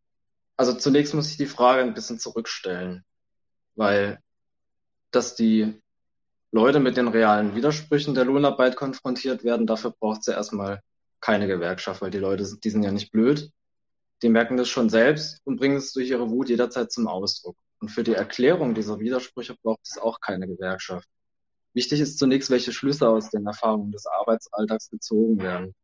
also 0.57 0.73
zunächst 0.75 1.15
muss 1.15 1.31
ich 1.31 1.37
die 1.37 1.47
Frage 1.47 1.83
ein 1.83 1.95
bisschen 1.95 2.21
zurückstellen, 2.21 3.05
weil 3.75 4.21
dass 5.11 5.35
die 5.35 5.81
Leute 6.51 6.81
mit 6.81 6.97
den 6.97 7.09
realen 7.09 7.55
Widersprüchen 7.55 8.15
der 8.15 8.25
Lohnarbeit 8.25 8.77
konfrontiert 8.77 9.45
werden, 9.45 9.67
dafür 9.67 9.95
braucht 9.99 10.21
es 10.21 10.27
ja 10.27 10.35
erstmal 10.35 10.81
keine 11.21 11.47
Gewerkschaft, 11.47 12.01
weil 12.01 12.11
die 12.11 12.19
Leute, 12.19 12.49
die 12.63 12.71
sind 12.71 12.83
ja 12.83 12.93
nicht 12.93 13.13
blöd 13.13 13.51
die 14.23 14.29
merken 14.29 14.57
das 14.57 14.69
schon 14.69 14.89
selbst 14.89 15.41
und 15.45 15.57
bringen 15.57 15.77
es 15.77 15.93
durch 15.93 16.11
ihre 16.11 16.31
Wut 16.31 16.49
jederzeit 16.49 16.91
zum 16.91 17.07
Ausdruck. 17.07 17.57
Und 17.81 17.91
für 17.91 18.03
die 18.03 18.15
Erklärung 18.15 18.75
dieser 18.75 18.99
Widersprüche 18.99 19.57
braucht 19.63 19.81
es 19.85 19.99
auch 19.99 20.21
keine 20.21 20.49
Gewerkschaft. 20.49 21.09
Wichtig 21.75 22.01
ist 22.01 22.19
zunächst, 22.19 22.51
welche 22.51 22.73
Schlüsse 22.73 23.09
aus 23.09 23.31
den 23.31 23.47
Erfahrungen 23.47 23.93
des 23.93 24.07
Arbeitsalltags 24.07 24.91
gezogen 24.91 25.41
werden. 25.41 25.75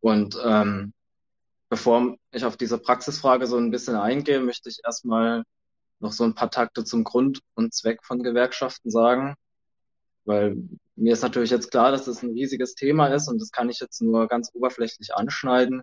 Und 0.00 0.38
ähm, 0.44 0.92
bevor 1.70 2.16
ich 2.32 2.44
auf 2.44 2.58
diese 2.58 2.78
Praxisfrage 2.78 3.46
so 3.46 3.56
ein 3.56 3.70
bisschen 3.70 3.96
eingehe, 3.96 4.40
möchte 4.40 4.68
ich 4.68 4.80
erstmal 4.84 5.44
noch 6.00 6.12
so 6.12 6.24
ein 6.24 6.34
paar 6.34 6.50
Takte 6.50 6.84
zum 6.84 7.04
Grund 7.04 7.40
und 7.54 7.74
Zweck 7.74 8.04
von 8.04 8.22
Gewerkschaften 8.22 8.90
sagen. 8.90 9.34
Weil 10.24 10.56
mir 10.96 11.12
ist 11.12 11.22
natürlich 11.22 11.50
jetzt 11.50 11.70
klar, 11.70 11.92
dass 11.92 12.06
das 12.06 12.22
ein 12.22 12.30
riesiges 12.30 12.74
Thema 12.74 13.08
ist 13.08 13.28
und 13.28 13.40
das 13.40 13.52
kann 13.52 13.70
ich 13.70 13.80
jetzt 13.80 14.02
nur 14.02 14.26
ganz 14.28 14.50
oberflächlich 14.54 15.14
anschneiden. 15.14 15.82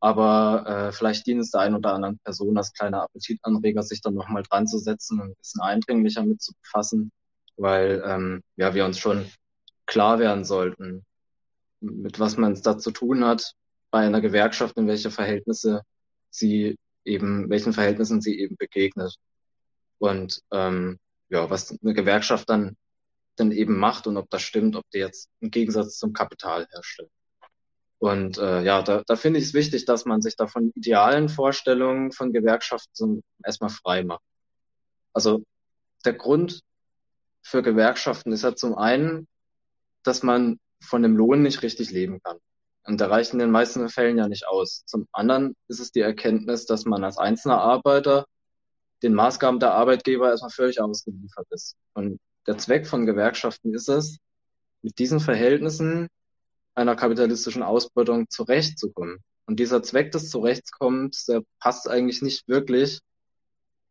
Aber 0.00 0.64
äh, 0.66 0.92
vielleicht 0.92 1.26
dient 1.26 1.40
es 1.40 1.50
der 1.50 1.60
einen 1.60 1.74
oder 1.74 1.92
anderen 1.92 2.18
Person 2.18 2.56
als 2.56 2.72
kleiner 2.72 3.02
Appetitanreger, 3.02 3.82
sich 3.82 4.00
dann 4.00 4.14
nochmal 4.14 4.44
dran 4.44 4.66
zu 4.66 4.78
setzen 4.78 5.20
und 5.20 5.30
ein 5.30 5.34
bisschen 5.34 5.60
eindringlicher 5.60 6.24
mit 6.24 6.40
zu 6.40 6.52
befassen, 6.62 7.10
weil 7.56 8.02
ähm, 8.06 8.42
ja, 8.56 8.74
wir 8.74 8.84
uns 8.84 8.98
schon 8.98 9.26
klar 9.86 10.18
werden 10.18 10.44
sollten, 10.44 11.04
mit 11.80 12.20
was 12.20 12.36
man 12.36 12.52
es 12.52 12.62
da 12.62 12.78
zu 12.78 12.90
tun 12.90 13.24
hat 13.24 13.54
bei 13.90 14.00
einer 14.00 14.20
Gewerkschaft, 14.20 14.76
in 14.76 14.86
welche 14.86 15.10
Verhältnisse 15.10 15.82
sie 16.30 16.76
eben, 17.04 17.48
welchen 17.50 17.72
Verhältnissen 17.72 18.20
sie 18.20 18.38
eben 18.38 18.56
begegnet. 18.56 19.16
Und 19.98 20.42
ähm, 20.52 20.98
ja, 21.28 21.50
was 21.50 21.76
eine 21.82 21.94
Gewerkschaft 21.94 22.48
dann, 22.48 22.76
dann 23.36 23.52
eben 23.52 23.76
macht 23.76 24.06
und 24.06 24.16
ob 24.16 24.30
das 24.30 24.42
stimmt, 24.42 24.76
ob 24.76 24.88
die 24.90 24.98
jetzt 24.98 25.28
einen 25.40 25.50
Gegensatz 25.50 25.98
zum 25.98 26.12
Kapital 26.12 26.66
herstellt. 26.70 27.10
Und 27.98 28.38
äh, 28.38 28.62
ja, 28.62 28.82
da, 28.82 29.02
da 29.06 29.16
finde 29.16 29.40
ich 29.40 29.46
es 29.46 29.54
wichtig, 29.54 29.84
dass 29.84 30.04
man 30.04 30.22
sich 30.22 30.36
da 30.36 30.46
von 30.46 30.72
idealen 30.74 31.28
Vorstellungen 31.28 32.12
von 32.12 32.32
Gewerkschaften 32.32 33.22
erstmal 33.44 33.70
frei 33.70 34.04
macht. 34.04 34.22
Also 35.12 35.42
der 36.04 36.12
Grund 36.12 36.60
für 37.42 37.62
Gewerkschaften 37.62 38.32
ist 38.32 38.42
ja 38.42 38.54
zum 38.54 38.76
einen, 38.76 39.26
dass 40.04 40.22
man 40.22 40.60
von 40.80 41.02
dem 41.02 41.16
Lohn 41.16 41.42
nicht 41.42 41.62
richtig 41.62 41.90
leben 41.90 42.20
kann. 42.22 42.38
Und 42.84 43.00
der 43.00 43.10
reicht 43.10 43.32
in 43.32 43.38
den 43.38 43.50
meisten 43.50 43.88
Fällen 43.88 44.16
ja 44.16 44.28
nicht 44.28 44.46
aus. 44.46 44.84
Zum 44.86 45.08
anderen 45.12 45.56
ist 45.66 45.80
es 45.80 45.90
die 45.90 46.00
Erkenntnis, 46.00 46.66
dass 46.66 46.84
man 46.84 47.04
als 47.04 47.18
einzelner 47.18 47.60
Arbeiter 47.60 48.26
den 49.02 49.14
Maßgaben 49.14 49.60
der 49.60 49.74
Arbeitgeber 49.74 50.30
erstmal 50.30 50.50
völlig 50.50 50.80
ausgeliefert 50.80 51.46
ist. 51.50 51.76
Und 51.94 52.20
der 52.46 52.58
Zweck 52.58 52.86
von 52.86 53.06
Gewerkschaften 53.06 53.74
ist 53.74 53.88
es, 53.88 54.18
mit 54.82 54.98
diesen 54.98 55.20
Verhältnissen 55.20 56.08
einer 56.74 56.96
kapitalistischen 56.96 57.62
Ausbeutung 57.62 58.28
zurechtzukommen. 58.30 59.18
Und 59.46 59.58
dieser 59.60 59.82
Zweck 59.82 60.12
des 60.12 60.30
Zurechtkommens, 60.30 61.24
der 61.24 61.42
passt 61.58 61.88
eigentlich 61.88 62.22
nicht 62.22 62.46
wirklich 62.48 63.00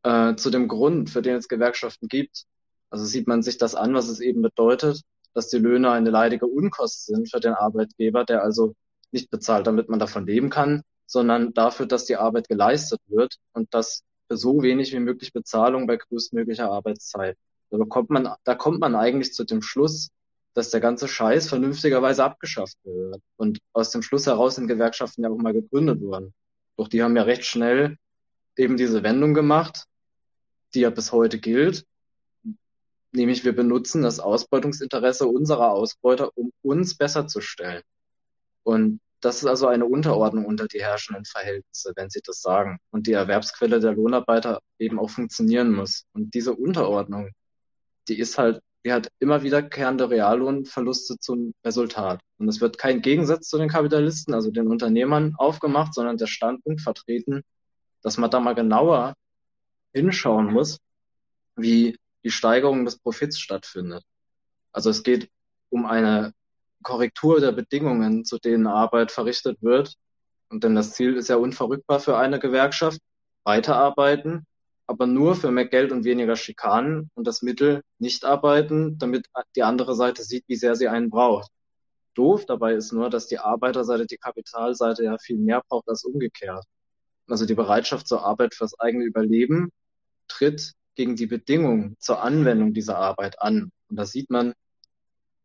äh, 0.04 0.36
zu 0.36 0.50
dem 0.50 0.68
Grund, 0.68 1.10
für 1.10 1.22
den 1.22 1.36
es 1.36 1.48
Gewerkschaften 1.48 2.08
gibt. 2.08 2.46
Also 2.90 3.06
sieht 3.06 3.28
man 3.28 3.44
sich 3.44 3.58
das 3.58 3.76
an, 3.76 3.94
was 3.94 4.08
es 4.08 4.20
eben 4.20 4.42
bedeutet, 4.42 5.02
dass 5.34 5.50
die 5.50 5.58
Löhne 5.58 5.92
eine 5.92 6.10
leidige 6.10 6.48
Unkost 6.48 7.06
sind 7.06 7.30
für 7.30 7.40
den 7.40 7.54
Arbeitgeber, 7.54 8.24
der 8.24 8.44
also 8.44 8.74
nicht 9.12 9.30
bezahlt, 9.30 9.68
damit 9.68 9.90
man 9.90 10.00
davon 10.00 10.26
leben 10.26 10.50
kann, 10.50 10.84
sondern 11.06 11.54
dafür, 11.54 11.86
dass 11.86 12.06
die 12.06 12.18
Arbeit 12.18 12.48
geleistet 12.48 13.00
wird 13.08 13.36
und 13.54 13.74
das 13.74 14.04
für 14.28 14.38
so 14.38 14.62
wenig 14.62 14.94
wie 14.94 15.00
möglich 15.00 15.34
Bezahlung 15.34 15.88
bei 15.88 15.98
größtmöglicher 15.98 16.70
Arbeitszeit. 16.70 17.38
Da 17.70 17.78
bekommt 17.78 18.10
man, 18.10 18.30
da 18.44 18.56
kommt 18.56 18.80
man 18.80 18.96
eigentlich 18.96 19.34
zu 19.34 19.44
dem 19.44 19.62
Schluss, 19.62 20.10
dass 20.54 20.70
der 20.72 20.80
ganze 20.80 21.08
Scheiß 21.08 21.50
vernünftigerweise 21.50 22.24
abgeschafft 22.24 22.78
wird. 22.84 23.22
Und 23.36 23.60
aus 23.74 23.92
dem 23.92 24.02
Schluss 24.02 24.26
heraus 24.26 24.56
sind 24.56 24.68
Gewerkschaften 24.68 25.24
ja 25.24 25.30
auch 25.30 25.38
mal 25.38 25.54
gegründet 25.54 26.02
worden. 26.02 26.34
Doch 26.78 26.88
die 26.88 27.04
haben 27.04 27.16
ja 27.16 27.24
recht 27.24 27.46
schnell 27.46 27.98
eben 28.56 28.78
diese 28.78 29.04
Wendung 29.04 29.34
gemacht, 29.34 29.86
die 30.74 30.82
ja 30.82 30.90
bis 30.90 31.12
heute 31.12 31.40
gilt. 31.40 31.86
Nämlich 33.12 33.46
wir 33.46 33.56
benutzen 33.56 34.02
das 34.02 34.20
Ausbeutungsinteresse 34.20 35.28
unserer 35.28 35.72
Ausbeuter, 35.72 36.32
um 36.36 36.52
uns 36.62 36.98
besser 36.98 37.28
zu 37.28 37.42
stellen. 37.42 37.84
Und 38.64 39.00
das 39.22 39.38
ist 39.38 39.46
also 39.46 39.68
eine 39.68 39.86
Unterordnung 39.86 40.46
unter 40.46 40.68
die 40.68 40.82
herrschenden 40.82 41.26
Verhältnisse, 41.26 41.94
wenn 41.96 42.10
Sie 42.10 42.22
das 42.24 42.42
sagen. 42.42 42.78
Und 42.92 43.08
die 43.08 43.14
Erwerbsquelle 43.14 43.80
der 43.80 43.94
Lohnarbeiter 43.94 44.62
eben 44.78 45.00
auch 45.00 45.10
funktionieren 45.10 45.74
muss. 45.74 46.06
Und 46.14 46.34
diese 46.34 46.54
Unterordnung, 46.54 47.32
die 48.08 48.20
ist 48.20 48.38
halt, 48.38 48.62
die 48.86 48.94
hat 48.94 49.10
immer 49.20 49.42
wiederkehrende 49.42 50.10
Reallohnverluste 50.10 51.18
zum 51.20 51.54
Resultat. 51.66 52.22
Und 52.38 52.48
es 52.48 52.62
wird 52.62 52.78
kein 52.78 53.02
Gegensatz 53.02 53.50
zu 53.50 53.58
den 53.58 53.70
Kapitalisten, 53.70 54.34
also 54.34 54.52
den 54.52 54.68
Unternehmern 54.68 55.34
aufgemacht, 55.38 55.94
sondern 55.94 56.18
der 56.18 56.28
Standpunkt 56.28 56.82
vertreten, 56.82 57.42
dass 58.04 58.18
man 58.18 58.30
da 58.30 58.40
mal 58.40 58.54
genauer 58.54 59.16
hinschauen 59.94 60.54
muss, 60.54 60.78
wie 61.56 61.98
die 62.24 62.30
Steigerung 62.30 62.86
des 62.86 63.00
Profits 63.00 63.40
stattfindet. 63.40 64.04
Also 64.72 64.92
es 64.92 65.02
geht 65.02 65.30
um 65.70 65.86
eine 65.86 66.34
Korrektur 66.84 67.40
der 67.40 67.52
Bedingungen, 67.52 68.26
zu 68.26 68.38
denen 68.38 68.68
Arbeit 68.68 69.12
verrichtet 69.12 69.62
wird. 69.62 69.96
Und 70.50 70.64
denn 70.64 70.76
das 70.76 70.94
Ziel 70.94 71.16
ist 71.16 71.28
ja 71.28 71.36
unverrückbar 71.36 72.00
für 72.00 72.18
eine 72.18 72.40
Gewerkschaft, 72.40 73.00
weiterarbeiten, 73.44 74.46
aber 74.88 75.06
nur 75.06 75.36
für 75.36 75.52
mehr 75.52 75.68
Geld 75.68 75.92
und 75.92 76.06
weniger 76.06 76.36
Schikanen 76.36 77.10
und 77.14 77.28
das 77.28 77.42
Mittel 77.42 77.82
nicht 78.00 78.24
arbeiten, 78.24 78.98
damit 78.98 79.28
die 79.56 79.64
andere 79.64 79.96
Seite 79.96 80.24
sieht, 80.24 80.46
wie 80.48 80.56
sehr 80.56 80.76
sie 80.76 80.88
einen 80.88 81.10
braucht. 81.10 81.50
Doof 82.14 82.46
dabei 82.46 82.74
ist 82.74 82.94
nur, 82.94 83.10
dass 83.10 83.28
die 83.28 83.38
Arbeiterseite 83.38 84.08
die 84.08 84.18
Kapitalseite 84.18 85.04
ja 85.04 85.18
viel 85.18 85.38
mehr 85.38 85.62
braucht 85.68 85.88
als 85.88 86.04
umgekehrt. 86.04 86.64
Also 87.28 87.46
die 87.46 87.54
Bereitschaft 87.54 88.08
zur 88.08 88.26
Arbeit 88.26 88.56
fürs 88.56 88.80
eigene 88.80 89.04
Überleben 89.04 89.70
tritt 90.28 90.74
gegen 90.96 91.16
die 91.16 91.28
Bedingungen 91.28 91.96
zur 92.00 92.22
Anwendung 92.22 92.74
dieser 92.74 92.98
Arbeit 92.98 93.40
an. 93.42 93.72
Und 93.90 93.98
da 93.98 94.06
sieht 94.06 94.30
man, 94.30 94.54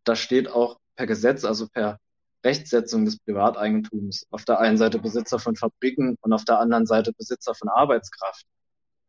da 0.04 0.16
steht 0.16 0.48
auch 0.48 0.78
per 0.96 1.06
Gesetz, 1.06 1.44
also 1.44 1.68
per 1.68 1.98
Rechtsetzung 2.44 3.04
des 3.04 3.18
Privateigentums, 3.18 4.26
auf 4.30 4.44
der 4.44 4.58
einen 4.58 4.76
Seite 4.76 4.98
Besitzer 4.98 5.38
von 5.38 5.56
Fabriken 5.56 6.16
und 6.20 6.32
auf 6.32 6.44
der 6.44 6.58
anderen 6.58 6.86
Seite 6.86 7.12
Besitzer 7.12 7.54
von 7.54 7.68
Arbeitskraft. 7.68 8.44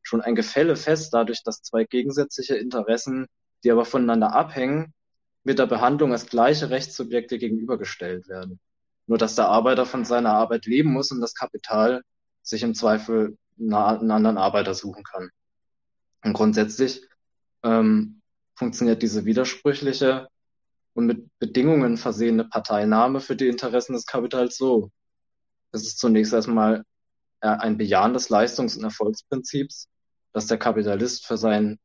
Schon 0.04 0.22
ein 0.22 0.36
Gefälle 0.36 0.76
fest 0.76 1.14
dadurch, 1.14 1.44
dass 1.44 1.62
zwei 1.62 1.86
gegensätzliche 1.86 2.56
Interessen, 2.56 3.28
die 3.64 3.72
aber 3.72 3.86
voneinander 3.86 4.34
abhängen, 4.34 4.94
mit 5.44 5.60
der 5.60 5.66
Behandlung 5.66 6.12
als 6.12 6.28
gleiche 6.28 6.70
Rechtssubjekte 6.70 7.38
gegenübergestellt 7.38 8.28
werden. 8.28 8.60
Nur 9.08 9.18
dass 9.18 9.36
der 9.36 9.48
Arbeiter 9.48 9.86
von 9.86 10.06
seiner 10.06 10.34
Arbeit 10.34 10.66
leben 10.66 10.92
muss 10.92 11.12
und 11.12 11.20
das 11.20 11.34
Kapital 11.34 12.04
sich 12.42 12.64
im 12.64 12.76
Zweifel 12.76 13.38
einen 13.60 13.74
anderen 14.12 14.38
Arbeiter 14.38 14.74
suchen 14.74 15.04
kann. 15.04 15.30
Und 16.24 16.34
grundsätzlich 16.34 17.08
ähm, 17.64 18.22
funktioniert 18.56 19.02
diese 19.02 19.26
widersprüchliche 19.26 20.28
und 20.94 21.06
mit 21.06 21.28
Bedingungen 21.40 21.98
versehene 21.98 22.46
Parteinahme 22.46 23.20
für 23.20 23.36
die 23.36 23.48
Interessen 23.48 23.94
des 23.94 24.06
Kapitals 24.06 24.58
so. 24.58 24.92
Es 25.72 25.84
ist 25.84 26.00
zunächst 26.00 26.34
erstmal 26.34 26.84
äh, 27.42 27.48
ein 27.48 27.78
Bejahen 27.78 28.14
des 28.14 28.30
Leistungs- 28.30 28.78
und 28.78 28.84
Erfolgsprinzips, 28.84 29.88
das 30.34 30.48
der 30.48 30.58
Kapitalist 30.58 31.26
für 31.26 31.38
seinen 31.38 31.80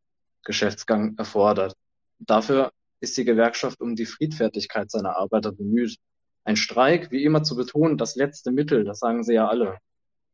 Geschäftsgang 0.44 1.16
erfordert. 1.16 1.74
Dafür 2.18 2.72
ist 3.00 3.16
die 3.16 3.24
Gewerkschaft 3.24 3.80
um 3.80 3.94
die 3.94 4.06
Friedfertigkeit 4.06 4.90
seiner 4.90 5.16
Arbeiter 5.16 5.52
bemüht. 5.52 5.96
Ein 6.44 6.56
Streik, 6.56 7.10
wie 7.10 7.24
immer 7.24 7.42
zu 7.42 7.56
betonen, 7.56 7.98
das 7.98 8.16
letzte 8.16 8.50
Mittel, 8.50 8.84
das 8.84 8.98
sagen 8.98 9.22
sie 9.22 9.34
ja 9.34 9.48
alle. 9.48 9.78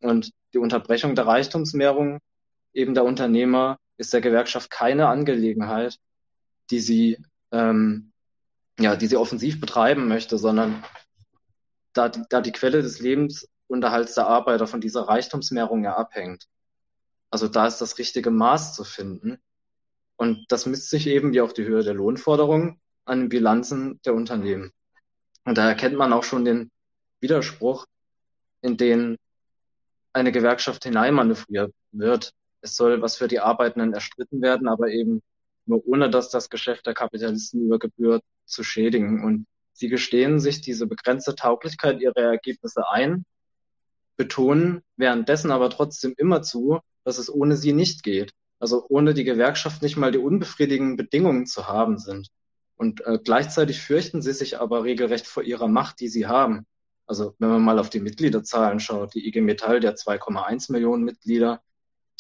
Und 0.00 0.30
die 0.52 0.58
Unterbrechung 0.58 1.14
der 1.14 1.26
Reichtumsmehrung 1.26 2.20
eben 2.72 2.94
der 2.94 3.04
Unternehmer 3.04 3.78
ist 3.96 4.12
der 4.12 4.20
Gewerkschaft 4.20 4.70
keine 4.70 5.08
Angelegenheit, 5.08 5.98
die 6.70 6.80
sie 6.80 7.18
ähm, 7.52 8.12
ja, 8.78 8.96
die 8.96 9.06
sie 9.06 9.16
offensiv 9.16 9.60
betreiben 9.60 10.08
möchte, 10.08 10.38
sondern 10.38 10.84
da, 11.92 12.08
da 12.08 12.40
die 12.40 12.52
Quelle 12.52 12.82
des 12.82 13.00
Lebensunterhalts 13.00 14.14
der 14.14 14.26
Arbeiter 14.26 14.66
von 14.66 14.80
dieser 14.80 15.02
Reichtumsmehrung 15.02 15.84
ja 15.84 15.96
abhängt. 15.96 16.46
Also 17.30 17.48
da 17.48 17.66
ist 17.66 17.78
das 17.78 17.98
richtige 17.98 18.30
Maß 18.30 18.74
zu 18.74 18.84
finden. 18.84 19.38
Und 20.16 20.44
das 20.48 20.66
misst 20.66 20.90
sich 20.90 21.06
eben 21.06 21.32
wie 21.32 21.40
auch 21.40 21.52
die 21.52 21.64
Höhe 21.64 21.82
der 21.82 21.94
Lohnforderungen 21.94 22.80
an 23.04 23.20
den 23.20 23.28
Bilanzen 23.28 24.00
der 24.04 24.14
Unternehmen. 24.14 24.70
Und 25.44 25.58
da 25.58 25.68
erkennt 25.68 25.96
man 25.96 26.12
auch 26.12 26.24
schon 26.24 26.44
den 26.44 26.70
Widerspruch, 27.20 27.86
in 28.62 28.76
den 28.76 29.16
eine 30.12 30.32
Gewerkschaft 30.32 30.84
hineinmanövriert 30.84 31.74
wird. 31.92 32.32
Es 32.60 32.76
soll 32.76 33.02
was 33.02 33.16
für 33.16 33.28
die 33.28 33.40
Arbeitenden 33.40 33.92
erstritten 33.92 34.40
werden, 34.40 34.68
aber 34.68 34.88
eben 34.88 35.20
nur 35.66 35.86
ohne 35.86 36.10
dass 36.10 36.30
das 36.30 36.50
Geschäft 36.50 36.86
der 36.86 36.94
Kapitalisten 36.94 37.62
über 37.62 37.78
Gebühr 37.78 38.20
zu 38.44 38.62
schädigen. 38.62 39.24
Und 39.24 39.46
sie 39.72 39.88
gestehen 39.88 40.40
sich 40.40 40.60
diese 40.60 40.86
begrenzte 40.86 41.34
Tauglichkeit 41.34 42.00
ihrer 42.00 42.16
Ergebnisse 42.16 42.88
ein, 42.88 43.24
betonen 44.16 44.82
währenddessen 44.96 45.50
aber 45.50 45.70
trotzdem 45.70 46.14
immer 46.16 46.42
zu, 46.42 46.78
dass 47.04 47.18
es 47.18 47.32
ohne 47.32 47.56
sie 47.56 47.72
nicht 47.72 48.02
geht. 48.02 48.32
Also 48.58 48.86
ohne 48.88 49.14
die 49.14 49.24
Gewerkschaft 49.24 49.82
nicht 49.82 49.96
mal 49.96 50.12
die 50.12 50.18
unbefriedigenden 50.18 50.96
Bedingungen 50.96 51.46
zu 51.46 51.66
haben 51.68 51.98
sind. 51.98 52.28
Und 52.76 53.04
äh, 53.06 53.18
gleichzeitig 53.22 53.80
fürchten 53.80 54.22
sie 54.22 54.32
sich 54.32 54.60
aber 54.60 54.84
regelrecht 54.84 55.26
vor 55.26 55.42
ihrer 55.42 55.68
Macht, 55.68 56.00
die 56.00 56.08
sie 56.08 56.26
haben. 56.26 56.66
Also 57.06 57.34
wenn 57.38 57.50
man 57.50 57.62
mal 57.62 57.78
auf 57.78 57.90
die 57.90 58.00
Mitgliederzahlen 58.00 58.80
schaut, 58.80 59.14
die 59.14 59.26
IG 59.26 59.40
Metall, 59.40 59.80
der 59.80 59.94
2,1 59.96 60.72
Millionen 60.72 61.04
Mitglieder, 61.04 61.62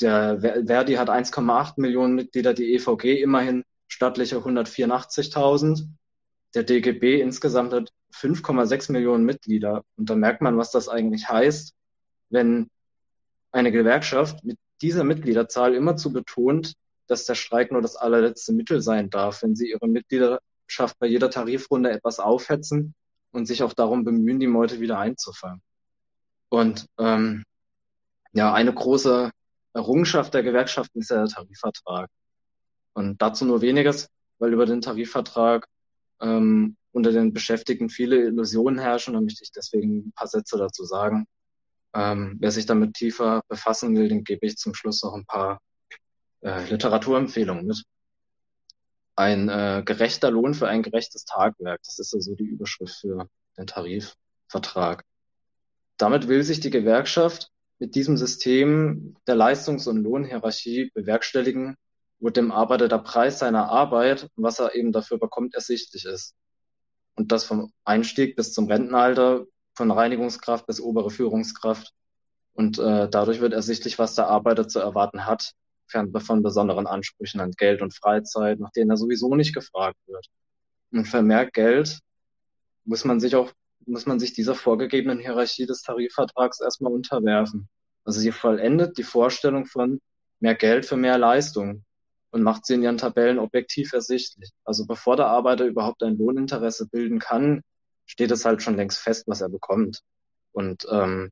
der 0.00 0.40
Verdi 0.40 0.94
hat 0.94 1.08
1,8 1.08 1.74
Millionen 1.76 2.14
Mitglieder, 2.14 2.54
die 2.54 2.74
EVG 2.74 3.22
immerhin 3.22 3.64
stattliche 3.88 4.36
184.000. 4.38 5.88
Der 6.54 6.62
DGB 6.64 7.20
insgesamt 7.20 7.72
hat 7.72 7.92
5,6 8.14 8.92
Millionen 8.92 9.24
Mitglieder. 9.24 9.84
Und 9.96 10.10
da 10.10 10.16
merkt 10.16 10.42
man, 10.42 10.56
was 10.56 10.70
das 10.70 10.88
eigentlich 10.88 11.28
heißt, 11.28 11.74
wenn 12.30 12.68
eine 13.52 13.72
Gewerkschaft 13.72 14.44
mit 14.44 14.58
dieser 14.82 15.04
Mitgliederzahl 15.04 15.74
immerzu 15.74 16.12
betont, 16.12 16.74
dass 17.06 17.26
der 17.26 17.34
Streik 17.34 17.70
nur 17.70 17.82
das 17.82 17.96
allerletzte 17.96 18.52
Mittel 18.52 18.80
sein 18.80 19.10
darf, 19.10 19.42
wenn 19.42 19.54
sie 19.54 19.70
ihre 19.70 19.86
Mitgliedschaft 19.86 20.98
bei 20.98 21.06
jeder 21.06 21.30
Tarifrunde 21.30 21.90
etwas 21.90 22.18
aufhetzen 22.18 22.94
und 23.30 23.46
sich 23.46 23.62
auch 23.62 23.74
darum 23.74 24.04
bemühen, 24.04 24.40
die 24.40 24.46
Meute 24.46 24.80
wieder 24.80 24.98
einzufangen. 24.98 25.62
Und 26.48 26.86
ähm, 26.98 27.44
ja, 28.32 28.52
eine 28.52 28.72
große 28.72 29.30
Errungenschaft 29.74 30.32
der 30.32 30.42
Gewerkschaften 30.42 31.00
ist 31.00 31.10
ja 31.10 31.18
der 31.18 31.26
Tarifvertrag. 31.26 32.08
Und 32.94 33.20
dazu 33.20 33.44
nur 33.44 33.60
weniges, 33.60 34.08
weil 34.38 34.52
über 34.52 34.66
den 34.66 34.80
Tarifvertrag 34.80 35.66
ähm, 36.20 36.76
unter 36.92 37.10
den 37.10 37.32
Beschäftigten 37.32 37.90
viele 37.90 38.24
Illusionen 38.24 38.78
herrschen 38.78 39.16
und 39.16 39.24
möchte 39.24 39.42
ich 39.42 39.50
deswegen 39.50 40.08
ein 40.08 40.12
paar 40.12 40.28
Sätze 40.28 40.56
dazu 40.56 40.84
sagen. 40.84 41.26
Ähm, 41.92 42.36
wer 42.40 42.52
sich 42.52 42.66
damit 42.66 42.94
tiefer 42.94 43.42
befassen 43.48 43.96
will, 43.96 44.08
den 44.08 44.24
gebe 44.24 44.46
ich 44.46 44.56
zum 44.56 44.74
Schluss 44.74 45.02
noch 45.02 45.14
ein 45.14 45.26
paar 45.26 45.60
äh, 46.42 46.68
Literaturempfehlungen 46.68 47.66
mit. 47.66 47.82
Ein 49.16 49.48
äh, 49.48 49.82
gerechter 49.84 50.30
Lohn 50.30 50.54
für 50.54 50.68
ein 50.68 50.82
gerechtes 50.82 51.24
Tagwerk, 51.24 51.80
das 51.84 51.98
ist 51.98 52.14
also 52.14 52.34
die 52.34 52.44
Überschrift 52.44 52.96
für 53.00 53.28
den 53.56 53.66
Tarifvertrag. 53.66 55.04
Damit 55.96 56.26
will 56.26 56.42
sich 56.42 56.60
die 56.60 56.70
Gewerkschaft 56.70 57.50
mit 57.78 57.94
diesem 57.94 58.16
System 58.16 59.16
der 59.26 59.34
Leistungs- 59.34 59.86
und 59.86 59.98
Lohnhierarchie 59.98 60.90
bewerkstelligen, 60.94 61.76
wo 62.20 62.30
dem 62.30 62.52
Arbeiter 62.52 62.88
der 62.88 62.98
Preis 62.98 63.38
seiner 63.38 63.68
Arbeit 63.68 64.28
was 64.36 64.58
er 64.58 64.74
eben 64.74 64.92
dafür 64.92 65.18
bekommt, 65.18 65.54
ersichtlich 65.54 66.04
ist. 66.04 66.34
Und 67.16 67.32
das 67.32 67.44
vom 67.44 67.72
Einstieg 67.84 68.36
bis 68.36 68.52
zum 68.52 68.66
Rentenalter, 68.66 69.44
von 69.74 69.90
Reinigungskraft 69.90 70.66
bis 70.66 70.80
obere 70.80 71.10
Führungskraft. 71.10 71.92
Und 72.54 72.78
äh, 72.78 73.08
dadurch 73.08 73.40
wird 73.40 73.52
ersichtlich, 73.52 73.98
was 73.98 74.14
der 74.14 74.28
Arbeiter 74.28 74.68
zu 74.68 74.78
erwarten 74.78 75.26
hat, 75.26 75.52
fern 75.86 76.12
von 76.20 76.42
besonderen 76.42 76.86
Ansprüchen 76.86 77.40
an 77.40 77.50
Geld 77.52 77.82
und 77.82 77.94
Freizeit, 77.94 78.60
nach 78.60 78.70
denen 78.70 78.90
er 78.90 78.96
sowieso 78.96 79.34
nicht 79.34 79.54
gefragt 79.54 79.98
wird. 80.06 80.26
Und 80.92 81.06
für 81.06 81.22
mehr 81.22 81.50
Geld 81.50 81.98
muss 82.84 83.04
man 83.04 83.20
sich 83.20 83.34
auch 83.36 83.52
muss 83.86 84.06
man 84.06 84.18
sich 84.18 84.32
dieser 84.32 84.54
vorgegebenen 84.54 85.18
Hierarchie 85.18 85.66
des 85.66 85.82
Tarifvertrags 85.82 86.60
erstmal 86.60 86.92
unterwerfen. 86.92 87.68
Also 88.04 88.20
sie 88.20 88.32
vollendet 88.32 88.98
die 88.98 89.02
Vorstellung 89.02 89.66
von 89.66 90.00
mehr 90.40 90.54
Geld 90.54 90.86
für 90.86 90.96
mehr 90.96 91.18
Leistung 91.18 91.84
und 92.30 92.42
macht 92.42 92.66
sie 92.66 92.74
in 92.74 92.82
ihren 92.82 92.98
Tabellen 92.98 93.38
objektiv 93.38 93.92
ersichtlich. 93.92 94.50
Also 94.64 94.86
bevor 94.86 95.16
der 95.16 95.26
Arbeiter 95.26 95.64
überhaupt 95.64 96.02
ein 96.02 96.18
Lohninteresse 96.18 96.88
bilden 96.88 97.18
kann, 97.18 97.62
steht 98.06 98.30
es 98.30 98.44
halt 98.44 98.62
schon 98.62 98.76
längst 98.76 98.98
fest, 98.98 99.24
was 99.26 99.40
er 99.40 99.48
bekommt. 99.48 100.00
Und 100.52 100.86
ähm, 100.90 101.30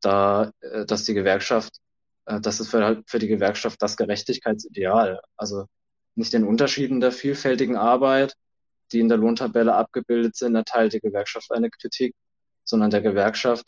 da, 0.00 0.52
äh, 0.60 0.86
dass 0.86 1.04
die 1.04 1.14
Gewerkschaft, 1.14 1.78
äh, 2.26 2.40
das 2.40 2.60
ist 2.60 2.68
für, 2.68 3.02
für 3.06 3.18
die 3.18 3.28
Gewerkschaft 3.28 3.82
das 3.82 3.96
Gerechtigkeitsideal. 3.96 5.20
Also 5.36 5.66
nicht 6.14 6.32
den 6.32 6.44
Unterschieden 6.44 7.00
der 7.00 7.12
vielfältigen 7.12 7.76
Arbeit, 7.76 8.34
die 8.92 9.00
in 9.00 9.08
der 9.08 9.18
Lohntabelle 9.18 9.74
abgebildet 9.74 10.36
sind, 10.36 10.54
erteilt 10.54 10.92
die 10.92 11.00
Gewerkschaft 11.00 11.50
eine 11.52 11.70
Kritik, 11.70 12.14
sondern 12.64 12.90
der 12.90 13.02
Gewerkschaft 13.02 13.66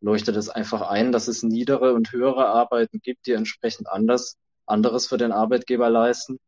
leuchtet 0.00 0.36
es 0.36 0.48
einfach 0.48 0.82
ein, 0.82 1.12
dass 1.12 1.28
es 1.28 1.42
niedere 1.42 1.94
und 1.94 2.12
höhere 2.12 2.46
Arbeiten 2.46 3.00
gibt, 3.02 3.26
die 3.26 3.32
entsprechend 3.32 3.88
anders, 3.88 4.36
anderes 4.66 5.06
für 5.06 5.16
den 5.16 5.32
Arbeitgeber 5.32 5.90
leisten 5.90 6.38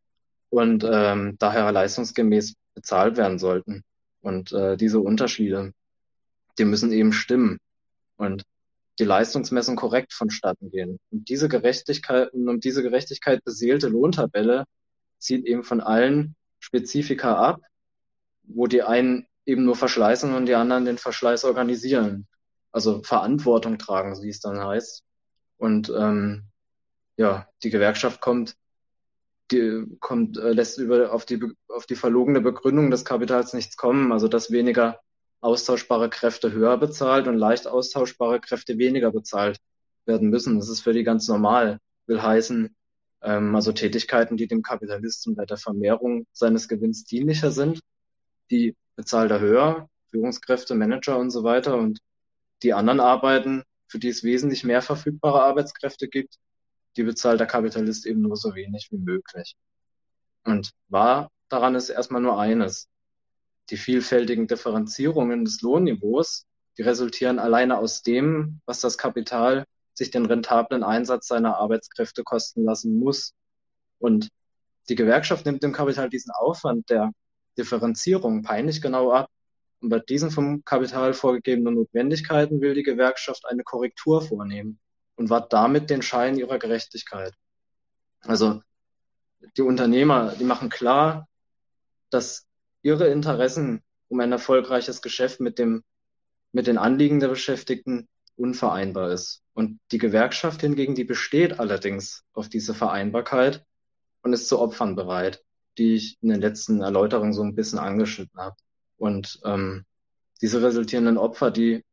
und 0.51 0.85
ähm, 0.89 1.37
daher 1.39 1.70
leistungsgemäß 1.73 2.55
bezahlt 2.74 3.16
werden 3.16 3.39
sollten. 3.39 3.82
Und 4.20 4.53
äh, 4.53 4.77
diese 4.77 5.01
Unterschiede, 5.01 5.73
die 6.59 6.65
müssen 6.65 6.93
eben 6.93 7.12
stimmen 7.12 7.59
und 8.16 8.45
die 8.99 9.05
Leistungsmessung 9.05 9.77
korrekt 9.77 10.12
vonstatten 10.12 10.70
gehen. 10.70 10.99
Und 11.11 11.28
diese 11.28 11.49
Gerechtigkeit, 11.49 12.32
um 12.32 12.61
diese 12.61 12.82
Gerechtigkeit 12.82 13.43
beseelte 13.45 13.89
Lohntabelle 13.89 14.65
zieht 15.19 15.47
eben 15.47 15.62
von 15.62 15.81
allen 15.81 16.37
Spezifika 16.59 17.35
ab, 17.35 17.62
wo 18.45 18.67
die 18.67 18.83
einen 18.83 19.27
eben 19.47 19.65
nur 19.65 19.77
verschleißen 19.77 20.35
und 20.35 20.47
die 20.47 20.55
anderen 20.55 20.85
den 20.85 20.99
Verschleiß 20.99 21.45
organisieren. 21.45 22.27
Also 22.73 23.03
Verantwortung 23.03 23.79
tragen, 23.79 24.21
wie 24.23 24.29
es 24.29 24.41
dann 24.41 24.65
heißt. 24.65 25.03
Und 25.57 25.93
ähm, 25.97 26.45
ja, 27.17 27.47
die 27.62 27.71
Gewerkschaft 27.71 28.21
kommt, 28.21 28.57
die 29.51 29.85
kommt, 30.01 30.39
äh, 30.39 30.53
lässt 30.53 30.79
über 30.79 31.12
auf 31.12 31.25
die 31.25 31.41
auf 31.69 31.87
die 31.87 31.97
verlogene 31.97 32.41
Begründung 32.41 32.91
des 32.91 33.05
Kapitals 33.05 33.53
nichts 33.53 33.77
kommen, 33.77 34.12
also 34.12 34.29
dass 34.29 34.51
weniger 34.51 35.01
austauschbare 35.41 36.11
Kräfte 36.11 36.53
höher 36.53 36.77
bezahlt 36.79 37.27
und 37.27 37.37
leicht 37.37 37.67
austauschbare 37.67 38.41
Kräfte 38.41 38.79
weniger 38.79 39.11
bezahlt 39.11 39.59
werden 40.07 40.31
müssen. 40.31 40.59
Das 40.59 40.69
ist 40.69 40.81
für 40.81 40.93
die 40.93 41.05
ganz 41.05 41.29
normal. 41.29 41.79
Will 42.07 42.23
heißen, 42.23 42.75
ähm, 43.23 43.55
also 43.55 43.73
Tätigkeiten, 43.73 44.37
die 44.37 44.47
dem 44.47 44.62
Kapitalisten 44.62 45.35
bei 45.35 45.47
der 45.47 45.57
Vermehrung 45.57 46.27
seines 46.33 46.69
Gewinns 46.69 47.05
dienlicher 47.05 47.51
sind, 47.51 47.81
die 48.51 48.77
bezahlt 48.97 49.31
er 49.31 49.40
höher, 49.40 49.89
Führungskräfte, 50.10 50.74
Manager 50.74 51.18
und 51.18 51.31
so 51.31 51.44
weiter. 51.44 51.77
Und 51.77 52.01
die 52.62 52.74
anderen 52.74 53.01
Arbeiten, 53.01 53.62
für 53.86 53.98
die 53.98 54.09
es 54.09 54.24
wesentlich 54.24 54.64
mehr 54.64 54.82
verfügbare 54.82 55.43
Arbeitskräfte 55.43 56.09
gibt, 56.09 56.36
die 56.97 57.02
bezahlt 57.02 57.40
der 57.40 57.47
Kapitalist 57.47 58.06
eben 58.06 58.22
nur 58.22 58.36
so 58.36 58.55
wenig 58.55 58.89
wie 58.90 58.98
möglich. 58.98 59.55
Und 60.44 60.72
wahr 60.89 61.31
daran 61.48 61.74
ist 61.74 61.89
erstmal 61.89 62.22
nur 62.22 62.39
eines. 62.39 62.89
Die 63.70 63.77
vielfältigen 63.77 64.47
Differenzierungen 64.47 65.44
des 65.44 65.60
Lohnniveaus, 65.62 66.47
die 66.77 66.82
resultieren 66.82 67.39
alleine 67.39 67.78
aus 67.78 68.02
dem, 68.02 68.60
was 68.66 68.81
das 68.81 68.98
Kapital 68.98 69.64
sich 69.94 70.10
den 70.10 70.27
rentablen 70.27 70.82
Einsatz 70.82 71.28
seiner 71.28 71.56
Arbeitskräfte 71.59 72.24
kosten 72.24 72.64
lassen 72.64 72.98
muss. 72.98 73.35
Und 73.98 74.28
die 74.89 74.94
Gewerkschaft 74.94 75.47
nimmt 75.47 75.62
dem 75.62 75.72
Kapital 75.72 76.09
diesen 76.09 76.32
Aufwand 76.32 76.89
der 76.90 77.12
Differenzierung 77.59 78.43
peinlich 78.43 78.81
genau 78.81 79.12
ab. 79.12 79.31
Und 79.81 79.89
bei 79.89 79.98
diesen 79.98 80.31
vom 80.31 80.64
Kapital 80.64 81.14
vorgegebenen 81.14 81.74
Notwendigkeiten 81.74 82.60
will 82.60 82.74
die 82.74 82.82
Gewerkschaft 82.82 83.47
eine 83.47 83.62
Korrektur 83.62 84.20
vornehmen 84.22 84.78
und 85.16 85.31
wahrt 85.31 85.52
damit 85.52 85.90
den 85.90 86.02
Schein 86.02 86.36
ihrer 86.36 86.59
Gerechtigkeit. 86.59 87.35
Also 88.20 88.62
die 89.56 89.62
Unternehmer, 89.62 90.35
die 90.39 90.44
machen 90.44 90.68
klar, 90.68 91.28
dass 92.10 92.47
ihre 92.82 93.09
Interessen 93.09 93.82
um 94.09 94.20
ein 94.20 94.32
erfolgreiches 94.32 95.02
Geschäft 95.02 95.40
mit 95.40 95.59
dem, 95.59 95.82
mit 96.52 96.66
den 96.66 96.78
Anliegen 96.78 97.20
der 97.20 97.28
Beschäftigten 97.28 98.09
unvereinbar 98.36 99.12
ist. 99.12 99.43
Und 99.55 99.78
die 99.93 99.98
Gewerkschaft 99.98 100.62
hingegen, 100.62 100.94
die 100.94 101.05
besteht 101.05 101.60
allerdings 101.60 102.24
auf 102.32 102.48
diese 102.48 102.74
Vereinbarkeit 102.74 103.64
und 104.22 104.32
ist 104.32 104.48
zu 104.48 104.59
Opfern 104.59 104.97
bereit, 104.97 105.44
die 105.78 105.94
ich 105.94 106.18
in 106.20 106.28
den 106.30 106.40
letzten 106.40 106.80
Erläuterungen 106.80 107.32
so 107.32 107.42
ein 107.42 107.55
bisschen 107.55 107.78
angeschnitten 107.78 108.38
habe. 108.38 108.56
Und 108.98 109.40
ähm, 109.44 109.84
diese 110.42 110.62
resultierenden 110.62 111.18
Opfer, 111.18 111.51
die 111.51 111.84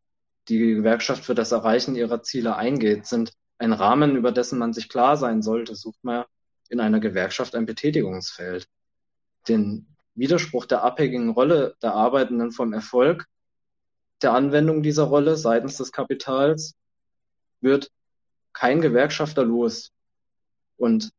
die 0.48 0.60
Gewerkschaft 0.60 1.26
für 1.26 1.36
das 1.36 1.52
Erreichen 1.52 1.96
ihrer 1.96 2.24
Ziele 2.24 2.56
eingeht, 2.56 3.06
sind 3.06 3.34
ein 3.58 3.74
Rahmen, 3.74 4.16
über 4.16 4.32
dessen 4.32 4.60
man 4.60 4.74
sich 4.74 4.88
klar 4.90 5.18
sein 5.18 5.42
sollte, 5.42 5.76
sucht 5.76 6.04
man 6.04 6.26
in 6.70 6.80
einer 6.80 7.00
Gewerkschaft 7.00 7.56
ein 7.56 7.66
Betätigungsfeld. 7.66 8.68
Den 9.48 9.88
Widerspruch 10.16 10.66
der 10.66 10.84
abhängigen 10.84 11.30
Rolle 11.30 11.76
der 11.82 11.94
Arbeitenden 11.94 12.52
vom 12.52 12.74
Erfolg 12.74 13.26
der 14.22 14.34
Anwendung 14.34 14.82
dieser 14.82 15.04
Rolle 15.04 15.38
seitens 15.38 15.78
des 15.78 15.92
Kapitals 15.92 16.76
wird 17.62 17.92
kein 18.54 18.82
Gewerkschafter 18.82 19.44
los. 19.44 19.92
Und 20.78 21.12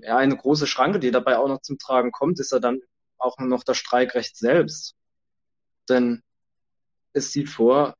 ja, 0.00 0.16
eine 0.16 0.36
große 0.36 0.66
Schranke, 0.66 0.98
die 0.98 1.10
dabei 1.10 1.38
auch 1.38 1.48
noch 1.48 1.60
zum 1.60 1.78
Tragen 1.78 2.12
kommt, 2.12 2.40
ist 2.40 2.52
ja 2.52 2.58
dann 2.58 2.80
auch 3.18 3.38
nur 3.38 3.48
noch 3.48 3.64
das 3.64 3.76
Streikrecht 3.76 4.36
selbst. 4.36 4.94
Denn 5.88 6.22
es 7.12 7.32
sieht 7.32 7.48
vor, 7.48 7.94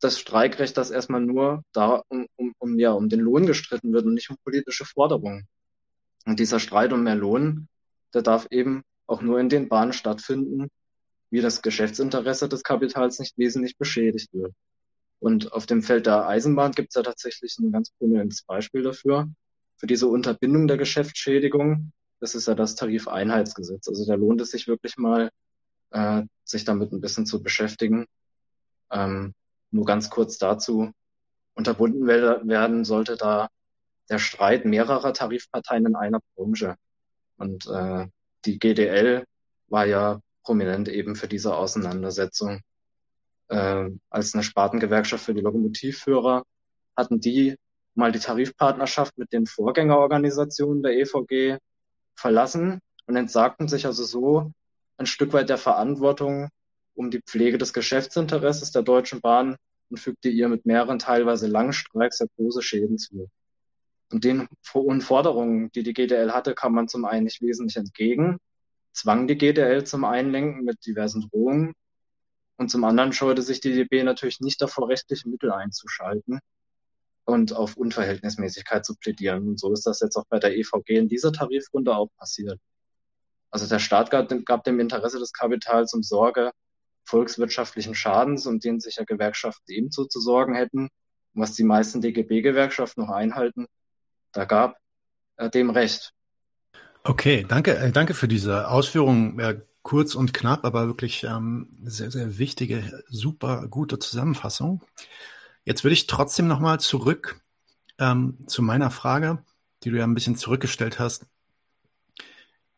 das 0.00 0.18
Streikrecht, 0.18 0.76
das 0.76 0.90
erstmal 0.90 1.20
nur 1.20 1.62
da 1.72 2.02
um, 2.08 2.26
um, 2.36 2.54
um, 2.58 2.78
ja, 2.78 2.92
um 2.92 3.08
den 3.08 3.20
Lohn 3.20 3.46
gestritten 3.46 3.92
wird 3.92 4.04
und 4.04 4.14
nicht 4.14 4.30
um 4.30 4.36
politische 4.44 4.84
Forderungen. 4.84 5.48
Und 6.26 6.40
dieser 6.40 6.60
Streit 6.60 6.92
um 6.92 7.04
mehr 7.04 7.14
Lohn, 7.14 7.68
der 8.12 8.22
darf 8.22 8.46
eben 8.50 8.82
auch 9.06 9.22
nur 9.22 9.38
in 9.40 9.48
den 9.48 9.68
Bahnen 9.68 9.92
stattfinden, 9.92 10.68
wie 11.30 11.40
das 11.40 11.62
Geschäftsinteresse 11.62 12.48
des 12.48 12.62
Kapitals 12.62 13.18
nicht 13.18 13.36
wesentlich 13.38 13.76
beschädigt 13.76 14.32
wird. 14.32 14.54
Und 15.20 15.52
auf 15.52 15.66
dem 15.66 15.82
Feld 15.82 16.06
der 16.06 16.26
Eisenbahn 16.28 16.72
gibt 16.72 16.90
es 16.90 16.94
ja 16.96 17.02
tatsächlich 17.02 17.58
ein 17.58 17.72
ganz 17.72 17.90
prominentes 17.90 18.42
Beispiel 18.42 18.82
dafür. 18.82 19.28
Für 19.76 19.86
diese 19.86 20.06
Unterbindung 20.06 20.66
der 20.66 20.76
Geschäftsschädigung, 20.76 21.92
das 22.20 22.34
ist 22.34 22.48
ja 22.48 22.54
das 22.54 22.74
Tarifeinheitsgesetz. 22.74 23.88
Also 23.88 24.06
da 24.06 24.14
lohnt 24.14 24.40
es 24.40 24.50
sich 24.50 24.68
wirklich 24.68 24.96
mal, 24.96 25.30
äh, 25.90 26.22
sich 26.44 26.64
damit 26.64 26.92
ein 26.92 27.00
bisschen 27.00 27.26
zu 27.26 27.42
beschäftigen. 27.42 28.06
Ähm, 28.90 29.34
nur 29.70 29.84
ganz 29.84 30.10
kurz 30.10 30.38
dazu. 30.38 30.92
Unterbunden 31.54 32.06
werden 32.06 32.84
sollte 32.84 33.16
da 33.16 33.48
der 34.08 34.18
Streit 34.18 34.64
mehrerer 34.64 35.12
Tarifparteien 35.12 35.86
in 35.86 35.96
einer 35.96 36.20
Branche. 36.34 36.76
Und 37.36 37.66
äh, 37.66 38.06
die 38.44 38.58
GDL 38.58 39.24
war 39.68 39.86
ja 39.86 40.20
prominent 40.42 40.88
eben 40.88 41.16
für 41.16 41.28
diese 41.28 41.54
Auseinandersetzung. 41.56 42.60
Äh, 43.48 43.90
als 44.10 44.34
eine 44.34 44.42
Spartengewerkschaft 44.42 45.24
für 45.24 45.34
die 45.34 45.40
Lokomotivführer 45.40 46.44
hatten 46.96 47.20
die 47.20 47.56
mal 47.94 48.12
die 48.12 48.18
Tarifpartnerschaft 48.18 49.16
mit 49.18 49.32
den 49.32 49.46
Vorgängerorganisationen 49.46 50.82
der 50.82 50.96
EVG 50.98 51.58
verlassen 52.14 52.80
und 53.06 53.16
entsagten 53.16 53.68
sich 53.68 53.86
also 53.86 54.04
so 54.04 54.52
ein 54.96 55.06
Stück 55.06 55.32
weit 55.32 55.48
der 55.48 55.58
Verantwortung 55.58 56.48
um 56.94 57.10
die 57.10 57.20
Pflege 57.20 57.58
des 57.58 57.72
Geschäftsinteresses 57.72 58.70
der 58.70 58.82
Deutschen 58.82 59.20
Bahn 59.20 59.56
und 59.90 59.98
fügte 59.98 60.28
ihr 60.28 60.48
mit 60.48 60.66
mehreren 60.66 60.98
teilweise 60.98 61.46
langen 61.46 61.72
Streiks 61.72 62.18
sehr 62.18 62.28
große 62.36 62.62
Schäden 62.62 62.98
zu. 62.98 63.28
Und 64.12 64.24
den 64.24 64.48
Forderungen, 64.62 65.72
die 65.72 65.82
die 65.82 65.92
GDL 65.92 66.32
hatte, 66.32 66.54
kam 66.54 66.74
man 66.74 66.88
zum 66.88 67.04
einen 67.04 67.24
nicht 67.24 67.42
wesentlich 67.42 67.76
entgegen, 67.76 68.38
zwang 68.92 69.26
die 69.26 69.36
GDL 69.36 69.84
zum 69.84 70.04
Einlenken 70.04 70.64
mit 70.64 70.86
diversen 70.86 71.28
Drohungen 71.28 71.74
und 72.56 72.70
zum 72.70 72.84
anderen 72.84 73.12
scheute 73.12 73.42
sich 73.42 73.60
die 73.60 73.72
DB 73.72 74.04
natürlich 74.04 74.40
nicht 74.40 74.62
davor, 74.62 74.88
rechtliche 74.88 75.28
Mittel 75.28 75.50
einzuschalten 75.50 76.38
und 77.24 77.54
auf 77.54 77.76
Unverhältnismäßigkeit 77.76 78.84
zu 78.84 78.96
plädieren. 78.96 79.48
Und 79.48 79.60
so 79.60 79.72
ist 79.72 79.86
das 79.86 80.00
jetzt 80.00 80.16
auch 80.16 80.26
bei 80.28 80.38
der 80.38 80.56
EVG 80.56 80.98
in 80.98 81.08
dieser 81.08 81.32
Tarifrunde 81.32 81.96
auch 81.96 82.08
passiert. 82.18 82.60
Also 83.50 83.68
der 83.68 83.78
Staat 83.78 84.10
gab, 84.10 84.32
gab 84.44 84.64
dem 84.64 84.80
Interesse 84.80 85.18
des 85.18 85.32
Kapitals 85.32 85.94
um 85.94 86.02
Sorge 86.02 86.50
volkswirtschaftlichen 87.04 87.94
Schadens, 87.94 88.46
um 88.46 88.58
den 88.60 88.80
sich 88.80 88.96
ja 88.96 89.04
Gewerkschaften 89.04 89.70
ebenso 89.70 90.06
zu 90.06 90.20
sorgen 90.20 90.54
hätten, 90.54 90.88
was 91.34 91.52
die 91.52 91.64
meisten 91.64 92.00
DGB-Gewerkschaften 92.00 93.02
noch 93.02 93.10
einhalten, 93.10 93.66
da 94.32 94.44
gab 94.44 94.76
er 95.36 95.48
dem 95.48 95.70
Recht. 95.70 96.12
Okay, 97.02 97.44
danke, 97.46 97.76
äh, 97.76 97.92
danke 97.92 98.14
für 98.14 98.28
diese 98.28 98.68
Ausführungen. 98.68 99.38
Äh, 99.38 99.60
kurz 99.82 100.14
und 100.14 100.32
knapp, 100.32 100.64
aber 100.64 100.86
wirklich 100.86 101.24
ähm, 101.24 101.68
sehr, 101.84 102.10
sehr 102.10 102.38
wichtige, 102.38 103.04
super 103.08 103.68
gute 103.68 103.98
Zusammenfassung. 103.98 104.82
Jetzt 105.64 105.84
würde 105.84 105.94
ich 105.94 106.06
trotzdem 106.06 106.46
nochmal 106.46 106.80
zurück 106.80 107.40
ähm, 107.98 108.38
zu 108.46 108.62
meiner 108.62 108.90
Frage, 108.90 109.44
die 109.82 109.90
du 109.90 109.98
ja 109.98 110.04
ein 110.04 110.14
bisschen 110.14 110.36
zurückgestellt 110.36 110.98
hast. 110.98 111.26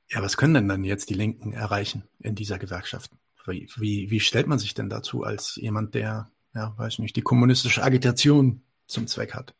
Ja, 0.08 0.22
was 0.22 0.36
können 0.36 0.54
denn 0.54 0.68
dann 0.68 0.84
jetzt 0.84 1.10
die 1.10 1.14
Linken 1.14 1.52
erreichen 1.52 2.04
in 2.20 2.34
dieser 2.36 2.58
Gewerkschaft? 2.58 3.10
Wie, 3.46 3.68
wie, 3.76 4.10
wie 4.10 4.20
stellt 4.20 4.46
man 4.46 4.58
sich 4.58 4.74
denn 4.74 4.88
dazu 4.88 5.24
als 5.24 5.56
jemand, 5.56 5.94
der, 5.94 6.30
ja, 6.54 6.74
weiß 6.76 7.00
nicht, 7.00 7.16
die 7.16 7.22
kommunistische 7.22 7.82
Agitation 7.82 8.62
zum 8.86 9.06
Zweck 9.06 9.34
hat? 9.34 9.54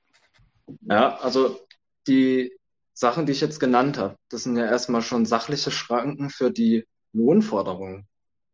Ja, 0.83 1.17
also 1.17 1.61
die 2.07 2.53
Sachen, 2.95 3.27
die 3.27 3.33
ich 3.33 3.41
jetzt 3.41 3.61
genannt 3.61 3.99
habe, 3.99 4.17
das 4.29 4.45
sind 4.45 4.57
ja 4.57 4.67
erstmal 4.67 5.03
schon 5.03 5.27
sachliche 5.27 5.71
Schranken 5.71 6.31
für 6.31 6.51
die 6.51 6.87
Lohnforderungen. 7.13 8.07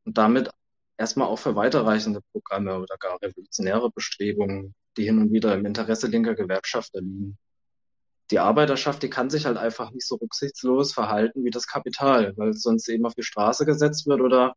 Und 0.05 0.19
damit 0.19 0.51
erstmal 0.97 1.28
auch 1.28 1.39
für 1.39 1.56
weiterreichende 1.56 2.20
Programme 2.32 2.78
oder 2.78 2.97
gar 2.98 3.20
revolutionäre 3.23 3.90
Bestrebungen, 3.90 4.74
die 4.97 5.05
hin 5.05 5.19
und 5.19 5.32
wieder 5.32 5.55
im 5.55 5.66
Interesse 5.66 6.06
linker 6.06 6.35
Gewerkschafter 6.35 7.01
liegen. 7.01 7.39
Die 8.31 8.39
Arbeiterschaft, 8.39 9.02
die 9.02 9.10
kann 9.10 9.31
sich 9.31 9.47
halt 9.47 9.59
einfach 9.59 9.90
nicht 9.90 10.06
so 10.06 10.16
rücksichtslos 10.16 10.93
verhalten 10.93 11.44
wie 11.44 11.51
das 11.51 11.66
Kapital, 11.66 12.32
weil 12.36 12.55
sonst 12.55 12.89
eben 12.89 13.05
auf 13.05 13.14
die 13.14 13.23
Straße 13.23 13.66
gesetzt 13.66 14.06
wird 14.06 14.20
oder 14.20 14.55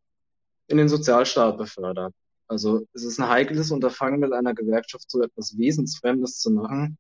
in 0.68 0.78
den 0.78 0.90
Sozialstaat 0.90 1.58
befördert. 1.58 2.14
Also 2.48 2.86
es 2.94 3.04
ist 3.04 3.20
ein 3.20 3.30
heikles 3.30 3.72
Unterfangen, 3.72 4.20
mit 4.20 4.34
einer 4.34 4.54
Gewerkschaft 4.54 5.10
so 5.10 5.22
etwas 5.22 5.58
Wesensfremdes 5.58 6.40
zu 6.40 6.52
machen, 6.52 6.98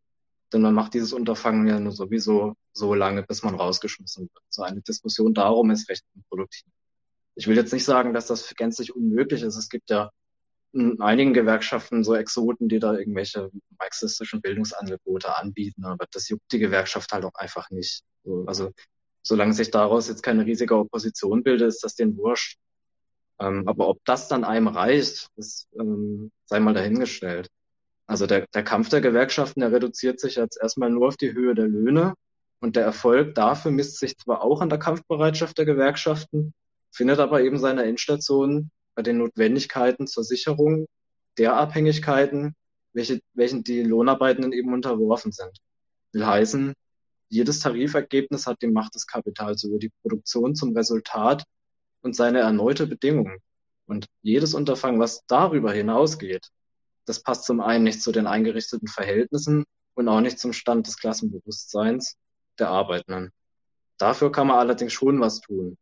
denn 0.51 0.61
man 0.61 0.73
macht 0.73 0.93
dieses 0.93 1.13
Unterfangen 1.13 1.67
ja 1.67 1.79
nur 1.79 1.91
sowieso 1.91 2.55
so 2.73 2.93
lange, 2.93 3.23
bis 3.23 3.43
man 3.43 3.55
rausgeschmissen 3.55 4.23
wird. 4.23 4.43
So 4.49 4.63
eine 4.63 4.81
Diskussion 4.81 5.33
darum 5.33 5.69
ist 5.71 5.89
recht 5.89 6.03
unproduktiv. 6.15 6.71
Ich 7.35 7.47
will 7.47 7.55
jetzt 7.55 7.73
nicht 7.73 7.83
sagen, 7.83 8.13
dass 8.13 8.27
das 8.27 8.53
gänzlich 8.55 8.95
unmöglich 8.95 9.41
ist. 9.41 9.57
Es 9.57 9.69
gibt 9.69 9.89
ja 9.89 10.09
in 10.73 10.99
einigen 11.01 11.33
Gewerkschaften 11.33 12.03
so 12.03 12.15
Exoten, 12.15 12.67
die 12.67 12.79
da 12.79 12.93
irgendwelche 12.93 13.49
marxistischen 13.79 14.41
Bildungsangebote 14.41 15.37
anbieten, 15.37 15.85
aber 15.85 16.05
das 16.11 16.27
juckt 16.27 16.51
die 16.51 16.59
Gewerkschaft 16.59 17.13
halt 17.13 17.23
auch 17.23 17.35
einfach 17.35 17.69
nicht. 17.69 18.03
Also 18.45 18.71
solange 19.23 19.53
sich 19.53 19.71
daraus 19.71 20.07
jetzt 20.07 20.21
keine 20.21 20.45
riesige 20.45 20.77
Opposition 20.77 21.43
bildet, 21.43 21.69
ist 21.69 21.83
das 21.83 21.95
den 21.95 22.17
wurscht. 22.17 22.57
Ähm, 23.39 23.67
aber 23.67 23.87
ob 23.87 24.03
das 24.05 24.27
dann 24.27 24.43
einem 24.43 24.67
reicht, 24.67 25.29
das 25.35 25.67
ähm, 25.79 26.31
sei 26.45 26.59
mal 26.59 26.73
dahingestellt. 26.73 27.49
Also 28.07 28.27
der, 28.27 28.45
der 28.53 28.63
Kampf 28.63 28.89
der 28.89 29.01
Gewerkschaften, 29.01 29.61
der 29.61 29.71
reduziert 29.71 30.19
sich 30.19 30.35
jetzt 30.35 30.59
erstmal 30.61 30.89
nur 30.89 31.07
auf 31.07 31.17
die 31.17 31.33
Höhe 31.33 31.55
der 31.55 31.67
Löhne. 31.67 32.13
Und 32.59 32.75
der 32.75 32.83
Erfolg 32.83 33.35
dafür 33.35 33.71
misst 33.71 33.99
sich 33.99 34.17
zwar 34.17 34.41
auch 34.41 34.61
an 34.61 34.69
der 34.69 34.79
Kampfbereitschaft 34.79 35.57
der 35.57 35.65
Gewerkschaften, 35.65 36.53
findet 36.95 37.19
aber 37.19 37.41
eben 37.41 37.59
seine 37.59 37.83
Endstation 37.83 38.71
bei 38.95 39.01
den 39.01 39.17
Notwendigkeiten 39.17 40.07
zur 40.07 40.23
Sicherung 40.23 40.87
der 41.37 41.55
Abhängigkeiten, 41.55 42.55
welche, 42.93 43.19
welchen 43.33 43.63
die 43.63 43.83
Lohnarbeitenden 43.83 44.53
eben 44.53 44.73
unterworfen 44.73 45.33
sind. 45.33 45.57
Will 46.13 46.25
heißen, 46.25 46.73
jedes 47.27 47.59
Tarifergebnis 47.59 48.47
hat 48.47 48.61
die 48.61 48.67
Macht 48.67 48.95
des 48.95 49.07
Kapitals 49.07 49.63
über 49.65 49.77
die 49.77 49.91
Produktion 50.01 50.55
zum 50.55 50.75
Resultat 50.75 51.43
und 52.01 52.15
seine 52.15 52.39
erneute 52.39 52.87
Bedingungen. 52.87 53.39
Und 53.87 54.05
jedes 54.21 54.53
Unterfangen, 54.53 54.99
was 54.99 55.25
darüber 55.27 55.73
hinausgeht, 55.73 56.47
das 57.05 57.21
passt 57.21 57.43
zum 57.43 57.59
einen 57.59 57.83
nicht 57.83 58.01
zu 58.01 58.13
den 58.13 58.25
eingerichteten 58.25 58.87
Verhältnissen 58.87 59.65
und 59.95 60.07
auch 60.07 60.21
nicht 60.21 60.39
zum 60.39 60.53
Stand 60.53 60.87
des 60.87 60.97
Klassenbewusstseins 60.97 62.15
der 62.57 62.69
Arbeitenden. 62.69 63.31
Dafür 63.97 64.31
kann 64.31 64.47
man 64.47 64.57
allerdings 64.57 64.93
schon 64.93 65.19
was 65.19 65.41
tun. 65.41 65.77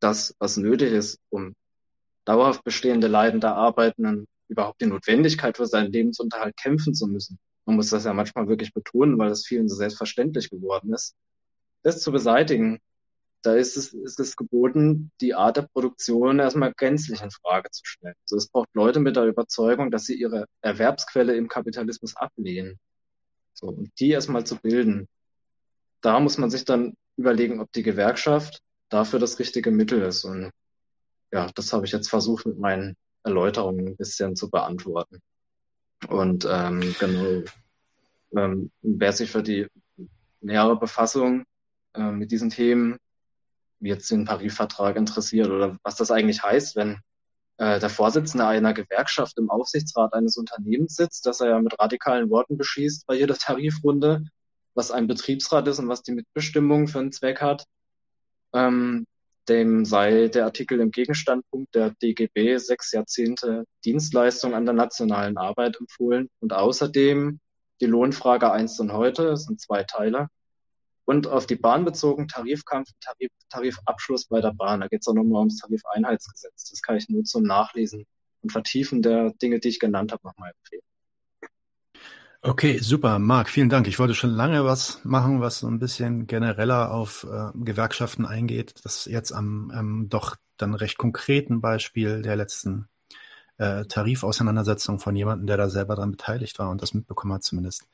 Das, 0.00 0.34
was 0.38 0.56
nötig 0.56 0.92
ist, 0.92 1.18
um 1.30 1.54
dauerhaft 2.24 2.64
bestehende 2.64 3.08
Leiden 3.08 3.40
der 3.40 3.54
Arbeitenden 3.54 4.26
überhaupt 4.48 4.80
die 4.80 4.86
Notwendigkeit 4.86 5.56
für 5.56 5.66
seinen 5.66 5.92
Lebensunterhalt 5.92 6.56
kämpfen 6.56 6.94
zu 6.94 7.06
müssen. 7.06 7.38
Man 7.64 7.76
muss 7.76 7.90
das 7.90 8.04
ja 8.04 8.12
manchmal 8.12 8.48
wirklich 8.48 8.72
betonen, 8.72 9.18
weil 9.18 9.30
es 9.30 9.46
vielen 9.46 9.68
so 9.68 9.76
selbstverständlich 9.76 10.50
geworden 10.50 10.92
ist. 10.92 11.14
Das 11.82 12.00
zu 12.00 12.12
beseitigen, 12.12 12.80
da 13.42 13.54
ist 13.54 13.76
es, 13.76 13.92
ist 13.92 14.18
es 14.18 14.36
geboten, 14.36 15.10
die 15.20 15.34
Art 15.34 15.56
der 15.56 15.62
Produktion 15.62 16.38
erstmal 16.38 16.74
gänzlich 16.74 17.22
in 17.22 17.30
Frage 17.30 17.70
zu 17.70 17.82
stellen. 17.84 18.14
Also 18.24 18.36
es 18.36 18.48
braucht 18.48 18.68
Leute 18.74 19.00
mit 19.00 19.16
der 19.16 19.24
Überzeugung, 19.24 19.90
dass 19.90 20.04
sie 20.04 20.14
ihre 20.14 20.46
Erwerbsquelle 20.60 21.36
im 21.36 21.48
Kapitalismus 21.48 22.16
ablehnen. 22.16 22.78
So, 23.52 23.68
und 23.68 23.90
die 24.00 24.10
erstmal 24.10 24.44
zu 24.44 24.56
bilden. 24.56 25.08
Da 26.00 26.20
muss 26.20 26.38
man 26.38 26.50
sich 26.50 26.64
dann 26.64 26.94
überlegen, 27.16 27.60
ob 27.60 27.72
die 27.72 27.82
Gewerkschaft 27.82 28.60
dafür 28.88 29.18
das 29.18 29.38
richtige 29.38 29.70
Mittel 29.70 30.02
ist. 30.02 30.24
Und 30.24 30.50
ja, 31.32 31.50
das 31.54 31.72
habe 31.72 31.86
ich 31.86 31.92
jetzt 31.92 32.08
versucht 32.08 32.46
mit 32.46 32.58
meinen 32.58 32.96
Erläuterungen 33.22 33.88
ein 33.88 33.96
bisschen 33.96 34.36
zu 34.36 34.50
beantworten. 34.50 35.20
Und 36.08 36.46
ähm, 36.50 36.94
genau, 36.98 37.42
ähm, 38.36 38.70
wer 38.82 39.12
sich 39.12 39.30
für 39.30 39.42
die 39.42 39.66
nähere 40.40 40.78
Befassung 40.78 41.44
äh, 41.94 42.10
mit 42.10 42.30
diesen 42.30 42.50
Themen 42.50 42.98
wie 43.80 43.90
jetzt 43.90 44.10
den 44.10 44.24
Paris-Vertrag 44.24 44.96
interessiert 44.96 45.48
oder 45.48 45.78
was 45.82 45.96
das 45.96 46.10
eigentlich 46.10 46.42
heißt, 46.42 46.76
wenn 46.76 46.98
äh, 47.58 47.78
der 47.78 47.90
Vorsitzende 47.90 48.46
einer 48.46 48.74
Gewerkschaft 48.74 49.38
im 49.38 49.50
Aufsichtsrat 49.50 50.14
eines 50.14 50.36
Unternehmens 50.36 50.96
sitzt, 50.96 51.26
dass 51.26 51.40
er 51.40 51.50
ja 51.50 51.60
mit 51.60 51.78
radikalen 51.78 52.30
Worten 52.30 52.56
beschießt 52.56 53.06
bei 53.06 53.14
jeder 53.14 53.34
Tarifrunde, 53.34 54.24
was 54.74 54.90
ein 54.90 55.06
Betriebsrat 55.06 55.66
ist 55.68 55.78
und 55.78 55.88
was 55.88 56.02
die 56.02 56.12
Mitbestimmung 56.12 56.88
für 56.88 57.00
einen 57.00 57.12
Zweck 57.12 57.40
hat. 57.40 57.64
Ähm, 58.54 59.06
dem 59.48 59.84
sei 59.84 60.28
der 60.28 60.44
Artikel 60.44 60.80
im 60.80 60.90
Gegenstandpunkt 60.90 61.74
der 61.74 61.90
DGB 62.02 62.58
sechs 62.58 62.92
Jahrzehnte 62.92 63.64
Dienstleistung 63.84 64.54
an 64.54 64.66
der 64.66 64.74
nationalen 64.74 65.38
Arbeit 65.38 65.76
empfohlen 65.80 66.28
und 66.40 66.52
außerdem 66.52 67.40
die 67.80 67.86
Lohnfrage 67.86 68.52
einst 68.52 68.78
und 68.80 68.92
heute, 68.92 69.24
das 69.24 69.44
sind 69.44 69.60
zwei 69.60 69.84
Teile, 69.84 70.28
und 71.08 71.26
auf 71.26 71.46
die 71.46 71.56
Bahn 71.56 71.86
bezogen 71.86 72.28
Tarifkampf, 72.28 72.90
Tarif, 73.00 73.30
Tarifabschluss 73.48 74.26
bei 74.26 74.42
der 74.42 74.52
Bahn. 74.52 74.80
Da 74.80 74.88
geht 74.88 75.00
es 75.00 75.08
auch 75.08 75.14
nochmal 75.14 75.38
ums 75.38 75.56
Tarifeinheitsgesetz. 75.56 76.68
Das 76.68 76.82
kann 76.82 76.98
ich 76.98 77.08
nur 77.08 77.24
zum 77.24 77.44
Nachlesen 77.44 78.04
und 78.42 78.52
Vertiefen 78.52 79.00
der 79.00 79.32
Dinge, 79.40 79.58
die 79.58 79.68
ich 79.68 79.80
genannt 79.80 80.12
habe, 80.12 80.26
nochmal 80.26 80.52
empfehlen. 80.54 80.82
Okay, 82.40 82.78
super, 82.78 83.18
Marc, 83.18 83.48
vielen 83.48 83.68
Dank. 83.68 83.88
Ich 83.88 83.98
wollte 83.98 84.14
schon 84.14 84.30
lange 84.30 84.64
was 84.64 85.04
machen, 85.04 85.40
was 85.40 85.58
so 85.58 85.66
ein 85.66 85.80
bisschen 85.80 86.28
genereller 86.28 86.92
auf 86.92 87.26
äh, 87.28 87.50
Gewerkschaften 87.54 88.26
eingeht. 88.26 88.74
Das 88.84 89.06
jetzt 89.06 89.32
am 89.32 89.72
ähm, 89.74 90.06
doch 90.08 90.36
dann 90.56 90.74
recht 90.74 90.98
konkreten 90.98 91.60
Beispiel 91.60 92.22
der 92.22 92.36
letzten 92.36 92.88
äh, 93.58 93.84
Tarifauseinandersetzung 93.86 95.00
von 95.00 95.16
jemandem, 95.16 95.48
der 95.48 95.56
da 95.56 95.68
selber 95.68 95.96
dran 95.96 96.12
beteiligt 96.12 96.58
war 96.60 96.70
und 96.70 96.80
das 96.80 96.94
mitbekommen 96.94 97.34
hat 97.34 97.42
zumindest 97.42 97.88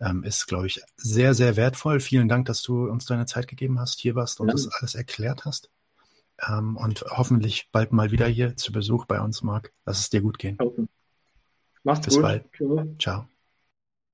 ähm, 0.00 0.24
ist, 0.24 0.46
glaube 0.46 0.66
ich, 0.66 0.80
sehr, 0.96 1.34
sehr 1.34 1.56
wertvoll. 1.56 2.00
Vielen 2.00 2.28
Dank, 2.28 2.46
dass 2.46 2.62
du 2.62 2.88
uns 2.88 3.04
deine 3.04 3.26
Zeit 3.26 3.48
gegeben 3.48 3.78
hast, 3.78 4.00
hier 4.00 4.14
warst 4.14 4.40
und 4.40 4.48
ja. 4.48 4.52
das 4.52 4.68
alles 4.68 4.94
erklärt 4.94 5.44
hast. 5.44 5.70
Ähm, 6.48 6.78
und 6.78 7.04
hoffentlich 7.10 7.68
bald 7.70 7.92
mal 7.92 8.10
wieder 8.10 8.26
hier 8.26 8.56
zu 8.56 8.72
Besuch 8.72 9.04
bei 9.04 9.20
uns, 9.20 9.42
Marc. 9.42 9.72
Lass 9.84 10.00
es 10.00 10.10
dir 10.10 10.22
gut 10.22 10.38
gehen. 10.38 10.56
Okay. 10.58 10.86
Macht's 11.82 12.06
Bis 12.06 12.14
gut. 12.14 12.22
bald. 12.22 12.44
Ciao. 12.98 13.26